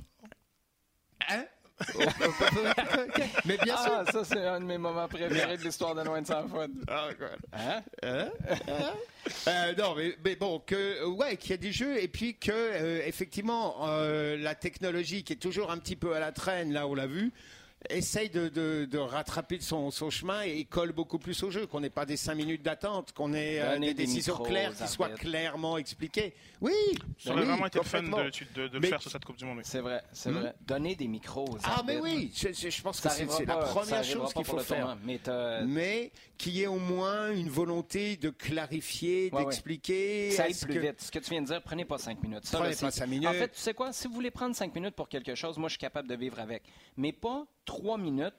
Hein? 1.30 1.46
mais 3.46 3.58
bien 3.58 3.76
sûr. 3.76 3.92
Ah, 3.92 4.06
ça, 4.10 4.24
c'est 4.24 4.46
un 4.46 4.62
de 4.62 4.66
mes 4.66 4.78
moments 4.78 5.08
préférés 5.10 5.58
de 5.58 5.64
l'histoire 5.64 5.94
de 5.94 6.02
Loin 6.04 6.22
de 6.22 6.28
Sans 6.28 6.48
Foot. 6.48 6.72
Ah, 6.88 7.10
hein? 7.54 7.84
Hein? 8.02 8.32
Euh, 9.48 9.74
non, 9.78 9.96
mais, 10.24 10.36
bon, 10.36 10.60
que, 10.60 11.06
ouais, 11.06 11.36
qu'il 11.36 11.52
y 11.52 11.54
a 11.54 11.58
des 11.58 11.74
jeux 11.74 12.02
et 12.02 12.08
puis 12.08 12.38
que, 12.38 12.52
euh, 12.52 13.02
effectivement, 13.06 13.88
euh, 13.90 14.38
la 14.38 14.56
technologie 14.56 15.24
qui 15.24 15.34
est 15.34 15.38
toujours 15.38 15.70
un 15.70 15.78
petit 15.78 15.98
peu 15.98 16.16
à 16.16 16.20
la 16.20 16.32
traîne, 16.32 16.72
là, 16.72 16.88
on 16.88 16.96
l'a 16.96 17.08
vu, 17.08 17.34
essaye 17.90 18.30
de, 18.30 18.98
rattraper 18.98 19.60
son, 19.60 19.92
chemin 20.10 20.42
et 20.42 20.66
colle 20.66 20.92
beaucoup 20.92 21.20
plus 21.20 21.42
au 21.44 21.52
jeu, 21.52 21.68
qu'on 21.68 21.80
n'ait 21.80 21.90
pas 21.90 22.06
des 22.06 22.18
cinq 22.18 22.36
minutes 22.36 22.64
d'attente, 22.64 23.12
qu'on 23.14 23.34
ait 23.34 23.62
euh, 23.62 23.80
des, 23.80 23.94
décisions 23.94 24.38
claires 24.38 24.74
qui 24.76 24.88
soient 24.88 25.10
clairement 25.10 25.78
expliquées. 25.78 26.34
Oui, 26.62 26.74
ça 27.18 27.32
aurait 27.32 27.46
vraiment 27.46 27.68
été 27.68 27.84
fun 27.84 28.04
de, 28.04 28.68
de, 28.68 28.78
le 28.78 28.88
faire 28.88 29.02
sur 29.02 29.12
cette 29.12 29.26
Coupe 29.26 29.38
du 29.38 29.46
Monde. 29.46 29.60
C'est 29.64 29.80
vrai, 29.80 30.02
c'est 30.12 30.30
hmm? 30.30 30.38
vrai. 30.38 30.56
Donner 30.66 30.96
des 30.96 31.08
micros 31.08 31.46
aux 31.46 31.58
Ah, 31.64 31.84
mais 31.86 32.00
oui, 32.00 32.32
je, 32.36 32.82
pense 32.82 33.00
que 33.02 33.10
c'est 33.10 33.46
la 33.46 33.58
première 33.58 34.04
chose 34.04 34.34
qu'il 34.34 34.46
faut 34.46 34.60
faire. 34.60 34.98
Mais, 35.04 35.20
mais 35.66 36.12
qu'il 36.38 36.54
y 36.54 36.64
ait 36.64 36.68
au 36.68 36.80
moins 36.80 37.32
une 37.32 37.50
volonté 37.50 38.18
de 38.18 38.30
clarifier, 38.30 39.30
d'expliquer. 39.30 40.32
Ça 40.32 40.44
aille 40.44 40.56
plus 40.56 40.80
vite. 40.80 41.02
Ce 41.02 41.12
que 41.12 41.20
tu 41.20 41.32
viens 41.32 41.42
de 41.42 41.48
dire, 41.48 41.62
prenez 41.62 41.86
pas 41.86 41.98
cinq 41.98 42.22
minutes. 42.22 42.44
prenez 42.52 42.76
pas 42.76 42.92
cinq 42.92 43.08
minutes. 43.08 43.28
En 43.28 43.34
fait, 43.34 43.50
tu 43.50 43.60
sais 43.60 43.74
quoi, 43.74 43.94
si 43.94 44.08
vous 44.08 44.14
voulez 44.14 44.32
prendre 44.32 44.56
cinq 44.56 44.74
minutes 44.76 44.96
pour 44.96 45.10
quelque 45.10 45.36
chose, 45.36 45.58
moi, 45.58 45.70
je 45.70 45.74
suis 45.74 45.80
capable 45.80 46.08
de 46.08 46.16
vivre 46.16 46.40
avec. 46.40 46.64
Mais 46.98 47.12
pas 47.12 47.46
trois 47.78 47.98
minutes 47.98 48.36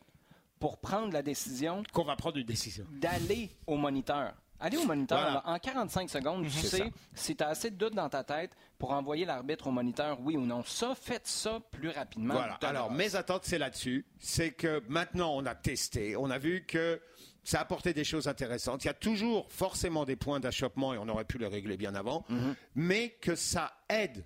pour 0.59 0.78
prendre 0.78 1.12
la 1.12 1.22
décision. 1.22 1.82
Qu'on 1.93 2.05
va 2.05 2.16
prendre 2.16 2.37
une 2.39 2.47
décision. 2.47 2.87
D'aller 2.91 3.51
au 3.66 3.76
moniteur. 3.76 4.34
Aller 4.59 4.78
au 4.78 4.87
moniteur, 4.87 5.43
en 5.45 5.59
45 5.59 6.09
secondes, 6.09 6.45
tu 6.45 6.51
sais 6.51 6.91
si 7.14 7.37
tu 7.37 7.45
as 7.45 7.49
assez 7.49 7.70
de 7.70 7.76
doutes 7.76 7.95
dans 7.95 8.09
ta 8.09 8.24
tête 8.24 8.53
pour 8.78 8.93
envoyer 8.93 9.26
l'arbitre 9.26 9.66
au 9.66 9.70
moniteur, 9.70 10.18
oui 10.22 10.39
ou 10.39 10.47
non. 10.47 10.62
Ça, 10.64 10.95
faites 10.95 11.26
ça 11.26 11.61
plus 11.70 11.91
rapidement. 11.91 12.34
Voilà. 12.34 12.59
Alors, 12.62 12.91
mes 12.91 13.16
attentes, 13.16 13.45
c'est 13.45 13.59
là-dessus. 13.59 14.07
C'est 14.18 14.53
que 14.53 14.82
maintenant, 14.89 15.34
on 15.37 15.45
a 15.45 15.55
testé. 15.55 16.16
On 16.16 16.30
a 16.30 16.39
vu 16.39 16.64
que 16.64 16.99
ça 17.45 17.59
a 17.59 17.62
apporté 17.62 17.93
des 17.93 18.05
choses 18.05 18.28
intéressantes. 18.28 18.84
Il 18.84 18.87
y 18.87 18.91
a 18.91 18.95
toujours 18.95 19.47
forcément 19.53 20.07
des 20.07 20.16
points 20.16 20.41
d'achoppement 20.41 20.95
et 20.95 20.99
on 20.99 21.09
aurait 21.09 21.26
pu 21.26 21.37
les 21.37 21.49
régler 21.49 21.76
bien 21.76 21.95
avant, 21.95 22.24
mhm. 22.30 22.55
mais 22.74 23.11
que 23.20 23.34
ça 23.34 23.72
aide 23.91 24.24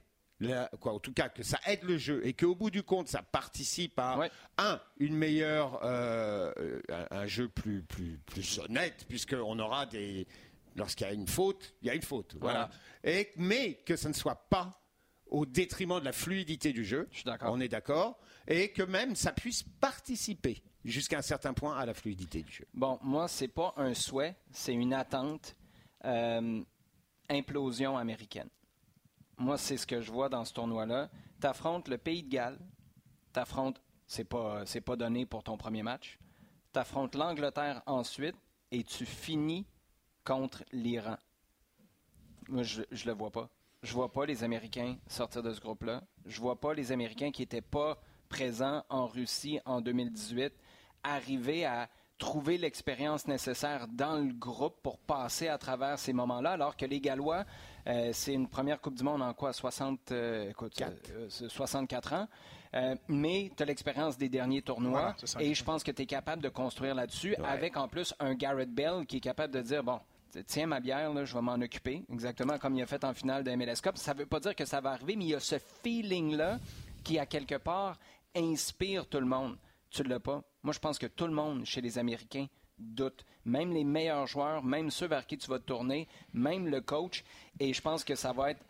quoi, 0.81 0.93
en 0.93 0.99
tout 0.99 1.13
cas 1.13 1.29
que 1.29 1.43
ça 1.43 1.59
aide 1.67 1.83
le 1.85 1.99
jeu 1.99 2.27
et 2.27 2.33
qu'au 2.33 2.55
bout 2.55 2.71
du 2.71 2.83
compte 2.83 3.09
ça 3.09 3.23
participe 3.23 3.99
à 3.99 4.19
un 4.59 4.81
une 4.99 5.15
meilleure 5.15 5.81
euh, 5.85 6.81
un, 7.11 7.27
jeu 7.27 7.49
plus 7.49 7.83
plus 7.83 8.19
plus 8.27 8.59
honnête 8.59 9.05
puisqu'on 9.09 9.59
aura 9.59 9.87
des 9.87 10.27
lorsqu'il 10.77 11.07
y 11.07 11.11
a 11.11 11.13
une 11.13 11.27
faute 11.27 11.75
il 11.83 11.89
y 11.89 11.91
a 11.91 11.95
une 11.95 12.03
faute 12.03 12.37
voilà. 12.41 12.71
Et 13.05 13.31
mais 13.37 13.75
que 13.85 13.97
ça 13.97 14.09
ne 14.09 14.15
soit 14.15 14.49
pas 14.49 14.81
au 15.27 15.47
détriment 15.47 16.01
de 16.01 16.05
la 16.05 16.13
fluidité 16.13 16.73
du 16.73 16.85
jeu 16.85 17.09
on 17.43 17.61
est 17.61 17.69
d'accord 17.69 18.19
et 18.49 18.73
que 18.73 18.83
même 18.83 19.15
ça 19.15 19.33
puisse 19.33 19.63
participer 19.63 20.63
jusqu'à 20.85 21.19
un 21.19 21.23
certain 21.23 21.53
point 21.53 21.77
à 21.77 21.85
la 21.85 21.93
fluidité 21.93 22.43
du 22.43 22.53
jeu. 22.53 22.67
Bon 22.73 22.99
moi 23.03 23.29
c'est 23.29 23.49
pas 23.49 23.75
un 23.77 23.93
souhait 23.93 24.37
c'est 24.51 24.75
une 24.75 24.95
attente 24.95 25.55
euh, 26.07 26.63
implosion 27.29 27.99
américaine 27.99 28.49
moi, 29.41 29.57
c'est 29.57 29.79
ce 29.79 29.87
que 29.87 30.01
je 30.01 30.13
vois 30.13 30.29
dans 30.29 30.45
ce 30.45 30.53
tournoi-là. 30.53 31.09
Tu 31.41 31.47
affrontes 31.47 31.89
le 31.89 31.97
Pays 31.97 32.23
de 32.23 32.29
Galles. 32.29 32.59
Tu 33.33 33.41
affrontes, 33.41 33.81
c'est 34.07 34.25
pas, 34.25 34.65
pas 34.85 34.97
donné 34.97 35.25
pour 35.25 35.43
ton 35.43 35.57
premier 35.57 35.83
match. 35.83 36.19
Tu 36.73 36.79
affrontes 36.79 37.15
l'Angleterre 37.15 37.83
ensuite 37.87 38.37
et 38.71 38.85
tu 38.85 39.07
finis 39.07 39.67
contre 40.25 40.63
l'Iran. 40.73 41.17
Moi, 42.49 42.63
je, 42.65 42.83
ne 42.83 43.07
le 43.07 43.13
vois 43.13 43.31
pas. 43.31 43.49
Je 43.83 43.95
vois 43.95 44.13
pas 44.13 44.27
les 44.27 44.45
Américains 44.45 44.97
sortir 45.07 45.43
de 45.43 45.55
ce 45.55 45.61
groupe-là. 45.61 46.03
Je 46.27 46.39
vois 46.39 46.61
pas 46.61 46.75
les 46.75 46.93
Américains 46.93 47.31
qui 47.31 47.43
n'étaient 47.43 47.63
pas 47.63 47.99
présents 48.29 48.85
en 48.91 49.07
Russie 49.07 49.59
en 49.65 49.81
2018 49.81 50.53
arriver 51.03 51.65
à 51.65 51.89
trouver 52.19 52.59
l'expérience 52.59 53.27
nécessaire 53.27 53.89
dans 53.89 54.17
le 54.17 54.35
groupe 54.35 54.83
pour 54.83 54.99
passer 54.99 55.49
à 55.49 55.57
travers 55.57 55.99
ces 55.99 56.13
moments-là, 56.13 56.53
alors 56.53 56.77
que 56.77 56.85
les 56.85 57.01
Gallois 57.01 57.47
c'est 58.13 58.35
une 58.35 58.49
première 58.49 58.81
Coupe 58.81 58.95
du 58.95 59.03
Monde 59.03 59.23
en 59.23 59.33
quoi 59.35 59.53
60, 59.53 60.13
écoute, 60.49 60.83
64 61.29 62.13
ans. 62.13 62.29
mais 63.09 63.51
tu 63.57 63.63
as 63.63 63.67
l'expérience 63.67 64.17
des 64.17 64.29
derniers 64.29 64.63
tournois 64.63 65.15
et 65.39 65.55
je 65.55 65.65
pense 65.65 65.83
que 65.83 65.91
tu 65.91 66.03
es 66.03 66.07
capable 66.07 66.43
de 66.43 66.49
construire 66.49 66.95
là-dessus 66.95 67.35
avec 67.37 67.77
en 67.77 67.89
plus 67.89 68.15
un 68.21 68.35
Garrett 68.35 68.73
Bell 68.73 69.07
qui 69.07 69.17
est 69.19 69.21
capable 69.21 69.55
de 69.55 69.61
dire 69.61 69.83
bon, 69.83 70.01
tiens 70.47 70.67
ma 70.67 70.81
bière, 70.81 71.13
là, 71.13 71.25
je 71.25 71.35
vais 71.35 71.43
m'en 71.43 71.55
occuper, 71.55 72.05
exactement 72.13 72.59
comme 72.59 72.77
il 72.77 72.83
a 72.83 72.87
fait 72.87 73.03
en 73.05 73.15
finale 73.15 73.45
de 73.45 73.51
MLS 73.53 73.81
Cup. 73.83 73.97
Ça 73.97 74.15
ne 74.15 74.21
veut 74.21 74.27
pas 74.27 74.41
dire 74.41 74.55
que 74.55 74.65
ça 74.65 74.81
va 74.81 74.93
arriver, 74.93 75.17
mais 75.17 75.25
il 75.25 75.31
y 75.31 75.35
a 75.35 75.41
ce 75.41 75.57
feeling-là 75.83 76.59
qui, 77.03 77.19
à 77.19 77.27
quelque 77.27 77.57
part, 77.57 77.99
inspire 78.37 79.07
tout 79.07 79.21
le 79.21 79.27
monde. 79.27 79.57
Tu 79.91 80.03
ne 80.03 80.09
l'as 80.09 80.21
pas? 80.21 80.43
Moi, 80.63 80.73
je 80.73 80.79
pense 80.79 80.99
que 80.99 81.07
tout 81.07 81.27
le 81.27 81.33
monde, 81.33 81.65
chez 81.65 81.81
les 81.81 81.99
Américains, 81.99 82.47
doute. 82.81 83.25
Même 83.45 83.73
les 83.73 83.85
meilleurs 83.85 84.27
joueurs, 84.27 84.63
même 84.65 84.91
ceux 84.91 85.07
vers 85.07 85.27
qui 85.27 85.39
tu 85.39 85.49
vas 85.49 85.59
te 85.59 85.65
tourner, 85.65 86.09
même 86.33 86.67
le 86.69 86.81
coach. 86.81 87.25
Et 87.59 87.73
je 87.73 87.81
pense 87.81 88.05
que 88.05 88.15
ça 88.15 88.33
va 88.33 88.51
être 88.51 88.65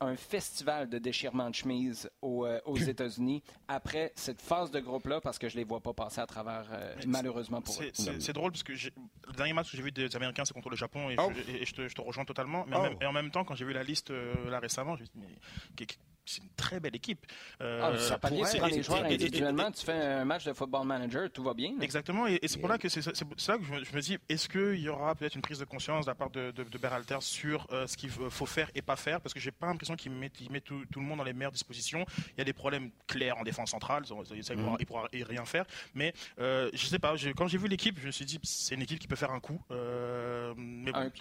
un 0.00 0.16
festival 0.16 0.88
de 0.88 0.98
déchirement 0.98 1.50
de 1.50 1.54
chemise 1.54 2.10
euh, 2.22 2.60
aux 2.64 2.76
États-Unis 2.88 3.42
après 3.66 4.12
cette 4.14 4.40
phase 4.40 4.70
de 4.70 4.80
groupe-là 4.80 5.20
parce 5.20 5.38
que 5.38 5.48
je 5.48 5.54
ne 5.54 5.60
les 5.60 5.64
vois 5.64 5.80
pas 5.80 5.92
passer 5.92 6.20
à 6.20 6.26
travers, 6.26 6.66
euh, 6.72 6.94
malheureusement 7.06 7.60
pour 7.60 7.74
eux. 7.82 7.90
C'est 7.92 8.32
drôle 8.32 8.52
parce 8.52 8.62
que 8.62 8.72
le 8.72 9.32
dernier 9.36 9.52
match 9.52 9.70
que 9.70 9.76
j'ai 9.76 9.82
vu 9.82 9.92
des 9.92 10.14
Américains, 10.14 10.44
c'est 10.44 10.54
contre 10.54 10.70
le 10.70 10.76
Japon 10.76 11.10
et, 11.10 11.16
oh. 11.18 11.30
je, 11.34 11.72
te, 11.72 12.00
rejoins 12.00 12.24
totalement. 12.24 12.64
Mais 12.68 12.76
en, 12.76 12.80
oh. 12.80 12.82
même, 12.84 12.96
et 13.00 13.06
en 13.06 13.12
même 13.12 13.30
temps, 13.30 13.44
quand 13.44 13.54
j'ai 13.54 13.64
vu 13.64 13.72
la 13.72 13.82
liste 13.82 14.10
euh, 14.10 14.50
là 14.50 14.60
récemment, 14.60 14.96
je 14.96 15.02
me 15.02 15.06
suis 15.06 15.18
dit, 15.18 15.26
mais 15.26 15.86
c'est 16.28 16.42
une 16.42 16.50
très 16.56 16.80
belle 16.80 16.94
équipe. 16.94 17.26
Euh, 17.60 17.80
ah, 17.82 17.98
ça 17.98 18.18
pourrait, 18.18 18.50
tu 18.50 18.76
les 18.76 18.82
joueurs 18.82 19.04
individuellement, 19.04 19.70
tu 19.70 19.84
fais 19.84 19.92
un 19.92 20.24
match 20.24 20.44
de 20.44 20.52
football 20.52 20.86
manager, 20.86 21.30
tout 21.30 21.42
va 21.42 21.54
bien. 21.54 21.74
Exactement, 21.80 22.26
et, 22.26 22.38
c'est 22.46 22.58
pour 22.58 22.68
là 22.68 22.78
que 22.78 22.88
c'est 22.88 23.02
ça 23.02 23.12
que 23.56 23.64
je 23.64 23.96
me, 23.96 24.00
dis, 24.00 24.18
est-ce 24.28 24.48
qu'il 24.48 24.80
y 24.80 24.88
aura 24.88 25.14
peut-être 25.14 25.34
une 25.34 25.42
prise 25.42 25.58
de 25.58 25.64
conscience 25.64 26.04
de 26.04 26.10
la 26.10 26.14
part 26.14 26.30
de, 26.30 26.50
de, 26.50 26.78
Berhalter 26.78 27.18
sur 27.20 27.66
euh, 27.72 27.86
ce 27.86 27.96
qu'il 27.96 28.10
faut 28.10 28.46
faire 28.46 28.70
et 28.74 28.82
pas 28.82 28.96
faire, 28.96 29.20
parce 29.20 29.34
que 29.34 29.40
j'ai 29.40 29.50
pas 29.50 29.66
l'impression 29.66 29.96
qu'il 29.96 30.12
met, 30.12 30.30
met 30.50 30.60
tout, 30.60 30.84
le 30.94 31.00
monde 31.00 31.18
dans 31.18 31.24
les 31.24 31.32
meilleures 31.32 31.52
dispositions. 31.52 32.04
Il 32.18 32.38
y 32.38 32.40
a 32.40 32.44
des 32.44 32.52
problèmes 32.52 32.90
clairs 33.06 33.38
en 33.38 33.42
défense 33.42 33.70
centrale, 33.70 34.04
ça, 34.06 34.14
il, 34.34 34.62
pourra, 34.62 34.76
il 34.78 34.86
pourra 34.86 35.08
rien 35.12 35.44
faire, 35.44 35.64
mais 35.94 36.12
euh, 36.38 36.70
je 36.72 36.86
sais 36.86 36.98
pas, 36.98 37.14
quand 37.36 37.48
j'ai 37.48 37.58
vu 37.58 37.68
l'équipe, 37.68 37.98
je 38.00 38.06
me 38.06 38.12
suis 38.12 38.24
dit, 38.24 38.38
c'est 38.42 38.74
une 38.74 38.82
équipe 38.82 38.98
qui 38.98 39.08
peut 39.08 39.16
faire 39.16 39.32
un 39.32 39.40
coup. 39.40 39.60
Euh, 39.70 40.54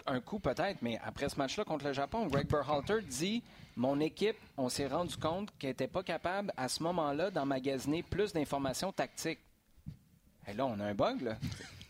un, 0.05 0.20
coup 0.20 0.39
peut-être, 0.39 0.82
mais 0.82 0.99
après 1.03 1.30
ce 1.30 1.38
match-là 1.38 1.64
contre 1.64 1.86
le 1.86 1.93
Japon, 1.93 2.28
Greg 2.28 2.47
Berhalter 2.47 3.01
dit 3.01 3.43
mon 3.78 3.99
équipe, 3.99 4.38
on 4.57 4.69
s'est 4.69 4.88
rendu 4.88 5.15
compte 5.17 5.55
qu'elle 5.57 5.69
n'était 5.69 5.88
pas 5.88 6.03
capable 6.03 6.51
à 6.57 6.67
ce 6.67 6.82
moment-là 6.84 7.30
d'emmagasiner 7.30 8.03
plus 8.03 8.34
d'informations 8.34 8.91
tactiques. 8.91 9.39
Et 10.47 10.53
là, 10.53 10.65
on 10.65 10.80
a 10.80 10.86
un 10.86 10.95
bug, 10.95 11.21
là. 11.21 11.38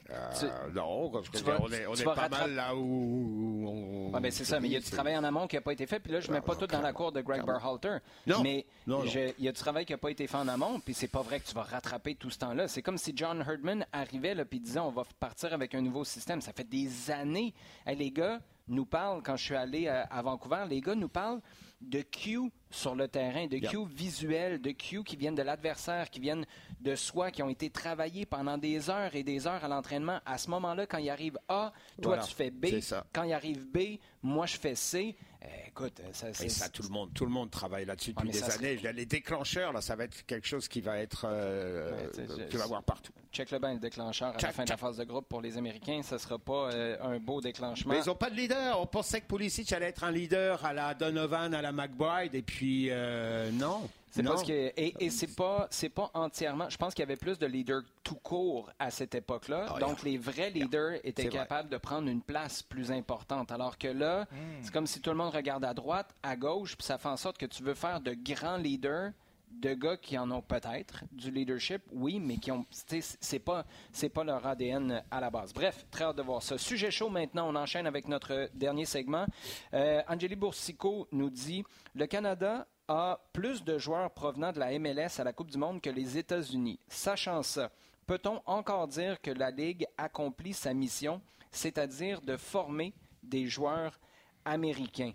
Euh, 0.10 0.72
non, 0.74 1.10
parce 1.10 1.28
on 1.60 1.72
est, 1.72 1.86
on 1.86 1.94
est 1.94 2.04
pas 2.04 2.30
mal 2.30 2.56
là 2.56 2.74
où, 2.74 3.66
on. 3.68 4.12
Ah, 4.16 4.22
ben 4.22 4.32
c'est 4.32 4.46
ça, 4.46 4.60
mais 4.60 4.70
il 4.70 4.74
y 4.74 4.78
a 4.78 4.80
du 4.80 4.90
travail 4.90 5.18
en 5.18 5.24
amont 5.24 5.48
qui 5.48 5.58
n'a 5.58 5.62
pas 5.62 5.74
été 5.74 5.86
fait. 5.86 6.00
Puis 6.00 6.14
là, 6.14 6.22
je 6.22 6.30
ne 6.30 6.34
mets 6.34 6.42
pas 6.42 6.56
tout 6.56 6.68
dans 6.68 6.82
la 6.82 6.94
cour 6.94 7.12
de 7.12 7.20
Greg 7.22 7.46
Berhalter. 7.46 7.98
Non. 8.26 8.42
Mais 8.42 8.66
il 8.88 9.34
y 9.40 9.48
a 9.50 9.52
du 9.52 9.60
travail 9.60 9.86
qui 9.86 9.92
n'a 9.92 9.98
pas 9.98 10.10
été 10.10 10.28
fait 10.28 10.38
en 10.38 10.48
amont. 10.48 10.80
Puis 10.80 10.94
c'est 10.94 11.10
pas 11.10 11.22
vrai 11.22 11.42
que 11.42 11.48
tu 11.48 11.54
vas 11.54 11.64
rattraper 11.64 12.16
tout 12.16 12.30
ce 12.30 12.40
temps-là. 12.40 12.70
C'est 12.70 12.82
comme 12.82 12.98
si 12.98 13.12
John 13.16 13.42
Herdman 13.42 13.86
arrivait 13.92 14.34
là, 14.34 14.46
puis 14.46 14.62
disait 14.62 14.80
on 14.80 14.92
va 14.92 15.04
partir 15.20 15.54
avec 15.54 15.76
un 15.76 15.82
nouveau 15.82 16.06
système. 16.06 16.40
Ça 16.42 16.54
fait 16.54 16.68
des 16.68 17.12
années. 17.12 17.54
les 17.86 18.12
gars 18.12 18.40
nous 18.68 18.86
parlent, 18.86 19.22
quand 19.24 19.36
je 19.38 19.44
suis 19.44 19.56
allé 19.56 19.88
à, 19.88 20.02
à 20.02 20.22
Vancouver, 20.22 20.66
les 20.70 20.82
gars 20.82 20.96
nous 20.96 21.10
parlent 21.10 21.42
de 21.80 22.02
Q 22.02 22.52
sur 22.72 22.96
le 22.96 23.08
terrain, 23.08 23.46
de 23.48 23.58
Q 23.60 23.86
visuels, 23.86 24.60
de 24.60 24.72
Q 24.72 25.04
qui 25.04 25.16
viennent 25.16 25.36
de 25.36 25.44
l'adversaire, 25.44 26.10
qui 26.10 26.20
viennent 26.20 26.46
de 26.82 26.96
soi, 26.96 27.30
qui 27.32 27.44
ont 27.44 27.50
été 27.50 27.70
travaillés 27.70 28.26
pendant 28.26 28.58
des 28.58 28.90
heures 28.90 29.16
et 29.16 29.24
des 29.24 29.46
heures 29.48 29.64
à 29.64 29.68
l'entraînement. 29.68 30.20
À 30.26 30.38
ce 30.38 30.50
moment-là, 30.50 30.86
quand 30.88 30.98
il 30.98 31.10
arrive 31.10 31.38
A, 31.48 31.72
toi 32.02 32.18
tu 32.18 32.34
fais 32.34 32.50
B. 32.50 32.66
Quand 33.14 33.24
il 33.24 33.34
arrive 33.34 33.68
B, 33.68 34.00
moi 34.24 34.46
je 34.48 34.58
fais 34.58 34.76
C. 34.76 35.16
Eh, 35.42 35.68
écoute, 35.68 36.02
ça, 36.14 36.34
c'est 36.34 36.50
ça, 36.50 36.70
tout 36.70 36.84
le 36.84 36.90
monde, 36.90 37.14
tout 37.14 37.26
le 37.26 37.32
monde 37.32 37.52
travaille 37.52 37.86
là-dessus 37.86 38.14
depuis 38.14 38.30
des 38.30 38.44
années. 38.44 38.76
Les 38.94 39.06
déclencheurs, 39.06 39.72
là, 39.72 39.82
ça 39.82 39.96
va 39.96 40.06
être 40.06 40.26
quelque 40.26 40.48
chose 40.48 40.68
qui 40.68 40.82
va 40.82 40.98
être, 40.98 41.26
euh, 41.30 42.10
tu 42.50 42.58
vas 42.58 42.66
voir 42.66 42.84
partout. 42.84 43.14
Check 43.32 43.52
le 43.52 43.60
bain, 43.60 43.74
le 43.74 43.80
déclencheur 43.80 44.30
à 44.30 44.42
la 44.42 44.52
fin 44.52 44.64
de 44.64 44.70
la 44.70 44.78
phase 44.78 44.98
de 44.98 45.04
groupe 45.04 45.28
pour 45.28 45.42
les 45.42 45.58
Américains, 45.58 46.02
ça 46.02 46.18
sera 46.18 46.40
pas 46.40 46.72
euh, 46.72 46.98
un 47.02 47.20
beau 47.20 47.40
déclenchement. 47.40 47.94
Mais 47.94 48.02
ils 48.02 48.08
n'ont 48.08 48.16
pas 48.16 48.30
de 48.30 48.36
leader. 48.36 48.80
On 48.80 48.88
pensait 48.88 49.22
que 49.22 49.28
Pulisic 49.28 49.72
allait 49.74 49.88
être 49.88 50.04
un 50.04 50.12
leader 50.12 50.64
à 50.66 50.74
la 50.74 50.94
Donovan, 50.94 51.54
à 51.54 51.62
la 51.62 51.72
McBride, 51.72 52.34
et 52.34 52.42
puis 52.42 52.88
euh, 52.90 53.52
non. 53.52 53.88
C'est 54.10 54.24
parce 54.24 54.44
que 54.44 54.72
et, 54.76 55.10
c'est 55.10 55.36
pas 55.36 55.68
c'est 55.70 55.90
pas 55.90 56.10
entièrement. 56.14 56.70
Je 56.70 56.78
pense 56.78 56.94
qu'il 56.94 57.04
y 57.04 57.08
avait 57.08 57.18
plus 57.18 57.38
de 57.38 57.46
leaders 57.46 57.84
tout 58.04 58.16
court 58.16 58.72
à 58.80 58.90
cette 58.90 59.16
époque-là. 59.16 59.68
Ah, 59.76 59.80
Donc 59.80 60.04
les 60.04 60.18
vrais 60.18 60.50
leaders 60.50 61.00
étaient 61.04 61.30
capables 61.30 61.70
de 61.70 61.78
prendre 61.78 62.08
une 62.08 62.22
place 62.22 62.64
plus 62.64 62.92
importante. 62.92 63.52
Alors 63.52 63.78
que 63.78 63.88
là, 63.88 64.24
hmm. 64.32 64.36
c'est 64.62 64.72
comme 64.72 64.88
si 64.88 65.02
tout 65.02 65.10
le 65.10 65.18
monde 65.18 65.34
regarde 65.34 65.66
à 65.66 65.74
droite, 65.74 66.16
à 66.24 66.36
gauche, 66.36 66.76
puis 66.76 66.86
ça 66.86 66.98
fait 66.98 67.10
en 67.10 67.18
sorte 67.18 67.38
que 67.38 67.46
tu 67.46 67.64
veux 67.64 67.74
faire 67.74 68.02
de 68.02 68.14
grands 68.14 68.58
leaders 68.58 69.12
de 69.52 69.74
gars 69.74 69.98
qui 69.98 70.18
en 70.18 70.30
ont 70.32 70.42
peut-être 70.42 71.04
du 71.12 71.32
leadership, 71.32 71.82
oui, 71.92 72.20
mais 72.20 72.38
qui 72.38 72.52
ont 72.52 72.66
c'est 72.70 73.40
pas 73.40 73.66
c'est 73.92 74.10
pas 74.10 74.24
leur 74.24 74.46
ADN 74.46 75.04
à 75.10 75.20
la 75.20 75.30
base. 75.30 75.54
Bref, 75.54 75.86
très 75.90 76.06
hâte 76.06 76.18
de 76.18 76.22
voir 76.22 76.44
ça. 76.44 76.58
Sujet 76.58 76.92
chaud 76.92 77.10
maintenant, 77.10 77.50
on 77.50 77.56
enchaîne 77.56 77.88
avec 77.88 78.08
notre 78.08 78.50
dernier 78.54 78.86
segment. 78.86 79.26
Euh, 79.74 80.02
Angélie 80.08 80.36
Boursicot 80.36 81.08
nous 81.12 81.30
dit 81.30 81.64
le 81.96 82.06
Canada 82.06 82.68
a 82.88 83.20
plus 83.34 83.64
de 83.64 83.78
joueurs 83.78 84.12
provenant 84.12 84.52
de 84.52 84.60
la 84.60 84.78
MLS 84.80 85.20
à 85.20 85.24
la 85.24 85.34
Coupe 85.34 85.52
du 85.52 85.58
Monde 85.58 85.82
que 85.82 85.90
les 85.90 86.18
États-Unis. 86.18 86.80
Sachant 86.88 87.44
ça, 87.44 87.70
peut-on 88.06 88.42
encore 88.46 88.88
dire 88.88 89.22
que 89.22 89.32
la 89.32 89.52
Ligue 89.52 89.86
accomplit 89.98 90.54
sa 90.54 90.74
mission, 90.74 91.22
c'est-à-dire 91.52 92.22
de 92.22 92.38
former 92.38 92.94
des 93.24 93.48
joueurs 93.48 94.00
américains? 94.46 95.14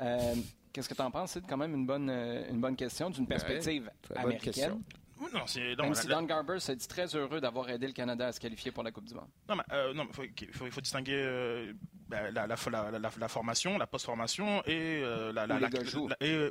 Euh, 0.00 0.34
qu'est-ce 0.72 0.88
que 0.88 0.94
tu 0.94 1.02
en 1.02 1.10
penses? 1.10 1.32
C'est 1.32 1.46
quand 1.46 1.56
même 1.56 1.74
une 1.74 1.86
bonne, 1.86 2.10
euh, 2.10 2.48
une 2.50 2.60
bonne 2.60 2.76
question 2.76 3.10
d'une 3.10 3.26
perspective 3.26 3.90
américaine. 4.14 4.82
Non, 5.32 5.46
c'est, 5.46 5.76
Même 5.76 5.94
si 5.94 6.06
Don 6.06 6.22
Garber 6.22 6.60
s'est 6.60 6.76
dit 6.76 6.88
très 6.88 7.06
heureux 7.14 7.40
d'avoir 7.40 7.68
aidé 7.70 7.86
le 7.86 7.92
Canada 7.92 8.28
à 8.28 8.32
se 8.32 8.40
qualifier 8.40 8.70
pour 8.70 8.82
la 8.82 8.90
Coupe 8.90 9.04
du 9.04 9.14
Monde. 9.14 9.28
Non, 9.48 9.56
mais, 9.56 9.62
euh, 9.72 9.92
il 10.40 10.52
faut, 10.52 10.70
faut, 10.70 10.80
distinguer 10.80 11.14
euh, 11.16 11.72
ben, 12.08 12.32
la, 12.34 12.46
la, 12.46 12.56
la, 13.18 13.28
formation, 13.28 13.78
la 13.78 13.86
post-formation 13.86 14.62
et 14.66 15.00
euh, 15.02 15.32
la, 15.32 15.46
où, 15.46 15.58
les 15.58 15.68
gars 15.68 15.84
jouent. 15.84 16.08
et, 16.20 16.48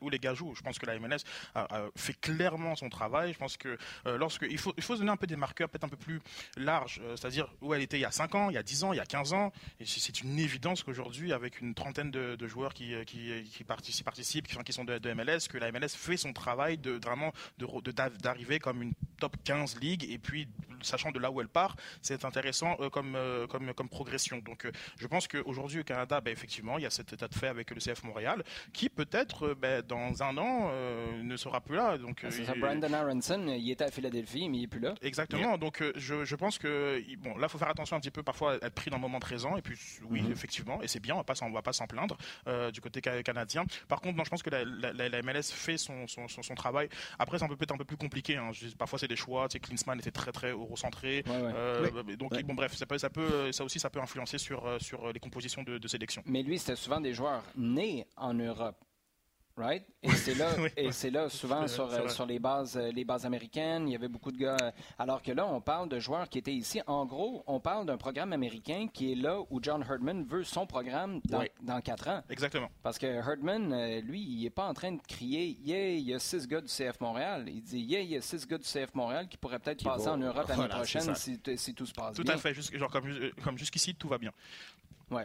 où, 0.00 0.10
les 0.10 0.18
gars 0.18 0.34
jouent. 0.34 0.54
Je 0.54 0.62
pense 0.62 0.78
que 0.78 0.86
la 0.86 0.98
MLS 0.98 1.18
a, 1.54 1.86
fait 1.96 2.14
clairement 2.14 2.74
son 2.74 2.88
travail. 2.88 3.32
Je 3.32 3.38
pense 3.38 3.56
que 3.56 3.76
lorsque 4.04 4.46
il 4.48 4.58
faut, 4.58 4.72
il 4.76 4.82
faut 4.82 4.94
se 4.94 5.00
donner 5.00 5.12
un 5.12 5.16
peu 5.16 5.26
des 5.26 5.36
marqueurs 5.36 5.68
peut-être 5.68 5.84
un 5.84 5.88
peu 5.88 5.96
plus 5.96 6.20
larges, 6.56 7.00
c'est-à-dire 7.16 7.48
où 7.60 7.74
elle 7.74 7.82
était 7.82 7.98
il 7.98 8.02
y 8.02 8.06
a 8.06 8.10
5 8.10 8.34
ans, 8.34 8.50
il 8.50 8.54
y 8.54 8.58
a 8.58 8.62
10 8.62 8.84
ans, 8.84 8.92
il 8.92 8.96
y 8.96 9.00
a 9.00 9.06
15 9.06 9.32
ans. 9.32 9.52
Et 9.80 9.86
c'est 9.86 10.20
une 10.20 10.38
évidence 10.38 10.82
qu'aujourd'hui, 10.82 11.32
avec 11.32 11.60
une 11.60 11.74
trentaine 11.74 12.10
de, 12.10 12.36
de 12.36 12.46
joueurs 12.46 12.74
qui, 12.74 12.94
qui, 13.06 13.44
qui, 13.44 13.64
participent, 13.64 14.46
qui 14.64 14.72
sont 14.72 14.84
de, 14.84 14.98
de, 14.98 15.12
MLS, 15.12 15.48
que 15.48 15.58
la 15.58 15.70
MLS 15.70 15.90
fait 15.90 16.16
son 16.16 16.32
travail 16.32 16.78
de 16.78 16.92
vraiment 16.92 17.32
de, 17.58 17.66
de 17.80 17.90
d'arriver 18.20 18.58
comme 18.58 18.82
une 18.82 18.92
top 19.18 19.36
15 19.44 19.80
ligue 19.80 20.10
et 20.10 20.18
puis 20.18 20.48
sachant 20.84 21.10
de 21.10 21.18
là 21.18 21.30
où 21.30 21.40
elle 21.40 21.48
part, 21.48 21.76
c'est 22.00 22.24
intéressant 22.24 22.76
euh, 22.80 22.90
comme, 22.90 23.14
euh, 23.16 23.46
comme, 23.46 23.72
comme 23.74 23.88
progression. 23.88 24.38
Donc 24.38 24.66
euh, 24.66 24.72
je 24.98 25.06
pense 25.06 25.26
qu'aujourd'hui 25.26 25.80
au 25.80 25.84
Canada, 25.84 26.20
ben, 26.20 26.30
effectivement, 26.30 26.78
il 26.78 26.82
y 26.82 26.86
a 26.86 26.90
cet 26.90 27.12
état 27.12 27.28
de 27.28 27.34
fait 27.34 27.48
avec 27.48 27.70
le 27.70 27.80
CF 27.80 28.04
Montréal 28.04 28.44
qui 28.72 28.88
peut-être 28.88 29.54
ben, 29.54 29.82
dans 29.82 30.22
un 30.22 30.36
an 30.36 30.70
ne 31.22 31.36
sera 31.36 31.60
plus 31.60 31.76
là. 31.76 31.98
Donc, 31.98 32.22
ah, 32.24 32.30
ça, 32.30 32.54
Brandon 32.54 32.92
Aronson, 32.92 33.46
il 33.48 33.70
était 33.70 33.84
à 33.84 33.90
Philadelphie, 33.90 34.48
mais 34.48 34.58
il 34.58 34.60
n'est 34.62 34.66
plus 34.66 34.80
là. 34.80 34.94
Exactement. 35.02 35.58
Donc 35.58 35.82
je, 35.96 36.24
je, 36.24 36.36
pense 36.36 36.58
que 36.58 37.02
bon, 37.18 37.36
là, 37.36 37.46
il 37.46 37.48
faut 37.48 37.58
faire 37.58 37.68
attention 37.70 37.96
un 37.96 38.00
petit 38.00 38.10
peu 38.10 38.22
parfois 38.22 38.56
être 38.56 38.74
pris 38.74 38.90
dans 38.90 38.96
le 38.96 39.02
moment 39.02 39.20
présent. 39.20 39.56
Et 39.56 39.62
puis 39.62 39.78
oui, 40.08 40.22
mm-hmm. 40.22 40.32
effectivement, 40.32 40.82
et 40.82 40.88
c'est 40.88 41.00
bien, 41.00 41.14
on 41.14 41.48
ne 41.48 41.54
va 41.54 41.62
pas 41.62 41.72
s'en 41.72 41.86
plaindre 41.86 42.16
du 42.72 42.80
côté 42.80 43.00
canadien. 43.00 43.64
Par 43.88 44.00
contre, 44.00 44.16
non, 44.16 44.24
je 44.24 44.30
pense 44.30 44.42
que 44.42 44.50
la, 44.50 44.64
la, 44.64 45.22
MLS 45.22 45.52
fait 45.52 45.78
son, 45.78 46.06
son, 46.06 46.28
son, 46.28 46.54
travail. 46.54 46.88
Après, 47.18 47.38
c'est 47.38 47.48
peut-être 47.48 47.72
un 47.72 47.78
peu 47.78 47.84
plus 47.84 47.93
compliqué. 47.96 48.36
Hein. 48.36 48.50
Parfois, 48.78 48.98
c'est 48.98 49.08
des 49.08 49.16
choix. 49.16 49.48
Tu 49.48 49.54
sais, 49.54 49.60
Klinsmann 49.60 49.98
était 49.98 50.10
très 50.10 50.32
très 50.32 50.50
eurocentré. 50.50 51.24
Euh, 51.28 52.16
donc, 52.16 52.40
bon, 52.42 52.54
bref, 52.54 52.74
ça, 52.74 52.86
peut, 52.86 52.98
ça, 52.98 53.10
peut, 53.10 53.52
ça 53.52 53.64
aussi, 53.64 53.78
ça 53.78 53.90
peut 53.90 54.00
influencer 54.00 54.38
sur, 54.38 54.66
euh, 54.66 54.78
sur 54.78 55.12
les 55.12 55.20
compositions 55.20 55.62
de, 55.62 55.78
de 55.78 55.88
sélection. 55.88 56.22
Mais 56.26 56.42
lui, 56.42 56.58
c'était 56.58 56.76
souvent 56.76 57.00
des 57.00 57.14
joueurs 57.14 57.42
nés 57.56 58.06
en 58.16 58.34
Europe. 58.34 58.83
Right? 59.56 59.84
Et 60.02 60.10
c'est 60.10 60.34
là, 60.34 60.50
et 60.76 60.92
c'est 60.92 61.10
là 61.10 61.28
souvent 61.28 61.66
sur, 61.68 61.90
euh, 61.92 62.08
sur 62.08 62.26
les 62.26 62.38
bases, 62.38 62.76
euh, 62.76 62.90
les 62.90 63.04
bases 63.04 63.24
américaines, 63.24 63.88
il 63.88 63.92
y 63.92 63.94
avait 63.94 64.08
beaucoup 64.08 64.32
de 64.32 64.36
gars. 64.36 64.56
Euh, 64.60 64.70
alors 64.98 65.22
que 65.22 65.30
là, 65.30 65.46
on 65.46 65.60
parle 65.60 65.88
de 65.88 65.98
joueurs 66.00 66.28
qui 66.28 66.38
étaient 66.38 66.52
ici. 66.52 66.80
En 66.86 67.06
gros, 67.06 67.44
on 67.46 67.60
parle 67.60 67.86
d'un 67.86 67.96
programme 67.96 68.32
américain 68.32 68.88
qui 68.92 69.12
est 69.12 69.14
là 69.14 69.38
où 69.50 69.60
John 69.62 69.82
Herdman 69.88 70.24
veut 70.24 70.42
son 70.42 70.66
programme 70.66 71.20
dans, 71.24 71.44
dans 71.62 71.80
quatre 71.80 72.08
ans. 72.08 72.22
Exactement. 72.28 72.68
Parce 72.82 72.98
que 72.98 73.06
Herdman, 73.06 74.00
lui, 74.00 74.20
il 74.20 74.42
n'est 74.42 74.50
pas 74.50 74.66
en 74.66 74.74
train 74.74 74.92
de 74.92 75.00
crier 75.00 75.56
Yeah, 75.62 75.90
il 75.90 76.08
y 76.08 76.14
a 76.14 76.18
six 76.18 76.46
gars 76.48 76.60
du 76.60 76.68
CF 76.68 77.00
Montréal. 77.00 77.44
Il 77.46 77.62
dit 77.62 77.80
Yeah, 77.80 78.00
il 78.00 78.10
y 78.10 78.16
a 78.16 78.20
six 78.20 78.46
gars 78.46 78.58
du 78.58 78.64
CF 78.64 78.92
Montréal 78.94 79.28
qui 79.28 79.36
pourraient 79.36 79.60
peut-être 79.60 79.84
passer 79.84 80.08
en 80.08 80.18
Europe 80.18 80.48
l'année 80.48 80.68
prochaine 80.68 81.14
si, 81.14 81.40
si, 81.56 81.74
tout 81.74 81.86
se 81.86 81.92
passe 81.92 82.16
bien. 82.16 82.24
Tout 82.24 82.30
à 82.30 82.36
fait. 82.36 82.54
genre 82.76 82.90
comme, 82.90 83.08
comme 83.42 83.56
jusqu'ici, 83.56 83.94
tout 83.94 84.08
va 84.08 84.18
bien. 84.18 84.32
Oui, 85.14 85.22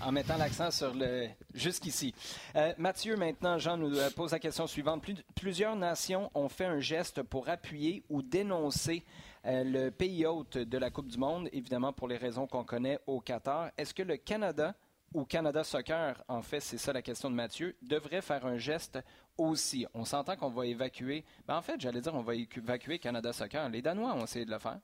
en 0.00 0.10
mettant 0.10 0.36
l'accent 0.36 0.72
sur 0.72 0.92
le 0.92 1.28
jusqu'ici. 1.54 2.12
Euh, 2.56 2.72
Mathieu, 2.76 3.16
maintenant, 3.16 3.56
Jean 3.56 3.76
nous 3.76 3.96
euh, 3.96 4.10
pose 4.10 4.32
la 4.32 4.40
question 4.40 4.66
suivante. 4.66 5.04
plusieurs 5.36 5.76
nations 5.76 6.28
ont 6.34 6.48
fait 6.48 6.64
un 6.64 6.80
geste 6.80 7.22
pour 7.22 7.48
appuyer 7.48 8.02
ou 8.08 8.20
dénoncer 8.20 9.04
euh, 9.46 9.62
le 9.62 9.90
pays 9.90 10.26
hôte 10.26 10.58
de 10.58 10.76
la 10.76 10.90
Coupe 10.90 11.06
du 11.06 11.18
Monde, 11.18 11.48
évidemment 11.52 11.92
pour 11.92 12.08
les 12.08 12.16
raisons 12.16 12.48
qu'on 12.48 12.64
connaît 12.64 12.98
au 13.06 13.20
Qatar. 13.20 13.70
Est-ce 13.78 13.94
que 13.94 14.02
le 14.02 14.16
Canada 14.16 14.74
ou 15.14 15.24
Canada 15.24 15.62
Soccer, 15.62 16.20
en 16.26 16.42
fait, 16.42 16.58
c'est 16.58 16.78
ça 16.78 16.92
la 16.92 17.02
question 17.02 17.30
de 17.30 17.36
Mathieu, 17.36 17.76
devrait 17.82 18.22
faire 18.22 18.44
un 18.44 18.58
geste 18.58 18.98
aussi? 19.36 19.86
On 19.94 20.04
s'entend 20.04 20.34
qu'on 20.34 20.50
va 20.50 20.66
évacuer. 20.66 21.24
Ben, 21.46 21.56
en 21.56 21.62
fait, 21.62 21.80
j'allais 21.80 22.00
dire 22.00 22.12
on 22.12 22.22
va 22.22 22.34
évacuer 22.34 22.98
Canada 22.98 23.32
Soccer. 23.32 23.68
Les 23.68 23.82
Danois 23.82 24.14
ont 24.14 24.24
essayé 24.24 24.44
de 24.44 24.50
le 24.50 24.58
faire. 24.58 24.80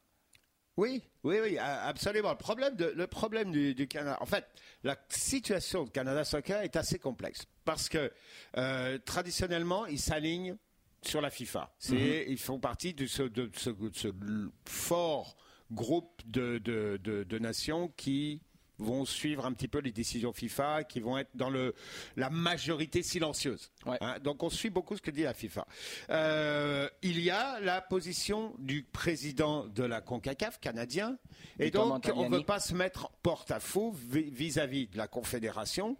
Oui, 0.76 1.02
oui, 1.22 1.36
oui, 1.42 1.58
absolument. 1.58 2.30
Le 2.30 2.36
problème, 2.36 2.74
de, 2.74 2.86
le 2.96 3.06
problème 3.06 3.52
du, 3.52 3.86
Canada, 3.86 4.18
en 4.20 4.26
fait, 4.26 4.46
la 4.82 4.96
situation 5.08 5.84
de 5.84 5.90
Canada 5.90 6.24
Soccer 6.24 6.62
est 6.62 6.76
assez 6.76 6.98
complexe 6.98 7.46
parce 7.64 7.88
que 7.88 8.12
euh, 8.56 8.98
traditionnellement, 8.98 9.86
ils 9.86 10.00
s'alignent 10.00 10.56
sur 11.02 11.20
la 11.20 11.30
FIFA. 11.30 11.72
C'est, 11.78 11.94
mm-hmm. 11.94 12.24
Ils 12.28 12.38
font 12.38 12.58
partie 12.58 12.92
de 12.94 13.06
ce, 13.06 13.22
de 13.22 13.50
ce, 13.54 14.12
fort 14.64 15.36
groupe 15.70 16.22
de, 16.26 16.58
de 16.58 17.38
nations 17.38 17.88
qui 17.96 18.42
vont 18.78 19.04
suivre 19.04 19.46
un 19.46 19.52
petit 19.52 19.68
peu 19.68 19.78
les 19.78 19.92
décisions 19.92 20.32
FIFA, 20.32 20.84
qui 20.84 21.00
vont 21.00 21.18
être 21.18 21.30
dans 21.34 21.50
le, 21.50 21.74
la 22.16 22.30
majorité 22.30 23.02
silencieuse. 23.02 23.70
Hein, 23.86 24.18
donc 24.22 24.42
on 24.42 24.50
suit 24.50 24.70
beaucoup 24.70 24.96
ce 24.96 25.02
que 25.02 25.10
dit 25.10 25.22
la 25.22 25.34
FIFA. 25.34 25.66
Euh, 26.10 26.88
il 27.02 27.20
y 27.20 27.30
a 27.30 27.60
la 27.60 27.80
position 27.80 28.54
du 28.58 28.82
président 28.82 29.66
de 29.66 29.84
la 29.84 30.00
CONCACAF 30.00 30.60
canadien, 30.60 31.18
et 31.58 31.70
donc 31.70 32.04
on 32.14 32.28
ne 32.28 32.36
veut 32.36 32.44
pas 32.44 32.60
se 32.60 32.74
mettre 32.74 33.10
porte-à-faux 33.22 33.92
vis-à-vis 33.92 34.88
de 34.88 34.96
la 34.96 35.08
Confédération, 35.08 35.96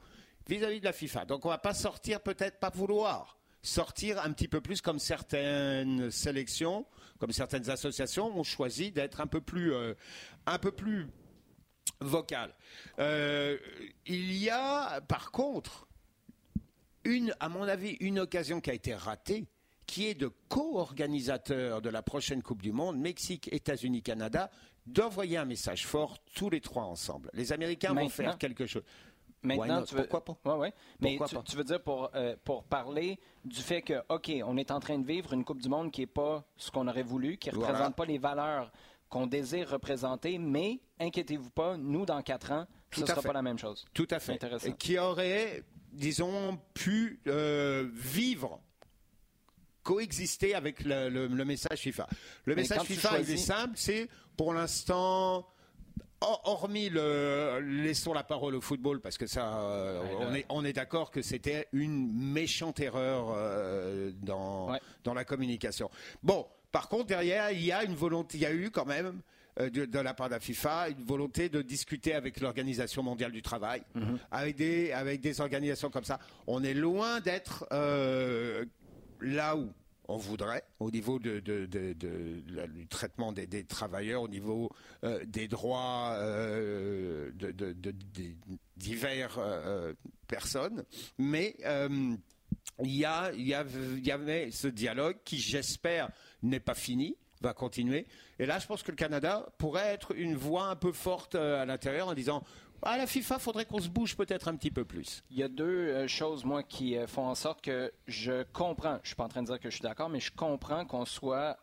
vis-à-vis 0.49 0.81
de 0.81 0.85
la 0.85 0.93
FIFA. 0.93 1.25
Donc 1.25 1.45
on 1.45 1.49
ne 1.49 1.55
va 1.55 1.59
pas 1.59 1.75
sortir, 1.75 2.21
peut-être 2.21 2.59
pas 2.59 2.71
vouloir 2.71 3.39
sortir 3.63 4.23
un 4.23 4.31
petit 4.33 4.47
peu 4.47 4.61
plus 4.61 4.83
comme 4.83 4.99
certaines 4.99 6.11
sélections, 6.11 6.87
comme 7.19 7.33
certaines 7.33 7.71
associations 7.71 8.37
ont 8.39 8.43
choisi 8.45 8.93
d'être 8.93 9.21
un 9.23 9.27
peu 9.27 9.41
plus, 9.41 9.73
euh, 9.73 9.95
un 10.47 10.59
peu 10.59 10.71
plus 10.71 11.09
vocal. 12.07 12.55
Euh, 12.99 13.59
il 14.07 14.33
y 14.35 14.51
a, 14.51 15.01
par 15.03 15.31
contre, 15.31 15.87
une, 17.05 17.35
à 17.41 17.49
mon 17.49 17.63
avis, 17.63 17.97
une 18.01 18.19
occasion 18.19 18.61
qui 18.61 18.71
a 18.71 18.75
été 18.75 18.95
ratée, 18.95 19.47
qui 19.87 20.07
est 20.07 20.15
de 20.15 20.31
co-organisateur 20.49 21.83
de 21.83 21.91
la 21.91 22.03
prochaine 22.03 22.43
Coupe 22.43 22.63
du 22.63 22.73
Monde, 22.73 22.99
Mexique, 22.99 23.53
États-Unis, 23.53 24.03
Canada, 24.03 24.51
d'envoyer 24.87 25.37
un 25.37 25.45
message 25.45 25.87
fort 25.87 26.19
tous 26.35 26.51
les 26.51 26.61
trois 26.61 26.85
ensemble. 26.85 27.31
Les 27.35 27.53
Américains 27.53 27.95
vont 27.95 28.09
faire 28.09 28.39
quelque 28.39 28.67
chose. 28.67 28.83
Maintenant, 29.43 29.83
tu 29.83 29.95
veux... 29.95 30.07
Pourquoi 30.07 30.25
pas? 30.25 30.57
Ouais, 30.57 30.73
Mais 31.01 31.19
tu, 31.45 31.57
veux 31.57 31.65
dire 31.65 31.83
pour, 31.83 32.11
euh, 32.15 32.35
pour 32.45 32.65
parler 32.65 33.19
du 33.45 33.61
fait 33.61 33.83
que, 33.83 34.03
OK, 34.09 34.33
on 34.45 34.57
est 34.57 34.71
en 34.71 34.81
train 34.81 34.99
de 34.99 35.07
vivre 35.07 35.35
une 35.35 35.45
Coupe 35.45 35.61
du 35.61 35.69
Monde 35.69 35.91
qui 35.91 36.01
n'est 36.01 36.07
pas 36.07 36.45
ce 36.57 36.71
qu'on 36.71 36.89
aurait 36.89 37.03
voulu, 37.03 37.37
qui 37.37 37.51
ne 37.51 37.57
représente 37.57 37.95
pas 37.95 38.07
les 38.07 38.19
valeurs 38.19 38.73
qu'on 39.15 39.29
désire 39.29 39.71
représenter, 39.71 40.39
mais 40.39 40.81
inquiétez-vous 40.99 41.51
pas, 41.51 41.77
nous, 41.77 42.05
dans 42.05 42.21
quatre 42.21 42.51
ans, 42.51 42.67
ce 42.93 43.03
ne 43.03 43.07
sera 43.07 43.23
pas 43.23 43.33
la 43.33 43.43
même 43.43 43.61
chose. 43.61 43.85
Tout 43.95 44.09
à 44.11 44.19
fait. 44.19 44.33
Intéressant. 44.33 44.73
Qui 44.73 44.99
aurait, 44.99 45.63
disons, 45.93 46.59
pu 46.75 47.21
euh, 47.29 47.89
vivre 47.95 48.61
coexister 49.85 50.57
avec 50.57 50.83
le, 50.85 51.29
message 51.29 51.79
FIFA. 51.79 52.09
Le 52.45 52.57
message 52.57 52.83
FIFA, 52.83 53.21
il 53.21 53.31
est 53.31 53.37
simple, 53.37 53.75
c'est 53.77 54.09
pour 54.37 54.53
l'instant, 54.53 55.47
hormis 56.21 56.89
le 56.89 57.61
laissons 57.61 58.15
la 58.15 58.25
parole 58.25 58.57
au 58.57 58.61
football 58.61 59.01
parce 59.01 59.19
que 59.19 59.27
ça 59.27 59.59
euh, 59.59 60.03
on 60.21 60.35
est 60.35 60.47
on 60.49 60.65
est 60.65 60.73
d'accord 60.73 61.11
que 61.11 61.21
c'était 61.21 61.69
une 61.73 62.11
méchante 62.11 62.81
erreur 62.81 63.27
euh, 63.37 64.11
dans 64.23 64.75
dans 65.05 65.13
la 65.13 65.27
communication. 65.27 65.91
Bon, 66.23 66.47
par 66.75 66.89
contre, 66.89 67.07
derrière, 67.07 67.53
il 67.53 67.65
y 67.65 67.71
a 67.71 67.85
une 67.85 67.95
volonté, 67.95 68.37
il 68.37 68.41
y 68.41 68.47
a 68.47 68.53
eu 68.53 68.69
quand 68.73 68.85
même 68.85 69.21
euh, 69.61 69.71
de, 69.71 69.99
la 70.01 70.13
part 70.13 70.27
de 70.27 70.35
la 70.35 70.41
FIFA 70.41 70.89
une 70.89 71.05
volonté 71.05 71.49
de 71.49 71.63
discuter 71.63 72.15
avec 72.15 72.41
l'Organisation 72.41 73.01
mondiale 73.01 73.31
du 73.31 73.43
travail, 73.43 73.85
mhm. 73.95 74.19
avec, 74.33 74.57
des, 74.57 74.91
avec 74.91 75.21
des 75.21 75.41
organisations 75.41 75.89
comme 75.89 76.03
ça. 76.03 76.19
On 76.49 76.65
est 76.65 76.75
loin 76.75 77.21
d'être 77.21 77.65
euh, 77.71 78.65
là 79.21 79.57
où 79.57 79.73
on 80.09 80.17
voudrait 80.17 80.65
au 80.81 80.91
niveau 80.91 81.21
de, 81.21 81.39
du 81.39 82.87
traitement 82.89 83.31
des, 83.31 83.63
travailleurs, 83.63 84.23
au 84.23 84.29
niveau 84.29 84.69
euh, 85.05 85.25
des 85.27 85.47
droits 85.47 86.19
de, 86.19 87.95
divers 88.77 89.39
personnes, 90.27 90.83
mais 91.19 91.55
il 92.83 92.97
y, 92.97 93.05
a, 93.05 93.31
il 93.33 93.47
y 93.47 94.11
avait 94.11 94.51
ce 94.51 94.67
dialogue 94.67 95.19
qui, 95.25 95.39
j'espère, 95.39 96.11
n'est 96.45 96.61
pas 96.61 96.75
fini, 96.75 97.17
va 97.41 97.55
continuer. 97.55 98.07
Et 98.39 98.47
là, 98.47 98.59
je 98.59 98.67
pense 98.67 98.83
que 98.83 98.91
le 98.91 98.97
Canada 98.97 99.47
pourrait 99.59 99.89
être 99.89 100.15
une 100.17 100.37
voix 100.37 100.67
un 100.67 100.77
peu 100.77 100.93
forte 100.93 101.35
euh, 101.35 101.63
à 101.63 101.65
l'intérieur 101.65 102.09
en 102.09 102.15
disant 102.15 102.43
à 102.83 102.99
la 102.99 103.07
FIFA, 103.07 103.39
faudrait 103.39 103.65
qu'on 103.65 103.81
se 103.81 103.89
bouge 103.89 104.15
peut-être 104.15 104.49
un 104.49 104.57
petit 104.57 104.71
peu 104.71 104.85
plus. 104.85 105.25
Il 105.31 105.39
y 105.39 105.43
a 105.43 105.49
deux 105.49 105.65
euh, 105.65 106.07
choses, 106.07 106.45
moi, 106.45 106.63
qui 106.63 106.97
euh, 106.97 107.07
font 107.07 107.27
en 107.27 107.35
sorte 107.35 107.63
que 107.63 107.91
je 108.07 108.43
comprends, 108.53 108.99
je 109.03 109.09
suis 109.09 109.17
pas 109.17 109.25
en 109.25 109.29
train 109.29 109.43
de 109.43 109.47
dire 109.47 109.59
que 109.59 109.71
je 109.71 109.77
suis 109.77 109.83
d'accord, 109.83 110.11
mais 110.11 110.21
je 110.21 110.31
comprends 110.31 110.85
qu'on 110.85 111.07
soit 111.07 111.57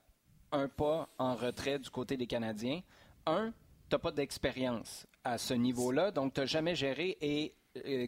un 0.51 0.67
pas 0.67 1.09
en 1.19 1.35
retrait 1.35 1.77
du 1.77 1.89
côté 1.89 2.17
des 2.17 2.27
Canadiens. 2.27 2.81
Un, 3.27 3.53
tu 3.89 3.95
n'as 3.95 3.99
pas 3.99 4.11
d'expérience 4.11 5.05
à 5.23 5.37
ce 5.37 5.53
niveau-là, 5.53 6.11
donc 6.11 6.33
tu 6.33 6.39
n'as 6.39 6.47
jamais 6.47 6.75
géré 6.75 7.17
et 7.21 7.53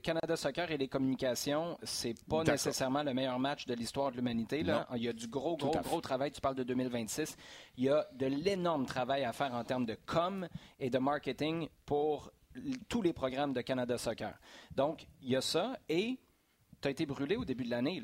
Canada 0.04 0.36
Soccer 0.36 0.72
et 0.72 0.78
les 0.78 0.90
communications, 0.90 1.78
c'est 1.84 2.16
pas 2.26 2.44
nécessairement 2.44 3.02
le 3.02 3.14
meilleur 3.14 3.40
match 3.40 3.66
de 3.66 3.74
l'histoire 3.74 4.12
de 4.12 4.18
l'humanité. 4.18 4.60
Il 4.96 5.02
y 5.02 5.08
a 5.08 5.14
du 5.14 5.28
gros, 5.28 5.56
gros, 5.56 5.72
gros 5.72 6.02
travail. 6.02 6.32
Tu 6.32 6.42
parles 6.42 6.56
de 6.56 6.64
2026. 6.64 7.38
Il 7.78 7.86
y 7.86 7.90
a 7.90 8.06
de 8.14 8.26
l'énorme 8.26 8.86
travail 8.86 9.24
à 9.24 9.32
faire 9.32 9.54
en 9.54 9.64
termes 9.64 9.86
de 9.86 9.98
com 10.06 10.48
et 10.80 10.90
de 10.90 10.98
marketing 10.98 11.70
pour 11.86 12.32
tous 12.90 13.02
les 13.02 13.14
programmes 13.14 13.54
de 13.54 13.62
Canada 13.62 13.98
Soccer. 13.98 14.38
Donc, 14.76 15.08
il 15.22 15.30
y 15.30 15.36
a 15.36 15.42
ça. 15.42 15.78
Et 15.88 16.20
tu 16.82 16.88
as 16.88 16.92
été 16.92 17.06
brûlé 17.06 17.38
au 17.38 17.46
début 17.46 17.64
de 17.64 17.70
l'année 17.70 18.04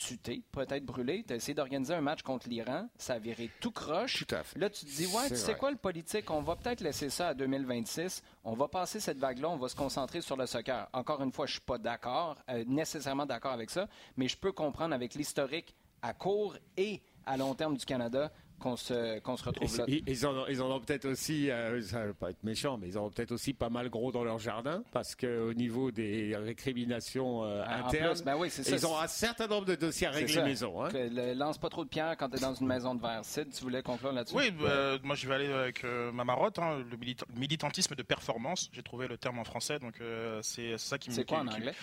tu 0.00 0.16
t'es 0.16 0.40
peut-être 0.50 0.84
brûlé, 0.84 1.22
tu 1.26 1.34
as 1.34 1.36
essayé 1.36 1.54
d'organiser 1.54 1.92
un 1.92 2.00
match 2.00 2.22
contre 2.22 2.48
l'Iran, 2.48 2.88
ça 2.96 3.14
a 3.14 3.18
viré 3.18 3.50
tout 3.60 3.70
croche. 3.70 4.24
Tout 4.24 4.34
à 4.34 4.42
fait. 4.42 4.58
Là, 4.58 4.70
tu 4.70 4.86
te 4.86 4.90
dis, 4.90 5.06
ouais, 5.06 5.28
tu 5.28 5.36
sais 5.36 5.54
quoi 5.54 5.70
le 5.70 5.76
politique, 5.76 6.30
on 6.30 6.40
va 6.40 6.56
peut-être 6.56 6.80
laisser 6.80 7.10
ça 7.10 7.28
à 7.28 7.34
2026, 7.34 8.22
on 8.44 8.54
va 8.54 8.66
passer 8.66 8.98
cette 8.98 9.18
vague-là, 9.18 9.50
on 9.50 9.58
va 9.58 9.68
se 9.68 9.76
concentrer 9.76 10.22
sur 10.22 10.36
le 10.36 10.46
soccer. 10.46 10.88
Encore 10.94 11.22
une 11.22 11.32
fois, 11.32 11.44
je 11.44 11.52
suis 11.52 11.60
pas 11.60 11.76
d'accord, 11.76 12.36
euh, 12.48 12.64
nécessairement 12.66 13.26
d'accord 13.26 13.52
avec 13.52 13.68
ça, 13.68 13.88
mais 14.16 14.26
je 14.26 14.38
peux 14.38 14.52
comprendre 14.52 14.94
avec 14.94 15.14
l'historique 15.14 15.74
à 16.00 16.14
court 16.14 16.56
et 16.78 17.02
à 17.26 17.36
long 17.36 17.54
terme 17.54 17.76
du 17.76 17.84
Canada 17.84 18.32
qu'on 18.60 18.76
se, 18.76 19.18
qu'on 19.20 19.36
se 19.36 19.44
retrouve 19.44 19.78
là. 19.78 19.84
Ils, 19.88 20.26
en, 20.26 20.46
ils 20.46 20.62
ont 20.62 20.80
peut-être 20.80 21.06
aussi, 21.06 21.50
euh, 21.50 21.80
ça 21.82 22.06
ne 22.06 22.12
pas 22.12 22.30
être 22.30 22.44
méchant, 22.44 22.78
mais 22.78 22.88
ils 22.88 22.98
ont 22.98 23.10
peut-être 23.10 23.32
aussi 23.32 23.52
pas 23.52 23.70
mal 23.70 23.88
gros 23.90 24.12
dans 24.12 24.22
leur 24.22 24.38
jardin, 24.38 24.84
parce 24.92 25.16
qu'au 25.16 25.52
niveau 25.54 25.90
des 25.90 26.36
récriminations 26.36 27.44
euh, 27.44 27.64
internes, 27.64 28.20
ben 28.24 28.36
oui, 28.36 28.48
ils 28.68 28.86
ont 28.86 28.98
un 28.98 29.08
certain 29.08 29.46
nombre 29.46 29.64
de 29.64 29.74
dossiers 29.74 30.06
à 30.06 30.10
régler 30.10 30.42
maison. 30.42 30.84
Hein? 30.84 30.90
lance 31.34 31.58
pas 31.58 31.70
trop 31.70 31.84
de 31.84 31.88
pierres 31.88 32.16
quand 32.18 32.28
tu 32.28 32.36
es 32.36 32.40
dans 32.40 32.54
une 32.54 32.66
maison 32.66 32.94
de 32.94 33.00
verre. 33.00 33.24
Sid, 33.24 33.48
tu 33.52 33.62
voulais 33.62 33.82
conclure 33.82 34.12
là-dessus? 34.12 34.36
Oui, 34.36 34.52
euh, 34.62 34.98
moi 35.02 35.16
je 35.16 35.26
vais 35.26 35.34
aller 35.34 35.52
avec 35.52 35.84
ma 36.12 36.24
marotte, 36.24 36.58
hein, 36.58 36.84
le 36.90 36.96
militantisme 37.34 37.94
de 37.94 38.02
performance. 38.02 38.70
J'ai 38.72 38.82
trouvé 38.82 39.08
le 39.08 39.16
terme 39.16 39.38
en 39.38 39.44
français, 39.44 39.78
donc 39.78 39.94
c'est 40.42 40.76
ça 40.78 40.98
qui 40.98 41.10
me... 41.10 41.14
C'est 41.14 41.24
quoi 41.26 41.38
en 41.38 41.48
anglais? 41.48 41.74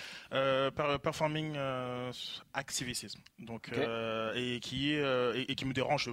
performing 1.03 1.57
activism. 2.53 3.19
Donc, 3.39 3.71
et, 4.35 4.59
qui 4.61 4.93
est, 4.93 5.03
et, 5.35 5.51
et, 5.51 5.55
qui 5.55 5.65
me 5.65 5.73
dérange 5.73 6.09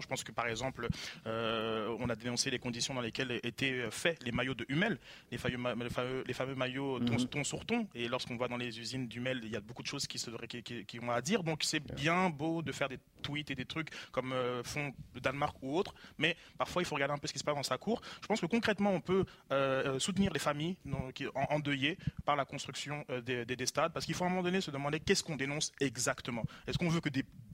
je 0.00 0.06
pense 0.06 0.24
que 0.24 0.32
par 0.32 0.46
exemple, 0.46 0.88
euh, 1.26 1.94
on 1.98 2.08
a 2.08 2.16
dénoncé 2.16 2.50
les 2.50 2.58
conditions 2.58 2.94
dans 2.94 3.00
lesquelles 3.00 3.40
étaient 3.42 3.90
faits 3.90 4.22
les 4.22 4.32
maillots 4.32 4.54
de 4.54 4.66
Hummel, 4.68 4.98
les 5.30 5.38
fameux, 5.38 6.24
les 6.26 6.34
fameux, 6.34 6.54
maillots 6.54 7.00
mhm. 7.00 7.28
ton, 7.28 7.44
sur 7.44 7.64
ton. 7.64 7.86
Et 7.94 8.08
lorsqu'on 8.08 8.36
voit 8.36 8.48
dans 8.48 8.56
les 8.56 8.78
usines 8.78 9.06
d'Hummel, 9.08 9.40
il 9.44 9.50
y 9.50 9.56
a 9.56 9.60
beaucoup 9.60 9.82
de 9.82 9.88
choses 9.88 10.06
qui, 10.06 10.18
se, 10.18 10.30
qui, 10.46 10.84
qui, 10.84 11.00
ont 11.00 11.10
à 11.10 11.20
dire. 11.20 11.42
Donc 11.42 11.62
c'est 11.62 11.80
bien 11.80 12.30
beau 12.30 12.62
de 12.62 12.72
faire 12.72 12.88
des 12.88 12.98
tweets 13.22 13.50
et 13.50 13.54
des 13.54 13.64
trucs 13.64 13.90
comme 14.12 14.32
euh, 14.32 14.62
font 14.62 14.92
le 15.14 15.20
Danemark 15.20 15.56
ou 15.62 15.76
autre, 15.76 15.94
mais 16.18 16.36
parfois 16.56 16.82
il 16.82 16.84
faut 16.84 16.94
regarder 16.94 17.14
un 17.14 17.18
peu 17.18 17.26
ce 17.26 17.32
qui 17.32 17.38
se 17.38 17.44
passe 17.44 17.54
dans 17.54 17.62
sa 17.62 17.78
cour. 17.78 18.00
Je 18.22 18.26
pense 18.26 18.40
que 18.40 18.46
concrètement, 18.46 18.90
on 18.90 19.00
peut 19.00 19.24
euh, 19.52 19.98
soutenir 19.98 20.32
les 20.32 20.38
familles 20.38 20.76
qui, 21.14 21.26
endeuillées 21.50 21.98
par 22.24 22.36
la 22.36 22.44
construction 22.44 23.04
des, 23.24 23.44
des, 23.44 23.66
stades, 23.66 23.92
parce 23.92 24.06
qu'il 24.06 24.14
faut 24.14 24.24
à 24.24 24.26
un 24.26 24.30
moment 24.30 24.42
donné 24.42 24.60
se 24.60 24.70
demander 24.70 25.00
qu'est-ce 25.00 25.22
qu'on 25.22 25.36
dénonce 25.36 25.72
exactement. 25.80 26.44
Est-ce 26.66 26.78
qu'on 26.78 26.88
veut 26.88 27.00
que 27.00 27.10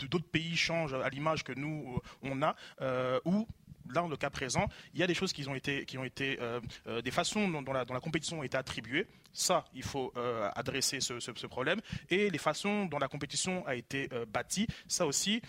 d'autres 0.07 0.25
pays 0.25 0.57
changent 0.57 0.95
à 0.95 1.09
l'image 1.09 1.45
que 1.45 1.53
nous 1.53 2.01
on 2.23 2.43
a, 2.43 2.55
euh, 2.81 3.21
où 3.25 3.47
dans 3.93 4.09
le 4.09 4.17
cas 4.17 4.31
présent, 4.31 4.67
il 4.95 5.01
y 5.01 5.03
a 5.03 5.07
des 5.07 5.15
choses 5.15 5.33
qui 5.33 5.47
ont 5.47 5.55
été, 5.55 5.85
qui 5.85 5.99
ont 5.99 6.05
été 6.05 6.39
euh, 6.41 6.59
euh, 6.87 7.03
des 7.03 7.11
façons 7.11 7.49
dont, 7.49 7.73
la, 7.73 7.85
compétition 8.01 8.41
a 8.41 8.47
été 8.47 8.57
attribuée. 8.57 9.07
Ça, 9.33 9.65
il 9.75 9.83
faut 9.83 10.13
adresser 10.55 11.01
ce, 11.01 11.47
problème. 11.47 11.81
Et 12.09 12.31
les 12.31 12.39
façons 12.39 12.87
dont 12.87 12.99
la 12.99 13.09
compétition 13.09 13.67
a 13.67 13.75
été 13.75 14.09
bâtie, 14.33 14.69
ça 14.87 15.07
aussi. 15.07 15.43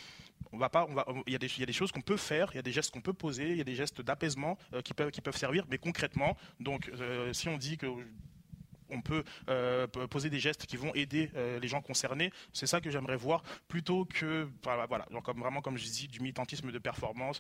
On 0.52 0.58
va 0.58 0.70
pas, 0.70 0.88
il, 1.28 1.34
y 1.34 1.36
a 1.36 1.66
des, 1.66 1.74
choses 1.74 1.92
qu'on 1.92 2.02
peut 2.02 2.18
faire, 2.18 2.50
il 2.54 2.56
y 2.56 2.60
a 2.60 2.64
des 2.64 2.72
gestes 2.72 2.92
qu'on 2.92 3.02
peut 3.02 3.14
poser, 3.14 3.52
il 3.52 3.58
y 3.58 3.62
a 3.62 3.64
des 3.64 3.76
gestes 3.76 4.02
d'apaisement 4.02 4.58
qui 4.84 4.94
peuvent 4.94 5.38
servir, 5.38 5.66
mais 5.70 5.78
concrètement, 5.78 6.36
donc 6.60 6.92
si 7.32 7.48
on 7.48 7.58
dit 7.58 7.78
que 7.78 7.88
on 8.90 9.02
peut 9.02 9.24
poser 10.10 10.30
des 10.30 10.40
gestes 10.40 10.66
qui 10.66 10.78
vont 10.78 10.94
aider 10.94 11.32
les 11.62 11.68
gens 11.68 11.82
concernés. 11.82 12.32
C'est 12.54 12.68
ça 12.68 12.82
que 12.82 12.90
j'aimerais 12.90 13.18
voir 13.18 13.44
plutôt 13.68 14.06
que 14.06 14.48
voilà, 14.64 14.86
voilà 14.86 15.06
comme 15.24 15.40
vraiment 15.40 15.62
comme 15.62 15.78
je 15.78 15.86
dis 15.86 16.08
du 16.08 16.20
militantisme 16.20 16.72
de 16.72 16.80
performance. 16.80 17.40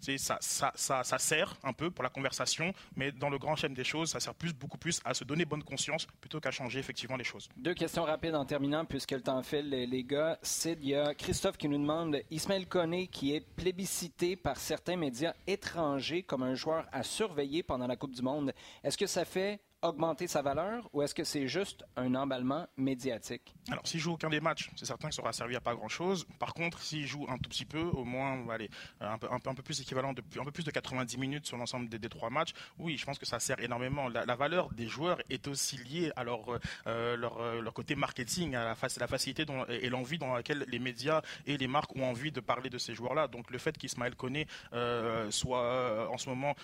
ça, 0.00 0.38
ça, 0.40 0.72
ça, 0.74 1.04
ça, 1.04 1.18
sert 1.18 1.56
un 1.62 1.72
peu 1.72 1.90
pour 1.90 2.02
la 2.02 2.10
conversation, 2.10 2.72
mais 2.96 3.12
dans 3.12 3.30
le 3.30 3.38
grand 3.38 3.56
chaîne 3.56 3.74
des 3.74 3.84
choses, 3.84 4.10
ça 4.10 4.20
sert 4.20 4.34
plus, 4.34 4.52
beaucoup 4.52 4.78
plus 4.78 5.00
à 5.04 5.14
se 5.14 5.24
donner 5.24 5.44
bonne 5.44 5.62
conscience 5.62 6.06
plutôt 6.20 6.40
qu'à 6.40 6.50
changer 6.50 6.80
effectivement 6.80 7.16
les 7.16 7.24
choses. 7.24 7.48
Deux 7.56 7.74
questions 7.74 8.04
rapides 8.04 8.34
en 8.34 8.44
terminant, 8.44 8.84
puisque 8.84 9.12
le 9.12 9.22
temps 9.22 9.42
file, 9.42 9.68
les, 9.68 10.04
gars. 10.04 10.38
Sid, 10.42 10.78
il 10.82 10.88
y 10.88 10.94
a 10.94 11.14
Christophe 11.14 11.56
qui 11.56 11.68
nous 11.68 11.78
demande 11.78 12.20
Ismaël 12.30 12.66
Koné, 12.66 13.06
qui 13.06 13.34
est 13.34 13.40
plébiscité 13.40 14.36
par 14.36 14.56
certains 14.56 14.96
médias 14.96 15.34
étrangers 15.46 16.22
comme 16.22 16.42
un 16.42 16.54
joueur 16.54 16.86
à 16.92 17.02
surveiller 17.02 17.62
pendant 17.62 17.86
la 17.86 17.96
Coupe 17.96 18.14
du 18.14 18.22
Monde. 18.22 18.52
Est-ce 18.82 18.98
que 18.98 19.06
ça 19.06 19.24
fait 19.24 19.60
augmenter 19.82 20.26
sa 20.26 20.42
valeur 20.42 20.88
ou 20.92 21.02
est-ce 21.02 21.14
que 21.14 21.24
c'est 21.24 21.48
juste 21.48 21.84
un 21.96 22.14
emballement 22.14 22.66
médiatique? 22.76 23.54
Alors, 23.70 23.86
s'il 23.86 24.00
joue 24.00 24.12
aucun 24.12 24.30
des 24.30 24.40
matchs, 24.40 24.70
c'est 24.76 24.86
certain 24.86 25.08
qu'il 25.08 25.16
sera 25.16 25.32
servi 25.32 25.56
à 25.56 25.60
pas 25.60 25.74
grand-chose. 25.74 26.26
Par 26.38 26.54
contre, 26.54 26.80
s'il 26.80 27.06
joue 27.06 27.26
un 27.28 27.36
tout 27.38 27.50
petit 27.50 27.64
peu, 27.64 27.82
au 27.82 28.04
moins, 28.04 28.48
allez, 28.48 28.70
un, 29.00 29.18
peu, 29.18 29.62
plus 29.62 29.80
équivalent, 29.80 30.12
de, 30.12 30.22
un 30.40 30.44
peu 30.44 30.50
plus 30.50 30.64
de 30.64 30.70
90 30.70 31.18
minutes 31.18 31.46
sur 31.46 31.56
l'ensemble 31.56 31.88
des, 31.88 32.08
trois 32.08 32.30
matchs, 32.30 32.52
oui, 32.78 32.96
je 32.96 33.04
pense 33.04 33.18
que 33.18 33.26
ça 33.26 33.40
sert 33.40 33.60
énormément. 33.60 34.08
La, 34.08 34.36
valeur 34.36 34.70
des 34.70 34.88
joueurs 34.88 35.18
est 35.30 35.46
aussi 35.48 35.76
liée 35.76 36.10
à 36.16 36.24
leur, 36.24 36.48
euh, 36.48 36.58
euh, 36.86 37.70
côté 37.72 37.94
marketing, 37.94 38.54
à 38.54 38.64
la, 38.64 39.06
facilité 39.06 39.44
dont, 39.44 39.64
et 39.66 39.88
l'envie 39.88 40.18
dans 40.18 40.34
laquelle 40.34 40.64
les 40.68 40.78
médias 40.78 41.22
et 41.46 41.56
les 41.56 41.66
marques 41.66 41.94
ont 41.96 42.04
envie 42.04 42.32
de 42.32 42.40
parler 42.40 42.70
de 42.70 42.78
ces 42.78 42.94
joueurs-là. 42.94 43.28
Donc, 43.28 43.50
le 43.50 43.58
fait 43.58 43.76
qu'Ismaël 43.76 44.14
Koné 44.14 44.46
euh, 44.72 45.30
soit 45.30 46.08
en 46.10 46.18
ce 46.18 46.28
moment 46.28 46.54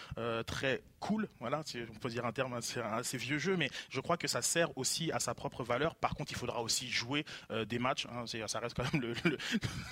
très 0.46 0.82
cool, 1.00 1.28
voilà, 1.40 1.62
on 1.90 1.98
peut 1.98 2.08
dire 2.08 2.24
un 2.24 2.32
terme 2.32 2.54
assez 2.54 3.07
vieux 3.16 3.38
jeu, 3.38 3.56
mais 3.56 3.70
je 3.90 4.00
crois 4.00 4.16
que 4.16 4.28
ça 4.28 4.42
sert 4.42 4.76
aussi 4.76 5.10
à 5.12 5.20
sa 5.20 5.34
propre 5.34 5.62
valeur. 5.62 5.94
Par 5.94 6.14
contre, 6.14 6.32
il 6.32 6.36
faudra 6.36 6.62
aussi 6.62 6.88
jouer 6.88 7.24
euh, 7.50 7.64
des 7.64 7.78
matchs. 7.78 8.06
Hein, 8.06 8.24
ça 8.46 8.58
reste 8.58 8.76
quand 8.76 8.92
même 8.92 9.02
le, 9.02 9.14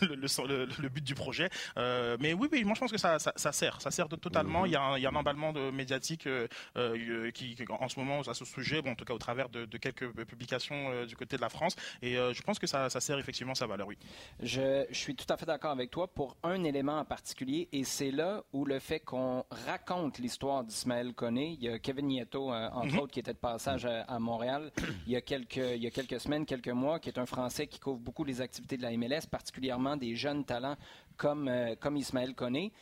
le, 0.03 0.67
le, 0.79 0.89
but 0.89 1.05
du 1.05 1.15
projet. 1.15 1.49
Euh, 1.77 2.17
mais 2.21 2.33
oui, 2.33 2.49
oui, 2.51 2.65
moi 2.65 2.75
je 2.75 2.81
pense 2.81 2.93
que 2.93 2.99
ça, 2.99 3.19
ça, 3.19 3.53
sert. 3.53 3.81
Ça 3.81 3.91
sert 3.91 4.09
totalement. 4.09 4.63
Mhm. 4.63 4.67
Il, 4.67 4.73
y 4.73 4.77
a 4.77 4.83
un, 4.83 4.99
il 4.99 5.03
y 5.03 5.07
a 5.07 5.11
un 5.11 5.15
emballement 5.15 5.53
de 5.53 5.71
médiatique 5.71 6.27
euh, 6.27 7.31
qui, 7.33 7.57
en 7.69 7.89
ce 7.89 7.99
moment, 7.99 8.21
à 8.21 8.35
ce 8.35 8.45
sujet, 8.45 8.83
bon, 8.83 8.93
en 8.93 8.95
tout 8.95 9.05
cas 9.05 9.15
au 9.15 9.19
travers 9.19 9.49
de, 9.49 9.65
quelques 9.77 10.11
publications 10.25 11.05
du 11.05 11.17
côté 11.17 11.37
de 11.37 11.43
la 11.43 11.49
France. 11.49 11.77
Et 12.03 12.15
je 12.15 12.43
pense 12.43 12.59
que 12.59 12.67
ça, 12.67 12.91
ça, 12.91 13.01
sert 13.01 13.19
effectivement 13.19 13.55
sa 13.55 13.67
valeur, 13.67 13.87
oui. 13.87 13.99
Je, 14.41 14.85
je 14.91 14.97
suis 14.97 15.15
tout 15.15 15.27
à 15.29 15.37
fait 15.37 15.47
d'accord 15.47 15.71
avec 15.71 15.91
toi 15.91 16.09
pour 16.09 16.37
un 16.43 16.65
élément 16.65 16.99
en 16.99 17.05
particulier, 17.05 17.69
et 17.73 17.85
c'est 17.85 18.11
là 18.11 18.43
où 18.53 18.65
le 18.65 18.79
fait 18.79 19.01
qu'on 19.01 19.45
raconte 19.51 20.19
l'histoire 20.19 20.65
d'Ismaël 20.65 21.13
Koné, 21.15 21.57
il 21.59 21.65
y 21.65 21.69
a 21.69 21.79
Kevin 21.79 22.07
Nieto, 22.07 22.51
entre 22.53 22.95
mhm. 22.95 22.99
autres, 22.99 23.06
qui 23.11 23.21
était 23.21 23.33
de 23.33 23.39
passage 23.39 23.87
à, 23.87 24.19
Montréal 24.19 24.71
il 25.07 25.13
y, 25.13 25.17
a 25.17 25.21
quelques, 25.21 25.57
il 25.57 25.83
y 25.83 25.87
a 25.87 25.91
quelques 25.91 26.21
semaines, 26.21 26.47
quelques 26.47 26.69
mois, 26.69 26.99
qui 27.01 27.09
est 27.09 27.19
un 27.19 27.27
Français 27.27 27.67
qui 27.67 27.79
couvre 27.79 27.99
beaucoup 27.99 28.25
les 28.25 28.41
activités 28.41 28.77
de 28.77 28.83
la 28.83 28.97
MLS, 28.97 29.27
particulièrement 29.31 29.97
des 29.97 30.15
jeunes 30.15 30.45
talents 30.45 30.77
comme, 31.17 31.49
euh, 31.49 31.75
comme 31.79 31.97
Ismaël 31.97 32.35
Koné. 32.35 32.73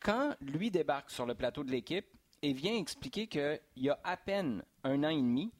Quand 0.00 0.34
lui 0.40 0.70
débarque 0.70 1.10
sur 1.10 1.26
le 1.26 1.34
plateau 1.34 1.64
de 1.64 1.70
l'équipe 1.70 2.06
et 2.42 2.52
vient 2.52 2.76
expliquer 2.76 3.26
qu'il 3.26 3.60
y 3.76 3.88
a 3.88 3.98
à 4.04 4.16
peine 4.16 4.62
un 4.84 5.02
an 5.04 5.08
et 5.08 5.16
demi, 5.16 5.52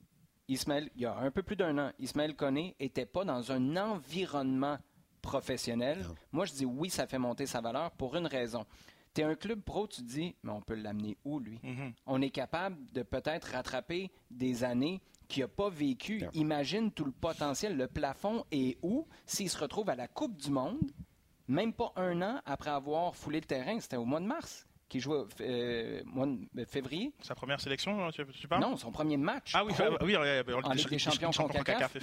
Ismaël, 0.49 0.91
il 0.95 1.03
y 1.03 1.07
a 1.07 1.17
un 1.17 1.31
peu 1.31 1.43
plus 1.43 1.57
d'un 1.57 1.77
an, 1.79 1.93
Ismaël 1.99 2.37
Koné 2.37 2.77
n'était 2.81 3.07
pas 3.07 3.25
dans 3.25 3.51
un 3.51 3.77
environnement 3.77 4.79
professionnel. 5.21 6.05
Moi, 6.31 6.45
je 6.47 6.53
dis 6.53 6.65
oui, 6.65 6.89
ça 6.89 7.07
fait 7.07 7.19
monter 7.19 7.47
sa 7.47 7.61
valeur 7.61 7.91
pour 7.93 8.15
une 8.17 8.27
raison 8.27 8.65
tu 9.17 9.23
es 9.23 9.25
un 9.25 9.35
club 9.35 9.63
pro, 9.63 9.87
tu 9.87 10.03
te 10.03 10.07
dis, 10.07 10.35
mais 10.43 10.53
on 10.53 10.61
peut 10.61 10.75
l'amener 10.75 11.17
où, 11.25 11.41
lui? 11.41 11.59
Mm-hmm. 11.65 11.93
On 12.05 12.21
est 12.21 12.31
capable 12.31 12.77
de 12.93 13.03
peut-être 13.03 13.53
rattraper 13.53 14.11
des 14.31 14.63
années 14.63 15.01
qu'il 15.27 15.43
n'a 15.43 15.49
pas 15.49 15.71
vécu. 15.71 16.23
Imagine 16.35 16.93
tout 16.93 17.07
le 17.07 17.13
potentiel. 17.13 17.79
Le 17.79 17.87
plafond 17.87 18.45
est 18.53 18.77
où? 18.83 19.07
S'il 19.25 19.49
se 19.49 19.59
retrouve 19.59 19.89
à 19.89 19.95
la 19.95 20.07
Coupe 20.07 20.37
du 20.37 20.51
Monde, 20.51 20.93
même 21.49 21.73
pas 21.73 21.93
un 21.97 22.21
an 22.21 22.43
après 22.45 22.71
avoir 22.71 23.17
foulé 23.17 23.41
le 23.41 23.47
terrain? 23.47 23.81
C'était 23.81 23.97
au 23.97 24.05
mois 24.05 24.21
de 24.21 24.27
mars 24.27 24.67
qui 24.89 25.01
joue 25.01 25.15
euh, 25.41 26.03
mois 26.05 26.27
de 26.27 26.47
euh, 26.59 26.65
février. 26.67 27.13
Sa 27.23 27.35
première 27.35 27.61
sélection, 27.61 28.05
hein, 28.05 28.11
tu, 28.13 28.25
tu 28.27 28.49
parles? 28.49 28.63
Non, 28.63 28.77
son 28.77 28.93
premier 28.93 29.17
match. 29.17 29.53
Ah 29.55 29.65
oui, 29.65 29.73
oui, 30.03 30.17
oui, 30.17 30.55
en 30.63 30.73
Ligue 30.73 30.89
des 30.89 30.99
champions 30.99 31.31
contre 31.31 31.63
CACAF. 31.65 31.97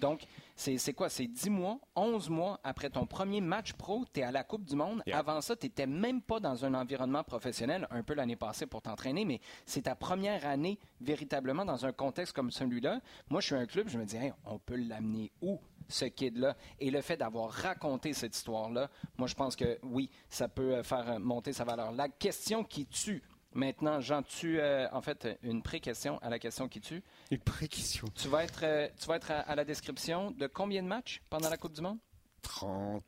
donc, 0.00 0.24
c'est 0.56 0.92
quoi? 0.92 1.08
C'est 1.08 1.26
10 1.26 1.50
mois, 1.50 1.78
11 1.96 2.28
mois 2.28 2.60
après 2.62 2.90
ton 2.90 3.06
premier 3.06 3.40
match 3.40 3.72
pro, 3.72 4.04
tu 4.12 4.20
es 4.20 4.22
à 4.22 4.30
la 4.30 4.44
Coupe 4.44 4.64
du 4.64 4.76
Monde. 4.76 5.02
Avant 5.12 5.40
ça, 5.40 5.56
tu 5.56 5.66
n'étais 5.66 5.86
même 5.86 6.20
pas 6.20 6.40
dans 6.40 6.64
un 6.64 6.74
environnement 6.74 7.24
professionnel, 7.24 7.86
un 7.90 8.02
peu 8.02 8.14
l'année 8.14 8.36
passée 8.36 8.66
pour 8.66 8.82
t'entraîner, 8.82 9.24
mais 9.24 9.40
c'est 9.64 9.82
ta 9.82 9.94
première 9.94 10.46
année 10.46 10.78
véritablement 11.00 11.64
dans 11.64 11.86
un 11.86 11.92
contexte 11.92 12.34
comme 12.34 12.50
celui-là. 12.50 13.00
Moi, 13.28 13.40
je 13.40 13.46
suis 13.46 13.54
un 13.54 13.66
club, 13.66 13.88
je 13.88 13.98
me 13.98 14.04
dis, 14.04 14.16
on 14.44 14.58
peut 14.58 14.76
l'amener 14.76 15.30
où? 15.40 15.58
Ce 15.90 16.04
kid-là. 16.06 16.56
Et 16.78 16.90
le 16.90 17.00
fait 17.00 17.16
d'avoir 17.16 17.50
raconté 17.50 18.12
cette 18.12 18.36
histoire-là, 18.36 18.90
moi, 19.18 19.28
je 19.28 19.34
pense 19.34 19.56
que 19.56 19.78
oui, 19.82 20.10
ça 20.28 20.48
peut 20.48 20.76
euh, 20.76 20.82
faire 20.82 21.10
euh, 21.10 21.18
monter 21.18 21.52
sa 21.52 21.64
valeur. 21.64 21.92
La 21.92 22.08
question 22.08 22.64
qui 22.64 22.86
tue, 22.86 23.22
Maintenant, 23.52 24.00
Jean, 24.00 24.22
tu 24.22 24.60
euh, 24.60 24.86
en 24.92 25.02
fait 25.02 25.36
une 25.42 25.60
pré-question 25.60 26.20
à 26.22 26.30
la 26.30 26.38
question 26.38 26.68
qui 26.68 26.80
tue. 26.80 27.02
Une 27.32 27.40
pré-question. 27.40 28.06
Tu 28.14 28.28
vas 28.28 28.44
être, 28.44 28.64
tu 28.96 29.06
vas 29.08 29.16
être 29.16 29.32
à, 29.32 29.56
la 29.56 29.64
description 29.64 30.30
de 30.30 30.46
combien 30.46 30.84
de 30.84 30.86
matchs 30.86 31.20
pendant 31.28 31.50
la 31.50 31.56
Coupe 31.56 31.72
du 31.72 31.80
Monde? 31.80 31.98
30, 32.42 33.02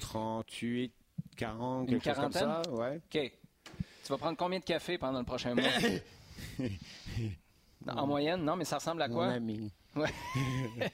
38, 0.00 0.92
40, 1.34 1.90
une 1.90 1.98
quarantaine. 1.98 2.30
Comme 2.30 2.64
ça, 2.64 2.70
ouais. 2.72 2.96
OK. 2.96 3.32
Tu 4.04 4.12
vas 4.12 4.18
prendre 4.18 4.36
combien 4.36 4.58
de 4.58 4.64
café 4.64 4.98
pendant 4.98 5.20
le 5.20 5.24
prochain 5.24 5.54
mois? 5.54 5.64
En 7.88 8.06
moyenne, 8.06 8.44
non, 8.44 8.56
mais 8.56 8.64
ça 8.64 8.76
ressemble 8.76 9.02
à 9.02 9.08
quoi? 9.08 9.26
Mon 9.26 9.32
ami. 9.32 9.72
Ouais. 9.96 10.12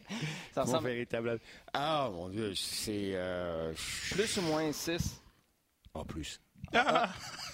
ça 0.53 0.63
ressemble... 0.63 0.89
véritable. 0.89 1.41
Ah, 1.73 2.09
mon 2.13 2.29
Dieu, 2.29 2.55
c'est. 2.55 3.13
Euh, 3.15 3.73
plus 4.11 4.39
ou 4.39 4.43
moins 4.43 4.73
6 4.73 5.21
En 5.95 6.01
oh, 6.01 6.05
plus. 6.05 6.41
Ah. 6.73 7.11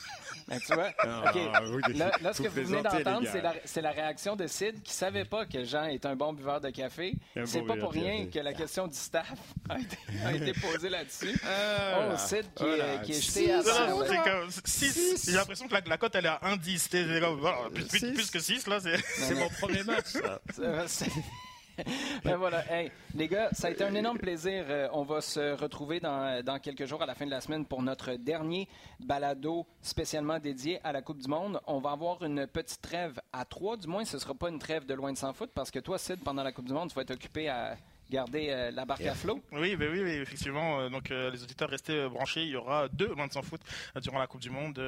Ben, 0.58 0.58
tu 0.60 0.72
vois, 0.72 0.90
là, 2.22 2.32
ce 2.32 2.42
que 2.42 2.48
vous 2.48 2.64
venez 2.64 2.82
d'entendre, 2.82 3.28
c'est 3.64 3.82
la, 3.82 3.90
réaction 3.90 4.34
de 4.34 4.46
Sid 4.46 4.82
qui 4.82 4.92
ne 4.92 4.94
savait 4.94 5.24
pas 5.26 5.44
que 5.44 5.62
Jean 5.64 5.84
est 5.84 6.06
un 6.06 6.16
bon 6.16 6.32
buveur 6.32 6.60
de 6.60 6.70
café. 6.70 7.14
C'est 7.44 7.62
pas 7.62 7.76
pour 7.76 7.92
rien 7.92 8.26
que 8.26 8.38
la 8.38 8.54
question 8.54 8.86
du 8.86 8.96
staff 8.96 9.38
a 9.68 10.32
été, 10.32 10.52
posée 10.60 10.88
là-dessus. 10.88 11.38
Ah, 11.44 12.08
oh, 12.12 12.16
Sid 12.16 12.46
qui, 12.54 12.64
est, 12.64 13.02
qui 13.02 13.12
est 13.12 13.20
jeté 13.20 13.52
à. 13.52 13.60
J'ai 13.62 15.32
l'impression 15.32 15.68
que 15.68 15.74
la, 15.88 15.98
cote, 15.98 16.14
elle 16.14 16.26
est 16.26 16.28
à 16.28 16.40
1,10. 16.44 17.74
Plus, 17.74 18.12
plus, 18.14 18.30
que 18.30 18.40
6, 18.40 18.66
là, 18.68 18.78
c'est 18.80 19.34
mon 19.34 19.48
premier 19.50 19.82
match. 19.82 20.14
ben 22.24 22.36
voilà. 22.36 22.64
les 23.14 23.28
gars, 23.28 23.48
ça 23.52 23.68
a 23.68 23.70
été 23.70 23.84
un 23.84 23.94
énorme 23.94 24.18
plaisir. 24.18 24.64
Euh, 24.68 24.88
on 24.92 25.02
va 25.02 25.20
se 25.20 25.52
retrouver 25.52 26.00
dans, 26.00 26.58
quelques 26.62 26.86
jours 26.86 27.02
à 27.02 27.06
la 27.06 27.14
fin 27.14 27.26
de 27.26 27.30
la 27.30 27.40
semaine 27.40 27.64
pour 27.64 27.82
notre 27.82 28.14
dernier 28.14 28.68
balado 29.00 29.66
spécialement 29.80 30.38
dédié 30.38 30.80
à 30.84 30.92
la 30.92 31.02
Coupe 31.02 31.18
du 31.18 31.28
Monde. 31.28 31.60
On 31.66 31.78
va 31.78 31.92
avoir 31.92 32.22
une 32.22 32.46
petite 32.46 32.80
trêve 32.80 33.20
à 33.32 33.44
trois. 33.44 33.76
Du 33.76 33.86
moins, 33.86 34.04
ce 34.04 34.16
ne 34.16 34.20
sera 34.20 34.34
pas 34.34 34.48
une 34.48 34.58
trêve 34.58 34.86
de 34.86 34.94
loin 34.94 35.12
de 35.12 35.18
sans 35.18 35.32
foot 35.32 35.50
parce 35.54 35.70
que 35.70 35.78
toi, 35.78 35.98
Sid, 35.98 36.20
pendant 36.24 36.42
la 36.42 36.52
Coupe 36.52 36.66
du 36.66 36.72
Monde, 36.72 36.88
tu 36.88 36.94
vas 36.94 37.02
être 37.02 37.12
occupé 37.12 37.48
à 37.48 37.76
garder 38.10 38.48
euh, 38.50 38.70
la 38.70 38.84
barque 38.84 39.04
à 39.04 39.14
flot. 39.14 39.40
Oui, 39.52 39.76
ben 39.76 39.90
oui, 39.90 40.00
effectivement. 40.00 40.80
Euh, 40.80 40.88
donc 40.88 41.10
euh, 41.10 41.30
les 41.30 41.42
auditeurs 41.42 41.68
restez 41.68 42.08
branchés. 42.08 42.42
Il 42.42 42.48
y 42.48 42.56
aura 42.56 42.88
deux 42.88 43.08
loin 43.08 43.26
de 43.26 43.32
sans 43.32 43.42
foot 43.42 43.60
durant 44.00 44.18
la 44.18 44.26
Coupe 44.26 44.40
du 44.40 44.50
Monde 44.50 44.80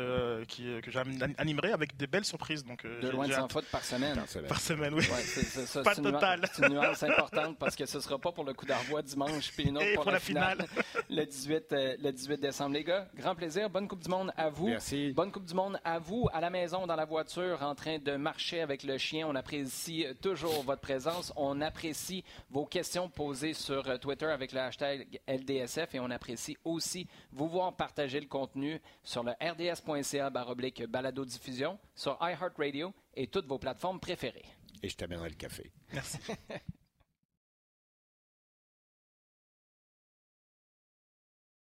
qui, 0.49 0.65
que 0.83 0.91
j'animerai 0.91 1.73
avec 1.73 1.97
des 1.97 2.07
belles 2.07 2.25
surprises. 2.25 2.65
Donc 2.65 2.87
deux 3.01 3.11
loin 3.11 3.29
de 3.29 3.33
sans 3.33 3.49
foot 3.49 3.65
par 3.71 3.85
semaine. 3.85 4.23
Par 4.49 4.61
semaine, 4.61 4.95
oui. 4.95 5.05
Ouais, 5.11 5.83
pas 5.83 5.95
total. 5.95 6.49
C'est 6.53 6.67
une 6.67 6.75
nuance 6.75 7.03
importante 7.03 7.59
parce 7.59 7.77
que 7.77 7.87
ce 7.87 7.99
ne 7.99 8.03
sera 8.03 8.19
pas 8.19 8.33
pour 8.33 8.45
le 8.45 8.55
coup 8.55 8.67
d'arvois 8.67 9.03
dimanche 9.03 9.51
puis 9.53 9.65
une 9.65 9.77
autre 9.77 9.95
pour, 9.95 10.11
la, 10.11 10.21
finale, 10.21 10.59
le 11.11 11.25
18 11.25 11.67
le 11.71 12.11
18 12.11 12.41
décembre. 12.41 12.75
Les 12.75 12.85
gars, 12.85 13.09
grand 13.17 13.35
plaisir. 13.35 13.69
Bonne 13.69 13.89
Coupe 13.89 14.03
du 14.03 14.09
Monde 14.09 14.33
à 14.37 14.49
vous. 14.49 14.69
Merci. 14.69 15.13
Bonne 15.13 15.33
Coupe 15.33 15.45
du 15.45 15.55
Monde 15.55 15.79
à 15.85 15.99
vous 15.99 16.29
à 16.33 16.41
la 16.41 16.51
maison 16.51 16.87
dans 16.87 16.97
la 16.97 17.05
voiture 17.05 17.63
en 17.63 17.75
train 17.75 17.99
de 17.99 18.17
marcher 18.17 18.61
avec 18.61 18.83
le 18.83 18.97
chien. 18.99 19.27
On 19.29 19.35
apprécie 19.35 20.07
toujours 20.23 20.63
votre 20.63 20.81
présence. 20.81 21.33
On 21.37 21.61
apprécie 21.61 22.25
vos 22.51 22.65
questions 22.65 23.10
posées 23.11 23.55
sur 23.55 23.89
euh, 23.89 23.99
Twitter 23.99 24.27
avec 24.27 24.53
le 24.53 24.61
hashtag 24.61 25.21
LDSF 25.29 25.95
et 25.95 26.01
on 26.01 26.11
apprécie 26.11 26.57
aussi 26.65 27.07
vous 27.33 27.49
voir 27.49 27.77
partager 27.77 28.21
le 28.21 28.27
contenu 28.27 28.81
sur 29.03 29.23
le 29.23 29.33
rds.ca 29.33 30.31
baroblique 30.31 30.85
balado 30.87 31.25
diffusion 31.25 31.79
sur 31.95 32.17
iHeartRadio 32.21 32.93
et 33.15 33.27
toutes 33.27 33.47
vos 33.47 33.59
plateformes 33.59 34.01
préférées. 34.01 34.47
Et 34.83 34.89
je 34.89 34.97
t'amènerai 34.97 35.29
le 35.29 35.35
café. 35.35 35.71
Merci. 35.93 36.19